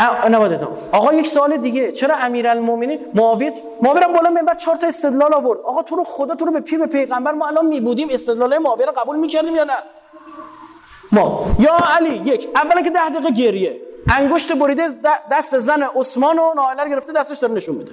نباید 0.00 0.60
آقا 0.92 1.12
یک 1.12 1.26
سوال 1.26 1.56
دیگه. 1.56 1.92
چرا 1.92 2.16
امیرالمومنین 2.16 3.00
معاویه 3.14 3.52
معاویه 3.82 4.06
بالا 4.06 4.30
منبر 4.30 4.54
چهار 4.54 4.76
تا 4.76 4.86
استدلال 4.86 5.34
آورد. 5.34 5.60
آقا 5.60 5.82
تو 5.82 5.96
رو 5.96 6.04
خدا 6.04 6.34
تو 6.34 6.44
رو 6.44 6.52
به 6.52 6.60
پیر 6.60 6.78
به 6.78 6.86
پیغمبر 6.86 7.32
ما 7.32 7.46
الان 7.46 7.66
می 7.66 7.80
بودیم 7.80 8.08
استدلال 8.10 8.58
معاویه 8.58 8.86
رو 8.86 8.92
قبول 8.92 9.16
می‌کردیم 9.16 9.56
یا 9.56 9.64
نه؟ 9.64 9.76
ما. 11.12 11.46
یا 11.58 11.76
علی 11.96 12.30
یک. 12.30 12.48
اولا 12.54 12.82
که 12.82 12.90
ده 12.90 13.08
دقیقه 13.08 13.30
گریه. 13.30 13.80
انگشت 14.10 14.52
بریده 14.52 14.88
دست 15.30 15.58
زن 15.58 15.82
عثمان 15.82 16.38
و 16.38 16.54
نائله 16.56 16.88
گرفته 16.88 17.12
دستش 17.12 17.38
داره 17.38 17.54
نشون 17.54 17.74
میده. 17.74 17.92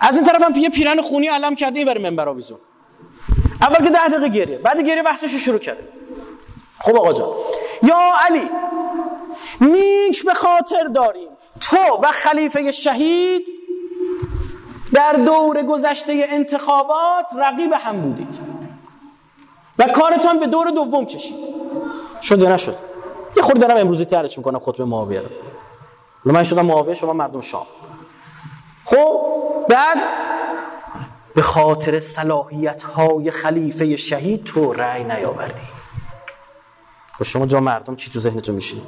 از 0.00 0.14
این 0.14 0.24
طرف 0.24 0.42
هم 0.42 0.54
یه 0.54 0.68
پیرن 0.68 1.00
خونی 1.00 1.28
علم 1.28 1.54
کرده 1.54 1.78
این 1.78 1.88
ور 1.88 1.98
منبر 1.98 2.28
آویزون. 2.28 2.58
اول 3.60 3.84
که 3.84 3.90
ده 3.90 4.08
دقیقه 4.08 4.28
گریه. 4.28 4.58
بعد 4.58 4.80
گریه 4.80 5.02
بحثش 5.02 5.32
رو 5.32 5.38
شروع 5.38 5.58
کرده. 5.58 5.88
خب 6.80 6.96
آقا 6.96 7.12
جان. 7.12 7.28
یا 7.82 7.98
علی. 8.28 8.50
نیک 9.60 10.24
به 10.24 10.34
خاطر 10.34 10.84
داریم. 10.94 11.28
تو 11.60 11.76
و 12.02 12.06
خلیفه 12.12 12.72
شهید 12.72 13.46
در 14.92 15.12
دور 15.12 15.62
گذشته 15.62 16.26
انتخابات 16.28 17.26
رقیب 17.38 17.72
هم 17.72 18.00
بودید. 18.00 18.38
و 19.78 19.88
کارتان 19.88 20.40
به 20.40 20.46
دور 20.46 20.70
دوم 20.70 21.06
کشید. 21.06 21.36
شد 22.22 22.42
یا 22.42 22.54
نشد؟ 22.54 22.76
یه 23.36 23.42
خورده 23.42 23.60
دارم 23.60 23.76
امروزی 23.76 24.04
ترش 24.04 24.38
می‌کنم 24.38 24.58
خطبه 24.58 24.84
معاویه 24.84 25.20
رو. 25.20 25.28
من 26.32 26.44
شدم 26.44 26.66
معاویه 26.66 26.94
شما 26.94 27.12
مردم 27.12 27.40
شام 27.40 27.66
خب 28.84 29.20
بعد 29.68 29.98
به 31.34 31.42
خاطر 31.42 32.00
صلاحیت 32.00 32.82
های 32.82 33.30
خلیفه 33.30 33.96
شهید 33.96 34.44
تو 34.44 34.72
رأی 34.72 35.04
نیاوردی. 35.04 35.62
خب 37.18 37.24
شما 37.24 37.46
جا 37.46 37.60
مردم 37.60 37.96
چی 37.96 38.10
تو 38.10 38.20
ذهنتون 38.20 38.54
میشین 38.54 38.82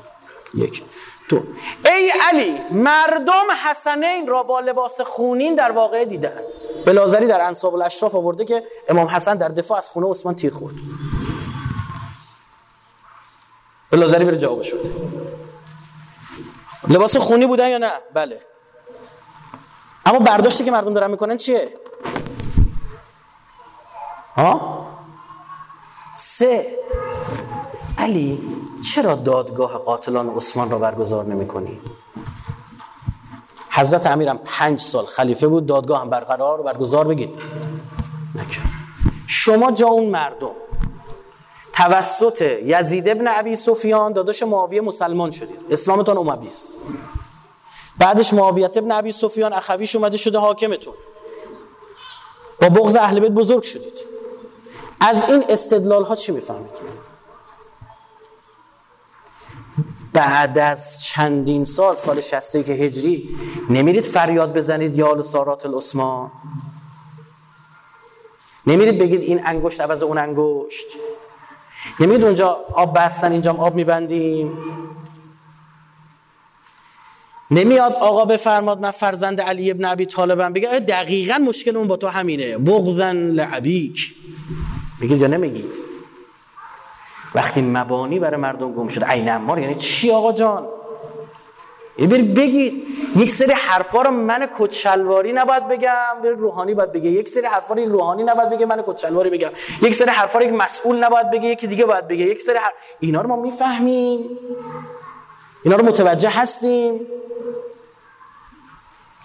یک. 0.54 0.82
دو. 1.28 1.42
ای 1.84 2.12
علی 2.28 2.60
مردم 2.70 3.44
حسنین 3.64 4.28
را 4.28 4.42
با 4.42 4.60
لباس 4.60 5.00
خونین 5.00 5.54
در 5.54 5.70
واقع 5.70 6.04
دیدن. 6.04 6.42
بلازری 6.86 7.26
در 7.26 7.40
انصاب 7.40 7.74
الاشراف 7.74 8.14
آورده 8.14 8.44
که 8.44 8.62
امام 8.88 9.06
حسن 9.06 9.36
در 9.36 9.48
دفاع 9.48 9.78
از 9.78 9.88
خونه 9.88 10.10
عثمان 10.10 10.34
تیر 10.34 10.52
خورد. 10.52 10.74
بلازری 13.90 14.24
بره 14.24 14.36
جواب 14.36 14.62
شده 14.62 14.90
لباس 16.88 17.16
خونی 17.16 17.46
بودن 17.46 17.68
یا 17.68 17.78
نه؟ 17.78 17.92
بله. 18.14 18.40
اما 20.06 20.18
برداشتی 20.18 20.64
که 20.64 20.70
مردم 20.70 20.94
دارن 20.94 21.10
می‌کنن 21.10 21.36
چیه؟ 21.36 21.68
ها 24.36 24.86
سه. 26.14 26.78
علی 27.98 28.42
چرا 28.80 29.14
دادگاه 29.14 29.78
قاتلان 29.78 30.28
عثمان 30.28 30.70
را 30.70 30.78
برگزار 30.78 31.24
نمی 31.24 31.46
کنی؟ 31.46 31.80
حضرت 33.70 34.06
امیرم 34.06 34.38
پنج 34.44 34.80
سال 34.80 35.06
خلیفه 35.06 35.48
بود 35.48 35.66
دادگاه 35.66 36.00
هم 36.00 36.10
برقرار 36.10 36.60
و 36.60 36.62
برگزار 36.62 37.08
بگید. 37.08 37.30
نکرد. 38.34 38.70
شما 39.26 39.70
جا 39.72 39.86
اون 39.86 40.10
مردم. 40.10 40.52
توسط 41.72 42.42
یزید 42.64 43.08
ابن 43.08 43.26
عبی 43.26 43.56
سفیان 43.56 44.12
داداش 44.12 44.42
معاویه 44.42 44.80
مسلمان 44.80 45.30
شدید. 45.30 45.56
اسلامتان 45.70 46.18
اموی 46.18 46.46
است. 46.46 46.68
بعدش 47.98 48.34
معاویت 48.34 48.76
ابن 48.76 48.92
عبی 48.92 49.12
سفیان 49.12 49.52
اخویش 49.52 49.96
اومده 49.96 50.16
شده 50.16 50.38
حاکمتون. 50.38 50.94
با 52.60 52.68
بغض 52.68 52.96
اهل 52.96 53.20
بیت 53.20 53.32
بزرگ 53.32 53.62
شدید. 53.62 53.92
از 55.00 55.24
این 55.24 55.44
استدلال 55.48 56.04
ها 56.04 56.16
چی 56.16 56.32
می‌فهمید؟ 56.32 56.99
بعد 60.12 60.58
از 60.58 61.02
چندین 61.02 61.64
سال 61.64 61.96
سال 61.96 62.20
60 62.20 62.64
که 62.64 62.72
هجری 62.72 63.28
نمیرید 63.70 64.04
فریاد 64.04 64.52
بزنید 64.52 64.96
یا 64.96 65.22
سارات 65.22 65.66
العثمان؟ 65.66 66.30
نمیرید 68.66 68.98
بگید 68.98 69.20
این 69.20 69.46
انگشت 69.46 69.80
عوض 69.80 70.02
اون 70.02 70.18
انگشت؟ 70.18 70.86
نمیرید 72.00 72.24
اونجا 72.24 72.48
آب 72.72 72.98
بستن 72.98 73.32
اینجا 73.32 73.52
آب 73.52 73.74
میبندیم؟ 73.74 74.58
نمیاد 77.50 77.92
آقا 77.92 78.24
بفرماد 78.24 78.80
من 78.80 78.90
فرزند 78.90 79.40
علی 79.40 79.70
ابن 79.70 79.84
ابی 79.84 80.06
طالبم 80.06 80.52
بگه 80.52 80.68
دقیقا 80.68 81.38
مشکل 81.38 81.76
اون 81.76 81.86
با 81.86 81.96
تو 81.96 82.08
همینه. 82.08 82.58
بغضن 82.58 83.16
لعبیک. 83.16 84.14
میگید 85.00 85.20
یا 85.20 85.26
نمیگید؟ 85.26 85.89
وقتی 87.34 87.62
مبانی 87.62 88.18
برای 88.18 88.36
مردم 88.36 88.72
گم 88.72 88.88
شد 88.88 89.04
عین 89.04 89.30
امار 89.30 89.58
یعنی 89.58 89.74
چی 89.74 90.10
آقا 90.10 90.32
جان؟ 90.32 90.68
یعنی 91.98 92.22
بگید 92.22 92.82
یک 93.16 93.30
سری 93.30 93.52
حرفا 93.52 94.02
رو 94.02 94.10
من 94.10 94.48
کچلواری 94.58 95.32
نباید 95.32 95.68
بگم. 95.68 96.22
بر 96.24 96.28
روحانی 96.28 96.74
باید 96.74 96.92
بگه 96.92 97.10
یک 97.10 97.28
سری 97.28 97.46
حرفا 97.46 97.74
رو 97.74 97.92
روحانی 97.92 98.22
نباید 98.22 98.50
بگه 98.50 98.66
من 98.66 98.82
کچلواری 98.86 99.30
بگم. 99.30 99.50
یک 99.82 99.94
سری 99.94 100.10
حرفا 100.10 100.38
رو 100.38 100.44
یک 100.44 100.52
مسئول 100.52 101.04
نباید 101.04 101.30
بگه 101.30 101.48
یکی 101.48 101.66
دیگه 101.66 101.84
باید 101.84 102.08
بگه. 102.08 102.24
یک 102.24 102.42
سری 102.42 102.58
حرف... 102.58 102.72
اینا 103.00 103.20
رو 103.20 103.28
ما 103.28 103.36
می‌فهمیم. 103.36 104.38
اینا 105.64 105.76
رو 105.76 105.84
متوجه 105.86 106.28
هستیم. 106.28 107.00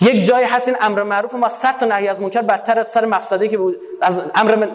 یک 0.02 0.24
جایی 0.24 0.46
هست 0.46 0.68
این 0.68 0.78
امر 0.82 1.04
معروف 1.04 1.34
ما 1.34 1.50
صد 1.50 1.78
تا 1.78 1.86
نهی 1.86 2.08
از 2.08 2.22
منکر 2.22 2.42
بدتر 2.42 2.86
سر 2.86 3.06
مفسده 3.06 3.48
که 3.48 3.60
از 4.02 4.22
امر 4.36 4.68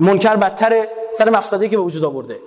منکر 0.00 0.36
بدتر 0.36 0.88
سر 1.12 1.30
مفسده 1.30 1.68
که 1.68 1.76
به 1.76 1.82
وجود 1.82 2.04
آورده. 2.04 2.38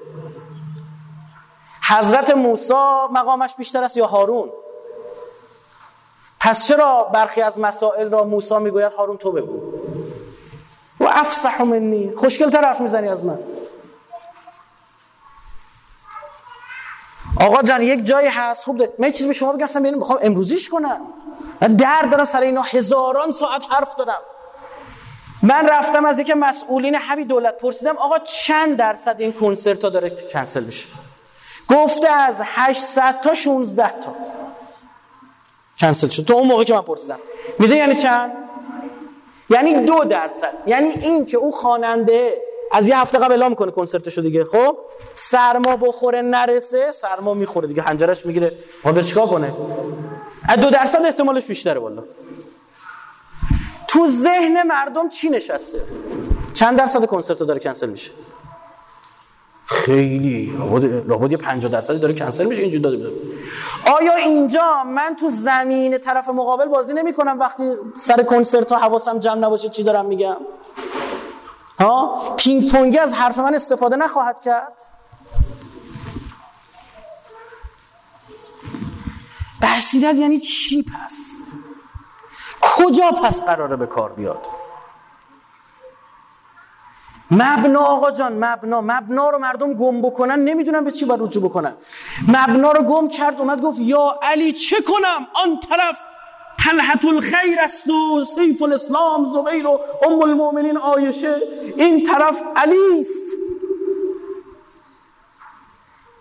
حضرت 1.91 2.29
موسی 2.29 2.73
مقامش 3.11 3.55
بیشتر 3.55 3.83
است 3.83 3.97
یا 3.97 4.05
هارون؟ 4.05 4.51
پس 6.39 6.67
چرا 6.67 7.03
برخی 7.03 7.41
از 7.41 7.59
مسائل 7.59 8.09
را 8.11 8.23
موسی 8.23 8.57
می‌گوید 8.57 8.93
هارون 8.93 9.17
تو 9.17 9.31
بگو؟ 9.31 9.61
و 10.99 11.03
افصح 11.07 11.63
منی. 11.63 12.11
خوشگل 12.17 12.49
طرف 12.49 12.81
می‌زنی 12.81 13.07
از 13.07 13.25
من. 13.25 13.39
آقا 17.39 17.61
جان 17.61 17.81
یک 17.81 18.03
جایی 18.03 18.27
هست. 18.27 18.63
خوب 18.63 18.77
ده. 18.77 18.93
من 18.99 19.11
چیزی 19.11 19.27
به 19.27 19.33
شما 19.33 19.53
بگم 19.53 19.63
اصلا 19.63 19.91
می‌خوام 19.91 20.19
امروزیش 20.21 20.69
کنم. 20.69 21.01
من 21.61 21.75
درد 21.75 22.09
دارم 22.11 22.25
سر 22.25 22.41
اینا. 22.41 22.61
هزاران 22.61 23.31
ساعت 23.31 23.63
حرف 23.69 23.95
دارم. 23.95 24.21
من 25.43 25.67
رفتم 25.67 26.05
از 26.05 26.19
یک 26.19 26.31
مسئولین 26.31 26.95
همین 26.95 27.27
دولت 27.27 27.57
پرسیدم 27.57 27.97
آقا 27.97 28.19
چند 28.19 28.77
درصد 28.77 29.15
این 29.19 29.33
کنسرت 29.33 29.83
ها 29.83 29.89
داره 29.89 30.09
کنسل 30.33 30.63
بشه 30.63 30.87
گفته 31.71 32.09
از 32.09 32.41
800 32.45 33.21
تا 33.21 33.33
16 33.33 33.89
تا. 33.89 34.15
کنسل 35.79 36.07
شد. 36.07 36.23
تو 36.23 36.33
اون 36.33 36.47
موقع 36.47 36.63
که 36.63 36.73
من 36.73 36.81
پرسیدم. 36.81 37.19
میده 37.59 37.75
یعنی 37.75 37.95
چند؟ 37.95 38.31
یعنی 39.49 39.85
دو 39.85 40.03
درصد. 40.03 40.53
یعنی 40.67 40.89
این 40.89 41.25
که 41.25 41.37
او 41.37 41.51
خواننده 41.51 42.41
از 42.71 42.87
یه 42.87 42.99
هفته 42.99 43.17
قبل 43.17 43.31
اعلام 43.31 43.55
کنه 43.55 43.71
کنسرتشو 43.71 44.21
دیگه. 44.21 44.45
خب؟ 44.45 44.77
سرما 45.13 45.75
بخوره 45.75 46.21
نرسه 46.21 46.91
سرما 46.91 47.33
می‌خوره 47.33 47.67
دیگه. 47.67 47.81
حنجرش 47.81 48.25
می‌گیره. 48.25 48.57
ما 48.83 49.01
چیکار 49.01 49.27
کنه؟ 49.27 49.53
از 50.49 50.59
دو 50.59 50.69
درصد 50.69 51.05
احتمالش 51.05 51.45
بیشتره 51.45 51.79
والا 51.79 52.03
تو 53.87 54.07
ذهن 54.07 54.63
مردم 54.63 55.09
چی 55.09 55.29
نشسته؟ 55.29 55.81
چند 56.53 56.77
درصد 56.77 57.05
کنسرت 57.05 57.39
داره 57.39 57.59
کنسل 57.59 57.89
میشه؟ 57.89 58.11
خیلی 59.71 60.53
لابد 61.07 61.31
یه 61.31 61.37
50 61.37 61.71
درصدی 61.71 61.99
داره 61.99 62.13
کنسل 62.13 62.45
میشه 62.45 62.61
اینجوری 62.61 62.83
داده 62.83 63.11
آیا 63.99 64.15
اینجا 64.15 64.83
من 64.83 65.15
تو 65.19 65.29
زمین 65.29 65.97
طرف 65.97 66.29
مقابل 66.29 66.65
بازی 66.65 66.93
نمی 66.93 67.13
کنم 67.13 67.39
وقتی 67.39 67.63
سر 67.97 68.23
کنسرت 68.23 68.71
ها 68.71 68.77
حواسم 68.77 69.19
جمع 69.19 69.35
نباشه 69.35 69.69
چی 69.69 69.83
دارم 69.83 70.05
میگم؟ 70.05 70.37
ها؟ 71.79 72.21
پینگ 72.37 72.71
پونگی 72.71 72.97
از 72.97 73.13
حرف 73.13 73.37
من 73.37 73.55
استفاده 73.55 73.95
نخواهد 73.95 74.39
کرد. 74.39 74.83
بصیرت 79.61 80.15
یعنی 80.15 80.39
چی 80.39 80.83
پس؟ 80.83 81.33
کجا 82.61 83.11
پس 83.23 83.43
قراره 83.43 83.75
به 83.75 83.85
کار 83.85 84.13
بیاد؟ 84.13 84.47
مبنا 87.31 87.79
آقا 87.79 88.11
جان 88.11 88.33
مبنا. 88.45 88.81
مبنا 88.81 89.29
رو 89.29 89.37
مردم 89.37 89.73
گم 89.73 90.01
بکنن 90.01 90.39
نمی‌دونن 90.39 90.83
به 90.83 90.91
چی 90.91 91.05
باید 91.05 91.21
رجوع 91.21 91.43
بکنن. 91.43 91.73
مبنا 92.27 92.71
رو 92.71 92.83
گم 92.83 93.07
کرد 93.07 93.39
اومد 93.39 93.61
گفت 93.61 93.79
یا 93.79 94.19
علی 94.21 94.51
چه 94.51 94.75
کنم؟ 94.81 95.27
آن 95.43 95.59
طرف 95.59 95.99
تلحت 96.59 97.05
الخیر 97.05 97.59
است 97.59 97.87
و 97.87 98.25
سیف 98.25 98.61
الاسلام 98.61 99.25
زبیر 99.25 99.67
و 99.67 99.79
ام 100.05 100.21
المؤمنین 100.21 100.77
آیشه. 100.77 101.35
این 101.77 102.07
طرف 102.07 102.41
علی 102.55 102.99
است. 102.99 103.23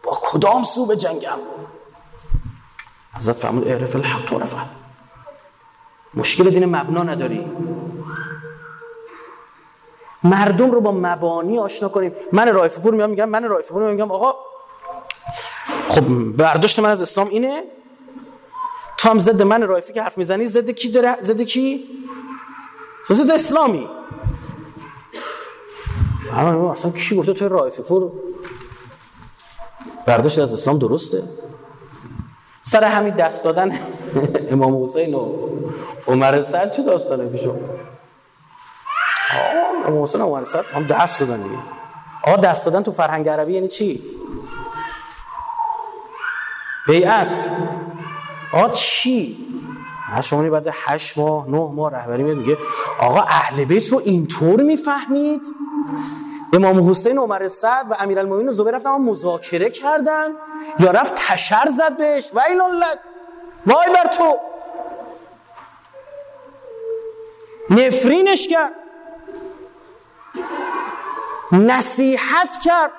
با 0.03 0.19
کدام 0.23 0.65
سو 0.65 0.87
به 0.87 0.97
جنگم؟ 0.97 1.39
حضرت 3.19 3.37
فرمود 3.37 3.69
اعرف 3.69 3.97
الحق 3.97 4.25
تو 4.25 4.41
مشکل 6.15 6.51
دین 6.51 6.65
مبنا 6.65 7.03
نداری. 7.03 7.51
مردم 10.25 10.71
رو 10.71 10.81
با 10.81 10.93
مبانی 10.93 11.59
آشنا 11.59 11.89
کنیم. 11.89 12.13
من 12.33 12.55
رایفه 12.55 12.81
پور 12.81 12.95
میام 12.95 13.11
میگم 13.11 13.29
من 13.29 13.45
رایفه 13.45 13.75
پور 13.75 13.93
میگم 13.93 14.11
آقا 14.11 14.35
خب 15.89 16.37
برداشت 16.37 16.79
من 16.79 16.91
از 16.91 17.03
اسلام 17.03 17.29
اینه؟ 17.29 17.63
تو 18.97 19.09
هم 19.09 19.19
ضد 19.19 19.43
من 19.43 19.63
رایفی 19.63 19.93
که 19.93 20.03
حرف 20.03 20.19
می‌زنی 20.19 20.47
ضد 20.47 20.71
کی 20.71 20.91
داره 20.91 21.17
ضد 21.23 21.41
کی؟ 21.41 21.85
ضد 23.11 23.31
اسلامی. 23.31 23.89
اما 26.33 26.73
اصلا 26.73 26.91
کی 26.91 27.17
گفته 27.17 27.33
تو 27.33 27.49
رایفی 27.49 27.83
پور؟ 27.83 28.13
برداشت 30.07 30.39
از 30.39 30.53
اسلام 30.53 30.79
درسته؟ 30.79 31.23
سر 32.63 32.85
همین 32.85 33.15
دست 33.15 33.45
دادن 33.45 33.79
امام 34.53 34.85
حسین 34.85 35.15
و 35.15 35.33
عمر 36.07 36.43
سر 36.43 36.69
چه 36.69 36.83
داستانه 36.83 37.27
پیشو 37.27 37.55
امام 39.87 40.03
حسین 40.03 40.21
و 40.21 40.45
سر 40.45 40.65
هم 40.75 40.83
دست 40.83 41.21
دادن 41.21 41.43
دیگه. 41.43 41.59
آقا 42.23 42.37
دست 42.37 42.67
دادن 42.67 42.83
تو 42.83 42.93
فرهنگ 42.93 43.29
عربی 43.29 43.53
یعنی 43.53 43.69
چی؟ 43.69 44.03
بیعت. 46.87 47.33
آقا 48.53 48.69
چی؟ 48.71 49.47
شما 50.23 50.51
بعد 50.51 50.69
هشت 50.73 51.19
ماه 51.19 51.49
نه 51.49 51.71
ماه 51.75 51.93
رهبری 51.93 52.23
میاد 52.23 52.37
میگه 52.37 52.57
آقا 53.01 53.21
اهل 53.21 53.65
بیت 53.65 53.89
رو 53.89 54.01
اینطور 54.05 54.63
می‌فهمید؟ 54.63 55.43
امام 56.53 56.91
حسین 56.91 57.19
عمر 57.19 57.49
سعد 57.49 57.91
و 57.91 57.95
امیرالمومنین 57.99 58.49
و 58.49 58.53
زبیر 58.53 58.75
رفتن 58.75 58.91
مذاکره 58.91 59.71
کردن. 59.71 60.29
یا 60.79 60.91
رفت 60.91 61.15
تشر 61.17 61.69
زد 61.69 61.97
بهش. 61.97 62.31
ویل 62.35 62.61
وای 63.67 63.87
بر 63.95 64.07
تو. 64.13 64.39
نفرینش 67.71 68.49
کرد. 68.49 68.73
نصیحت 71.53 72.59
کرد. 72.65 72.93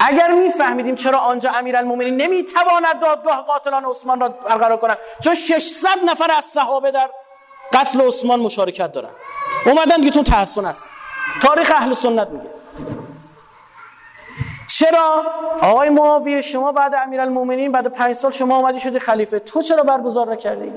اگر 0.00 0.30
میفهمیدیم 0.30 0.94
چرا 0.94 1.18
آنجا 1.18 1.50
امیرالمومنین 1.50 2.16
نمی‌تواند 2.16 3.00
دادگاه 3.00 3.44
قاتلان 3.44 3.84
عثمان 3.84 4.20
را 4.20 4.28
برقرار 4.28 4.76
کند 4.76 4.98
چون 5.24 5.34
600 5.34 5.88
نفر 6.04 6.32
از 6.32 6.44
صحابه 6.44 6.90
در 6.90 7.10
قتل 7.72 8.00
عثمان 8.00 8.40
مشارکت 8.40 8.92
دارن 8.92 9.10
اومدن 9.66 9.96
دیگه 9.96 10.10
تو 10.10 10.22
تحسن 10.22 10.64
است. 10.64 10.84
تاریخ 11.42 11.72
اهل 11.74 11.92
سنت 11.92 12.28
میگه. 12.28 12.50
چرا؟ 14.66 15.22
آقای 15.62 15.88
معاویه 15.88 16.40
شما 16.40 16.72
بعد 16.72 16.94
امیرالمومنین 16.94 17.72
بعد 17.72 17.86
پنج 17.86 18.16
سال 18.16 18.30
شما 18.30 18.56
اومدی 18.56 18.80
شدی 18.80 18.98
خلیفه. 18.98 19.38
تو 19.38 19.62
چرا 19.62 19.82
برگزار 19.82 20.32
نکردی؟ 20.32 20.72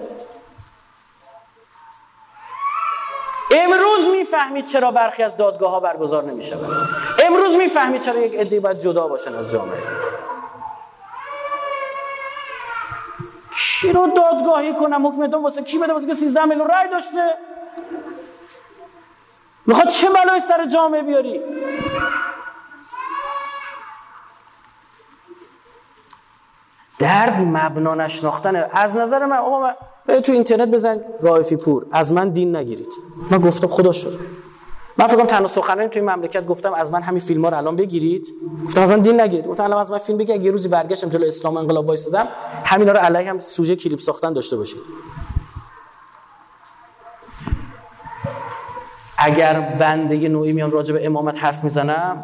امروز 3.52 4.08
می‌فهمید 4.12 4.66
چرا 4.66 4.92
برخی 4.92 5.24
از 5.24 5.38
دادگاه 5.38 5.72
ها 5.72 5.80
برگزار 5.80 6.24
نمی 6.24 6.44
امروز 7.26 7.56
می‌فهمید 7.56 8.02
چرا 8.02 8.20
یک 8.20 8.36
عده 8.36 8.60
باید 8.60 8.80
جدا 8.80 9.08
باشن 9.08 9.36
از 9.36 9.52
جامعه. 9.52 9.78
کی 13.82 13.92
رو 13.92 14.08
دادگاهی 14.08 14.74
کنم؟ 14.74 15.08
حکم 15.08 15.28
دوم 15.28 15.44
واسه 15.44 15.64
کی 15.64 15.78
بده؟ 15.78 15.94
واسه 15.94 16.08
که 16.08 16.16
13 16.16 16.46
میلیون 16.46 16.68
رای 16.68 16.88
داشته. 16.92 17.38
می‌خواد 19.66 19.88
چه 19.88 20.10
بلای 20.10 20.40
سر 20.40 20.66
جامعه 20.66 21.02
بیاری؟ 21.02 21.42
درد 27.02 27.40
مبنا 27.40 27.96
نشناختن. 27.96 28.56
از 28.56 28.98
نظر 28.98 29.26
من 29.26 29.38
آقا 29.38 29.60
من 29.60 30.22
تو 30.22 30.32
اینترنت 30.32 30.68
بزن 30.68 31.00
رایفی 31.22 31.56
پور. 31.56 31.86
از 31.92 32.12
من 32.12 32.30
دین 32.30 32.56
نگیرید. 32.56 32.88
من 33.32 33.38
گفتم 33.38 33.68
خدا 33.68 33.92
شد. 33.92 34.20
من 34.98 35.08
فکر 35.08 35.26
تنها 35.26 35.48
سخنرانی 35.48 35.90
توی 35.90 36.02
مملکت 36.02 36.46
گفتم 36.46 36.74
از 36.74 36.92
من 36.92 37.02
همین 37.02 37.20
فیلم 37.20 37.44
ها 37.44 37.50
رو 37.50 37.58
الان 37.58 37.76
بگیرید. 37.76 38.28
گفتم 38.66 38.82
از 38.82 38.90
من 38.90 39.00
دین 39.00 39.22
نگیرید. 39.22 39.48
گفتم 39.48 39.64
الان 39.64 39.82
از 39.82 39.92
من 39.92 39.98
فیلم 39.98 40.18
بگی 40.18 40.34
اگه 40.34 40.44
یه 40.44 40.52
روزی 40.52 40.68
برگشتم 40.68 41.10
جلو 41.10 41.28
اسلام 41.28 41.58
انقلاب 41.58 41.88
وایسادم 41.88 42.28
همینا 42.66 42.92
رو 42.92 43.00
علیه 43.00 43.30
هم 43.30 43.40
سوژه 43.40 43.76
کلیپ 43.76 44.00
ساختن 44.00 44.34
داشته 44.34 44.58
باشید. 44.58 44.82
اگر 49.18 49.60
بنده 49.60 50.16
یه 50.16 50.30
نوعی 50.30 50.52
میام 50.52 50.72
راجع 50.72 50.94
به 50.94 51.06
امامت 51.06 51.44
حرف 51.44 51.64
می‌زنم 51.64 52.24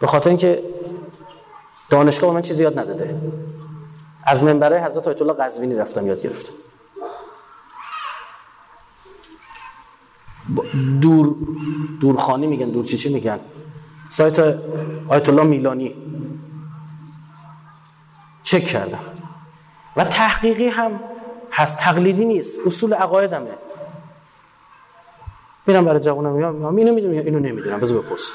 به 0.00 0.06
خاطر 0.06 0.28
اینکه 0.28 0.62
دانشگاه 1.92 2.30
به 2.30 2.34
من 2.34 2.42
چیزی 2.42 2.62
یاد 2.62 2.78
نداده. 2.78 3.20
از 4.24 4.42
منبره 4.42 4.84
حضرت 4.84 5.08
آیت 5.08 5.22
الله 5.22 5.32
قزوینی 5.32 5.74
رفتم 5.74 6.06
یاد 6.06 6.22
گرفتم. 6.22 6.52
دور 11.00 11.34
دورخانی 12.00 12.46
میگن 12.46 12.68
دور 12.68 12.84
چی 12.84 12.96
چی 12.96 13.14
میگن؟ 13.14 13.38
سایت 14.08 14.38
آیت 15.08 15.28
الله 15.28 15.42
میلانی. 15.42 15.94
چک 18.42 18.64
کردم. 18.64 19.00
و 19.96 20.04
تحقیقی 20.04 20.68
هم 20.68 21.00
هست 21.52 21.78
تقلیدی 21.78 22.24
نیست 22.24 22.66
اصول 22.66 22.94
عقایدمه. 22.94 23.50
میرم 25.66 25.84
برای 25.84 26.00
جوانم 26.00 26.32
میگم 26.32 26.76
اینو 26.76 26.94
می‌دونم 26.94 27.12
اینو 27.12 27.38
نمی‌دونم 27.38 27.80
بذار 27.80 27.98
بپرسم. 27.98 28.32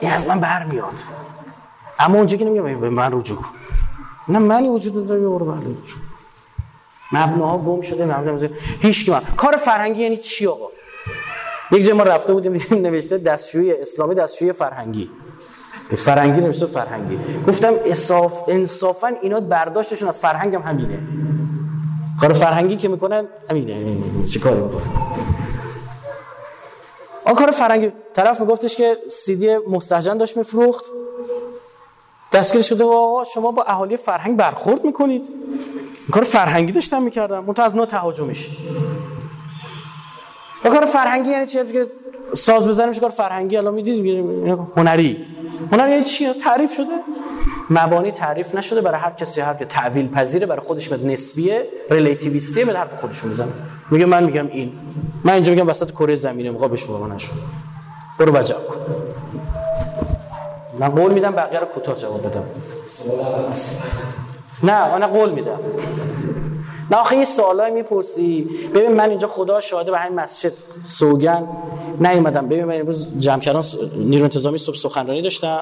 این 0.00 0.12
از 0.12 0.28
من 0.28 0.40
برمیاد. 0.40 0.94
اما 1.98 2.16
اونجا 2.18 2.36
که 2.36 2.44
نمیگم 2.44 2.80
به 2.80 2.90
من 2.90 3.12
رجوع 3.12 3.38
نه 4.28 4.38
منی 4.38 4.68
وجود 4.68 5.08
داره 5.08 5.20
یه 5.20 5.28
برو 5.28 5.54
مبناها 7.12 7.58
گم 7.58 7.80
شده 7.80 8.04
مبنا 8.04 8.48
هیچ 8.80 9.04
کی 9.04 9.10
من 9.10 9.20
کار 9.36 9.56
فرهنگی 9.56 10.02
یعنی 10.02 10.16
چی 10.16 10.46
آقا؟ 10.46 10.66
یک 11.72 11.84
جای 11.84 11.92
ما 11.92 12.02
رفته 12.02 12.32
بودیم 12.32 12.52
دیدیم 12.52 12.82
نوشته 12.82 13.18
دستشویی 13.18 13.72
اسلامی 13.72 14.14
دستشویی 14.14 14.52
فرهنگی. 14.52 15.10
فرهنگی 15.96 16.40
نوشته 16.40 16.66
فرهنگی. 16.66 17.18
گفتم 17.48 17.72
اصاف 17.86 18.48
انصافا 18.48 19.12
اینا 19.22 19.40
برداشتشون 19.40 20.08
از 20.08 20.18
فرهنگم 20.18 20.62
هم 20.62 20.68
همینه. 20.68 20.98
کار 22.20 22.32
فرهنگی 22.32 22.76
که 22.76 22.88
می‌کنن 22.88 23.24
همینه. 23.50 23.96
چه 24.26 24.40
کاری 24.40 24.60
می‌کنن؟ 24.60 24.82
آن 27.28 27.34
کار 27.34 27.50
فرهنگی 27.50 27.92
طرف 28.14 28.40
میگفتش 28.40 28.76
که 28.76 28.98
سیدی 29.08 29.56
مستهجن 29.56 30.16
داشت 30.16 30.36
میفروخت. 30.36 30.84
دستگیرش 32.32 32.68
شده 32.68 32.84
آقا 32.84 33.24
شما 33.24 33.52
با 33.52 33.62
اهالی 33.62 33.96
فرهنگ 33.96 34.36
برخورد 34.36 34.84
می‌کنید. 34.84 35.28
کار 36.12 36.24
فرهنگی 36.24 36.72
داشتم 36.72 37.02
می‌کردم. 37.02 37.44
منتها 37.44 37.64
از 37.64 37.76
نوع 37.76 37.86
تهاجمش 37.86 38.48
کار 40.62 40.84
فرهنگی 40.84 41.30
یعنی 41.30 41.46
چی 41.46 41.64
که 41.64 41.86
ساز 42.36 42.68
بزنیم 42.68 42.92
کار 42.92 43.10
فرهنگی؟ 43.10 43.56
الان 43.56 43.74
می‌دید 43.74 44.24
هنری. 44.76 45.26
هنر 45.72 45.88
یعنی 45.88 46.04
چی 46.04 46.32
تعریف 46.32 46.74
شده. 46.74 46.86
مبانی 47.70 48.12
تعریف 48.12 48.54
نشده 48.54 48.80
برای 48.80 49.00
هر 49.00 49.10
کسی 49.10 49.40
هر 49.40 49.54
که 49.54 49.64
تعویل 49.64 50.08
پذیره 50.08 50.46
برای 50.46 50.60
خودش 50.60 50.88
به 50.88 51.12
نسبیه 51.12 51.68
ریلیتیویستیه 51.90 52.64
به 52.64 52.78
حرف 52.78 53.00
خودش 53.00 53.24
می‌زنه 53.24 53.52
میگه 53.90 54.06
من 54.06 54.24
میگم 54.24 54.46
این. 54.46 54.72
من 55.24 55.32
اینجا 55.32 55.52
میگم 55.52 55.68
وسط 55.68 55.90
کره 55.90 56.16
زمینه 56.16 56.50
موقع 56.50 56.68
بهش 56.68 56.84
بابا 56.84 57.06
نشو 57.06 57.32
برو 58.18 58.36
وجب 58.36 58.66
کن. 58.68 58.80
من 60.78 60.88
قول 60.88 61.12
میدم 61.14 61.32
بقیه 61.32 61.60
رو 61.60 61.66
کوتاه 61.66 61.96
جواب 61.96 62.26
بدم. 62.26 62.44
نه 64.62 64.98
من 64.98 65.06
قول 65.06 65.30
میدم. 65.30 65.58
نه 66.90 66.96
آخه 66.96 67.16
یه 67.16 67.26
می‌پرسی. 67.74 68.50
ببین 68.74 68.92
من 68.92 69.10
اینجا 69.10 69.28
خدا 69.28 69.60
شاهده 69.60 69.90
به 69.90 69.98
همین 69.98 70.20
مسجد 70.20 70.52
سوگن 70.82 71.48
نیومدم. 72.00 72.48
ببین 72.48 72.64
من 72.64 72.80
امروز 72.80 73.08
جمع 73.18 73.40
کردن 73.40 73.60
نیرو 73.96 74.22
انتظامی 74.22 74.58
صبح 74.58 74.76
سخنرانی 74.76 75.22
داشتم. 75.22 75.60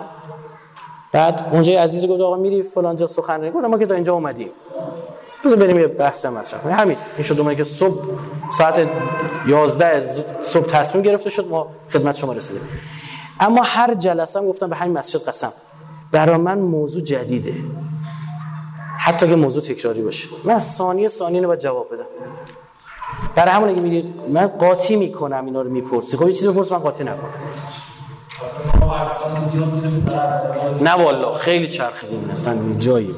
بعد 1.13 1.49
اونجا 1.51 1.81
عزیز 1.81 2.07
گفت 2.07 2.21
آقا 2.21 2.37
میری 2.37 2.63
فلان 2.63 2.97
جا 2.97 3.07
سخنرانی 3.07 3.51
گفتم 3.51 3.67
ما 3.67 3.79
که 3.79 3.87
تا 3.87 3.95
اینجا 3.95 4.15
اومدیم. 4.15 4.51
بذار 5.45 5.59
بریم 5.59 5.79
یه 5.79 5.87
بحث 5.87 6.27
مطرح 6.27 6.61
کنیم 6.61 6.77
همین 6.77 6.97
این 7.17 7.27
شد 7.27 7.57
که 7.57 7.65
صبح 7.65 8.07
ساعت 8.59 8.89
11 9.47 10.25
صبح 10.43 10.67
تصمیم 10.67 11.05
گرفته 11.05 11.31
شد 11.31 11.49
ما 11.49 11.69
خدمت 11.93 12.17
شما 12.17 12.33
رسیدیم. 12.33 12.63
اما 13.41 13.63
هر 13.65 13.95
جلسه 13.95 14.39
هم 14.39 14.47
گفتم 14.47 14.71
به 14.71 14.77
همین 14.77 14.99
مسجد 14.99 15.21
قسم. 15.21 15.53
برای 16.13 16.37
من 16.37 16.59
موضوع 16.59 17.03
جدیده. 17.03 17.55
حتی 18.99 19.29
که 19.29 19.37
موضوع 19.37 19.63
تکراری 19.63 20.03
باشه. 20.03 20.29
من 20.45 20.59
ثانیه 20.59 21.09
ثانیه 21.09 21.41
رو 21.41 21.57
جواب 21.57 21.87
بدم. 21.95 22.07
برای 23.35 23.51
همون 23.51 23.69
اگه 23.69 23.81
میگید 23.81 24.15
من 24.29 24.47
قاطی 24.47 24.97
می‌کنم 24.97 25.45
اینا 25.45 25.63
رو 25.63 25.71
می‌پرسی. 25.71 26.17
خب 26.17 26.29
یه 26.29 26.33
چیزی 26.33 26.49
بپرس 26.49 26.73
من 26.73 26.79
قاطی 26.79 27.05
نکنم. 27.05 27.31
نه 30.81 31.05
والا 31.05 31.35
خیلی 31.35 31.69
چرخیدیم 31.69 32.31
اصلا 32.33 32.57
جایی. 32.79 33.15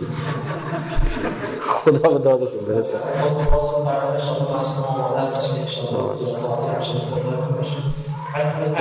خدا 1.61 2.11
به 2.11 2.19
دادشون 2.19 2.61
برسه. 2.69 2.99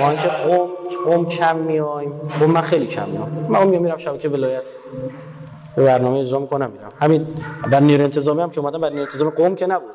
ما 0.00 0.14
که 0.14 0.28
قوم 0.28 0.68
قوم 1.06 1.26
کم 1.26 1.56
میایم. 1.56 2.12
قوم 2.40 2.50
من 2.50 2.60
خیلی 2.60 2.86
کم 2.86 3.08
میام. 3.08 3.46
من 3.48 3.66
میام 3.66 3.82
میرم 3.82 3.96
شبکه 3.98 4.28
ولایت. 4.28 4.62
به 5.76 5.84
برنامه 5.84 6.18
اجرا 6.18 6.38
می‌کنم 6.38 6.70
میرم. 6.70 6.92
همین 7.00 7.26
بر 7.70 7.80
نیرو 7.80 8.04
انتظامی 8.04 8.42
هم 8.42 8.50
که 8.50 8.60
اومدم 8.60 8.80
بر 8.80 8.90
نیرو 8.90 9.02
انتظامی 9.02 9.30
قوم 9.30 9.54
که 9.54 9.66
نبود. 9.66 9.94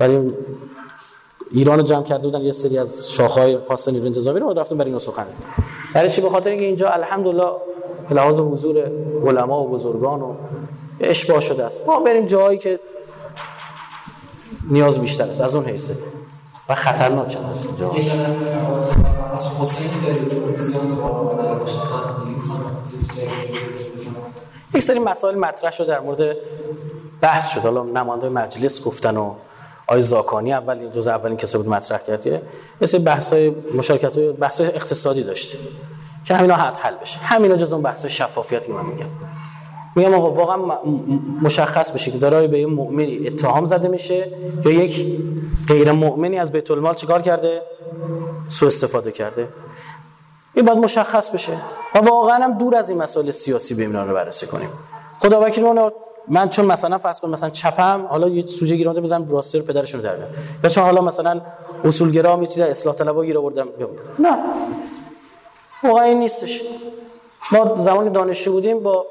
ولی 0.00 0.34
ایران 1.50 1.78
رو 1.78 1.84
جمع 1.84 2.02
کرده 2.02 2.22
بودن 2.22 2.40
یه 2.40 2.52
سری 2.52 2.78
از 2.78 3.12
شاخهای 3.12 3.58
خاص 3.68 3.88
نیرو 3.88 4.06
انتظامی 4.06 4.40
رو 4.40 4.52
رفتم 4.52 4.76
برای 4.76 4.88
اینا 4.88 4.98
سخن. 4.98 5.26
برای 5.94 6.10
چی؟ 6.10 6.20
به 6.20 6.28
خاطر 6.28 6.50
اینکه 6.50 6.64
اینجا 6.64 6.88
الحمدلله 6.88 7.52
به 8.08 8.14
لحاظ 8.14 8.38
حضور 8.38 8.90
علما 9.26 9.62
و 9.62 9.68
بزرگان 9.68 10.22
و 10.22 10.34
اشباه 11.00 11.40
شده 11.40 11.64
است. 11.64 11.86
ما 11.86 12.00
بریم 12.00 12.26
جایی 12.26 12.58
که 12.58 12.80
نیاز 14.70 14.98
بیشتر 14.98 15.24
است. 15.24 15.40
از 15.40 15.54
اون 15.54 15.64
حیثه 15.64 15.94
و 16.68 16.74
خطرناک 16.74 17.34
هم 17.34 17.42
هست 17.42 17.66
اینجا. 17.66 17.92
یک 24.74 24.82
سری 24.82 24.98
مسائل 24.98 25.34
مطرح 25.34 25.70
شد 25.70 25.86
در 25.86 26.00
مورد 26.00 26.36
بحث 27.20 27.54
شد 27.54 27.60
حالا 27.60 27.82
نماینده 27.82 28.28
مجلس 28.28 28.84
گفتن 28.84 29.16
و 29.16 29.34
آی 29.86 30.02
زاکانی 30.02 30.52
اول 30.52 30.90
جزء 30.90 31.10
اولین 31.10 31.36
کسی 31.36 31.58
بود 31.58 31.68
مطرح 31.68 31.98
کرد 31.98 32.26
یه 32.26 32.98
بحث 32.98 33.32
های 33.32 33.52
مشارکت 33.74 34.18
های 34.18 34.32
بحث 34.32 34.60
اقتصادی 34.60 35.22
داشت 35.22 35.56
که 36.24 36.34
همینا 36.34 36.54
حد 36.54 36.76
حل 36.76 36.94
بشه. 36.94 37.18
همینا 37.18 37.56
جز 37.56 37.72
اون 37.72 37.82
بحث 37.82 38.06
شفافیت 38.06 38.66
که 38.66 38.72
من 38.72 38.86
میگم. 38.86 39.06
میگم 39.96 40.14
آقا 40.14 40.30
واقعا 40.30 40.78
مشخص 41.42 41.90
بشه 41.90 42.10
که 42.10 42.18
دارای 42.18 42.48
به 42.48 42.58
یه 42.58 42.66
مؤمنی 42.66 43.26
اتهام 43.26 43.64
زده 43.64 43.88
میشه 43.88 44.28
یا 44.64 44.72
یک 44.72 45.18
غیر 45.68 45.92
مؤمنی 45.92 46.38
از 46.38 46.52
بیت 46.52 46.70
المال 46.70 46.94
چیکار 46.94 47.22
کرده؟ 47.22 47.62
سوء 48.48 48.66
استفاده 48.66 49.12
کرده. 49.12 49.48
این 50.54 50.64
باید 50.64 50.78
مشخص 50.78 51.30
بشه. 51.30 51.52
و 51.94 51.98
واقعا 51.98 52.44
هم 52.44 52.58
دور 52.58 52.76
از 52.76 52.90
این 52.90 52.98
مسائل 52.98 53.30
سیاسی 53.30 53.74
به 53.74 53.86
رو 53.86 54.14
بررسی 54.14 54.46
کنیم. 54.46 54.68
خدا 55.18 55.40
وکیل 55.40 55.64
من 56.28 56.48
چون 56.48 56.64
مثلا 56.64 56.98
فرض 56.98 57.20
کن 57.20 57.30
مثلا 57.30 57.50
چپم 57.50 58.06
حالا 58.06 58.28
یه 58.28 58.46
سوژه 58.46 58.76
گیرونده 58.76 59.00
بزنم 59.00 59.28
راستر 59.28 59.60
پدرشون 59.60 60.00
در 60.00 60.18
یا 60.64 60.68
چون 60.68 60.84
حالا 60.84 61.00
مثلا 61.00 61.40
اصولگرا 61.84 62.36
می 62.36 62.46
چیز 62.46 62.60
اصلاح 62.60 62.94
طلبا 62.94 63.24
گیر 63.24 63.38
آوردم 63.38 63.68
نه. 64.18 64.36
واقعا 65.82 66.04
این 66.04 66.18
نیستش. 66.18 66.62
ما 67.52 67.76
زمانی 67.76 68.10
دانشجو 68.10 68.52
بودیم 68.52 68.82
با 68.82 69.06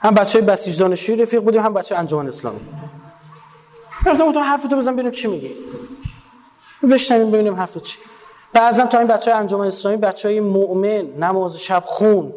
هم 0.00 0.14
بچه 0.14 0.38
های 0.38 0.48
بسیج 0.48 0.78
دانشجوی 0.78 1.16
رفیق 1.16 1.42
بودیم 1.42 1.62
هم 1.62 1.74
بچه 1.74 1.96
انجمن 1.96 2.28
اسلامی. 2.28 2.60
رفتم 4.06 4.32
تو 4.32 4.40
حرفتو 4.40 4.76
بزن 4.76 4.92
ببینیم 4.92 5.12
چی 5.12 5.28
میگی. 5.28 5.54
بشنویم 6.90 7.30
ببینیم 7.30 7.54
حرف 7.54 7.78
چی. 7.78 7.98
بعضا 8.52 8.86
تا 8.86 8.98
این 8.98 9.06
بچه 9.06 9.30
های 9.30 9.40
انجمن 9.40 9.66
اسلامی 9.66 9.96
بچه 9.96 10.28
های 10.28 10.40
مؤمن 10.40 11.02
نماز 11.02 11.60
شب 11.60 11.82
خون. 11.86 12.32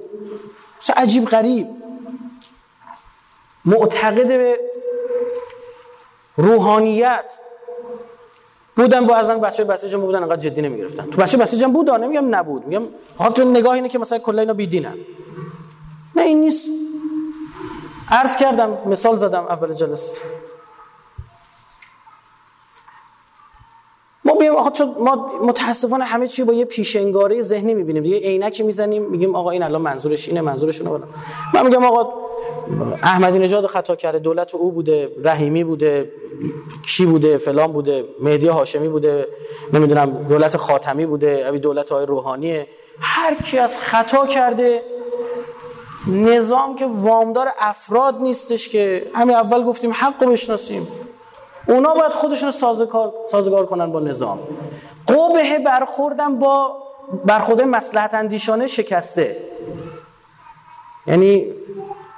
عجیب 0.95 1.25
غریب. 1.25 1.80
معتقد 3.65 4.27
به 4.27 4.59
روحانیت 6.37 7.25
بودن 8.75 9.07
با 9.07 9.15
ازن 9.15 9.39
بچه 9.39 9.63
بسیج 9.63 9.95
بودن 9.95 10.23
انقدر 10.23 10.49
جدی 10.49 10.61
نمی‌گرفتن. 10.61 11.05
تو 11.05 11.21
بچه 11.21 11.37
بسیج 11.37 11.63
هم 11.63 11.73
بود 11.73 11.89
نمیگم 11.89 12.35
نبود. 12.35 12.67
میگم 12.67 12.83
تو 13.35 13.43
نگاه 13.43 13.73
اینه 13.73 13.89
که 13.89 13.99
مثلا 13.99 14.19
کلا 14.19 14.41
اینا 14.41 14.53
بیدینن. 14.53 14.95
نه 16.15 16.21
این 16.21 16.41
نیست. 16.41 16.67
عرض 18.09 18.37
کردم 18.37 18.77
مثال 18.85 19.17
زدم 19.17 19.45
اول 19.45 19.73
جلسه. 19.73 20.17
ما 24.25 24.33
بیم 24.33 24.55
آقا 24.55 24.69
چون 24.69 24.95
ما 24.99 25.31
متاسفانه 25.43 26.03
همه 26.03 26.27
چی 26.27 26.43
با 26.43 26.53
یه 26.53 26.65
پیشنگاری 26.65 27.41
ذهنی 27.41 27.73
می‌بینیم. 27.73 28.03
دیگه 28.03 28.17
عینکی 28.17 28.63
می‌زنیم 28.63 29.03
میگیم 29.03 29.35
آقا 29.35 29.51
این 29.51 29.63
الان 29.63 29.81
منظورش 29.81 30.27
اینه 30.27 30.41
منظورش 30.41 30.81
اونه 30.81 31.03
من 31.53 31.65
میگم 31.65 31.85
آقا 31.85 32.13
احمدی 33.03 33.39
نژاد 33.39 33.65
خطا 33.65 33.95
کرده 33.95 34.19
دولت 34.19 34.55
او 34.55 34.71
بوده 34.71 35.11
رحیمی 35.23 35.63
بوده 35.63 36.11
کی 36.85 37.05
بوده 37.05 37.37
فلان 37.37 37.71
بوده 37.71 38.05
مهدی 38.19 38.47
هاشمی 38.47 38.89
بوده 38.89 39.27
نمی‌دونم 39.73 40.25
دولت 40.29 40.57
خاتمی 40.57 41.05
بوده 41.05 41.43
ابی 41.47 41.59
دولت 41.59 41.89
های 41.89 42.05
روحانیه. 42.05 42.67
هر 42.99 43.35
کی 43.35 43.57
از 43.57 43.79
خطا 43.79 44.27
کرده 44.27 44.83
نظام 46.07 46.75
که 46.75 46.85
وامدار 46.85 47.47
افراد 47.59 48.15
نیستش 48.21 48.69
که. 48.69 49.07
همین 49.13 49.35
اول 49.35 49.63
گفتیم 49.63 49.91
حق 49.91 50.25
بشناسیم. 50.25 50.87
اونا 51.67 51.93
باید 51.93 52.11
خودشون 52.11 52.51
سازگار, 52.51 53.13
سازگار 53.27 53.65
کنن 53.65 53.91
با 53.91 53.99
نظام. 53.99 54.39
قبه 55.07 55.59
برخوردن 55.65 56.39
با 56.39 56.83
برخورد 57.25 57.61
مسلحت 57.61 58.13
اندیشانه 58.13 58.67
شکسته. 58.67 59.37
یعنی 61.07 61.45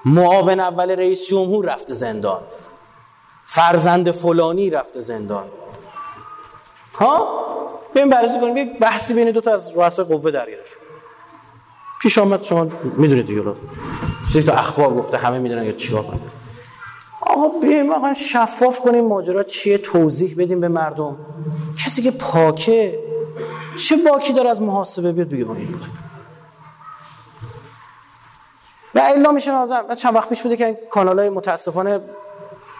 معاون 0.06 0.60
اول 0.60 0.92
رئیس 0.92 1.28
جمهور 1.28 1.66
رفته 1.66 1.94
زندان. 1.94 2.40
فرزند 3.46 4.12
فلانی 4.12 4.70
رفته 4.70 5.02
زندان. 5.02 5.46
ها؟ 6.96 7.44
بیم 7.94 8.10
بررسی 8.10 8.40
کنیم. 8.40 8.58
یک 8.58 8.80
بحثی 8.80 9.14
بین 9.14 9.32
دو 9.32 9.42
تا 9.42 9.54
از 9.54 9.78
رؤسای 9.78 10.06
قوه 10.06 10.32
در 10.32 10.50
گرفت. 10.50 10.78
پیش 12.02 12.18
آمد 12.18 12.44
شما 12.44 12.68
می‌دونید 12.98 13.28
دیگه. 13.28 13.42
رو 13.42 13.56
چیزی 14.28 14.44
تو 14.44 14.52
اخبار 14.52 14.94
گفته 14.94 15.18
همه 15.18 15.40
می‌دونن 15.40 15.66
که 15.66 15.74
چیکار 15.74 16.02
کنن 16.02 16.20
آقا 17.34 17.60
بیایم 17.60 17.90
واقعا 17.90 18.14
شفاف 18.14 18.80
کنیم 18.80 19.08
ماجرا 19.08 19.44
چیه؟ 19.44 19.78
توضیح 19.78 20.36
بدیم 20.38 20.62
به 20.62 20.68
مردم. 20.68 21.18
کسی 21.86 22.02
که 22.02 22.12
پاکه 22.12 23.00
چه 23.78 23.96
باکی 23.96 24.34
داره 24.34 24.50
از 24.50 24.62
محاسبه؟ 24.62 25.12
بیاد 25.12 25.30
بگه 25.30 25.52
این 25.52 25.68
بود. 25.68 25.82
و 28.96 29.00
الا 29.04 29.32
میشه 29.32 29.52
نازم 29.52 29.96
چند 29.96 30.16
وقت 30.16 30.30
پیش 30.30 30.44
بوده 30.44 30.58
که 30.58 30.80
کانال 30.90 31.20
های 31.20 31.30
متاسفانه 31.30 32.00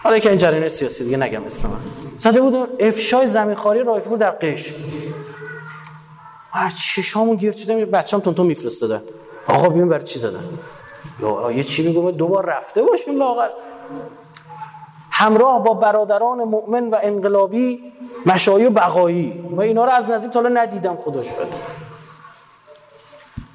حالا 0.02 0.18
که 0.18 0.28
این 0.28 0.38
جریان 0.38 0.68
سیاسی 0.68 1.04
دیگه 1.04 1.16
نگم 1.16 1.44
اسم 1.44 1.68
من. 1.68 1.78
زده 2.18 2.40
بود 2.40 2.68
افشای 2.80 3.26
زمین 3.26 3.54
خاری 3.54 3.82
رایفپور 3.82 4.18
در 4.18 4.30
قش 4.30 4.74
چشامو 6.76 7.34
گیر 7.34 7.52
چیدم 7.52 7.84
بچه‌ام 7.84 8.22
تون 8.22 8.46
میفرستادن 8.46 9.02
آقا 9.48 9.68
بیون 9.68 9.88
برای 9.88 10.04
چی 10.04 10.18
زدن؟ 10.18 10.44
یا 11.20 11.52
یه 11.52 11.64
چی 11.64 11.86
میگم؟ 11.86 12.10
دوبار 12.10 12.46
رفته 12.46 12.82
باشیم 12.82 13.18
لاغر 13.18 13.48
همراه 15.16 15.64
با 15.64 15.74
برادران 15.74 16.44
مؤمن 16.44 16.90
و 16.90 16.98
انقلابی 17.02 17.92
مشایی 18.26 18.66
و 18.66 18.70
بقایی. 18.70 19.44
و 19.56 19.60
اینا 19.60 19.84
رو 19.84 19.90
از 19.90 20.10
نزدیک 20.10 20.30
تا 20.32 20.40
ندیدم 20.40 20.96
خدا 20.96 21.22
شد 21.22 21.48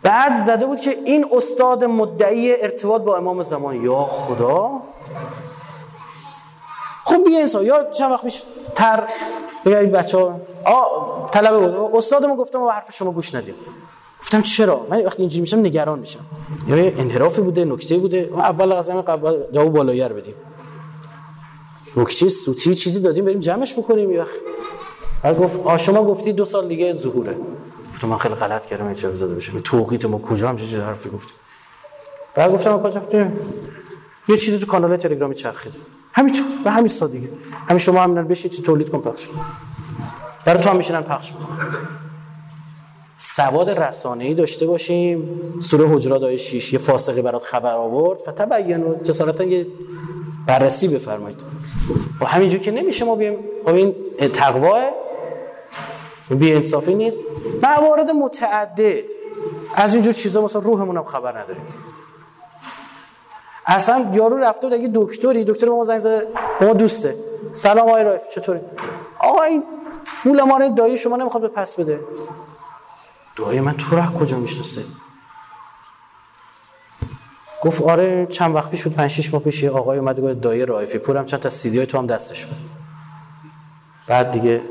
بعد 0.03 0.45
زده 0.45 0.65
بود 0.65 0.80
که 0.80 0.99
این 1.06 1.26
استاد 1.31 1.84
مدعی 1.84 2.61
ارتباط 2.61 3.02
با 3.02 3.18
امام 3.18 3.44
زمان. 3.44 3.84
یا 3.84 4.06
خدا. 4.06 4.72
خب 7.03 7.23
بیا 7.26 7.40
انسان 7.40 7.65
یا 7.65 7.84
چند 7.91 8.11
وقت 8.11 8.23
پیش 8.23 8.44
تر 8.76 9.03
بگید 9.65 9.91
بچه 9.91 10.18
ها 10.18 10.40
طلبه 11.31 11.57
بود. 11.57 11.95
استادمون 11.95 12.36
گفتم 12.36 12.61
و 12.61 12.69
حرف 12.69 12.91
شما 12.91 13.11
گوش 13.11 13.36
ندیم. 13.36 13.56
گفتم 14.19 14.41
چرا؟ 14.41 14.86
من 14.90 15.06
وقتی 15.06 15.22
اینجوری 15.22 15.41
میشم 15.41 15.60
نگران 15.60 15.99
میشم. 15.99 16.19
یعنی 16.68 16.94
انحرافی 16.98 17.41
بوده 17.41 17.65
نکته 17.65 17.98
بوده. 17.98 18.30
اول 18.36 18.72
از 18.72 18.90
همه 18.90 19.02
قبل 19.02 19.44
جواب 19.52 19.73
بالایی‌ر 19.73 20.14
بدیم. 20.14 20.34
نکته 21.98 22.30
سوتی 22.30 22.76
چیزی 22.76 22.99
دادیم 22.99 23.26
بریم 23.26 23.40
جمعش 23.40 23.74
بکنیم 23.74 24.11
یه 24.11 24.26
بعد 25.24 25.40
گفت 25.40 25.60
آ 25.66 25.78
شما 25.78 26.03
گفتی 26.03 26.34
دو 26.34 26.45
سال 26.45 26.68
دیگه 26.68 26.94
ظهوره. 26.94 27.38
گفتم 27.94 28.07
من 28.07 28.18
خیلی 28.18 28.36
غلط 28.36 28.66
کردم 28.66 28.86
این 28.86 28.95
چه 28.95 29.16
زده 29.16 29.36
بشه 29.36 29.60
توقیت 29.60 30.06
ما 30.06 30.18
کجا؟ 30.18 30.49
هم 30.49 30.57
چه 30.57 30.82
حرفی 30.82 31.10
گفتی. 31.10 31.34
بعد 32.36 32.52
گفتم 32.52 32.84
کجا؟ 32.84 33.28
یه 34.28 34.38
چیزی 34.38 34.60
تو 34.60 34.66
کانال 34.66 34.98
تلگرامی 34.98 35.36
چرخید. 35.36 35.74
همین 36.14 36.34
تو 36.34 36.44
به 36.64 36.72
همین 36.72 36.88
سادگی 36.88 37.30
همین 37.68 37.78
شما 37.80 38.02
هم 38.02 38.28
بشه 38.28 38.49
چی 38.49 38.61
تولید 38.61 38.90
کن 38.90 38.99
پخش 38.99 39.28
کن. 39.28 39.40
برای 40.45 40.64
تو 40.64 40.70
هم 40.70 40.78
میشینن 40.78 41.02
پخش 41.02 41.32
کن 41.32 41.48
سواد 43.18 43.70
رسانه‌ای 43.70 44.34
داشته 44.34 44.66
باشیم. 44.66 45.30
سوره 45.60 45.88
حجرات 45.90 46.24
آیه 46.24 46.38
6 46.38 46.74
یه 46.74 46.80
فاسقی 46.80 47.22
برات 47.22 47.44
خبر 47.44 47.74
آورد. 47.74 48.20
فتبینوا. 48.20 48.94
جسارتا 49.03 49.44
یه 49.44 49.68
بررسی 50.48 50.88
بفرمایید. 50.88 51.41
و 52.22 52.26
همینجور 52.26 52.61
که 52.61 52.72
نمیشه 52.72 53.06
ما 53.06 53.16
بیم 53.16 53.38
خب 53.66 53.74
این 53.74 53.95
تقوا 54.34 54.90
بی 56.30 56.53
انصافی 56.53 56.95
نیست. 56.95 57.24
موارد 57.64 58.10
متعدد. 58.10 59.03
از 59.76 59.94
اینجور 59.94 60.14
چیزا 60.14 60.41
مثلا 60.41 60.61
روحمون 60.61 60.98
هم 60.98 61.03
خبر 61.03 61.38
نداریم. 61.38 61.61
اصلا 63.66 64.11
یارو 64.14 64.38
رفته 64.38 64.68
بود 64.68 64.74
اگه 64.74 64.91
دکتری 64.95 65.44
دکتر 65.44 65.70
ما 65.70 65.84
زنگ 65.84 65.99
زده 65.99 66.28
ما 66.61 66.74
دوسته. 66.74 67.16
سلام 67.52 67.88
آقای 67.88 68.03
رایف 68.03 68.30
چطوری؟ 68.30 68.60
آقا 69.20 69.44
این 69.44 69.64
پول 70.24 70.44
ما 70.44 70.57
رو 70.57 70.70
دایی 70.70 70.98
شما 70.98 71.18
نمی‌خواد 71.18 71.41
به 71.41 71.48
پس 71.48 71.76
بده. 71.76 71.99
دایی 73.36 73.60
من 73.60 73.78
تو 73.78 73.95
راه 73.95 74.14
کجا 74.14 74.38
می‌شناسه؟ 74.38 74.82
گفت 77.61 77.81
آره 77.81 78.26
چند 78.26 78.56
وقت 78.56 78.72
پیش 78.72 78.84
بود 78.84 78.94
5 78.94 79.11
6 79.11 79.34
ماه 79.34 79.44
پیش 79.44 79.64
آقای 79.64 79.99
اومد 79.99 80.19
گفت 80.19 80.41
دایی 80.41 80.65
رایفی 80.65 80.98
پولم 80.98 81.26
چند 81.26 81.40
تا 81.40 81.49
سی 81.49 81.69
دی 81.69 81.86
تو 81.86 81.98
هم 81.98 82.07
دستش 82.07 82.45
بود. 82.45 82.57
بعد 84.07 84.31
دیگه 84.31 84.61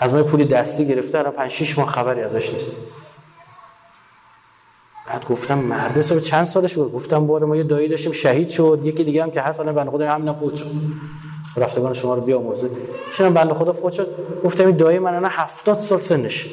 از 0.00 0.14
ما 0.14 0.22
پولی 0.22 0.44
دستی 0.44 0.86
گرفته 0.86 1.18
الان 1.18 1.32
5 1.32 1.50
6 1.50 1.78
ماه 1.78 1.88
خبری 1.88 2.22
ازش 2.22 2.52
نیست. 2.52 2.70
بعد 5.06 5.24
گفتم 5.24 5.58
مرد 5.58 5.94
به 5.94 6.20
چند 6.20 6.44
سالش 6.44 6.74
بود؟ 6.74 6.92
گفتم 6.92 7.26
باره 7.26 7.46
ما 7.46 7.56
یه 7.56 7.62
دایی 7.62 7.88
داشتیم 7.88 8.12
شهید 8.12 8.48
شد. 8.48 8.80
یکی 8.84 9.04
دیگه 9.04 9.22
هم 9.22 9.30
که 9.30 9.40
هست 9.40 9.62
بنده 9.62 9.90
خدا 9.90 10.10
همین 10.10 10.32
فوت 10.32 10.54
شد. 10.54 10.66
رفتگان 11.56 11.92
شما 11.92 12.14
رو 12.14 12.20
بیامرزه. 12.20 12.70
چون 13.16 13.34
بنده 13.34 13.54
خدا 13.54 13.72
فوت 13.72 13.92
شد. 13.92 14.08
گفتم 14.44 14.66
این 14.66 14.76
دایی 14.76 14.98
من 14.98 15.14
الان 15.14 15.30
70 15.30 15.78
سال 15.78 16.00
سنش 16.00 16.46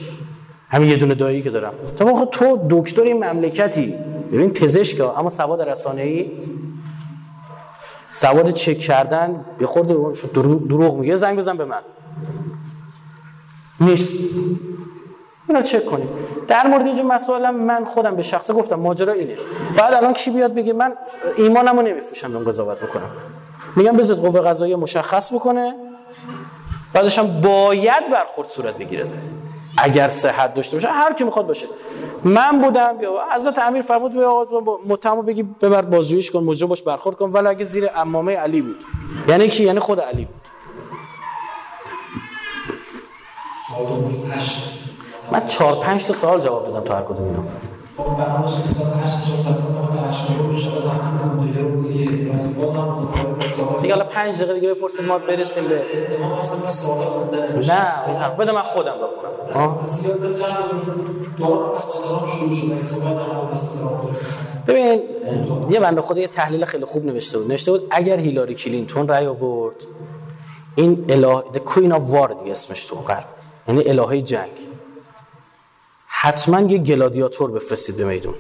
همین 0.70 0.90
یه 0.90 0.98
دونه 0.98 1.16
دایی 1.16 1.42
که 1.42 1.50
دارم. 1.50 1.74
تو 1.98 2.26
تو 2.26 2.68
دکتر 2.70 3.02
این 3.02 3.24
مملکتی. 3.24 3.96
ببین 4.32 4.54
پزشک 4.54 5.18
اما 5.18 5.30
سواد 5.30 5.62
رسانه 5.62 6.02
ای 6.02 6.32
سواد 8.14 8.52
چک 8.52 8.78
کردن 8.78 9.46
به 9.58 9.68
خورد 9.68 9.88
دروغ 10.68 10.98
میگه 10.98 11.16
زنگ 11.16 11.38
بزن 11.38 11.58
به 11.58 11.66
من. 11.66 11.82
نیست. 13.80 14.14
اینا 15.48 15.62
چک 15.62 15.86
کنیم. 15.86 16.08
در 16.48 16.68
مورد 16.68 16.86
اینجا 16.86 17.04
مسائل 17.04 17.50
من 17.50 17.86
خودم 17.86 18.16
به 18.16 18.22
شخصه 18.22 18.54
گفتم 18.54 18.76
ماجرا 18.76 19.14
اینه. 19.14 19.38
بعد 19.78 19.94
الان 19.94 20.14
کی 20.14 20.32
بیاد 20.32 20.54
بگه 20.54 20.74
من 20.74 20.94
ایمانمو 21.38 21.82
نمیفروشم 21.82 22.36
اون 22.36 22.46
قضاوت 22.46 22.80
بکنم. 22.80 23.10
میگم 23.76 23.92
بذات 23.92 24.20
قوه 24.20 24.42
قضاییه 24.42 24.76
مشخص 24.76 25.34
بکنه 25.34 25.76
بعدش 26.94 27.20
هم 27.20 27.42
باید 27.42 28.12
برخورد 28.12 28.50
صورت 28.50 28.78
بگیره. 28.78 29.08
اگر 29.78 30.10
صحت 30.10 30.54
داشته 30.54 30.78
باشه 30.78 30.88
هر 30.88 31.14
کی 31.14 31.24
می‌خواد 31.24 31.48
باشه. 31.48 31.68
من 32.24 32.60
بودم 32.60 32.98
یا 33.02 33.12
حضرت 33.36 33.60
امیر 33.60 33.82
فرمود 33.82 34.14
به 34.14 34.26
آقا 34.26 34.78
متهم 34.88 35.22
بگی 35.22 35.44
ببر 35.44 35.82
بازجوییش 35.82 36.32
کن 36.32 36.44
مجرم 36.44 36.70
باش 36.70 36.82
برخورد 36.82 37.16
کن 37.16 37.30
ولی 37.30 37.48
اگه 37.48 37.66
زیر 37.66 37.90
امامه 37.96 38.36
علی 38.36 38.62
بود. 38.62 38.86
یعنی 39.28 39.48
کی؟ 39.48 39.64
یعنی 39.64 39.80
خود 39.80 40.00
علی 40.00 40.26
بود. 40.26 40.42
من 45.32 45.48
چهار 45.48 45.76
پنج 45.76 46.06
تا 46.06 46.14
سوال 46.14 46.42
جواب 46.42 46.68
دادم 46.68 46.84
تو 46.84 46.94
هر 46.94 47.02
کدوم 47.02 47.26
اینا. 47.26 47.71
دیگه 53.82 53.94
حالا 53.94 54.06
پنج 54.06 54.36
دقیقه 54.36 54.54
دیگه 54.54 54.74
بپرسید 54.74 55.06
ما 55.06 55.18
برسیم 55.18 55.64
به 55.68 55.82
نه 57.68 58.30
بده 58.40 58.52
من 58.52 58.62
خودم 58.62 58.94
بخونم. 59.04 59.32
ببین 64.68 65.02
یه 65.70 65.80
بنده 65.80 66.02
خدا 66.02 66.20
یه 66.22 66.28
تحلیل 66.28 66.66
خیلی 66.66 66.86
خوب 66.86 67.06
نوشته 67.06 67.38
بود. 67.38 67.48
نوشته 67.48 67.72
بود 67.72 67.88
اگر 67.92 68.18
هیلاری 68.18 68.56
کلینتون 68.56 69.08
رای 69.08 69.28
آورد 69.28 69.76
این 70.76 71.06
اله 71.10 71.44
the 71.54 71.60
queen 71.60 71.92
of 71.92 72.14
war 72.14 72.34
دیگه 72.40 72.52
اسمش 72.52 72.84
تو 72.86 72.96
غرب 72.96 73.26
یعنی 73.68 73.90
الهه 73.90 74.22
جنگ. 74.22 74.71
حتما 76.24 76.60
یه 76.60 76.78
گلادیاتور 76.78 77.52
بفرستید 77.52 77.98
به 77.98 78.06
میدون. 78.06 78.36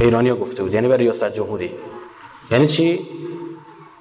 ایرانی 0.00 0.28
ها 0.28 0.36
گفته 0.36 0.62
بود. 0.62 0.74
یعنی 0.74 0.88
برای 0.88 1.02
ریاست 1.02 1.32
جمهوری. 1.32 1.74
یعنی 2.50 2.66
چی؟ 2.66 3.08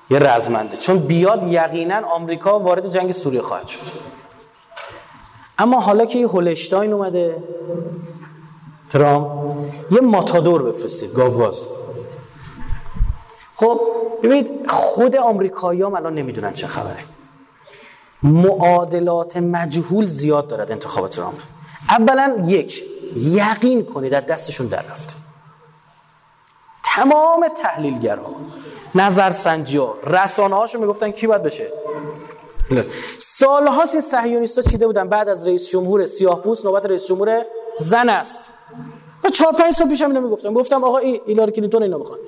یه 0.10 0.20
رزمنده. 0.20 0.78
چون 0.78 1.00
بیاد 1.00 1.44
یقینا 1.44 2.08
آمریکا 2.08 2.60
وارد 2.60 2.90
جنگ 2.90 3.12
سوریه 3.12 3.42
خواهد 3.42 3.68
شد. 3.68 3.80
اما 5.58 5.80
حالا 5.80 6.06
که 6.06 6.20
یه 6.20 6.28
هولشتاین 6.28 6.94
اومده 6.94 7.44
ترام 8.90 9.72
یه 9.92 10.02
ماتادور 10.02 10.64
بفرستید. 10.64 11.14
گاوواز 11.14 11.68
خب 13.56 13.82
ببینید 14.24 14.68
خود 14.70 15.16
آمریکایی 15.16 15.82
هم 15.82 15.96
الان 15.96 16.16
نمی‌دونن 16.16 16.54
چه 16.54 16.68
خبره. 16.68 17.04
معادلات 18.24 19.38
مجهول 19.38 20.06
زیاد 20.06 20.48
دارد 20.48 20.72
انتخاب 20.72 21.08
ترامپ. 21.08 21.38
اولا 21.90 22.44
یک 22.48 22.86
یقین 23.16 23.86
کنید 23.86 24.12
در 24.12 24.22
دستشون 24.22 24.68
در 24.68 24.82
رفته 24.82 25.16
تمام 26.96 27.48
تحلیلگرها 27.48 28.36
نظرسنجی 28.96 29.82
رسانه 30.04 30.56
هاشو 30.56 30.80
می‌گفتن 30.80 31.12
کی 31.12 31.28
باید 31.28 31.44
بشه؟ 31.44 31.68
سالهاست 33.18 33.94
این 33.94 34.02
صهیونیستا 34.02 34.62
چیده 34.62 34.88
بودن 34.88 35.10
بعد 35.10 35.30
از 35.30 35.48
رئیس 35.48 35.72
جمهور 35.72 36.06
سیاه 36.06 36.42
پوست 36.42 36.66
نوبت 36.66 36.86
رئیس 36.86 37.08
جمهور 37.08 37.46
زن 37.78 38.10
است. 38.10 38.40
و 39.24 39.30
چهار 39.30 39.54
پنج 39.54 39.74
سال 39.74 39.88
پیشم 39.88 40.08
اینو 40.08 40.22
می‌گفتم. 40.22 40.54
گفتم 40.54 40.84
آقا 40.84 40.98
ای 40.98 41.22
ایلاری 41.26 41.52
کلینتون 41.52 41.84
اینا 41.84 41.98
می‌خوان. 41.98 42.20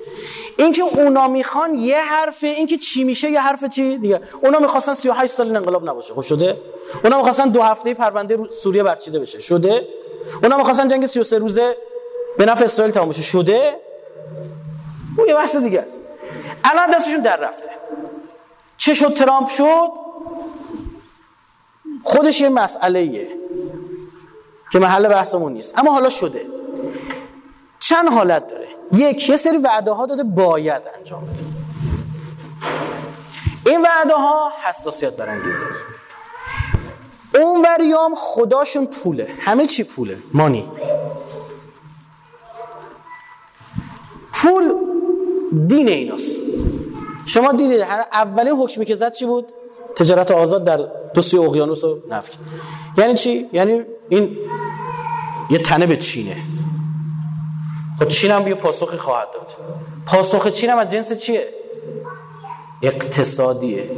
اینکه 0.56 0.82
اونا 0.82 1.28
می‌خوان 1.28 1.74
یه 1.74 2.00
حرفه 2.00 2.46
اینکه 2.46 2.76
چی 2.76 3.04
میشه 3.04 3.30
یه 3.30 3.40
حرف 3.40 3.64
چی 3.64 3.98
دیگه. 3.98 4.20
اونا 4.42 4.58
می‌خواستن 4.58 4.94
38 4.94 5.32
سال 5.32 5.56
انقلاب 5.56 5.88
نباشه. 5.88 6.14
خب 6.14 6.20
شده؟ 6.20 6.60
اونا 7.04 7.16
می‌خواستن 7.16 7.48
دو 7.48 7.62
هفته 7.62 7.94
پرونده 7.94 8.38
سوریه 8.50 8.82
برچیده 8.82 9.18
بشه. 9.18 9.40
شده؟ 9.40 9.88
اونا 10.42 10.56
می‌خواستن 10.56 10.88
جنگ 10.88 11.06
33 11.06 11.38
روزه 11.38 11.76
به 12.38 12.46
نفع 12.46 12.64
اسرائیل 12.64 12.94
تمام 12.94 13.08
بشه. 13.08 13.22
شده؟ 13.22 13.80
اون 15.18 15.28
یه 15.28 15.34
بحث 15.34 15.56
دیگه 15.56 15.80
است. 15.80 16.00
الان 16.64 16.90
دستشون 16.90 17.20
در 17.20 17.36
رفته. 17.36 17.68
چه 18.76 18.94
شد 18.94 19.14
ترامپ 19.14 19.48
شد؟ 19.48 19.88
خودش 22.02 22.40
یه 22.40 22.48
مسئله 22.48 22.98
ایه 22.98 23.28
که 24.72 24.78
محل 24.78 25.08
بحثمون 25.08 25.52
نیست. 25.52 25.78
اما 25.78 25.92
حالا 25.92 26.08
شده. 26.08 26.46
چند 27.78 28.08
حالت 28.08 28.46
داره؟ 28.46 28.68
یک 28.92 29.28
یه 29.28 29.36
سری 29.36 29.56
وعده 29.56 29.90
ها 29.92 30.06
داده 30.06 30.24
باید 30.24 30.82
انجام 30.98 31.24
بده. 31.24 31.32
این 33.66 33.82
وعده 33.82 34.14
ها 34.14 34.52
حساسیت 34.64 35.16
برانگیزه. 35.16 35.60
اون 37.34 37.64
وریام 37.64 38.14
خداشون 38.14 38.86
پوله. 38.86 39.34
همه 39.40 39.66
چی 39.66 39.84
پوله. 39.84 40.18
مانی. 40.34 40.70
پول 44.32 44.74
دین 45.66 45.88
ایناست. 45.88 46.36
شما 47.26 47.52
دیدید 47.52 47.80
هر 47.80 48.04
اولین 48.12 48.52
حکمی 48.52 48.84
که 48.84 48.94
زد 48.94 49.12
چی 49.12 49.26
بود؟ 49.26 49.52
تجارت 49.96 50.30
آزاد 50.30 50.64
در 50.64 50.88
دو 51.14 51.22
سوی 51.22 51.40
اقیانوس 51.40 51.84
رو 51.84 51.98
نفی 52.08 52.32
یعنی 52.98 53.14
چی؟ 53.14 53.48
یعنی 53.52 53.82
این 54.08 54.38
یه 55.50 55.58
تنه 55.58 55.86
به 55.86 55.96
چینه. 55.96 56.36
خب 58.02 58.08
چین 58.08 58.30
هم 58.30 58.48
یه 58.48 58.54
پاسخی 58.54 58.96
خواهد 58.96 59.28
داد. 59.34 59.52
پاسخ 60.06 60.48
چین 60.48 60.70
هم 60.70 60.78
از 60.78 60.88
جنس 60.88 61.12
چیه؟ 61.12 61.48
اقتصادیه. 62.82 63.90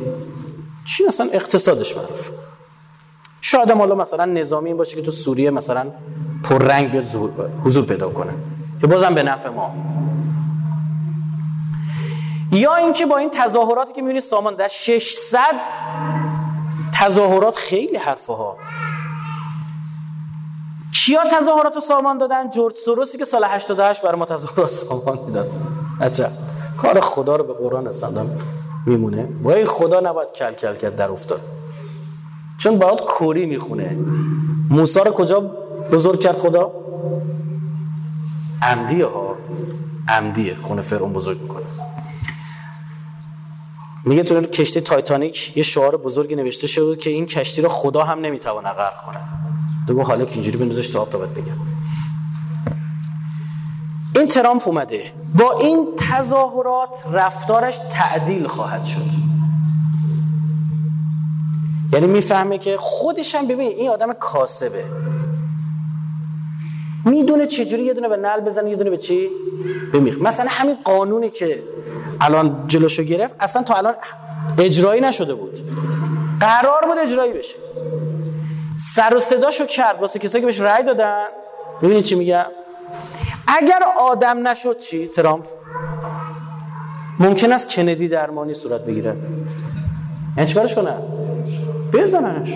چین 0.85 1.09
اصلا 1.09 1.29
اقتصادش 1.33 1.97
معروف. 1.97 2.31
شاید 3.41 3.71
هم 3.71 3.79
حالا 3.79 3.95
مثلا 3.95 4.25
نظامی 4.25 4.69
این 4.69 4.77
باشه 4.77 4.97
که 4.97 5.03
تو 5.03 5.11
سوریه 5.11 5.51
مثلا 5.51 5.87
رنگ 6.51 6.91
بیاد 6.91 7.07
حضور 7.65 7.85
پیدا 7.85 8.09
کنه. 8.09 8.33
که 8.81 8.87
بازم 8.87 9.15
به 9.15 9.23
نفع 9.23 9.49
ما. 9.49 9.75
یا 12.53 12.75
اینکه 12.75 13.07
با 13.07 13.17
این 13.17 13.31
تظاهراتی 13.31 13.93
که 13.93 14.03
می‌بینید 14.03 14.23
سامان 14.23 14.55
در 14.55 14.69
600 14.69 15.39
تظاهرات 16.95 17.57
خیلی 17.57 17.97
حرفه 17.97 18.33
ها 18.33 18.57
کیا 20.95 21.21
تظاهرات 21.41 21.79
سامان 21.79 22.19
دادن؟ 22.19 22.51
جورج 22.51 22.77
سوروسی 22.77 23.19
که 23.19 23.25
سال 23.25 23.45
88 23.45 24.03
برای 24.03 24.19
ما 24.19 24.25
تظاهرات 24.25 24.71
سامان 24.71 25.19
می‌داد. 25.27 25.53
عجب. 26.01 26.31
کار 26.79 27.01
خدا 27.01 27.37
رو 27.37 27.45
به 27.45 27.53
قرآن 27.53 27.87
استندم 27.87 28.31
میمونه. 28.87 29.29
وای 29.43 29.65
خدا 29.65 30.01
نباید 30.01 30.33
کل 30.33 30.53
کل 30.53 30.75
کرد 30.75 30.97
در 30.97 31.11
افتاد. 31.11 31.41
چون 32.59 32.79
باید 32.79 33.01
کوری 33.01 33.47
می‌خونه. 33.47 33.99
موسی 34.71 35.01
رو 35.01 35.11
کجا 35.11 35.41
بزرگ 35.93 36.21
کرد 36.21 36.37
خدا؟ 36.37 36.73
عمدیه 38.63 39.07
ها. 39.07 39.37
عمدیه. 40.09 40.57
خونه 40.63 40.83
فرعون 40.83 41.13
بزرگ 41.13 41.41
می‌کنه. 41.43 41.65
میگه 44.05 44.23
تو 44.23 44.41
کشتی 44.41 44.81
تایتانیک 44.81 45.57
یه 45.57 45.63
شعار 45.63 45.97
بزرگی 45.97 46.37
نوشته 46.37 46.67
شده 46.67 46.97
که 46.97 47.11
این 47.11 47.27
کشتی 47.27 47.63
رو 47.63 47.69
خدا 47.69 48.03
هم 48.03 48.21
نمی‌تونه 48.21 48.71
غرق 48.71 49.03
کنه 49.03 49.21
تو 49.87 50.03
حالا 50.03 50.25
که 50.25 50.33
اینجوری 50.33 50.57
بندازش 50.57 50.89
تا 50.91 51.05
تا 51.05 51.19
بگم. 51.19 51.55
این 54.17 54.29
ترامپ 54.29 54.69
اومده. 54.69 55.13
با 55.35 55.53
این 55.53 55.87
تظاهرات 55.97 56.89
رفتارش 57.13 57.79
تعدیل 57.91 58.47
خواهد 58.47 58.85
شد. 58.85 59.25
یعنی 61.93 62.07
می‌فهمه 62.07 62.59
که 62.59 62.77
خودش 62.81 63.35
هم 63.35 63.47
ببین 63.47 63.69
این 63.69 63.91
آدم 63.91 64.13
کاسبه. 64.13 64.85
می‌دونه 67.05 67.47
چجوری 67.47 67.83
یه 67.83 67.95
دونه 67.95 68.09
به 68.09 68.17
نل 68.17 68.41
بزنه 68.41 68.71
یه 68.71 68.77
دونه 68.77 68.91
به 68.91 68.97
چی؟ 68.97 69.29
بمیخ 69.93 70.21
مثلا 70.21 70.47
همین 70.49 70.77
قانونی 70.85 71.31
که 71.31 71.63
الان 72.21 72.65
جلوشو 72.67 73.03
گرفت 73.03 73.35
اصلا 73.41 73.63
تا 73.63 73.75
الان 73.75 73.95
اجرایی 74.59 75.01
نشده 75.01 75.35
بود. 75.35 75.59
قرار 76.41 76.81
بود 76.87 76.99
اجرایی 76.99 77.33
بشه. 77.33 77.55
سر 78.77 79.17
و 79.17 79.21
صداشو 79.21 79.67
کرد. 79.67 80.01
واسه 80.01 80.19
کسایی 80.19 80.43
که 80.43 80.47
بهش 80.47 80.61
رأی 80.61 80.83
دادن. 80.85 81.27
ببینید 81.83 82.05
چی 82.05 82.15
میگم؟ 82.15 82.47
اگر 83.47 83.81
آدم 84.01 84.49
نشد 84.49 84.79
چی؟ 84.79 85.07
ترامپ. 85.07 85.45
ممکن 87.19 87.53
است 87.53 87.71
کندی 87.71 88.09
درمانی 88.09 88.53
صورت 88.53 88.81
بگیره. 88.81 89.17
یعنی 90.37 90.49
چیکارش 90.49 90.75
کنن 90.75 90.99
بزننش. 91.93 92.49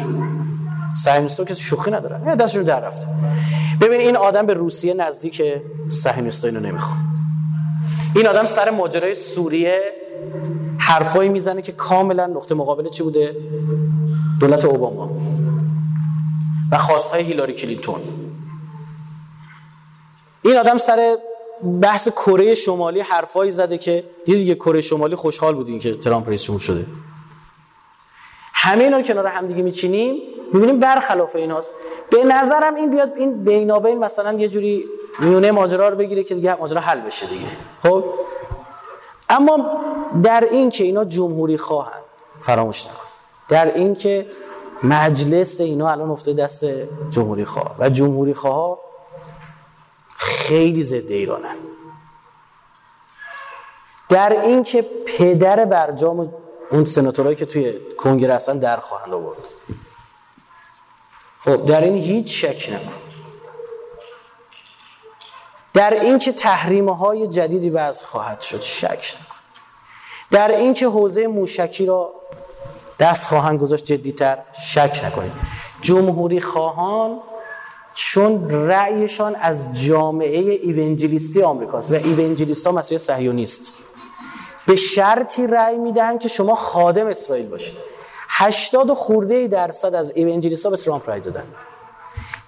صهیونیست‌ها 0.97 1.45
کسی 1.45 1.63
شوخی 1.63 1.91
ندارن 1.91 2.23
یعنی 2.27 2.37
دستشون 2.37 2.63
در 2.63 2.81
رفته. 2.81 3.07
ببین 3.81 4.01
این 4.01 4.17
آدم 4.17 4.47
به 4.47 4.55
روسیه 4.55 4.95
نزدیک 4.95 5.43
صهیونیست‌ها 5.89 6.49
اینو 6.49 6.61
نمی‌خواد. 6.61 6.99
این 8.17 8.29
آدم 8.29 8.47
سر 8.47 8.71
ماجرای 8.71 9.15
سوریه 9.15 9.81
حرفایی 10.79 11.29
می‌زنه 11.29 11.63
که 11.63 11.73
کاملا 11.73 12.27
نقطه 12.27 12.55
مقابل 12.55 12.89
چی 12.89 13.03
بوده؟ 13.03 13.37
دولت 14.41 14.65
اوباما. 14.65 15.11
و 16.73 16.79
خواستهای 16.79 17.23
هیلاری 17.23 17.53
کلینتون. 17.53 18.01
این 20.43 20.57
آدم 20.57 20.77
سر 20.77 21.19
بحث 21.83 22.09
کره 22.09 22.55
شمالی 22.55 23.01
حرفایی 23.01 23.51
زده 23.51 23.79
که 23.79 24.05
دیدی 24.25 24.39
دیگه 24.39 24.55
کره 24.55 24.81
شمالی 24.81 25.17
خوشحال 25.17 25.55
بودین 25.55 25.79
که 25.79 25.95
ترامپ 25.95 26.29
رئیس 26.29 26.43
جمهور 26.45 26.61
شده. 26.61 26.87
همه 28.55 28.85
اینا 28.85 28.97
رو 28.97 29.03
کنار 29.03 29.27
هم 29.27 29.47
دیگه 29.47 29.63
میچینیم. 29.63 30.17
می‌بینیم 30.53 30.81
برخلاف 30.81 31.37
ایناست. 31.37 31.71
به 32.11 32.25
نظرم 32.25 32.75
این 32.75 32.91
بیاد 32.91 33.13
این 33.17 33.45
بینابین 33.45 33.99
مثلا 33.99 34.33
یه 34.33 34.49
جوری 34.49 34.85
میونه 35.21 35.51
ماجرا 35.51 35.89
رو 35.89 35.97
بگیره 35.97 36.25
که 36.25 36.35
دیگه 36.35 36.55
ماجرا 36.55 36.81
حل 36.81 37.01
بشه 37.01 37.27
دیگه. 37.27 37.47
خب؟ 37.83 38.05
اما 39.29 39.81
در 40.23 40.49
این 40.51 40.69
که 40.69 40.85
اینا 40.85 41.05
جمهوری 41.05 41.59
خواهن 41.59 42.01
فراموش 42.41 42.87
نکن. 42.87 43.05
در 43.49 43.75
این 43.75 43.95
که 43.95 44.27
مجلس 44.83 45.61
اینا 45.61 45.91
الان 45.91 46.11
افتاده 46.11 46.43
دست 46.43 46.65
جمهوری 47.11 47.45
خواه. 47.45 47.77
و 47.79 47.91
جمهوری 47.91 48.35
خواه 48.35 48.79
خیلی 50.17 50.83
ضد 50.83 51.11
ایرانن. 51.11 51.57
در 54.09 54.41
این 54.43 54.63
که 54.63 54.87
پدر 55.07 55.65
برجام 55.65 56.33
اون 56.71 56.85
سناتورایی 56.85 57.37
که 57.37 57.47
توی 57.47 57.79
کنگره 57.97 58.35
هستن 58.35 58.59
در 58.59 58.77
خواهند 58.77 59.15
آورد. 59.15 59.39
خب 61.45 61.67
در 61.67 61.81
این 61.81 61.95
هیچ 61.95 62.45
شک 62.45 62.73
نکن. 62.73 62.93
در 65.75 65.91
این 65.91 66.19
که 66.19 66.33
تحریم 66.33 66.89
های 66.89 67.27
جدیدی 67.27 67.71
وضع 67.71 68.05
خواهد 68.05 68.41
شد 68.41 68.61
شک 68.61 69.17
نکن. 69.21 69.35
در 70.31 70.57
این 70.57 70.75
که 70.75 70.87
حوزه 70.87 71.27
موشکی 71.27 71.87
را 71.87 72.18
دست 72.99 73.27
خواهند 73.27 73.61
گذاشت 73.61 73.85
جدیتر 73.85 74.39
شک 74.53 75.01
نکنید. 75.05 75.33
جمهوری 75.81 76.41
خواهان 76.41 77.19
چون 77.95 78.51
رأیشان 78.51 79.35
از 79.35 79.85
جامعه 79.85 80.39
ایونجلیستی 80.39 81.43
آمریکاست 81.43 81.93
و 81.93 81.95
ایونجلیست 81.95 82.67
ها 82.67 82.73
مسئله 82.73 82.99
صهیونیست. 82.99 83.73
به 84.67 84.77
شرطی 84.77 85.47
رأی 85.47 85.79
می‌دهند 85.79 86.21
که 86.21 86.29
شما 86.29 86.55
خادم 86.55 87.07
اسرائیل 87.07 87.47
باشید. 87.49 87.75
80 88.29 88.93
خورده 88.93 89.47
درصد 89.47 89.95
از 89.95 90.13
ایونجلیست 90.15 90.65
ها 90.65 90.71
به 90.71 90.77
ترامپ 90.77 91.11
رأی 91.11 91.21
دادن. 91.21 91.45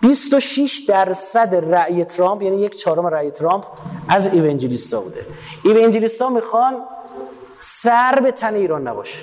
26 0.01 0.83
درصد 0.89 1.55
رأی 1.75 2.05
ترامپ 2.05 2.43
یعنی 2.43 2.61
یک 2.61 2.77
چهارم 2.77 3.07
رأی 3.07 3.31
ترامپ 3.31 3.65
از 4.09 4.35
ایونجلیست 4.35 4.95
ها 4.95 5.01
بوده. 5.01 5.27
ایونجلیست 5.65 6.23
ها 6.23 6.29
می‌خوان 6.29 6.77
سر 7.59 8.21
به 8.21 8.33
تن 8.33 8.55
ایران 8.55 8.89
نباشه. 8.89 9.19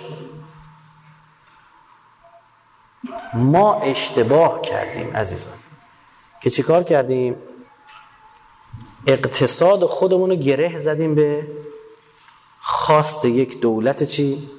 ما 3.33 3.81
اشتباه 3.81 4.61
کردیم 4.61 5.15
عزیزان. 5.15 5.53
که 6.41 6.49
چیکار 6.49 6.83
کردیم؟ 6.83 7.35
اقتصاد 9.07 9.85
خودمون 9.85 10.29
رو 10.29 10.35
گره 10.35 10.79
زدیم 10.79 11.15
به 11.15 11.47
خواست 12.59 13.25
یک 13.25 13.59
دولت 13.59 14.03
چی؟ 14.03 14.49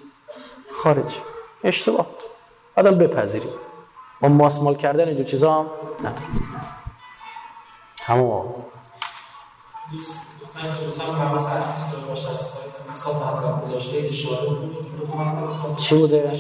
خارجی. 0.71 1.19
اشتباه 1.65 2.07
آدم 2.77 2.99
بپذیریم. 2.99 3.53
ما 4.21 4.29
ماسمال 4.29 4.75
کردن 4.75 5.07
اینجور 5.07 5.27
چیزا 5.27 5.53
هم 5.53 5.67
نداریم. 6.01 6.61
همون 8.05 8.45
چی 15.77 15.97
بوده؟ 15.97 16.33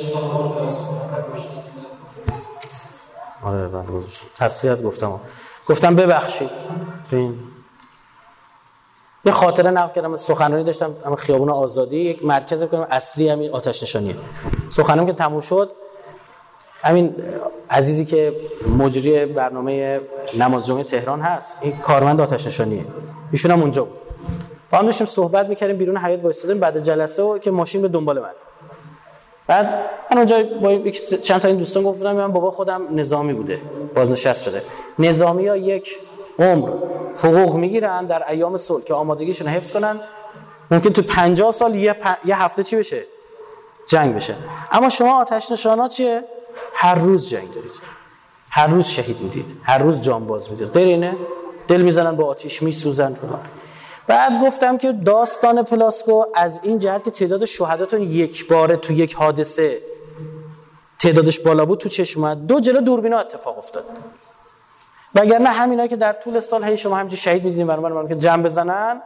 آره 3.43 3.69
بله 3.69 3.83
گذاشتم 3.83 4.27
تسلیت 4.37 4.83
گفتم. 4.83 5.21
گفتم 5.69 5.95
ببخشید. 5.97 6.51
ببین 7.13 7.39
یه 9.25 9.33
خاطره 9.33 9.71
نقل 9.71 9.95
کردم 9.95 10.17
سخنرانی 10.17 10.65
داشتم 10.65 10.97
اما 11.05 11.17
خیابون 11.17 11.51
آزادی 11.51 11.97
یک 11.97 12.25
مرکز 12.25 12.65
بکنم 12.65 12.87
اصلی 12.91 13.29
همین 13.29 13.51
آتش 13.53 13.83
نشانیه. 13.83 14.17
سخنرانی 14.71 15.07
که 15.07 15.13
تموم 15.13 15.41
شد 15.41 15.71
همین 16.83 17.15
عزیزی 17.71 18.05
که 18.05 18.41
مجری 18.79 19.27
برنامه 19.27 20.01
نماز 20.39 20.67
جمعه 20.67 20.85
تهران 20.85 21.21
هست 21.21 21.57
این 21.61 21.77
کارمند 21.77 22.21
آتش 22.21 22.47
نشانیه. 22.47 22.87
ایشون 23.33 23.51
هم 23.51 23.61
اونجا 23.61 23.85
بود. 23.85 23.99
با 24.71 24.79
هم 24.79 24.87
داشتیم 24.87 25.07
صحبت 25.07 25.47
می‌کردیم 25.47 25.77
بیرون 25.77 25.97
حیات 25.97 26.25
وایسادیم 26.25 26.61
بعد 26.61 26.83
جلسه 26.83 27.23
و 27.23 27.39
که 27.39 27.51
ماشین 27.51 27.83
به 27.83 27.89
دنبال 27.89 28.21
من. 28.21 28.31
بعد 29.49 29.67
من 30.11 30.19
اونجا 30.19 30.43
با 30.43 30.91
چند 31.25 31.41
تا 31.41 31.49
این 31.49 31.57
دوستان 31.57 31.83
گفتم 31.83 32.13
من 32.13 32.33
بابا 32.33 32.51
خودم 32.51 32.83
نظامی 32.91 33.33
بوده 33.33 33.61
بازنشست 33.95 34.45
شده. 34.45 34.63
نظامی 34.99 35.49
ها 35.49 35.57
یک 35.57 35.99
عمر 36.39 36.71
حقوق 37.17 37.55
می‌گیرن 37.55 38.07
در 38.07 38.31
ایام 38.31 38.57
صلح 38.57 38.85
که 38.85 38.95
آمادگیشون 38.95 39.49
حفظ 39.49 39.73
کنن. 39.73 40.01
ممکن 40.71 40.91
تو 40.91 41.03
50 41.03 41.53
سال 41.53 41.75
یه, 41.75 41.97
یه 42.25 42.43
هفته 42.43 42.65
چی 42.65 42.77
بشه؟ 42.77 43.03
جنگ 43.87 44.15
بشه. 44.15 44.35
اما 44.73 44.89
شما 44.89 45.21
آتش 45.21 45.53
نشانات 45.53 45.91
چیه؟ 45.91 46.25
هر 46.75 46.95
روز 46.95 47.29
جنگ 47.29 47.55
دارید. 47.55 47.71
هر 48.51 48.67
روز 48.67 48.87
شهید 48.87 49.21
می‌دید. 49.21 49.47
هر 49.63 49.79
روز 49.79 50.01
جانباز 50.01 50.51
می‌دید. 50.51 50.73
غیر 50.73 50.89
اینه 50.89 51.17
دل 51.69 51.81
می‌زنن 51.81 52.17
با 52.17 52.27
آتیش 52.27 52.63
میسوزن. 52.63 53.17
بعد 54.09 54.43
گفتم 54.43 54.79
که 54.79 54.93
داستان 54.93 55.63
پلاسکو 55.63 56.25
از 56.35 56.61
این 56.63 56.79
جهت 56.79 57.05
که 57.05 57.11
تعداد 57.11 57.45
شهداتون 57.45 58.03
یک 58.03 58.49
باره 58.49 58.77
تو 58.77 58.93
یک 58.93 59.15
حادثه 59.15 59.79
تعدادش 60.99 61.39
بالا 61.41 61.67
بود 61.67 61.79
تو 61.79 61.89
چشم 61.89 62.35
دو 62.35 62.61
جلو 62.61 62.81
دوربینا 62.81 63.19
اتفاق 63.19 63.59
افتاد. 63.59 63.85
وگرنه 65.15 65.49
همینا 65.49 65.87
که 65.87 65.97
در 65.97 66.13
طول 66.13 66.41
سال 66.41 66.65
هی 66.65 66.79
شما 66.79 66.97
همینجوری 66.97 67.23
شهید 67.23 67.45
می‌دیدین 67.45 67.67
برای 67.67 67.93
من 67.93 68.09
که 68.09 68.15
جنب 68.15 68.47
بزنن 68.47 69.03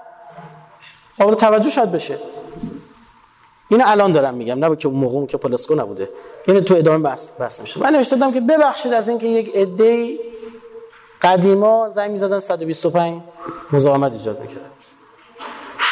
قابل 1.18 1.34
توجه 1.34 1.70
شاید 1.70 1.92
بشه. 1.92 2.18
اینو 3.68 3.84
الان 3.86 4.12
دارم 4.12 4.34
میگم 4.34 4.64
نه 4.64 4.76
که 4.76 4.88
اون 4.88 4.96
موقع 4.96 5.26
که 5.26 5.36
پلاسکو 5.36 5.74
نبوده. 5.74 6.08
اینو 6.46 6.60
تو 6.60 6.74
ادامه 6.74 6.98
بحث 6.98 7.28
بحث 7.40 7.60
میشه 7.60 7.80
من 7.80 7.90
نوشتم 7.92 8.32
که 8.32 8.40
ببخشید 8.40 8.92
از 8.92 9.08
اینکه 9.08 9.26
یک 9.26 9.56
عده 9.56 10.18
قدیما 11.22 11.88
زنگ 11.88 12.10
می‌زدن 12.10 12.40
125 12.40 13.22
مزاحمت 13.72 14.12
ایجاد 14.12 14.40
می‌کرد 14.40 14.60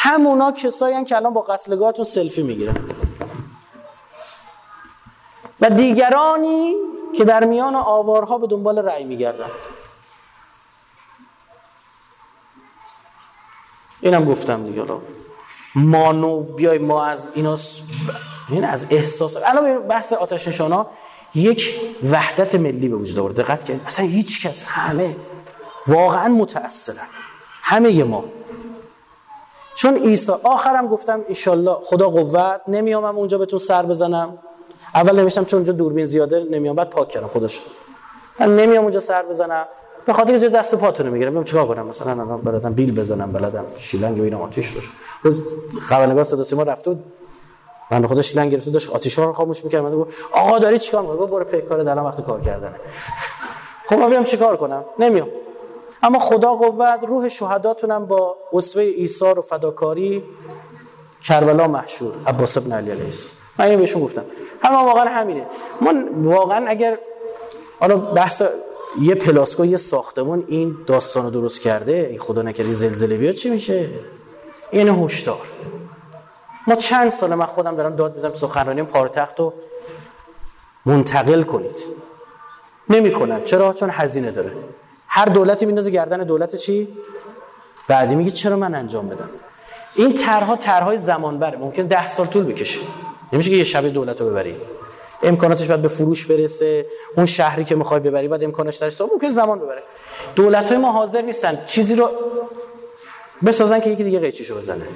همونا 0.03 0.51
کسایی 0.51 1.03
که 1.05 1.15
الان 1.15 1.33
با 1.33 1.41
قتلگاهتون 1.41 2.05
سلفی 2.05 2.43
می‌گیرن. 2.43 2.75
و 5.61 5.69
دیگرانی 5.69 6.75
که 7.17 7.23
در 7.23 7.43
میان 7.43 7.75
آوارها 7.75 8.37
به 8.37 8.47
دنبال 8.47 8.79
رأی 8.79 9.03
میگردن. 9.03 9.49
اینم 14.01 14.25
گفتم 14.25 14.63
دیگه 14.63 14.81
الان 14.81 15.01
مانو 15.75 16.39
بیای 16.39 16.77
ما 16.77 17.05
از 17.05 17.29
اینا 17.33 17.57
این 18.49 18.65
از 18.65 18.87
احساس 18.89 19.37
الان 19.45 19.87
بحث 19.87 20.13
آتش 20.13 20.47
نشانا 20.47 20.87
یک 21.35 21.73
وحدت 22.11 22.55
ملی 22.55 22.87
به 22.87 22.95
وجود 22.95 23.19
آورد 23.19 23.35
دقت 23.35 23.67
کنید 23.67 23.81
اصلا 23.85 24.05
هیچ 24.05 24.47
کس 24.47 24.63
همه 24.63 25.15
واقعا 25.87 26.27
متأثرن. 26.27 27.07
همه 27.61 28.03
ما. 28.03 28.23
چون 29.81 29.97
عیسی 29.97 30.31
آخرم 30.43 30.87
گفتم 30.87 31.21
ایشالله 31.27 31.77
خدا 31.83 32.09
قوت 32.09 32.61
نمیامم 32.67 33.17
اونجا 33.17 33.37
بهتون 33.37 33.59
سر 33.59 33.85
بزنم. 33.85 34.37
اول 34.95 35.19
نمیشتم 35.19 35.45
چون 35.45 35.57
اونجا 35.57 35.73
دوربین 35.73 36.05
زیاده 36.05 36.39
نمیام 36.51 36.75
بعد 36.75 36.89
پاک 36.89 37.07
کردم 37.07 37.27
خودش 37.27 37.61
من 38.39 38.55
نمیام 38.55 38.83
اونجا 38.83 38.99
سر 38.99 39.23
بزنم. 39.23 39.65
به 40.05 40.13
خاطر 40.13 40.39
که 40.39 40.49
دست 40.49 40.75
پاتون 40.75 41.07
می‌گیرم. 41.07 41.33
میگم 41.33 41.43
چیکار 41.43 41.67
کنم. 41.67 41.85
مثلا 41.87 42.15
من 42.15 42.37
بلدم 42.37 42.73
بیل 42.73 42.99
بزنم 42.99 43.31
بلدم 43.31 43.65
شیلنگ 43.77 44.17
ببینم 44.17 44.41
آتیش 44.41 44.67
روش 44.67 44.89
روز 45.23 45.41
خبرنگار 45.81 46.23
صدا 46.23 46.57
ما 46.57 46.63
رفت 46.63 46.87
من 47.91 48.07
خدا 48.07 48.21
شیلنگ 48.21 48.51
گرفت 48.51 48.69
داشت 48.69 48.89
آتیش 48.89 49.17
رو 49.17 49.33
خاموش 49.33 49.65
می‌کرد. 49.65 49.81
من 49.83 49.95
گفت 49.95 50.13
آقا 50.33 50.59
داری 50.59 50.79
چیکار 50.79 51.01
می‌کنی؟ 51.01 51.27
برو 51.27 51.43
پیکار 51.43 51.83
دلم 51.83 52.05
وقت 52.05 52.21
کار 52.21 52.41
کردنه. 52.41 52.75
خب 53.89 53.95
من 53.95 54.09
بیام 54.09 54.23
چیکار 54.23 54.57
کنم. 54.57 54.85
نمیام 54.99 55.27
اما 56.03 56.19
خدا 56.19 56.55
قوت 56.55 56.99
روح 57.07 57.27
شهداتونم 57.27 58.05
با 58.05 58.37
اسوه 58.53 58.83
ایثار 58.83 59.39
و 59.39 59.41
فداکاری 59.41 60.23
کربلا 61.23 61.67
محشور 61.67 62.13
عباس 62.27 62.57
ابن 62.57 62.71
علی 62.71 62.91
علیه 62.91 63.13
من 63.59 63.65
این 63.65 63.79
بهشون 63.79 64.03
گفتم. 64.03 64.23
اما 64.63 64.85
واقعا 64.85 65.05
همینه. 65.05 65.45
من 65.81 66.09
واقعا 66.23 66.65
اگر 66.67 66.99
حالا 67.79 67.97
بحث 67.97 68.41
یه 69.01 69.15
پلاسکو 69.15 69.65
یه 69.65 69.77
ساختمون 69.77 70.43
این 70.47 70.77
داستان 70.87 71.23
رو 71.23 71.29
درست 71.29 71.61
کرده 71.61 72.07
این 72.09 72.19
خدا 72.19 72.41
نکرده 72.41 72.73
زلزله 72.73 73.17
بیاد 73.17 73.33
چی 73.33 73.49
میشه؟ 73.49 73.89
این 74.71 74.89
هشدار. 74.89 75.41
ما 76.67 76.75
چند 76.75 77.09
سال 77.09 77.35
من 77.35 77.45
خودم 77.45 77.75
دارم 77.75 77.95
داد 77.95 78.15
می‌زنم 78.15 78.33
سخنرانی 78.33 78.83
پارتخت 78.83 79.39
رو 79.39 79.53
منتقل 80.85 81.43
کنید. 81.43 81.75
نمی‌کنن. 82.89 83.43
چرا؟ 83.43 83.73
چون 83.73 83.89
هزینه 83.89 84.31
داره. 84.31 84.51
هر 85.13 85.25
دولتی 85.25 85.65
میندازه 85.65 85.89
گردن 85.89 86.23
دولت 86.23 86.55
چی؟ 86.55 86.87
بعدی 87.87 88.15
میگه 88.15 88.31
چرا 88.31 88.55
من 88.55 88.75
انجام 88.75 89.09
بدم؟ 89.09 89.29
این 89.95 90.13
طرها 90.13 90.55
طرحهای 90.55 90.97
زمان 90.97 91.39
بره 91.39 91.57
ممکن 91.57 91.87
ده 91.87 92.07
سال 92.07 92.25
طول 92.27 92.43
بکشه. 92.43 92.79
نمیشه 93.33 93.49
که 93.49 93.55
یه 93.55 93.63
شب 93.63 93.85
دولت 93.85 94.21
رو 94.21 94.29
ببری. 94.29 94.55
امکاناتش 95.23 95.67
باید 95.67 95.81
به 95.81 95.87
فروش 95.87 96.25
برسه. 96.25 96.85
اون 97.17 97.25
شهری 97.25 97.63
که 97.63 97.75
می‌خوای 97.75 97.99
ببری 97.99 98.27
بعد 98.27 98.43
امکانش 98.43 98.75
درش 98.75 99.01
ممکن 99.01 99.29
زمان 99.29 99.59
ببره. 99.59 99.83
دولت 100.35 100.67
های 100.67 100.77
ما 100.77 100.91
حاضر 100.91 101.21
نیستن 101.21 101.65
چیزی 101.65 101.95
رو 101.95 102.09
بسازن 103.45 103.79
که 103.79 103.89
یکی 103.89 104.03
دیگه 104.03 104.19
قیچیشو 104.19 104.57
بزنه. 104.57 104.87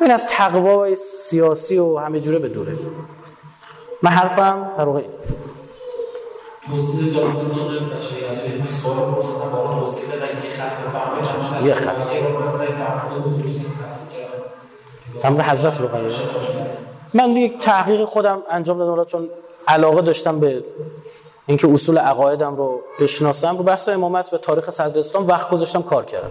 این 0.00 0.10
از 0.10 0.26
تقوا 0.26 0.94
سیاسی 0.94 1.78
و 1.78 1.96
همه 1.96 2.20
جوره 2.20 2.38
به 2.38 2.48
دوره. 2.48 2.72
من 4.02 4.10
حرفم 4.10 4.70
در 4.78 4.84
توضیح 6.70 7.14
داستان 7.14 7.68
بشریت 7.68 8.52
این 8.52 8.70
سوال 8.70 8.96
پرسیدم 8.96 9.50
با 9.52 9.80
توضیح 9.80 10.04
بدن 10.04 10.44
یه 10.44 10.50
خط 10.50 10.80
بفرمایید. 10.86 11.66
یه 11.66 11.74
خط. 11.74 11.96
امر 15.24 15.42
حضرت 15.42 15.80
رو 15.80 15.88
قرار 15.88 16.10
من 17.14 17.36
یک 17.36 17.58
تحقیق 17.58 18.04
خودم 18.04 18.42
انجام 18.50 18.78
دادم 18.78 19.04
چون 19.04 19.28
علاقه 19.68 20.02
داشتم 20.02 20.40
به 20.40 20.64
اینکه 21.46 21.68
اصول 21.68 21.98
عقایدم 21.98 22.56
رو 22.56 22.80
بشناسم 23.00 23.56
رو 23.56 23.62
بحث 23.62 23.88
امامت 23.88 24.32
و 24.32 24.38
تاریخ 24.38 24.70
صدر 24.70 24.98
اسلام 24.98 25.26
وقت 25.26 25.50
گذاشتم 25.50 25.82
کار 25.82 26.04
کردم. 26.04 26.30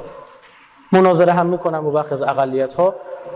مناظره 0.91 1.33
هم 1.33 1.45
می‌کنم 1.45 1.83
با 1.83 1.89
برخی 1.91 2.13
از 2.13 2.21
اقلیت 2.21 2.73
ها 2.73 2.95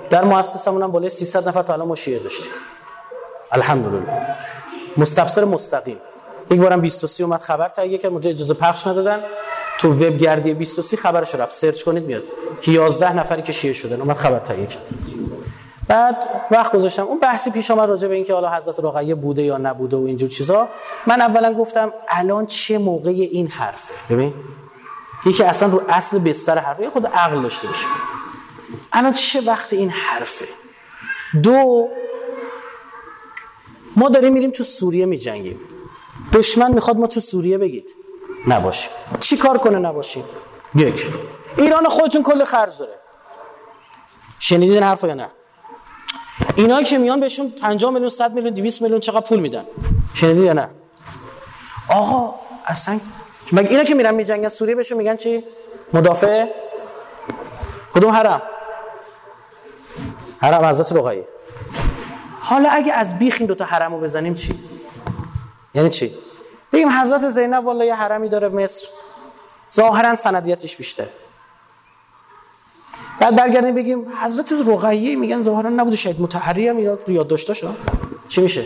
در 0.10 0.24
مؤسسمون 0.24 0.82
هم 0.84 0.92
بالای 0.92 1.10
300 1.10 1.48
نفر 1.48 1.64
تا 1.64 1.74
الان 1.74 1.88
ما 1.88 1.96
شیعه 1.96 2.20
داشتیم. 2.20 2.52
الحمدلله. 3.52 4.36
مستبصر 4.98 5.46
مستقیم. 5.46 5.98
یک 6.52 6.60
بارم 6.60 6.82
23 6.82 7.24
اومد 7.24 7.42
خبر 7.42 7.68
تهیه 7.70 7.98
که 7.98 8.08
اونجا 8.08 8.30
اجازه 8.30 8.54
پخش 8.54 8.88
ندادن. 8.88 9.20
تو 9.80 9.90
وب 9.94 10.18
گردی 10.18 10.54
23 10.54 10.98
خبرش 10.98 11.36
رفت 11.36 11.54
سرچ 11.54 11.84
کنید 11.84 12.04
میاد. 12.04 12.24
که 12.62 12.72
11 12.72 13.14
نفری 13.14 13.42
که 13.42 13.52
شیعه 13.52 13.74
شدن 13.74 14.02
اومد 14.02 14.16
خبر 14.16 14.40
تهیه 14.40 14.66
کرد. 14.66 14.84
بعد 15.88 16.16
وقت 16.52 16.72
گذاشتم. 16.72 17.04
اون 17.04 17.20
بحثی 17.20 17.52
پیش 17.52 17.72
آمد 17.72 17.90
راجع 17.90 18.08
به 18.08 18.16
اینکه 18.16 18.34
حالا 18.34 18.50
حضرت 18.50 18.80
رقیه 18.80 19.16
بوده 19.16 19.42
یا 19.44 19.58
نبوده 19.58 19.98
و 19.98 20.04
اینجور 20.04 20.30
چیزا. 20.30 20.68
من 21.08 21.22
اولا 21.22 21.54
گفتم 21.54 21.94
الان 22.08 22.46
چه 22.46 22.78
موقع 22.78 23.10
این 23.10 23.48
حرفه؟ 23.48 23.94
ببین 24.10 24.34
یکی 25.26 25.44
اصلا 25.44 25.70
رو 25.70 25.82
اصل 25.90 26.20
بستر 26.20 26.58
حرفه 26.58 26.90
خود 26.90 27.08
عقل 27.08 27.42
داشته 27.42 27.68
باشه. 27.68 27.86
الان 28.94 29.14
چه 29.14 29.42
وقت 29.42 29.74
این 29.74 29.90
حرفه؟ 29.90 30.46
دو 31.44 31.88
ما 33.96 34.10
داریم 34.10 34.34
میریم 34.34 34.52
تو 34.52 34.64
سوریه 34.64 35.06
میجنگیم. 35.06 35.60
دشمن 36.34 36.72
می‌خواد 36.74 36.98
ما 36.98 37.08
تو 37.08 37.20
سوریه 37.20 37.58
بگید. 37.58 37.90
نباشیم 38.48 38.92
چی 39.20 39.38
کار 39.38 39.58
کنه 39.58 39.80
نباشیم 39.80 40.24
یک. 40.76 41.08
ایران 41.58 41.90
خودتون 41.90 42.24
کل 42.24 42.44
خرج 42.44 42.78
داره. 42.80 42.94
شنیدین 44.40 44.84
حرف 44.84 45.04
یا 45.04 45.14
نه؟ 45.14 45.30
اینا 46.56 46.84
که 46.84 46.98
میان 46.98 47.20
بهشون 47.20 47.52
50 47.62 47.92
میلیون 47.92 48.10
100 48.10 48.34
میلیون 48.34 48.54
200 48.54 48.82
میلیون 48.82 49.00
چقدر 49.00 49.22
پول 49.22 49.40
میدن. 49.40 49.66
شنیدی 50.14 50.44
یا 50.44 50.54
نه؟ 50.54 50.70
آقا 51.90 52.36
اصلا 52.66 53.00
مگه 53.52 53.70
اینا 53.70 53.84
که 53.84 53.96
میرن 53.96 54.16
میجنگن 54.16 54.50
سوریه 54.50 54.76
بهشون 54.76 54.98
میگن 54.98 55.16
چی؟ 55.16 55.44
مدافع؟ 55.94 56.48
کدوم 57.94 58.12
حرم؟ 58.12 58.42
حرم 60.42 60.66
حضرت 60.66 60.92
رقیه 60.92 61.28
حالا 62.40 62.70
اگه 62.70 62.94
از 62.94 63.20
بیخ 63.20 63.36
این 63.40 63.48
دوتا 63.48 63.66
حرم 63.66 63.94
رو 63.94 64.02
بزنیم 64.02 64.34
چی؟ 64.34 64.54
یعنی 65.74 65.90
چی؟ 65.90 66.14
بگیم 66.72 66.90
حضرت 66.90 67.30
زینب 67.30 67.66
والا 67.66 67.86
یه 67.86 67.96
حرمی 67.96 68.30
داره 68.30 68.50
مصر. 68.50 68.88
ظاهرا 69.76 70.16
سندیتش 70.16 70.76
بیشتره 70.76 71.10
بعد 73.20 73.36
برگردیم 73.36 73.76
بگیم 73.76 74.14
حضرت 74.24 74.54
رقیه 74.68 75.16
میگن 75.16 75.42
ظاهرا 75.42 75.70
نبوده 75.70 75.96
شاید 75.96 76.22
متحری 76.22 76.68
هم 76.68 76.78
اینا 76.78 77.24
داشته 77.24 77.54
چی 78.28 78.42
میشه؟ 78.42 78.66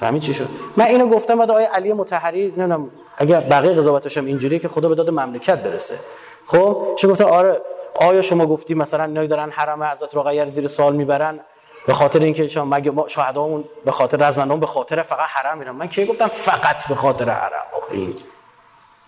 فهمید 0.00 0.22
چی 0.22 0.34
شد؟ 0.34 0.48
من 0.76 0.84
اینو 0.84 1.08
گفتم 1.08 1.38
بعد 1.38 1.50
آقای 1.50 1.64
علی 1.64 1.92
متحری 1.92 2.46
نمی‌دونم 2.46 2.90
اگر 3.16 3.40
بقیه 3.40 3.72
قضاوتش 3.72 4.18
هم 4.18 4.26
اینجوریه 4.26 4.58
که 4.58 4.68
خدا 4.68 4.88
به 4.88 4.94
داد 4.94 5.10
مملکت 5.10 5.62
برسه. 5.62 5.98
خب 6.46 6.94
چه 6.98 7.08
گفته 7.08 7.24
آره 7.24 7.62
آیا 7.94 8.22
شما 8.22 8.46
گفتی 8.46 8.74
مثلا 8.74 9.04
اینا 9.04 9.26
دارن 9.26 9.50
حرم 9.50 9.82
حضرت 9.82 10.16
رقیه 10.16 10.46
زیر 10.46 10.68
سال 10.68 10.96
می‌برن؟ 10.96 11.40
به 11.86 11.94
خاطر 11.94 12.18
اینکه 12.18 12.48
شما 12.48 12.64
مگه 12.64 12.90
ما 12.90 13.08
شهدامون 13.08 13.64
به 13.84 13.92
خاطر 13.92 14.28
رزمندان 14.28 14.60
به 14.60 14.66
خاطر 14.66 15.02
فقط 15.02 15.28
حرم 15.28 15.58
میرن 15.58 15.70
من 15.70 15.88
کی 15.88 16.06
گفتم 16.06 16.26
فقط 16.26 16.88
به 16.88 16.94
خاطر 16.94 17.30
حرم؟ 17.30 17.64
آخه 17.76 17.96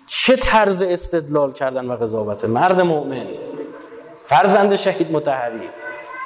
چه 0.07 0.37
طرز 0.37 0.83
استدلال 0.83 1.53
کردن 1.53 1.91
و 1.91 1.97
قضاوت؟ 1.97 2.45
مرد 2.45 2.81
مؤمن. 2.81 3.27
فرزند 4.27 4.77
شهید 4.77 5.13
متحری. 5.13 5.69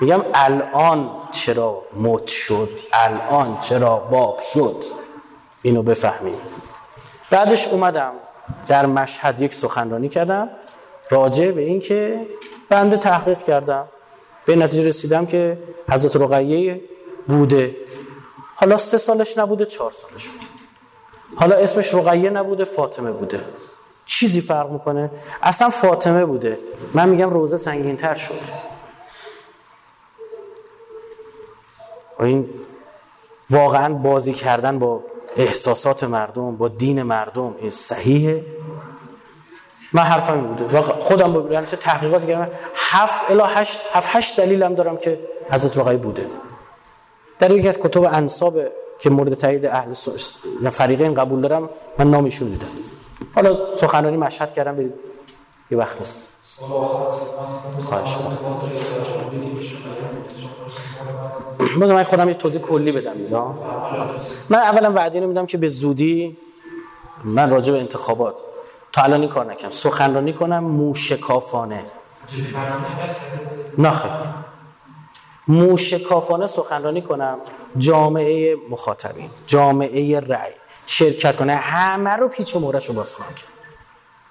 میگم 0.00 0.22
الان 0.34 1.10
چرا 1.30 1.82
مت 1.96 2.26
شد؟ 2.26 2.68
الان 2.92 3.58
چرا 3.60 3.96
باب 3.96 4.40
شد؟ 4.54 4.84
اینو 5.62 5.82
بفهمیم. 5.82 6.38
بعدش 7.30 7.68
اومدم 7.68 8.12
در 8.68 8.86
مشهد 8.86 9.40
یک 9.40 9.54
سخنرانی 9.54 10.08
کردم 10.08 10.48
راجع 11.10 11.50
به 11.50 11.60
اینکه 11.60 12.26
بنده 12.68 12.96
تحقیق 12.96 13.44
کردم. 13.44 13.88
به 14.46 14.56
نتیجه 14.56 14.88
رسیدم 14.88 15.26
که 15.26 15.58
حضرت 15.90 16.16
رقیه 16.16 16.80
بوده. 17.28 17.76
حالا 18.54 18.76
سه 18.76 18.98
سالش 18.98 19.38
نبوده 19.38 19.66
چهار 19.66 19.90
سالش. 19.90 20.28
بوده 20.28 20.46
حالا 21.36 21.56
اسمش 21.56 21.94
رقیه 21.94 22.30
نبوده 22.30 22.64
فاطمه 22.64 23.12
بوده. 23.12 23.40
چیزی 24.04 24.40
فرق 24.40 24.70
می‌کنه؟ 24.70 25.10
اصلا 25.42 25.70
فاطمه 25.70 26.24
بوده. 26.24 26.58
من 26.94 27.08
میگم 27.08 27.30
روزه 27.30 27.56
سنگین 27.56 27.96
تر 27.96 28.14
شد. 28.14 28.34
و 32.18 32.22
این 32.24 32.50
واقعا 33.50 33.94
بازی 33.94 34.32
کردن 34.32 34.78
با 34.78 35.04
احساسات 35.36 36.04
مردم 36.04 36.56
با 36.56 36.68
دین 36.68 37.02
مردم 37.02 37.56
این 37.58 37.70
صحیحه. 37.70 38.44
من 39.92 40.02
حرفم 40.02 40.40
بوده. 40.40 40.78
و 40.78 40.82
خودم 40.82 41.32
با 41.32 41.62
چه 41.62 41.76
تحقیقاتی 41.76 42.26
کردم 42.26 42.50
هفت 42.74 43.30
الا 43.30 43.46
هشت 43.46 43.80
هفت 43.92 44.16
هشت 44.16 44.40
دلیلم 44.40 44.74
دارم 44.74 44.96
که 44.96 45.20
حضرت 45.50 45.78
رقیه 45.78 45.96
بوده. 45.96 46.26
در 47.38 47.50
یکی 47.50 47.68
از 47.68 47.78
کتب 47.80 48.02
انصاب 48.02 48.58
که 48.98 49.10
مورد 49.10 49.34
تایید 49.34 49.66
اهل 49.66 49.94
یا 50.62 50.70
فریقین 50.70 51.14
قبول 51.14 51.40
دارم 51.40 51.68
من 51.98 52.10
نامشون 52.10 52.48
میدم 52.48 52.66
حالا 53.34 53.76
سخنرانی 53.76 54.16
مشهد 54.16 54.54
کردم 54.54 54.76
برید. 54.76 54.94
یه 55.70 55.78
وقت 55.78 56.02
است 56.02 56.32
من 61.70 62.04
خودم 62.04 62.28
یه 62.28 62.34
توضیح 62.34 62.60
کلی 62.60 62.92
بدم 62.92 63.16
من 64.48 64.58
اولا 64.58 64.92
وعده 64.92 65.20
میدم 65.20 65.46
که 65.46 65.58
به 65.58 65.68
زودی 65.68 66.36
من 67.24 67.50
راجع 67.50 67.72
به 67.72 67.80
انتخابات 67.80 68.34
تا 68.92 69.02
الان 69.02 69.28
کار 69.28 69.46
نکنم 69.46 69.70
سخنرانی 69.70 70.32
کنم 70.32 70.64
موشکافانه. 70.64 71.86
نخه 73.78 74.10
موشکافانه 75.48 76.46
سخنرانی 76.46 77.02
کنم 77.02 77.38
جامعه 77.78 78.56
مخاطبین 78.70 79.30
جامعه 79.46 80.20
رأی 80.20 80.52
شرکت 80.86 81.36
کنه. 81.36 81.54
همه 81.54 82.10
رو 82.10 82.28
پیچ 82.28 82.56
و 82.56 82.60
مورش 82.60 82.86
رو 82.86 82.94
باز 82.94 83.14
خواهم 83.14 83.34
کرد. 83.34 83.48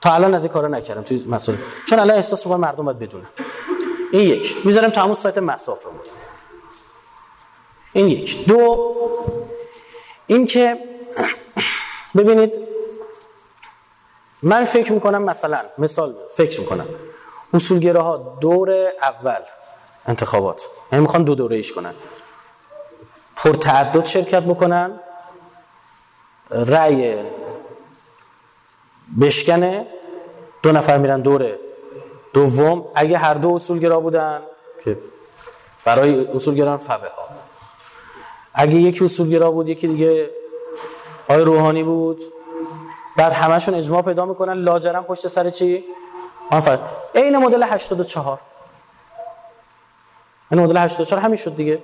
تا 0.01 0.13
الان 0.13 0.33
از 0.33 0.43
این 0.43 0.53
کارا 0.53 0.67
نکردم 0.67 1.01
توی 1.01 1.25
مسئله 1.27 1.57
چون 1.89 1.99
الان 1.99 2.15
احساس 2.15 2.45
می‌کنم 2.45 2.59
مردم 2.59 2.85
باید 2.85 2.99
بدونن. 2.99 3.27
این 4.11 4.29
یک. 4.29 4.65
می‌ذارم 4.65 4.89
تو 4.89 5.01
همون 5.01 5.15
سایت 5.15 5.37
مسافه 5.37 5.89
این 7.93 8.07
یک. 8.07 8.45
دو 8.45 8.95
این 10.27 10.45
که 10.45 10.77
ببینید 12.17 12.70
من 14.43 14.63
فکر 14.63 14.91
می‌کنم 14.91 15.23
مثلا 15.23 15.59
مثال 15.77 16.15
فکر 16.35 16.59
می‌کنم. 16.59 16.87
اصولگراها 17.53 18.37
دور 18.41 18.71
اول 19.01 19.39
انتخابات 20.05 20.67
یعنی 20.91 21.01
می‌خوان 21.01 21.23
دو 21.23 21.35
دوره 21.35 21.55
ایش 21.55 21.73
کنن. 21.73 21.93
پرتعدد 23.35 24.05
شرکت 24.05 24.43
بکنن 24.43 24.99
رأی 26.49 27.25
بشکنه 29.21 29.87
دو 30.63 30.71
نفر 30.71 30.97
میرن 30.97 31.21
دوره 31.21 31.59
دوم. 32.33 32.87
اگه 32.95 33.17
هر 33.17 33.33
دو 33.33 33.53
اصولگرا 33.53 33.99
بودن 33.99 34.41
که 34.83 34.97
برای 35.85 36.27
اصولگران 36.27 36.77
فبه 36.77 37.07
ها 37.07 37.29
اگه 38.53 38.75
یکی 38.75 39.05
اصولگرا 39.05 39.51
بود 39.51 39.69
یکی 39.69 39.87
دیگه 39.87 40.29
آقای 41.29 41.43
روحانی 41.43 41.83
بود. 41.83 42.21
بعد 43.17 43.33
همشون 43.33 43.73
اجماع 43.73 44.01
پیدا 44.01 44.25
می‌کنن. 44.25 44.53
لاجرم 44.53 45.03
پشت 45.03 45.27
سر 45.27 45.49
چی؟ 45.49 45.83
آن 46.51 46.79
این 47.15 47.37
مدل 47.37 47.63
84 47.63 48.39
این 50.51 50.61
مدل 50.61 50.77
84 50.77 51.21
همین 51.21 51.35
شد 51.35 51.55
دیگه. 51.55 51.83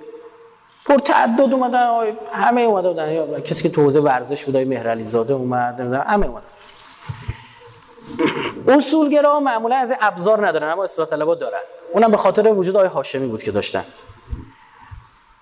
پر 0.86 0.96
تعدد 0.96 1.52
اومدن. 1.52 2.16
همه 2.32 2.60
اومده 2.60 2.88
بودن. 2.88 3.12
یا 3.12 3.40
کسی 3.40 3.62
که 3.62 3.68
تو 3.68 3.90
ورزش 4.00 4.44
بود 4.44 4.56
مهرعلی 4.56 5.04
زاده 5.04 5.34
اومد 5.34 5.80
همه 5.80 6.26
اومدن. 6.26 6.46
اصولگرا 8.68 9.40
معمولا 9.40 9.76
از 9.76 9.92
ابزار 10.00 10.46
ندارن 10.46 10.70
اما 10.70 10.84
اصلاح 10.84 11.08
طلبا 11.08 11.34
دارن. 11.34 11.60
اونم 11.92 12.10
به 12.10 12.16
خاطر 12.16 12.48
وجود 12.48 12.76
آقای 12.76 12.88
هاشمی 12.88 13.28
بود 13.28 13.42
که 13.42 13.50
داشتن. 13.50 13.84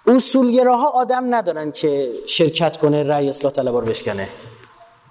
اصولگراها 0.07 0.89
آدم 0.89 1.35
ندارن 1.35 1.73
که 1.73 2.09
شرکت 2.27 2.77
کنه 2.77 3.03
رأی 3.03 3.29
اصلاح 3.29 3.53
طلبا 3.53 3.79
رو 3.79 3.87
بشکنه. 3.87 4.29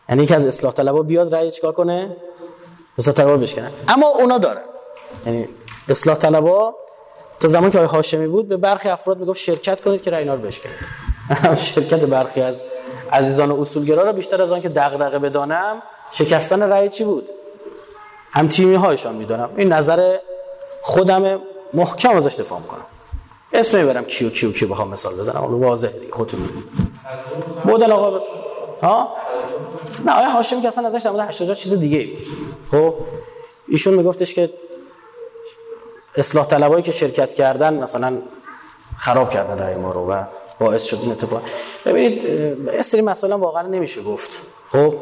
یعنی 0.09 0.23
یکی 0.23 0.33
از 0.33 0.47
اصلاح 0.47 0.73
طلبا 0.73 1.03
بیاد 1.03 1.35
رأی 1.35 1.51
چیکار 1.51 1.71
کنه؟ 1.71 2.15
اصلاح 2.97 3.15
طلبا 3.15 3.37
بشکنه. 3.37 3.71
اما 3.87 4.07
اونا 4.07 4.37
دارن 4.37 4.61
یعنی 5.25 5.47
اصلاح 5.89 6.15
طلبا 6.15 6.75
تا 7.39 7.47
زمان 7.47 7.71
که 7.71 7.77
آقای 7.77 7.89
هاشمی 7.89 8.27
بود 8.27 8.47
به 8.47 8.57
برخی 8.57 8.89
افراد 8.89 9.19
می‌گفت 9.19 9.39
شرکت 9.39 9.81
کنید 9.81 10.01
که 10.01 10.11
رأی 10.11 10.19
اینا 10.19 10.33
رو 10.35 10.41
بشکنید. 10.41 10.75
شرکت 11.73 11.99
برخی 11.99 12.41
از 12.41 12.61
عزیزان 13.13 13.51
اصولگرا 13.51 14.03
رو 14.03 14.13
بیشتر 14.13 14.41
از 14.41 14.51
آن 14.51 14.61
که 14.61 14.69
دغدغه 14.69 15.19
بدانم 15.19 15.81
شکستن 16.11 16.63
رأی 16.63 16.89
چی 16.89 17.03
بود؟ 17.03 17.29
هم 18.31 18.47
تیمی 18.47 18.75
هایشان 18.75 19.15
می‌دونم 19.15 19.49
این 19.57 19.73
نظر 19.73 20.17
خودم 20.81 21.41
محکم 21.73 22.15
ازش 22.15 22.39
دفاع 22.39 22.59
می‌کنم. 22.59 22.85
اسم 23.53 23.77
می‌برم 23.77 24.05
کیو 24.05 24.29
کیو 24.29 24.51
کیو 24.51 24.69
بخوام 24.69 24.89
مثال 24.89 25.13
بزنم. 25.13 25.63
واضحه 25.63 25.99
دیگه 25.99 26.13
خودتون 26.13 26.49
بودن 27.63 27.91
آقا 27.91 28.11
بس. 28.11 28.23
ها؟ 28.83 29.15
نه 30.05 30.11
آیا 30.11 30.29
هاشمی 30.29 30.61
که 30.61 30.67
اصلا 30.67 30.87
ازش 30.87 31.01
در 31.01 31.11
مورد 31.11 31.27
80 31.29 31.57
چیز 31.57 31.73
دیگه 31.73 32.07
بود؟ 32.07 32.27
خب 32.71 32.93
ایشون 33.67 33.93
میگفتش 33.93 34.33
که 34.33 34.49
اصلاح 36.15 36.47
طلبایی 36.47 36.83
که 36.83 36.91
شرکت 36.91 37.33
کردن 37.33 37.73
مثلا 37.73 38.17
خراب 38.97 39.31
کردن 39.31 39.59
رای 39.59 39.75
ما 39.75 39.91
رو 39.91 40.11
و 40.11 40.23
باعث 40.59 40.83
شد 40.83 40.97
این 41.01 41.11
اتفاق. 41.11 41.41
ببینید 41.85 42.81
سری 42.81 43.01
مسائل 43.01 43.33
واقعا 43.33 43.67
نمیشه 43.67 44.03
گفت. 44.03 44.29
خب 44.67 44.95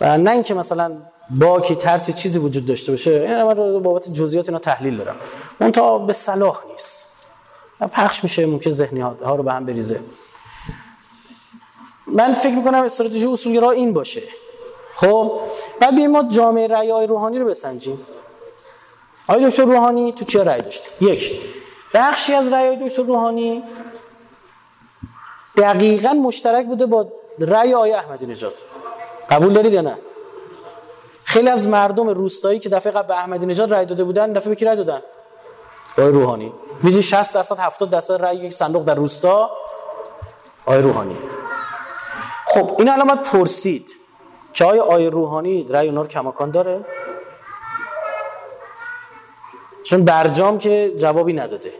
و 0.00 0.18
نه 0.18 0.30
اینکه 0.30 0.54
مثلا 0.54 0.92
باکی 1.30 1.76
ترسی 1.76 2.12
چیزی 2.12 2.38
وجود 2.38 2.66
داشته 2.66 2.92
باشه. 2.92 3.10
این 3.10 3.42
من 3.42 3.56
رو 3.56 3.80
بابت 3.80 4.12
جزئیات 4.12 4.48
اینا 4.48 4.58
تحلیل 4.58 4.96
دارم. 4.96 5.16
اون 5.60 5.72
تا 5.72 5.98
به 5.98 6.12
صلاح 6.12 6.60
نیست. 6.72 7.16
پخش 7.92 8.24
میشه 8.24 8.46
ممکن 8.46 8.70
ذهنی 8.70 9.00
ها 9.00 9.36
رو 9.36 9.42
به 9.42 9.52
هم 9.52 9.66
بریزه. 9.66 10.00
من 12.06 12.34
فکر 12.34 12.54
می‌کنم 12.54 12.82
استراتژی 12.84 13.26
اصولگرا 13.26 13.70
این 13.70 13.92
باشه. 13.92 14.22
خب 14.94 15.40
بعد 15.80 15.94
بیایم 15.94 16.10
ما 16.10 16.22
جامعه 16.22 16.66
رأی 16.66 16.90
های 16.90 17.06
روحانی 17.06 17.38
رو 17.38 17.46
بسنجیم. 17.46 18.06
آقای 19.28 19.50
دکتر 19.50 19.64
روحانی 19.64 20.12
تو 20.12 20.24
کیا 20.24 20.42
رأی 20.42 20.60
داشته 20.60 20.88
یک. 21.00 21.40
بخشی 21.94 22.34
از 22.34 22.52
رأی 22.52 22.88
دکتر 22.88 23.02
روحانی 23.02 23.62
دقیقا 25.56 26.12
مشترک 26.12 26.66
بوده 26.66 26.86
با 26.86 27.12
رأی 27.40 27.74
آقای 27.74 27.92
احمدی 27.92 28.26
نژاد. 28.26 28.54
قبول 29.30 29.52
دارید 29.52 29.72
یا 29.72 29.80
نه؟ 29.80 29.98
خیلی 31.24 31.48
از 31.48 31.68
مردم 31.68 32.08
روستایی 32.08 32.58
که 32.58 32.68
دفعه 32.68 32.92
قبل 32.92 33.08
به 33.08 33.14
احمدی 33.14 33.46
نژاد 33.46 33.70
رای 33.70 33.86
داده 33.86 34.04
بودن 34.04 34.32
دفعه 34.32 34.48
به 34.48 34.54
کی 34.54 34.64
رای 34.64 34.76
دادن؟ 34.76 35.02
آقای 35.98 36.12
روحانی. 36.12 36.52
می‌دونی 36.82 37.02
60 37.02 37.34
درصد 37.34 37.58
70 37.58 37.90
درصد 37.90 38.14
رای 38.14 38.36
یک 38.36 38.52
صندوق 38.52 38.84
در 38.84 38.94
روستا؟ 38.94 39.50
آقای 40.66 40.82
روحانی. 40.82 41.16
خب 42.56 42.74
این 42.78 42.88
علامت 42.88 43.32
پرسید. 43.32 43.90
که 44.52 44.64
آیا 44.64 44.82
آقای 44.82 45.06
روحانی 45.06 45.66
رای 45.68 45.88
اونا 45.88 46.02
رو 46.02 46.08
کماکان 46.08 46.50
داره؟ 46.50 46.84
چون 49.84 50.04
برجام 50.04 50.58
که 50.58 50.94
جوابی 50.96 51.32
نداده. 51.32 51.72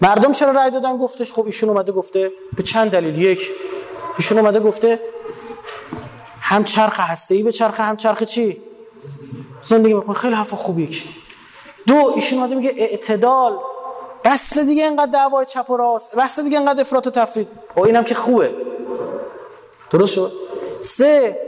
مردم 0.00 0.32
چرا 0.32 0.50
رای 0.50 0.70
دادن؟ 0.70 0.96
گفتش 0.96 1.32
خب 1.32 1.46
ایشون 1.46 1.68
اومده 1.68 1.92
گفته 1.92 2.32
به 2.56 2.62
چند 2.62 2.90
دلیل. 2.90 3.22
یک 3.22 3.50
ایشون 4.18 4.38
اومده 4.38 4.60
گفته 4.60 5.00
هم 6.40 6.64
چرخ 6.64 7.00
هسته 7.00 7.34
ای 7.34 7.42
به 7.42 7.52
چرخ 7.52 7.80
هم 7.80 7.96
چرخ 7.96 8.22
چی؟ 8.22 8.62
زندگی 9.62 9.94
می‌کنه. 9.94 10.14
خیلی 10.14 10.34
حرف 10.34 10.54
خوبیه 10.54 10.88
دو 11.86 12.12
ایشون 12.14 12.38
اومده 12.38 12.54
میگه 12.54 12.74
اعتدال. 12.76 13.58
بس 14.24 14.58
دیگه 14.58 14.84
اینقدر 14.84 15.10
دعوای 15.10 15.46
چپ 15.46 15.70
و 15.70 15.76
راست. 15.76 16.14
بس 16.14 16.40
دیگه 16.40 16.58
اینقدر 16.58 16.80
افراط 16.80 17.06
و 17.06 17.10
تفرید. 17.10 17.48
او 17.74 17.84
اینم 17.84 18.04
که 18.04 18.14
خوبه. 18.14 18.54
درست 19.98 20.14
شد؟ 20.14 20.32
سه 20.80 21.40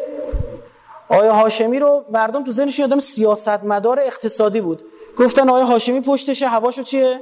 آیا 1.09 1.33
هاشمی 1.33 1.79
رو 1.79 2.05
مردم 2.11 2.45
تو 2.45 2.53
ذهنشون 2.53 2.85
آدم 2.85 3.01
سیاستمدار 3.01 4.01
اقتصادی 4.01 4.61
بود. 4.61 4.85
گفتن 5.19 5.51
آیا 5.51 5.65
هاشمی 5.65 6.01
پشتشه 6.01 6.49
هواشو 6.49 6.83
چیه؟ 6.83 7.21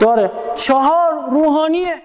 داره. 0.00 0.30
چهار 0.54 1.30
روحانیه. 1.30 2.02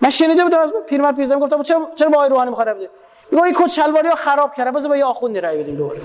من 0.00 0.10
شنیده 0.10 0.42
بودم 0.44 0.58
از 0.58 0.72
پیرمرد 0.88 1.16
پیرزن 1.16 1.38
گفتم 1.38 1.62
چرا 1.62 1.90
چرا 1.94 2.08
با 2.08 2.16
آقای 2.16 2.28
روحانی 2.28 2.50
می‌خواد 2.50 2.68
بده؟ 2.68 2.90
میگه 3.30 3.44
این 3.44 3.54
کد 3.54 3.66
شلواری 3.66 4.08
ها 4.08 4.14
خراب 4.14 4.54
کرده 4.54 4.70
بذار 4.70 4.88
با 4.88 4.96
یه 4.96 5.04
آخوندی 5.04 5.40
رای 5.40 5.62
بدیم 5.62 5.76
دوباره. 5.76 6.00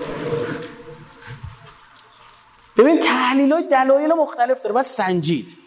ببین 2.77 2.99
تحلیل 2.99 3.53
های 3.53 3.63
دلایل 3.63 4.13
مختلف 4.13 4.61
داره. 4.61 4.73
باید 4.73 4.85
سنجید. 4.85 5.57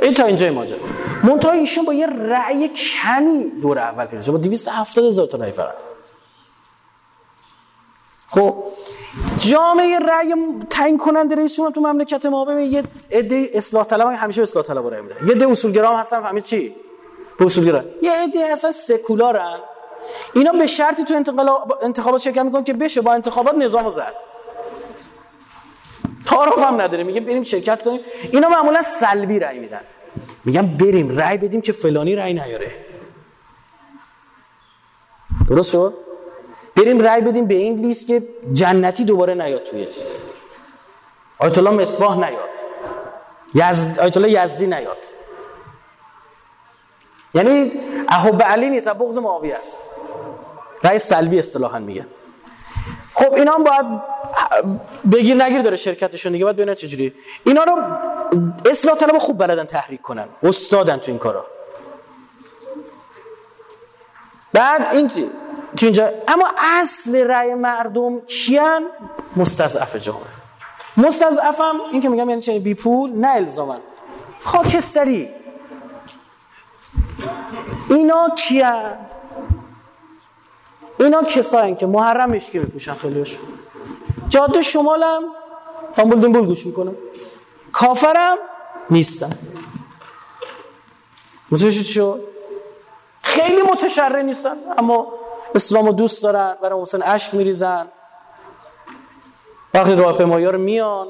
این 0.00 0.14
تا 0.14 0.24
اینجای 0.24 0.50
ماجرا. 0.50 0.78
منتها 1.22 1.52
ایشون 1.52 1.84
با 1.84 1.92
یه 1.92 2.06
رأی 2.06 2.68
کمی 2.68 3.50
دور 3.62 3.78
اول 3.78 4.04
پیدا 4.04 4.32
با 4.32 4.38
270 4.38 5.04
هزار 5.04 5.26
تا 5.26 5.38
رأی 5.38 5.52
فقط. 5.52 5.74
خب 8.28 8.54
جامعه 9.38 9.98
رأی 9.98 10.34
تعیین 10.70 10.98
کننده 10.98 11.34
رئیس 11.34 11.56
جمهور 11.56 11.72
تو 11.72 11.80
مملکت 11.80 12.26
ما 12.26 12.44
ببین 12.44 12.72
یه 12.72 12.84
عده 13.10 13.50
اصلاح 13.54 13.84
طلب 13.84 14.06
همیشه 14.06 14.42
اصلاح 14.42 14.64
طلب 14.64 14.86
رأی 14.86 15.02
میدن. 15.02 15.26
یه 15.26 15.34
عده 15.34 15.50
اصولگرا 15.50 15.96
هستن 15.96 16.20
فهمید 16.22 16.44
چی؟ 16.44 16.76
به 17.38 17.46
اصولگرا. 17.46 17.84
یه 18.02 18.12
عده 18.12 18.38
اصلا 18.38 18.72
سکولارن. 18.72 19.58
اینا 20.34 20.52
به 20.52 20.66
شرطی 20.66 21.04
تو 21.04 21.14
انتخابات 21.82 22.20
شرکت 22.20 22.42
می‌کنن 22.42 22.64
که 22.64 22.72
بشه 22.72 23.00
با 23.00 23.12
انتخابات 23.12 23.54
نظامو 23.54 23.90
زد. 23.90 24.14
تعارف 26.26 26.58
هم 26.58 26.80
نداره. 26.80 27.02
میگه 27.02 27.20
بریم 27.20 27.42
شرکت 27.42 27.82
کنیم. 27.82 28.00
اینا 28.32 28.48
معمولا 28.48 28.82
سلبی 28.82 29.38
رأی 29.38 29.58
میدن. 29.58 29.80
میگم 30.44 30.66
بریم 30.66 31.18
رأی 31.18 31.38
بدیم 31.38 31.60
که 31.60 31.72
فلانی 31.72 32.16
رأی 32.16 32.34
نیاره. 32.34 32.84
درست 35.48 35.72
شد؟ 35.72 35.94
بریم 36.76 37.00
رأی 37.00 37.20
بدیم 37.20 37.46
به 37.46 37.54
این 37.54 37.78
لیست 37.78 38.06
که 38.06 38.22
جنتی 38.52 39.04
دوباره 39.04 39.34
نیاد 39.34 39.62
توی 39.62 39.86
چیز. 39.86 40.30
آیت 41.38 41.58
الله 41.58 41.70
مصباح 41.70 42.16
نیاد. 42.16 42.48
یزد 43.54 43.98
آیت 44.00 44.16
الله 44.16 44.44
یزدی 44.44 44.66
نیاد. 44.66 44.98
یعنی 47.34 47.72
احب 48.08 48.42
علی 48.42 48.70
نیست 48.70 48.88
بغض 48.88 49.18
معاویه 49.18 49.54
است. 49.54 49.76
رأی 50.84 50.98
سلبی 50.98 51.38
اصطلاحا 51.38 51.78
میگن. 51.78 52.06
خب 53.14 53.34
اینا 53.34 53.52
هم 53.52 53.64
باید 53.64 53.86
بگیر 55.12 55.44
نگیر 55.44 55.62
داره 55.62 55.76
شرکتشون 55.76 56.32
دیگه 56.32 56.44
باید 56.44 56.56
ببینن 56.56 56.74
چجوری. 56.74 57.14
اینا 57.44 57.64
رو 57.64 57.82
اصلاح 58.70 58.96
طلب 58.96 59.18
خوب 59.18 59.38
بلدن 59.38 59.64
تحریک 59.64 60.02
کنن 60.02 60.28
استادن 60.42 60.96
تو 60.96 61.10
این 61.10 61.18
کارا. 61.18 61.46
بعد 64.52 64.94
این 64.94 65.08
تو 65.08 65.20
اینجا 65.82 66.12
اما 66.28 66.50
اصل 66.58 67.16
رأی 67.16 67.54
مردم 67.54 68.20
کیان؟ 68.20 68.86
مستضعف 69.36 69.96
جامعه 69.96 70.22
مستضعفم 70.96 71.74
این 71.92 72.02
که 72.02 72.08
میگم 72.08 72.28
یعنی 72.28 72.40
چنین 72.40 72.62
بی 72.62 72.74
پول 72.74 73.10
نه 73.10 73.28
الزامن 73.28 73.78
خاکستری. 74.40 75.28
اینا 77.90 78.28
کیان؟ 78.38 78.96
اینا 81.04 81.22
کسایی 81.22 81.74
که 81.74 81.86
محرم 81.86 82.30
مشکی 82.30 82.58
میپوشن 82.58 82.94
خیلیشون 82.94 83.44
جاده 84.28 84.60
شمالم 84.60 85.22
آمبول 85.96 86.20
دنبول 86.20 86.46
گوش 86.46 86.66
می‌کنم. 86.66 86.96
کافرم 87.72 88.36
نیستن. 88.90 89.38
متوجه 91.50 91.82
شو 91.82 92.18
خیلی 93.22 93.62
متشرع 93.62 94.22
نیستن 94.22 94.56
اما 94.78 95.12
اسلامو 95.54 95.92
دوست 95.92 96.22
دارن 96.22 96.56
برای 96.62 96.82
حسین 96.82 97.02
عشق 97.02 97.34
میریزن. 97.34 97.88
وقتی 99.74 99.94
راهپیمایی 99.94 100.46
رو 100.46 100.58
میان 100.58 101.08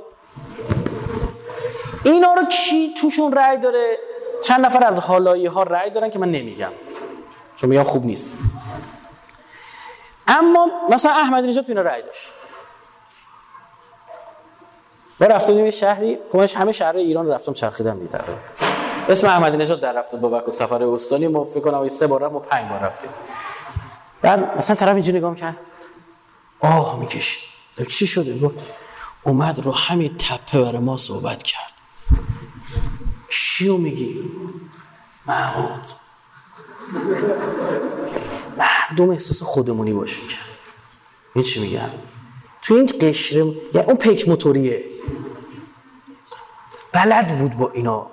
اینا 2.05 2.35
رو 2.35 2.45
کی 2.45 2.95
توشون 3.01 3.33
رأی 3.33 3.59
داره؟ 3.59 3.99
چند 4.43 4.66
نفر 4.66 4.85
از 4.85 4.99
حالایی 4.99 5.47
ها 5.47 5.62
رأی 5.62 5.91
دارن 5.91 6.11
که 6.11 6.19
من 6.19 6.31
نمیگم. 6.31 6.73
چون 7.57 7.71
میگم 7.71 7.83
خوب 7.83 8.07
نیست. 8.07 8.39
اما 10.28 10.66
مثلا 10.90 11.12
احمدی 11.12 11.48
نژاد 11.48 11.64
تو 11.64 11.70
اینا 11.70 11.82
رأی 11.82 12.02
داشت. 12.02 12.28
ما 15.20 15.26
رفتیم 15.26 15.64
یه 15.64 15.70
شهری 15.70 16.18
خب 16.32 16.38
همه 16.38 16.72
شهر 16.72 16.96
ایران 16.96 17.28
رفتم 17.28 17.52
چرخیدم 17.52 17.98
دیگه 17.98 18.20
اسم 19.09 19.26
احمدی 19.26 19.56
نژاد 19.56 19.80
در 19.80 19.92
رفت 19.92 20.14
با 20.14 20.51
سفر 20.51 20.82
استانی 20.82 21.26
ما 21.26 21.44
فکر 21.44 21.60
کنم 21.60 21.88
سه 21.88 22.06
بار 22.06 22.28
ما 22.28 22.38
پنج 22.38 22.70
بار 22.70 22.80
رفتیم. 22.80 23.10
بعد 24.22 24.59
مثلا 24.59 24.76
طرف 24.76 24.94
اینجوری 24.94 25.18
نگاه 25.18 25.36
کرد 25.36 25.59
آه 26.60 27.01
می‌کشید. 27.01 27.42
چی 27.88 28.06
شده؟ 28.06 28.38
گفت 28.38 28.55
اومد 29.22 29.59
رو 29.59 29.72
همین 29.72 30.16
تپه 30.16 30.60
برای 30.62 30.78
ما 30.78 30.96
صحبت 30.96 31.42
کرد. 31.42 31.72
چیو 33.28 33.76
میگی؟ 33.76 34.30
محمود. 35.26 35.82
مردم 38.59 39.10
احساس 39.10 39.43
خودمونی 39.43 39.93
باشون 39.93 40.28
کرد 40.28 40.48
این 41.35 41.44
چی 41.44 41.60
میگم 41.60 41.90
تو 42.62 42.74
این 42.74 42.90
قشر 43.01 43.36
یعنی 43.36 43.86
اون 43.86 43.97
پیک 43.97 44.28
موتوریه. 44.28 44.85
بلد 46.93 47.39
بود 47.39 47.56
با 47.59 47.70
اینا 47.74 48.06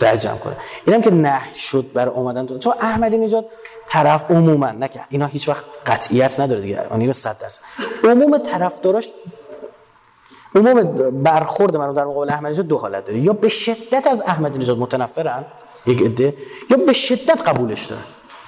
جمع 0.00 0.38
کنه. 0.38 0.56
اینم 0.86 1.02
که 1.02 1.10
نه 1.10 1.54
شد 1.54 1.92
برای 1.94 2.14
اومدن 2.14 2.46
تو. 2.46 2.58
چون 2.58 2.74
احمدی 2.80 3.18
نژاد 3.18 3.46
طرف 3.86 4.30
عموما 4.30 4.70
نکرد 4.70 5.06
اینا 5.10 5.26
هیچ 5.26 5.48
وقت 5.48 5.64
قطعیت 5.86 6.40
نداره 6.40 6.60
دیگه. 6.60 6.86
اون 6.90 7.00
اینو 7.00 7.12
100 7.12 7.38
درصد. 7.38 7.60
عموم 8.04 8.38
طرفداراش 8.38 9.08
عموم 10.54 10.82
برخورد 11.22 11.76
من 11.76 11.92
در 11.92 12.04
مقابل 12.04 12.30
احمدی 12.30 12.52
نژاد 12.52 12.66
دو 12.66 12.78
حالت 12.78 13.04
داره. 13.04 13.18
یا 13.18 13.32
به 13.32 13.48
شدت 13.48 14.06
از 14.06 14.22
احمدی 14.22 14.58
نژاد 14.58 14.78
متنفرن 14.78 15.44
یک 15.86 16.02
عده 16.02 16.34
یا 16.70 16.76
به 16.76 16.92
شدت 16.92 17.48
قبولش 17.48 17.84
دارن. 17.84 18.02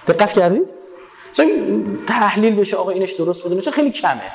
دقت 0.07 0.33
کردید؟ 0.33 0.75
چون 1.33 1.49
تحلیل 2.09 2.55
بشه 2.55 2.77
آقا 2.77 2.91
اینش 2.91 3.13
درست 3.13 3.43
بوده 3.43 3.61
چون 3.61 3.73
خیلی 3.73 3.91
کمه. 3.91 4.33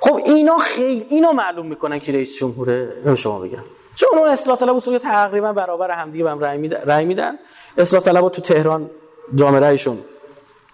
خب 0.00 0.20
اینا 0.24 0.58
خیلی 0.58 1.06
اینا 1.08 1.32
معلوم 1.32 1.66
می‌کنن 1.66 1.98
که 1.98 2.12
رئیس 2.12 2.38
جمهوره؟ 2.38 3.14
شما 3.16 3.38
بگم. 3.38 3.64
چون 3.94 4.08
اون 4.12 4.28
اصلاح 4.28 4.58
طلب 4.58 4.76
اصول 4.76 4.98
تقریبا 4.98 5.52
برابر 5.52 5.90
همدیگه 5.90 6.24
بهم 6.24 6.40
رأی 6.40 6.58
میدن 6.58 6.80
رأی 6.80 7.04
میدن. 7.04 7.38
اصلاح 7.78 8.02
طلب 8.02 8.28
تو 8.28 8.42
تهران 8.42 8.90
جامعه 9.34 9.78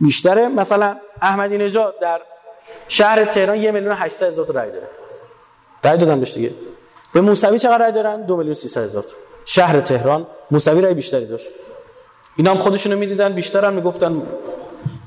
بیشتره. 0.01 0.49
مثلا 0.49 0.97
احمدی 1.23 1.59
نژاد 1.59 1.95
در 2.01 2.21
شهر 2.89 3.25
تهران 3.25 3.57
یه 3.57 3.71
میلیون 3.71 3.93
800 3.93 4.27
هزار 4.27 4.47
رأی 4.53 4.71
داره. 4.71 4.89
رأی 5.85 5.99
دادن 5.99 6.21
بهش 6.21 6.35
دیگه. 6.35 6.55
به 7.13 7.21
موسوی 7.21 7.59
چقدر 7.59 7.79
رأی 7.79 7.93
دارن؟ 7.93 8.23
دو 8.23 8.37
میلیون 8.37 8.55
300 8.55 8.85
هزار 8.85 9.05
شهر 9.45 9.81
تهران 9.81 10.27
موسوی 10.51 10.81
رأی 10.81 10.95
بیشتری 10.95 11.27
داشت. 11.27 11.49
اینا 12.37 12.51
هم 12.51 12.59
خودشونو 12.59 12.97
می‌دیدن 12.97 13.33
بیشتر 13.33 13.65
هم 13.65 13.73
می‌گفتن 13.73 14.23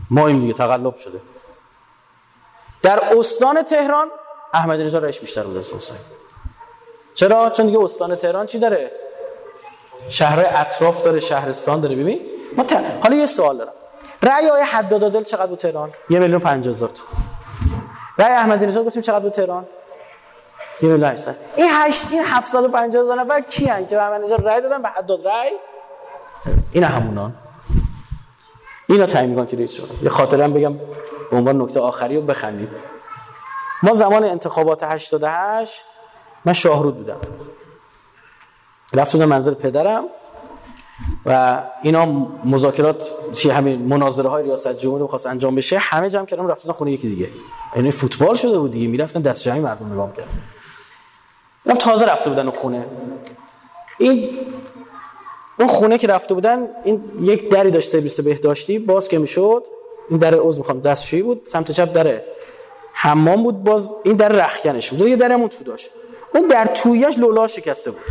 ما 0.10 0.28
این 0.28 0.40
دیگه 0.40 0.54
تقلب 0.54 0.98
شده. 0.98 1.22
در 2.82 3.18
استان 3.18 3.62
تهران 3.62 4.08
احمدی 4.54 4.84
نژاد 4.84 5.04
رئیس 5.04 5.20
بیشتر 5.20 5.44
بود 5.44 5.58
از 5.58 5.74
حسین 5.74 5.98
چرا؟ 7.14 7.50
چون 7.50 7.66
دیگه 7.66 7.80
استان 7.80 8.16
تهران 8.16 8.46
چی 8.46 8.60
داره؟ 8.60 8.92
شهر 10.10 10.46
اطراف 10.56 11.04
داره 11.04 11.20
شهرستان 11.20 11.82
داره. 11.82 11.96
ببین 11.96 12.22
ما 12.58 12.66
حالا 13.04 13.16
یه 13.16 13.26
سوال 13.26 13.58
دارم. 13.58 13.74
رأی 14.24 14.48
آقای 14.50 14.62
حداد 14.62 15.12
دل 15.12 15.24
چقدر 15.24 15.46
بود 15.46 15.60
تهران؟ 15.60 15.94
یه 16.10 16.20
میلیون 16.20 16.40
50 16.40 16.74
هزار 16.74 16.90
تو 16.90 17.04
رأی 18.18 18.34
احمدی 18.34 18.66
نژاد 18.66 18.86
گفتیم 18.86 19.02
چقدر 19.02 19.20
بود 19.20 19.32
تهران؟ 19.32 19.66
یه 20.82 20.90
میلیون 20.90 21.10
800 21.10 21.36
این 21.56 21.68
8 21.72 22.08
این 22.12 22.24
750 22.26 23.04
هزار 23.04 23.22
نفر 23.22 23.42
کیان 23.42 23.88
که 23.88 23.96
به 23.96 24.04
احمدی 24.04 24.26
نژاد 24.26 24.48
رأی 24.48 24.62
دادن 24.62 24.82
به 24.82 24.90
حداد 24.90 25.28
رأی. 25.28 25.52
این 26.72 26.84
همونان. 26.84 27.34
اینا 28.90 29.06
تعیین 29.06 29.30
می‌کنن 29.30 29.46
که 29.46 29.58
رئیس 29.58 29.74
شورا 29.74 29.90
یه 30.04 30.10
خاطرم 30.10 30.54
بگم 30.54 30.74
به 31.32 31.38
عنوان 31.38 31.62
نکته 31.62 31.80
آخری 31.80 32.16
رو 32.16 32.22
بخندید. 32.22 32.70
ما 33.84 33.94
زمان 33.94 34.24
انتخابات 34.24 34.84
88 34.84 35.82
من 36.46 36.54
شاهرود 36.54 36.98
بودم. 36.98 37.18
رفت 38.94 39.12
بودم 39.12 39.26
منزل 39.26 39.54
پدرم 39.54 40.04
و 41.26 41.64
اینا 41.82 42.06
مذاکرات 42.46 43.04
چی 43.34 43.50
همین 43.50 43.82
مناظره 43.82 44.30
های 44.30 44.44
ریاست 44.44 44.74
جمهوری 44.74 45.04
می‌خواست 45.04 45.28
انجام 45.28 45.56
بشه 45.56 45.78
همه 45.78 46.10
جمع 46.10 46.26
کردم 46.26 46.48
رفتن 46.48 46.72
خونه 46.72 46.92
یکی 46.92 47.10
دیگه. 47.10 47.30
یعنی 47.76 47.92
فوتبال 47.92 48.36
شده 48.36 48.60
بود 48.60 48.72
دیگه 48.72 48.88
می‌رفتن 48.88 49.22
دست 49.22 49.44
جمعی 49.44 49.60
مردم 49.60 49.94
نگاه 49.94 50.14
کردن 50.14 50.30
تازه 51.80 52.06
رفته 52.06 52.30
بودن 52.30 52.48
اون 52.48 52.58
خونه. 52.58 52.86
این 53.98 54.30
اون 55.60 55.68
خونه 55.68 55.98
که 55.98 56.08
رفته 56.08 56.34
بودن 56.34 56.68
این 56.84 57.04
یک 57.22 57.50
دری 57.50 57.72
داشت 57.72 57.90
سرویس 57.90 58.20
بهداشتی 58.20 58.80
باز 58.80 59.08
که 59.08 59.20
می‌شد 59.20 59.64
این 60.10 60.20
در 60.20 60.36
عذر 60.36 60.58
می‌خوام 60.58 60.80
دستشویی 60.80 61.24
بود 61.24 61.42
سمت 61.46 61.72
چپ 61.72 61.94
در 61.94 62.22
حمام 62.94 63.44
بود 63.44 63.64
باز 63.64 63.92
این 64.04 64.16
در 64.16 64.30
رخکنش 64.30 64.90
بود 64.90 65.08
یه 65.08 65.16
درم 65.16 65.36
اون 65.36 65.50
تو 65.50 65.64
داشت. 65.64 65.90
اون 66.34 66.48
در 66.48 66.66
تویش 66.66 67.18
لولا 67.18 67.48
شکسته 67.48 67.92
بود. 67.92 68.02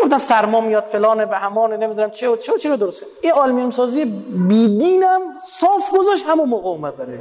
گفتن 0.00 0.18
سرما 0.18 0.60
میاد 0.60 0.84
فلانه 0.84 1.26
به 1.26 1.36
همانه 1.36 1.76
نمی‌دونم 1.76 2.10
چه 2.10 2.28
و 2.28 2.36
چه 2.36 2.54
و 2.54 2.56
چه 2.56 2.68
رو 2.70 2.76
درست 2.76 3.02
این 3.20 3.32
آلومینیوم 3.32 3.70
سازی 3.70 4.04
بیدینم 4.48 5.20
صاف 5.38 5.92
گذاشت 5.98 6.24
همون 6.28 6.48
موقع 6.48 6.68
اومد 6.68 6.96
برای. 6.96 7.18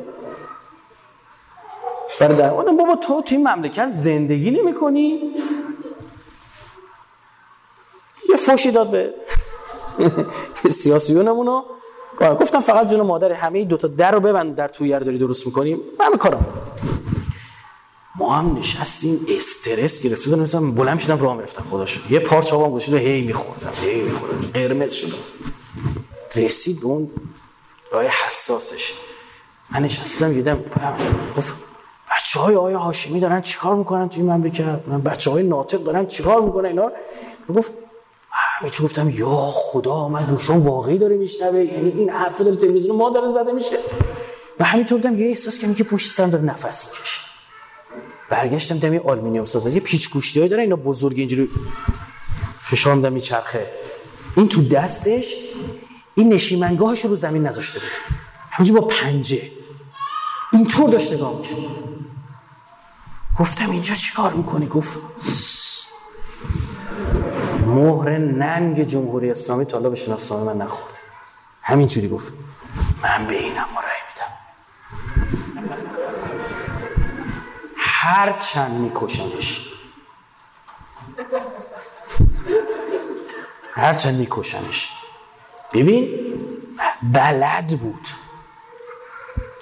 برای 2.19 2.37
در 2.37 2.49
بابا 2.49 2.95
تو 2.95 3.21
توی 3.21 3.37
مملکت 3.37 3.89
زندگی 3.89 4.51
نمی 4.51 4.73
کنی 4.73 5.35
یه 8.29 8.37
فوشی 8.37 8.71
داد 8.71 8.91
به 8.91 9.13
سیاسیونمونو. 10.81 11.63
گفتم 12.39 12.59
فقط 12.59 12.89
جون 12.89 13.01
مادر 13.01 13.31
همه 13.31 13.65
دو 13.65 13.77
تا 13.77 13.87
در 13.87 14.11
رو 14.11 14.19
ببند 14.19 14.55
در 14.55 14.67
توی 14.67 14.89
داری 14.89 15.17
درست 15.17 15.45
می‌کنیم. 15.45 15.79
همه 15.99 16.17
کارم 16.17 16.45
ما 18.15 18.33
هم 18.33 18.57
نشستیم 18.57 19.25
استرس 19.29 20.03
گرفته 20.03 20.29
بودم 20.29 20.41
مثلا 20.41 20.61
بلند 20.71 20.99
شدم 20.99 21.19
راه 21.19 21.35
می‌رفتم 21.35 21.63
خداش 21.71 22.11
یه 22.11 22.19
پارچ 22.19 22.53
آبام 22.53 22.71
گوشید 22.71 22.93
هی 22.93 23.21
میخوردم 23.21 23.73
هی 23.81 24.01
میخوردم. 24.01 24.51
قرمز 24.53 24.91
شدم. 24.93 25.17
رسید 26.35 26.79
به 26.79 26.85
اون 26.85 27.11
راه 27.91 28.05
حساسش. 28.05 28.93
من 29.71 29.83
نشستم 29.83 30.33
دیدم 30.33 30.63
گفت 31.37 31.64
بچه 32.11 32.40
های 32.40 32.56
آقای 32.56 32.80
هاشمی 32.80 33.19
دارن 33.19 33.41
چیکار 33.41 33.76
می‌کنن 33.76 34.10
توی 34.10 34.23
مملکت؟ 34.23 34.80
من 34.88 35.02
بچه 35.02 35.32
های 35.32 35.44
ناطق 35.44 35.84
دارن 35.84 36.06
چیکار 36.06 36.41
می‌کنن 36.41 36.65
اینا؟ 36.65 36.91
گفت 37.56 37.72
همیشه 38.32 38.84
گفتم 38.84 39.10
یا 39.10 39.36
خدا 39.53 40.07
من 40.07 40.26
گوشم 40.26 40.61
واقعی 40.61 40.98
داره 40.98 41.18
میشنوه 41.18 41.60
یعنی 41.60 41.90
این 41.90 42.10
حرف 42.10 42.41
داره 42.41 42.56
تلویزیون 42.56 42.95
ما 42.95 43.10
داره 43.10 43.32
زده 43.32 43.52
میشه. 43.52 43.76
و 44.60 44.64
همینطور 44.64 44.98
بودم 44.98 45.19
یه 45.19 45.27
احساس 45.27 45.60
کردم 45.60 45.73
که 45.73 45.84
پشت 45.84 46.11
سرم 46.11 46.30
داره 46.30 46.44
نفس 46.44 46.86
می‌کشه. 46.86 47.19
برگشتم 48.30 48.77
دمی 48.77 48.98
آلومینیوم 48.98 49.45
سازه 49.45 49.72
یه 49.72 49.80
پیچ 49.80 50.10
گوشتی 50.10 50.48
داره 50.48 50.64
اینا 50.64 50.76
بزرگ 50.76 51.19
اینجوری 51.19 51.49
فشار 52.60 52.95
میدم 52.95 53.14
میچرخه 53.14 53.65
این 54.38 54.48
تو 54.48 54.68
دستش 54.68 55.36
این 56.15 56.34
نشیمنگاهش 56.34 57.06
رو 57.06 57.15
زمین 57.15 57.48
نذاشته 57.48 57.80
بود. 57.80 57.90
همینجور 58.52 58.80
با 58.80 58.88
پنجه. 58.88 59.41
اینطور 60.53 60.90
داشت 60.90 61.14
نگاه 61.14 61.38
می‌کرد. 61.38 61.85
گفتم 63.40 63.72
اینجا 63.72 63.95
چی 63.95 64.14
کار 64.14 64.34
می‌کنی؟ 64.34 64.68
گفت 64.68 64.99
مهر 67.66 68.18
ننگ 68.18 68.84
جمهوری 68.84 69.32
اسلامی 69.32 69.66
تا 69.66 69.80
به 69.80 69.95
شناسنامه 69.95 70.53
من 70.53 70.62
نخورد 70.62 70.94
همینجوری 71.62 72.10
گفت 72.10 72.34
من 73.03 73.28
به 73.28 73.34
اینم 73.34 73.66
مرای 73.76 73.99
میدم. 74.10 74.32
هر 77.78 78.40
چند 78.40 78.72
میکشنش 78.72 79.70
هر 83.74 83.94
چند 83.94 84.16
میکشنش 84.16 84.91
ببین 85.74 86.10
بلد 87.14 87.68
بود. 87.68 88.07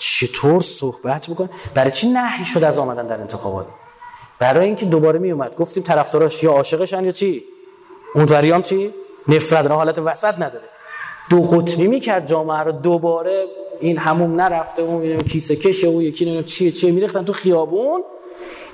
چطور 0.04 0.62
صحبت 0.62 1.28
بکنه 1.30 1.50
برای 1.74 1.92
چی 1.92 2.08
نهی 2.08 2.46
شد 2.46 2.64
از 2.64 2.78
آمدن 2.78 3.08
در 3.08 3.22
انتخابات؟ 3.22 3.66
برای 4.40 4.66
اینکه 4.66 4.86
دوباره 4.86 5.20
می 5.20 5.32
اومد. 5.32 5.56
گفتیم 5.56 5.84
طرفداراش 5.84 6.44
یا 6.44 6.52
عاشقشن 6.52 7.06
یا 7.06 7.12
چی؟ 7.12 7.44
اون 8.16 8.62
چی؟ 8.62 8.94
نفرت. 9.28 9.66
نه 9.66 9.74
حالت 9.74 10.00
وسط 10.00 10.34
نداره. 10.34 10.66
دو 11.30 11.42
قطبی 11.42 11.88
می‌کرد 11.88 12.28
جامعه 12.28 12.60
رو. 12.60 12.72
دوباره 12.72 13.46
این 13.80 13.98
هموم 13.98 14.42
نرفته. 14.42 14.82
اون 14.82 15.22
کیسه 15.22 15.56
کشه 15.56 15.88
و 15.88 16.02
یکی 16.02 16.26
نمی‌دونم 16.26 16.46
چیه 16.46 16.72
چیه. 16.72 16.92
میریختن 16.92 17.26
تو 17.26 17.34
خیابون. 17.34 18.04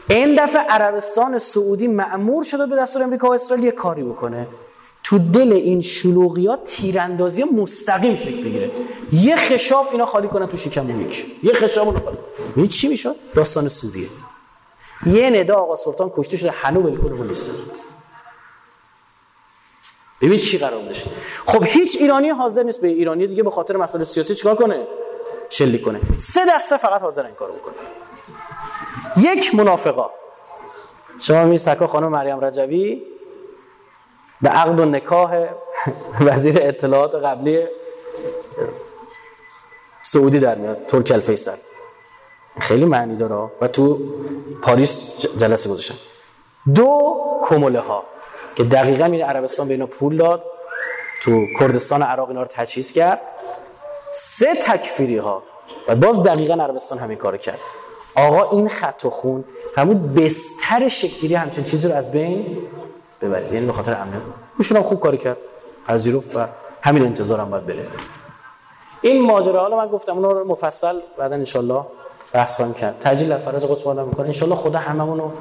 این 0.10 0.43
دفعه 0.43 0.61
عربستان 0.61 1.39
سعودی 1.39 1.88
معمور 1.88 2.43
شده 2.43 2.65
به 2.65 2.76
دستور 2.76 3.03
امریکا 3.03 3.27
و 3.27 3.34
اسرائیل 3.34 3.65
یه 3.65 3.72
کاری 3.72 4.03
بکنه. 4.03 4.47
تو 5.10 5.19
دل 5.19 5.53
این 5.53 5.81
شلوغیات 5.81 6.64
تیراندازی 6.64 7.44
مستقیم 7.44 8.15
شکل 8.15 8.44
بگیره. 8.44 8.72
یه 9.14 9.36
خشاب 9.36 9.88
اینا 9.91 10.06
خالی 10.06 10.27
کنن 10.27 10.45
تو 10.48 10.57
شکم 10.57 11.02
یک 11.02 11.26
یه 11.44 11.53
خشاب 11.53 11.88
اون 11.88 11.98
خالی 12.56 12.68
چی 12.68 12.88
می‌شد 12.88 13.15
داستان 13.36 13.68
سوریه. 13.68 14.07
یه 15.06 15.30
ندا 15.30 15.56
آقا 15.56 15.76
سلطان 15.76 16.11
کشته 16.15 16.38
شده 16.38 16.52
هنو 16.52 16.81
ولکن 16.81 17.27
نیست. 17.27 17.52
ببین 20.22 20.40
چی 20.40 20.57
قرار 20.57 20.81
داشت 20.81 21.06
خب 21.45 21.64
هیچ 21.68 21.98
ایرانی 21.99 22.30
حاضر 22.30 22.64
نیست 22.64 22.81
به 22.81 22.88
ایرانی 22.88 23.27
دیگه 23.27 23.44
به 23.44 23.52
خاطر 23.52 23.77
مسائل 23.77 24.03
سیاسی 24.03 24.36
چیکار 24.36 24.56
کنه؟ 24.56 24.88
شلیک 25.49 25.81
کنه. 25.81 25.99
سه 26.15 26.41
دسته 26.56 26.77
فقط 26.77 27.02
حاضر 27.02 27.26
این 27.26 27.36
کارو 27.36 27.53
بکنه. 27.53 27.76
یک 29.34 29.56
منافقا. 29.56 30.10
شما 31.19 31.45
می 31.45 31.57
سکا 31.57 31.88
خانم 31.88 32.07
مریم 32.07 32.40
رجوی؟ 32.45 33.02
به 34.41 34.49
عقد 34.49 34.80
و 34.80 34.86
نکاح 34.86 35.48
وزیر 36.22 36.57
اطلاعات 36.61 37.16
قبلی 37.16 37.68
سعودی 40.02 40.40
در 40.40 40.56
میاد 40.56 40.86
ترک 40.88 41.11
الفیصل. 41.11 41.57
خیلی 42.60 42.86
معنی 42.86 43.16
داره 43.16 43.52
و 43.61 43.68
تو 43.68 43.99
پاریس 44.61 45.22
جلسه 45.40 45.70
گذاشتن. 45.70 45.95
دو 46.76 47.16
کموله 47.44 47.80
ها 47.80 48.03
که 48.56 48.64
دقیقا 48.64 49.06
این 49.06 49.24
عربستان 49.24 49.68
به 49.68 49.74
اینا 49.74 49.86
پول 49.86 50.18
داد 50.18 50.44
تو 51.22 51.45
کردستان 51.60 52.02
عراق 52.02 52.28
اینا 52.28 52.41
رو 52.41 52.48
تجهیز 52.52 52.91
کرد. 52.91 53.22
سه 54.14 54.56
تکفیری 54.56 55.18
ها. 55.18 55.44
و 55.88 55.95
باز 55.95 56.24
دقیقا 56.24 56.53
عربستان 56.53 56.98
همین 56.98 57.18
کار 57.18 57.38
کرد. 57.38 57.60
آقا 58.16 58.49
این 58.49 58.70
خط 58.70 59.06
و 59.06 59.10
خون 59.10 59.44
فرمود 59.76 60.14
بستر 60.14 60.88
شکلی 60.88 61.36
همچین 61.36 61.64
چیزی 61.64 61.88
رو 61.88 61.95
از 61.95 62.11
بین 62.11 62.57
ببرید. 63.22 63.54
یعنی 63.54 63.66
به 63.66 63.74
خاطر 63.74 63.94
امنیت. 64.02 64.22
ایشون 64.58 64.78
هم 64.78 64.84
خوب 64.84 65.00
کاری 65.00 65.18
کرد. 65.18 65.38
پذیرفت 65.88 66.36
و 66.36 66.46
همین 66.82 67.06
انتظارم 67.06 67.50
باید 67.50 67.66
بره. 67.66 67.88
این 69.02 69.26
ماجرا 69.26 69.62
حالا 69.62 69.78
من 69.78 69.88
گفتم 69.88 70.12
اون 70.12 70.24
رو 70.24 70.48
مفصل 70.48 71.00
بعدا 71.18 71.36
ان 71.36 71.86
بحث 72.34 72.56
خواهیم 72.56 72.74
کرد. 72.74 73.00
تجلیل 73.00 73.38
فرض 73.38 73.64
قطب 73.64 74.00
می‌کنه. 74.00 74.34
ان 74.34 74.56
خدا 74.56 74.80
هممون 74.80 75.18
رو 75.18 75.32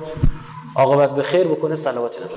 عاقبت 0.77 1.11
به 1.11 1.23
خیر 1.23 1.49
بکنه 1.49 1.77
صلواتی 1.77 2.17
نده 2.25 2.35